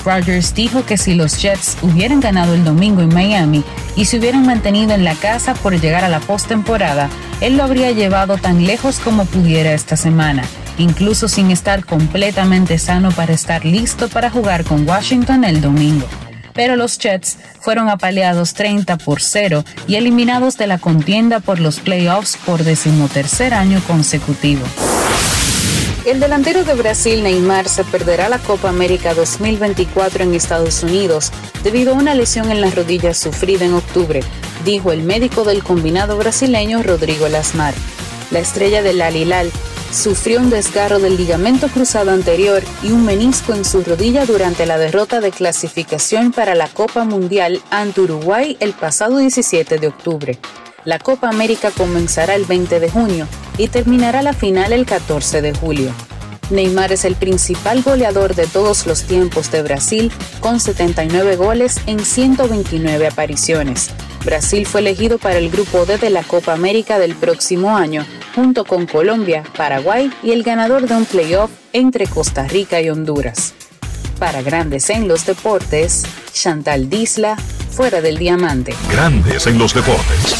Rodgers 0.05 0.53
dijo 0.55 0.85
que 0.85 0.97
si 0.97 1.13
los 1.13 1.41
Jets 1.41 1.77
hubieran 1.81 2.21
ganado 2.21 2.53
el 2.53 2.63
domingo 2.63 3.01
en 3.01 3.13
Miami 3.13 3.63
y 3.97 4.05
se 4.05 4.17
hubieran 4.17 4.45
mantenido 4.45 4.93
en 4.93 5.03
la 5.03 5.15
casa 5.15 5.53
por 5.53 5.79
llegar 5.79 6.05
a 6.05 6.09
la 6.09 6.21
postemporada, 6.21 7.09
él 7.41 7.57
lo 7.57 7.63
habría 7.63 7.91
llevado 7.91 8.37
tan 8.37 8.65
lejos 8.65 8.99
como 8.99 9.25
pudiera 9.25 9.73
esta 9.73 9.97
semana, 9.97 10.43
incluso 10.79 11.27
sin 11.27 11.51
estar 11.51 11.85
completamente 11.85 12.79
sano 12.79 13.11
para 13.11 13.33
estar 13.33 13.63
listo 13.63 14.09
para 14.09 14.31
jugar 14.31 14.63
con 14.63 14.87
Washington 14.87 15.43
el 15.43 15.61
domingo 15.61 16.07
pero 16.59 16.75
los 16.75 16.97
Jets 16.97 17.37
fueron 17.61 17.87
apaleados 17.87 18.53
30 18.53 18.97
por 18.97 19.21
0 19.21 19.63
y 19.87 19.95
eliminados 19.95 20.57
de 20.57 20.67
la 20.67 20.77
contienda 20.77 21.39
por 21.39 21.59
los 21.61 21.79
playoffs 21.79 22.37
por 22.45 22.65
decimotercer 22.65 23.53
año 23.53 23.81
consecutivo. 23.87 24.65
El 26.05 26.19
delantero 26.19 26.65
de 26.65 26.73
Brasil, 26.73 27.23
Neymar, 27.23 27.69
se 27.69 27.85
perderá 27.85 28.27
la 28.27 28.39
Copa 28.39 28.67
América 28.67 29.13
2024 29.13 30.25
en 30.25 30.33
Estados 30.33 30.83
Unidos 30.83 31.31
debido 31.63 31.93
a 31.93 31.97
una 31.97 32.13
lesión 32.13 32.51
en 32.51 32.59
la 32.59 32.71
rodilla 32.71 33.13
sufrida 33.13 33.63
en 33.63 33.73
octubre, 33.73 34.21
dijo 34.65 34.91
el 34.91 35.03
médico 35.03 35.45
del 35.45 35.63
combinado 35.63 36.17
brasileño 36.17 36.83
Rodrigo 36.83 37.29
Lasmar. 37.29 37.73
La 38.31 38.39
estrella 38.39 38.81
del 38.83 39.01
Alilal 39.01 39.51
sufrió 39.91 40.39
un 40.39 40.49
desgarro 40.49 40.99
del 40.99 41.17
ligamento 41.17 41.67
cruzado 41.67 42.11
anterior 42.11 42.63
y 42.83 42.91
un 42.91 43.05
menisco 43.05 43.53
en 43.53 43.65
su 43.65 43.83
rodilla 43.83 44.25
durante 44.25 44.65
la 44.65 44.77
derrota 44.77 45.19
de 45.19 45.31
clasificación 45.31 46.31
para 46.31 46.53
la 46.53 46.67
Copa 46.67 47.05
Mundial 47.05 47.61
ante 47.71 48.01
Uruguay 48.01 48.55
el 48.59 48.73
pasado 48.73 49.17
17 49.17 49.79
de 49.79 49.87
octubre. 49.87 50.37
La 50.85 50.99
Copa 50.99 51.27
América 51.29 51.71
comenzará 51.71 52.35
el 52.35 52.45
20 52.45 52.79
de 52.79 52.89
junio 52.89 53.27
y 53.57 53.67
terminará 53.67 54.21
la 54.21 54.33
final 54.33 54.73
el 54.73 54.85
14 54.85 55.41
de 55.41 55.53
julio. 55.53 55.91
Neymar 56.51 56.91
es 56.91 57.05
el 57.05 57.15
principal 57.15 57.83
goleador 57.83 58.33
de 58.33 58.47
todos 58.47 58.87
los 58.87 59.03
tiempos 59.03 59.51
de 59.51 59.61
Brasil, 59.61 60.11
con 60.39 60.59
79 60.59 61.35
goles 61.35 61.79
en 61.85 61.99
129 61.99 63.07
apariciones. 63.07 63.91
Brasil 64.29 64.67
fue 64.67 64.81
elegido 64.81 65.17
para 65.17 65.39
el 65.39 65.49
Grupo 65.49 65.87
D 65.87 65.97
de 65.97 66.11
la 66.11 66.21
Copa 66.21 66.53
América 66.53 66.99
del 66.99 67.15
próximo 67.15 67.75
año, 67.75 68.05
junto 68.35 68.63
con 68.63 68.85
Colombia, 68.85 69.43
Paraguay 69.57 70.11
y 70.21 70.33
el 70.33 70.43
ganador 70.43 70.87
de 70.87 70.95
un 70.95 71.05
playoff 71.05 71.49
entre 71.73 72.05
Costa 72.05 72.47
Rica 72.47 72.79
y 72.79 72.91
Honduras. 72.91 73.55
Para 74.19 74.43
Grandes 74.43 74.91
en 74.91 75.07
los 75.07 75.25
Deportes, 75.25 76.03
Chantal 76.31 76.91
Disla, 76.91 77.37
fuera 77.71 78.01
del 78.01 78.19
diamante. 78.19 78.75
Grandes 78.91 79.47
en 79.47 79.57
los 79.57 79.73
Deportes. 79.73 80.35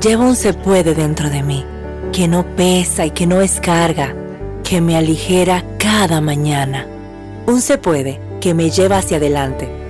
Llevo 0.00 0.22
un 0.22 0.36
se 0.36 0.54
puede 0.54 0.94
dentro 0.94 1.28
de 1.28 1.42
mí, 1.42 1.64
que 2.12 2.28
no 2.28 2.46
pesa 2.54 3.04
y 3.04 3.10
que 3.10 3.26
no 3.26 3.40
es 3.40 3.58
carga 3.58 4.14
que 4.62 4.80
me 4.80 4.96
aligera 4.96 5.64
cada 5.80 6.20
mañana. 6.20 6.86
Un 7.48 7.60
se 7.62 7.78
puede 7.78 8.20
que 8.40 8.54
me 8.54 8.70
lleva 8.70 8.98
hacia 8.98 9.16
adelante, 9.16 9.68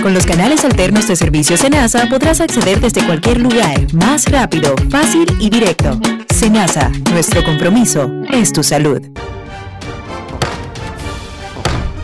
Con 0.00 0.14
los 0.14 0.24
canales 0.26 0.64
alternos 0.64 1.08
de 1.08 1.16
servicio 1.16 1.56
Senasa 1.56 2.06
podrás 2.08 2.40
acceder 2.40 2.80
desde 2.80 3.04
cualquier 3.04 3.40
lugar, 3.40 3.92
más 3.92 4.30
rápido, 4.30 4.76
fácil 4.90 5.26
y 5.40 5.50
directo. 5.50 5.98
Senasa, 6.32 6.92
nuestro 7.10 7.42
compromiso 7.42 8.08
es 8.30 8.52
tu 8.52 8.62
salud. 8.62 9.02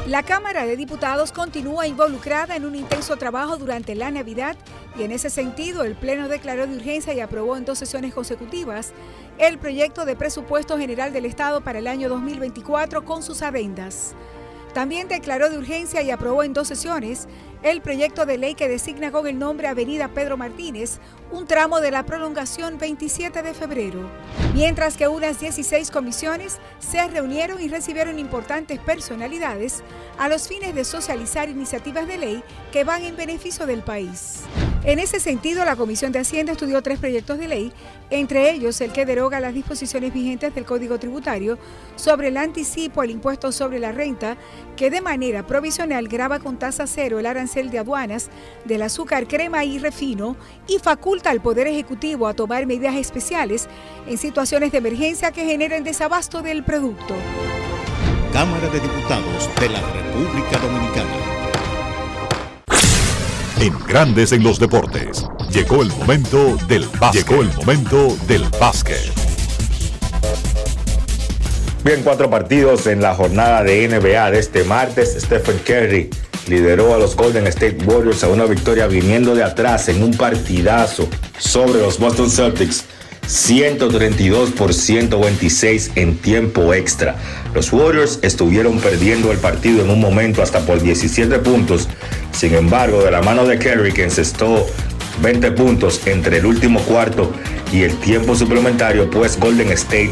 La 0.09 0.25
Cámara 0.25 0.67
de 0.67 0.77
Diputados 0.77 1.31
continúa 1.31 1.87
involucrada 1.87 2.57
en 2.57 2.65
un 2.65 2.75
intenso 2.75 3.17
trabajo 3.17 3.59
durante 3.59 3.95
la 3.95 4.11
Navidad 4.11 4.57
y 4.99 5.05
en 5.05 5.13
ese 5.13 5.31
sentido 5.31 5.85
el 5.85 5.95
Pleno 5.95 6.27
declaró 6.27 6.67
de 6.67 6.75
urgencia 6.75 7.15
y 7.15 7.21
aprobó 7.21 7.57
en 7.57 7.65
dos 7.65 7.79
sesiones 7.79 8.13
consecutivas 8.13 8.93
el 9.39 9.59
proyecto 9.59 10.05
de 10.05 10.17
presupuesto 10.17 10.77
general 10.79 11.13
del 11.13 11.27
Estado 11.27 11.61
para 11.61 11.79
el 11.79 11.87
año 11.87 12.09
2024 12.09 13.05
con 13.05 13.23
sus 13.23 13.41
adendas. 13.43 14.17
También 14.75 15.09
declaró 15.09 15.51
de 15.51 15.59
urgencia 15.59 16.01
y 16.03 16.11
aprobó 16.11 16.43
en 16.43 16.55
dos 16.55 16.69
sesiones 16.69 17.29
el 17.63 17.83
proyecto 17.83 18.25
de 18.25 18.39
ley 18.39 18.55
que 18.55 18.69
designa 18.69 19.13
con 19.13 19.27
el 19.27 19.39
nombre 19.39 19.69
Avenida 19.69 20.09
Pedro 20.09 20.37
Martínez 20.37 20.99
un 21.33 21.47
tramo 21.47 21.81
de 21.81 21.91
la 21.91 22.05
prolongación 22.05 22.79
27 22.79 23.43
de 23.43 23.55
febrero, 23.55 24.01
mientras 24.55 24.99
que 24.99 25.09
unas 25.09 25.41
16 25.41 25.91
comisiones 25.91 26.59
se 26.79 27.09
reunieron 27.09 27.61
y 27.61 27.69
recibieron 27.69 28.19
importantes 28.19 28.79
personalidades 28.79 29.83
a 30.19 30.29
los 30.29 30.47
fines 30.47 30.75
de 30.75 30.85
socializar 30.85 31.49
iniciativas 31.49 32.07
de 32.07 32.19
ley 32.19 32.45
que 32.71 32.85
van 32.85 33.03
en 33.03 33.17
beneficio 33.17 33.67
del 33.67 33.83
país. 33.83 34.41
En 34.85 34.99
ese 34.99 35.21
sentido, 35.21 35.65
la 35.65 35.77
Comisión 35.77 36.11
de 36.11 36.19
Hacienda 36.19 36.53
estudió 36.53 36.83
tres 36.83 36.99
proyectos 36.99 37.39
de 37.39 37.47
ley, 37.47 37.73
entre 38.11 38.51
ellos 38.51 38.81
el 38.81 38.93
que 38.93 39.07
deroga 39.07 39.39
las 39.39 39.55
disposiciones 39.55 40.13
vigentes 40.13 40.55
del 40.55 40.65
Código 40.65 40.99
Tributario 40.99 41.57
sobre 41.95 42.29
el 42.29 42.37
anticipo 42.37 43.01
al 43.01 43.11
impuesto 43.11 43.53
sobre 43.53 43.79
la 43.79 43.93
renta, 43.93 44.37
que 44.77 44.91
de 44.91 45.01
manera 45.01 45.47
provisional 45.47 46.09
graba 46.09 46.41
con 46.41 46.59
tasa 46.59 46.89
cero 46.89 47.21
el 47.21 47.27
arancel 47.27 47.71
de 47.71 47.79
aduanas 47.79 48.29
del 48.65 48.83
azúcar, 48.83 49.29
crema 49.29 49.65
y 49.65 49.79
refino 49.79 50.37
y 50.67 50.79
faculta 50.81 51.22
al 51.31 51.41
Poder 51.41 51.67
Ejecutivo 51.67 52.27
a 52.27 52.35
tomar 52.35 52.67
medidas 52.67 52.97
especiales 52.97 53.69
en 54.07 54.19
situaciones 54.19 54.73
de 54.73 54.79
emergencia 54.79 55.33
que 55.33 55.45
generen 55.45 55.85
desabasto 55.85 56.43
del 56.43 56.65
producto. 56.65 57.15
Cámara 58.33 58.69
de 58.69 58.81
Diputados 58.81 59.51
de 59.61 59.69
la 59.69 59.81
República 59.81 60.59
Dominicana. 60.59 61.33
en 63.61 63.79
Grandes 63.87 64.33
en 64.33 64.43
los 64.43 64.59
Deportes. 64.59 65.25
Llegó 65.51 65.83
el 65.83 65.89
momento 65.91 66.57
del 66.67 66.85
básquet. 66.99 67.29
Llegó 67.29 67.43
el 67.43 67.53
momento 67.55 68.17
del 68.27 68.45
básquet. 68.59 69.13
Bien, 71.85 72.01
cuatro 72.03 72.31
partidos 72.31 72.87
en 72.87 73.01
la 73.03 73.15
jornada 73.15 73.63
de 73.63 73.89
NBA 73.89 74.31
de 74.33 74.39
este 74.39 74.65
martes. 74.65 75.17
Stephen 75.21 75.59
Curry 75.65 76.11
lideró 76.49 76.95
a 76.95 76.99
los 76.99 77.17
Golden 77.17 77.47
State 77.47 77.79
Warriors 77.85 78.25
a 78.25 78.29
una 78.29 78.45
victoria 78.45 78.87
viniendo 78.87 79.35
de 79.35 79.45
atrás 79.45 79.89
en 79.89 80.03
un 80.03 80.13
partidazo 80.15 81.09
sobre 81.39 81.81
los 81.81 81.99
Boston 81.99 82.31
Celtics 82.31 82.85
132 83.27 84.51
por 84.51 84.75
126 84.75 85.93
en 85.95 86.17
tiempo 86.19 86.75
extra. 86.75 87.17
Los 87.55 87.73
Warriors 87.73 88.19
estuvieron 88.23 88.79
perdiendo 88.79 89.31
el 89.33 89.39
partido 89.39 89.83
en 89.83 89.91
un 89.91 90.01
momento 90.01 90.43
hasta 90.43 90.61
por 90.61 90.83
17 90.83 91.39
puntos. 91.39 91.89
Sin 92.33 92.55
embargo, 92.55 93.03
de 93.03 93.11
la 93.11 93.23
mano 93.23 93.47
de 93.47 93.59
Kerry, 93.59 93.93
que 93.93 94.05
encestó 94.05 94.67
20 95.23 95.53
puntos 95.53 96.01
entre 96.07 96.39
el 96.39 96.47
último 96.47 96.81
cuarto 96.81 97.33
y 97.73 97.83
el 97.83 97.97
tiempo 97.99 98.35
suplementario, 98.35 99.09
pues 99.11 99.39
Golden 99.39 99.71
State 99.73 100.11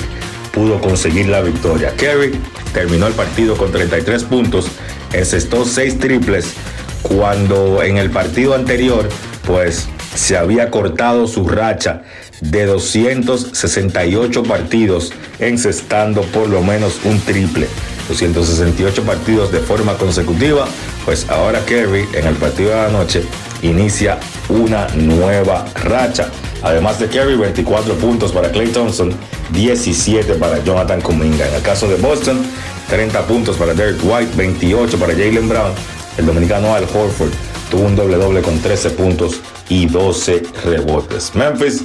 pudo 0.53 0.81
conseguir 0.81 1.29
la 1.29 1.41
victoria. 1.41 1.95
Kerry 1.97 2.33
terminó 2.73 3.07
el 3.07 3.15
partido 3.15 3.57
con 3.57 3.73
33 3.73 4.25
puntos, 4.25 4.67
encestó 5.13 5.65
6 5.65 5.99
triples, 5.99 6.55
cuando 7.03 7.83
en 7.83 7.97
el 7.97 8.11
partido 8.11 8.55
anterior, 8.55 9.09
pues 9.47 9.89
se 10.15 10.37
había 10.37 10.71
cortado 10.71 11.27
su 11.27 11.49
racha 11.49 12.03
de 12.41 12.67
268 12.67 14.43
partidos 14.43 15.13
encestando 15.39 16.23
por 16.23 16.49
lo 16.49 16.63
menos 16.63 17.01
un 17.05 17.21
triple. 17.21 17.67
268 18.09 19.05
partidos 19.05 19.53
de 19.53 19.61
forma 19.61 19.95
consecutiva, 19.95 20.67
pues 21.05 21.29
ahora 21.31 21.65
Kerry 21.65 22.07
en 22.13 22.27
el 22.27 22.35
partido 22.35 22.71
de 22.71 22.77
la 22.77 22.89
noche 22.89 23.23
inicia 23.63 24.19
una 24.49 24.87
nueva 24.89 25.65
racha. 25.75 26.31
Además 26.63 26.99
de 26.99 27.09
Kerry, 27.09 27.37
24 27.37 27.95
puntos 27.95 28.33
para 28.33 28.51
Clay 28.51 28.69
Thompson, 28.69 29.13
17 29.53 30.35
para 30.35 30.63
Jonathan 30.63 31.01
Kuminga. 31.01 31.49
En 31.49 31.55
el 31.55 31.63
caso 31.63 31.89
de 31.89 31.97
Boston, 31.97 32.41
30 32.89 33.27
puntos 33.27 33.57
para 33.57 33.75
Derek 33.75 34.01
White, 34.03 34.33
28 34.37 34.99
para 34.99 35.13
Jalen 35.13 35.49
Brown. 35.49 35.73
El 36.19 36.27
dominicano 36.27 36.75
Al 36.75 36.85
Horford 36.85 37.31
tuvo 37.71 37.83
un 37.83 37.97
doble 37.97 38.17
doble 38.17 38.43
con 38.43 38.59
13 38.59 38.91
puntos 38.91 39.41
y 39.69 39.87
12 39.87 40.43
rebotes. 40.65 41.35
Memphis 41.35 41.85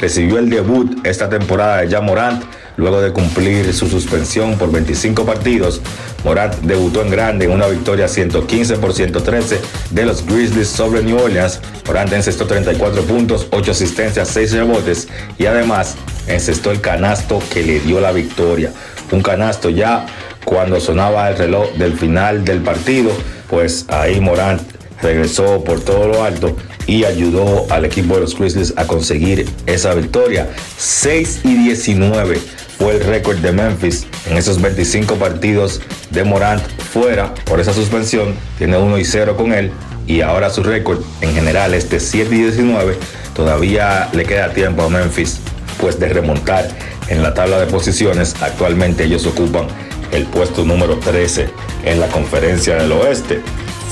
recibió 0.00 0.38
el 0.38 0.48
debut 0.48 1.04
esta 1.04 1.28
temporada 1.28 1.82
de 1.82 1.90
Jan 1.90 2.04
Morant 2.04 2.44
luego 2.76 3.00
de 3.00 3.12
cumplir 3.12 3.72
su 3.72 3.88
suspensión 3.88 4.56
por 4.58 4.70
25 4.70 5.24
partidos. 5.24 5.80
Morant 6.24 6.54
debutó 6.62 7.02
en 7.02 7.10
grande 7.10 7.44
en 7.44 7.52
una 7.52 7.66
victoria 7.66 8.08
115 8.08 8.76
por 8.78 8.94
113 8.94 9.60
de 9.90 10.04
los 10.04 10.24
Grizzlies 10.24 10.68
sobre 10.68 11.02
New 11.02 11.18
Orleans. 11.18 11.60
Morant 11.86 12.12
encestó 12.12 12.46
34 12.46 13.02
puntos, 13.02 13.46
8 13.50 13.70
asistencias, 13.70 14.28
6 14.28 14.52
rebotes 14.52 15.08
y 15.38 15.46
además 15.46 15.96
encestó 16.26 16.70
el 16.70 16.80
canasto 16.80 17.40
que 17.52 17.62
le 17.62 17.80
dio 17.80 18.00
la 18.00 18.12
victoria. 18.12 18.72
Un 19.12 19.20
canasto 19.22 19.70
ya 19.70 20.06
cuando 20.44 20.80
sonaba 20.80 21.28
el 21.30 21.36
reloj 21.36 21.72
del 21.74 21.94
final 21.94 22.44
del 22.44 22.60
partido, 22.60 23.10
pues 23.48 23.86
ahí 23.88 24.20
Morant 24.20 24.62
regresó 25.02 25.62
por 25.62 25.80
todo 25.80 26.08
lo 26.08 26.24
alto 26.24 26.56
y 26.86 27.04
ayudó 27.04 27.66
al 27.70 27.84
equipo 27.84 28.14
de 28.14 28.22
los 28.22 28.38
Grizzlies 28.38 28.74
a 28.76 28.86
conseguir 28.86 29.48
esa 29.66 29.94
victoria. 29.94 30.48
6 30.78 31.40
y 31.44 31.54
19 31.54 32.38
fue 32.84 32.96
el 32.96 33.00
récord 33.00 33.38
de 33.38 33.50
Memphis 33.50 34.06
en 34.28 34.36
esos 34.36 34.60
25 34.60 35.14
partidos 35.14 35.80
de 36.10 36.22
Morant 36.22 36.60
fuera 36.92 37.32
por 37.46 37.58
esa 37.58 37.72
suspensión. 37.72 38.34
Tiene 38.58 38.76
1 38.76 38.98
y 38.98 39.06
0 39.06 39.38
con 39.38 39.54
él 39.54 39.72
y 40.06 40.20
ahora 40.20 40.50
su 40.50 40.62
récord 40.62 40.98
en 41.22 41.32
general 41.32 41.72
es 41.72 41.88
de 41.88 41.98
7 41.98 42.34
y 42.34 42.42
19. 42.42 42.98
Todavía 43.34 44.10
le 44.12 44.26
queda 44.26 44.52
tiempo 44.52 44.82
a 44.82 44.90
Memphis 44.90 45.40
pues 45.80 45.98
de 45.98 46.10
remontar 46.10 46.68
en 47.08 47.22
la 47.22 47.32
tabla 47.32 47.58
de 47.58 47.64
posiciones. 47.68 48.34
Actualmente 48.42 49.04
ellos 49.04 49.24
ocupan 49.24 49.66
el 50.12 50.26
puesto 50.26 50.62
número 50.62 50.98
13 50.98 51.48
en 51.86 52.00
la 52.00 52.08
conferencia 52.08 52.76
del 52.76 52.92
oeste. 52.92 53.40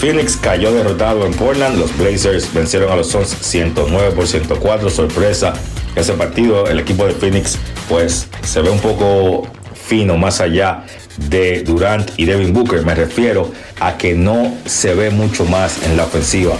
Phoenix 0.00 0.36
cayó 0.36 0.70
derrotado 0.70 1.24
en 1.24 1.32
Portland. 1.32 1.78
Los 1.78 1.96
Blazers 1.96 2.52
vencieron 2.52 2.92
a 2.92 2.96
los 2.96 3.06
Suns 3.06 3.38
109 3.40 4.10
por 4.10 4.26
104. 4.26 4.90
Sorpresa. 4.90 5.54
Ese 5.94 6.12
partido, 6.14 6.66
el 6.68 6.80
equipo 6.80 7.06
de 7.06 7.12
Phoenix, 7.12 7.58
pues 7.88 8.28
se 8.42 8.60
ve 8.60 8.70
un 8.70 8.80
poco 8.80 9.46
fino 9.74 10.16
más 10.16 10.40
allá 10.40 10.84
de 11.28 11.62
Durant 11.62 12.10
y 12.16 12.24
Devin 12.24 12.52
Booker. 12.52 12.84
Me 12.84 12.94
refiero 12.94 13.50
a 13.80 13.96
que 13.96 14.14
no 14.14 14.54
se 14.66 14.94
ve 14.94 15.10
mucho 15.10 15.44
más 15.44 15.82
en 15.84 15.96
la 15.96 16.04
ofensiva. 16.04 16.54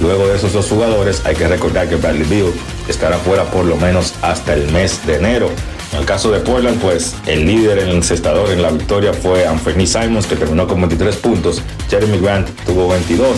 Luego 0.00 0.26
de 0.26 0.36
esos 0.36 0.52
dos 0.52 0.66
jugadores, 0.66 1.22
hay 1.24 1.36
que 1.36 1.46
recordar 1.46 1.88
que 1.88 1.96
Bradley 1.96 2.28
Beal 2.28 2.52
estará 2.88 3.16
fuera 3.18 3.44
por 3.44 3.64
lo 3.64 3.76
menos 3.76 4.14
hasta 4.22 4.54
el 4.54 4.70
mes 4.72 5.06
de 5.06 5.16
enero. 5.16 5.50
En 5.92 6.00
el 6.00 6.06
caso 6.06 6.32
de 6.32 6.40
Portland, 6.40 6.80
pues 6.80 7.14
el 7.26 7.46
líder 7.46 7.78
en 7.78 7.88
el 7.90 7.96
encestador 7.96 8.50
en 8.50 8.62
la 8.62 8.70
victoria 8.70 9.12
fue 9.12 9.46
Anthony 9.46 9.86
Simons, 9.86 10.26
que 10.26 10.34
terminó 10.34 10.66
con 10.66 10.80
23 10.80 11.14
puntos. 11.16 11.62
Jeremy 11.88 12.18
Grant 12.18 12.48
tuvo 12.66 12.88
22. 12.88 13.28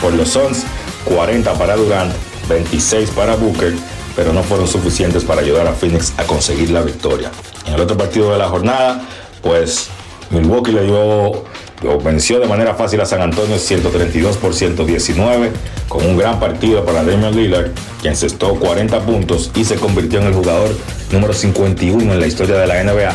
Por 0.00 0.14
los 0.14 0.28
Suns, 0.28 0.64
40 1.06 1.52
para 1.54 1.74
Durant, 1.74 2.12
26 2.48 3.10
para 3.10 3.34
Booker, 3.34 3.74
pero 4.16 4.32
no 4.32 4.42
fueron 4.42 4.68
suficientes 4.68 5.24
para 5.24 5.40
ayudar 5.40 5.66
a 5.66 5.72
Phoenix 5.72 6.12
a 6.16 6.24
conseguir 6.24 6.70
la 6.70 6.82
victoria. 6.82 7.30
En 7.66 7.74
el 7.74 7.80
otro 7.80 7.96
partido 7.96 8.32
de 8.32 8.38
la 8.38 8.48
jornada, 8.48 9.02
pues 9.42 9.88
Milwaukee 10.30 10.72
le 10.72 10.84
dio 10.84 11.44
venció 12.02 12.40
de 12.40 12.46
manera 12.46 12.74
fácil 12.74 13.00
a 13.00 13.06
San 13.06 13.20
Antonio 13.20 13.58
132 13.58 14.36
por 14.38 14.54
119 14.54 15.50
con 15.88 16.04
un 16.06 16.16
gran 16.16 16.40
partido 16.40 16.84
para 16.84 17.04
Damian 17.04 17.36
Lillard, 17.36 17.70
quien 18.00 18.16
cestó 18.16 18.54
40 18.54 19.00
puntos 19.00 19.50
y 19.54 19.64
se 19.64 19.76
convirtió 19.76 20.20
en 20.20 20.26
el 20.26 20.34
jugador 20.34 20.70
número 21.12 21.34
51 21.34 22.12
en 22.12 22.20
la 22.20 22.26
historia 22.26 22.56
de 22.56 22.66
la 22.66 22.82
NBA, 22.82 23.14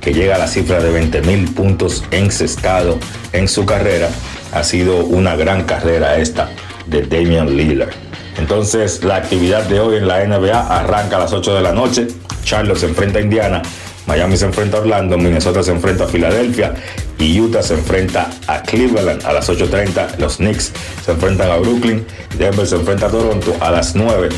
que 0.00 0.12
llega 0.12 0.36
a 0.36 0.38
la 0.38 0.48
cifra 0.48 0.80
de 0.80 0.90
20 0.90 1.22
mil 1.22 1.50
puntos 1.52 2.04
encestado 2.10 2.98
en 3.32 3.48
su 3.48 3.64
carrera. 3.64 4.10
Ha 4.52 4.64
sido 4.64 5.04
una 5.04 5.36
gran 5.36 5.64
carrera 5.64 6.18
esta 6.18 6.50
de 6.86 7.02
Damian 7.02 7.56
Lillard. 7.56 8.09
Entonces, 8.40 9.04
la 9.04 9.16
actividad 9.16 9.64
de 9.64 9.80
hoy 9.80 9.96
en 9.98 10.08
la 10.08 10.24
NBA 10.24 10.58
arranca 10.58 11.16
a 11.16 11.20
las 11.20 11.32
8 11.32 11.54
de 11.54 11.60
la 11.60 11.72
noche. 11.72 12.08
Charlotte 12.42 12.78
se 12.78 12.86
enfrenta 12.86 13.18
a 13.18 13.22
Indiana 13.22 13.62
Miami 14.10 14.36
se 14.36 14.46
enfrenta 14.46 14.78
a 14.78 14.80
Orlando, 14.80 15.16
Minnesota 15.16 15.62
se 15.62 15.70
enfrenta 15.70 16.02
a 16.02 16.08
Filadelfia 16.08 16.74
y 17.16 17.40
Utah 17.40 17.62
se 17.62 17.74
enfrenta 17.74 18.28
a 18.48 18.60
Cleveland 18.60 19.24
a 19.24 19.32
las 19.32 19.48
8.30. 19.48 20.18
Los 20.18 20.38
Knicks 20.38 20.72
se 21.04 21.12
enfrentan 21.12 21.48
a 21.48 21.58
Brooklyn, 21.58 22.04
Denver 22.36 22.66
se 22.66 22.74
enfrenta 22.74 23.06
a 23.06 23.10
Toronto 23.10 23.56
a 23.60 23.70
las 23.70 23.94
9. 23.94 24.30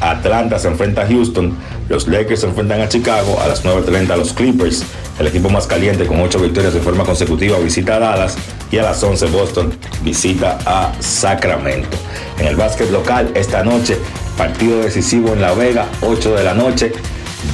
Atlanta 0.00 0.58
se 0.58 0.68
enfrenta 0.68 1.02
a 1.02 1.06
Houston, 1.06 1.56
los 1.88 2.06
Lakers 2.06 2.40
se 2.40 2.46
enfrentan 2.46 2.80
a 2.80 2.88
Chicago 2.88 3.40
a 3.40 3.48
las 3.48 3.64
9.30 3.64 4.16
los 4.16 4.32
Clippers, 4.32 4.84
el 5.18 5.26
equipo 5.26 5.50
más 5.50 5.66
caliente 5.66 6.06
con 6.06 6.20
8 6.20 6.38
victorias 6.40 6.74
de 6.74 6.80
forma 6.80 7.04
consecutiva 7.04 7.58
visita 7.58 7.96
a 7.96 7.98
Dallas 7.98 8.36
y 8.70 8.78
a 8.78 8.82
las 8.82 9.02
11 9.02 9.26
Boston 9.26 9.72
visita 10.02 10.58
a 10.66 10.92
Sacramento. 11.00 11.96
En 12.38 12.46
el 12.46 12.56
básquet 12.56 12.90
local 12.90 13.30
esta 13.34 13.64
noche, 13.64 13.98
partido 14.36 14.80
decisivo 14.80 15.32
en 15.32 15.40
La 15.40 15.54
Vega, 15.54 15.86
8 16.02 16.34
de 16.34 16.44
la 16.44 16.54
noche, 16.54 16.92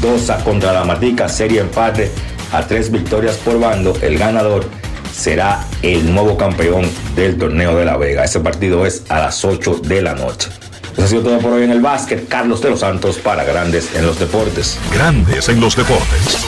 Dosa 0.01 0.43
contra 0.45 0.73
la 0.73 0.85
Matica, 0.85 1.29
serie 1.29 1.61
empate 1.61 2.11
a 2.53 2.67
tres 2.67 2.91
victorias 2.91 3.37
por 3.37 3.59
bando. 3.61 3.95
El 4.01 4.19
ganador 4.19 4.65
será 5.13 5.65
el 5.83 6.13
nuevo 6.13 6.37
campeón 6.37 6.85
del 7.15 7.37
torneo 7.37 7.77
de 7.77 7.85
La 7.85 7.97
Vega. 7.97 8.25
Ese 8.25 8.41
partido 8.41 8.87
es 8.87 9.05
a 9.09 9.21
las 9.21 9.45
8 9.45 9.81
de 9.85 10.03
la 10.03 10.15
noche. 10.15 10.51
Eso 10.97 11.05
ha 11.05 11.09
sido 11.09 11.23
todo 11.23 11.39
por 11.41 11.53
hoy 11.53 11.65
en 11.65 11.73
el 11.73 11.81
básquet. 11.81 12.29
Carlos 12.29 12.63
de 12.63 12.71
los 12.71 12.81
Santos 12.81 13.19
para 13.19 13.43
Grandes 13.45 13.95
en 13.95 14.07
los 14.07 14.19
Deportes. 14.19 14.79
Grandes 14.93 15.49
en 15.49 15.61
los 15.61 15.75
Deportes. 15.75 16.39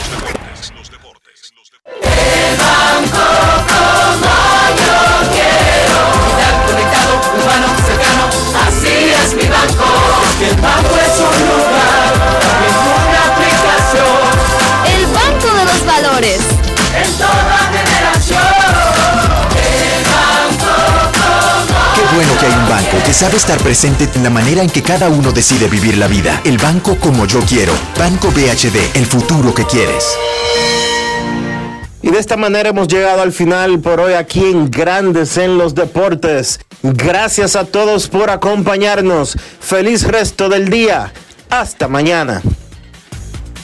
Así 8.67 8.87
es 8.87 9.35
mi 9.35 9.47
banco, 9.49 9.85
el 10.41 10.61
banco 10.61 10.95
es 11.05 11.06
bueno 22.17 22.35
que 22.39 22.47
hay 22.47 22.51
un 22.51 22.67
banco 22.67 22.97
que 23.05 23.13
sabe 23.13 23.37
estar 23.37 23.59
presente 23.59 24.09
en 24.15 24.23
la 24.23 24.31
manera 24.31 24.63
en 24.63 24.71
que 24.71 24.81
cada 24.81 25.07
uno 25.07 25.31
decide 25.31 25.67
vivir 25.67 25.97
la 25.97 26.07
vida. 26.07 26.41
El 26.45 26.57
banco 26.57 26.95
como 26.95 27.27
yo 27.27 27.41
quiero. 27.41 27.73
Banco 27.95 28.31
BHD, 28.31 28.97
el 28.97 29.05
futuro 29.05 29.53
que 29.53 29.63
quieres. 29.65 30.03
Y 32.01 32.09
de 32.09 32.17
esta 32.17 32.35
manera 32.35 32.69
hemos 32.69 32.87
llegado 32.87 33.21
al 33.21 33.31
final 33.31 33.79
por 33.81 33.99
hoy 33.99 34.13
aquí 34.13 34.43
en 34.43 34.71
Grandes 34.71 35.37
en 35.37 35.59
los 35.59 35.75
Deportes. 35.75 36.59
Gracias 36.81 37.55
a 37.55 37.65
todos 37.65 38.07
por 38.07 38.31
acompañarnos. 38.31 39.37
Feliz 39.59 40.01
resto 40.01 40.49
del 40.49 40.69
día. 40.69 41.13
Hasta 41.51 41.87
mañana. 41.87 42.41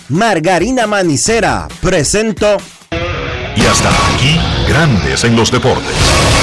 Margarina 0.10 0.86
Manicera 0.86 1.68
presento. 1.82 2.58
Y 3.56 3.66
hasta 3.66 3.90
aquí, 4.14 4.40
Grandes 4.68 5.24
en 5.24 5.36
los 5.36 5.52
Deportes 5.52 6.43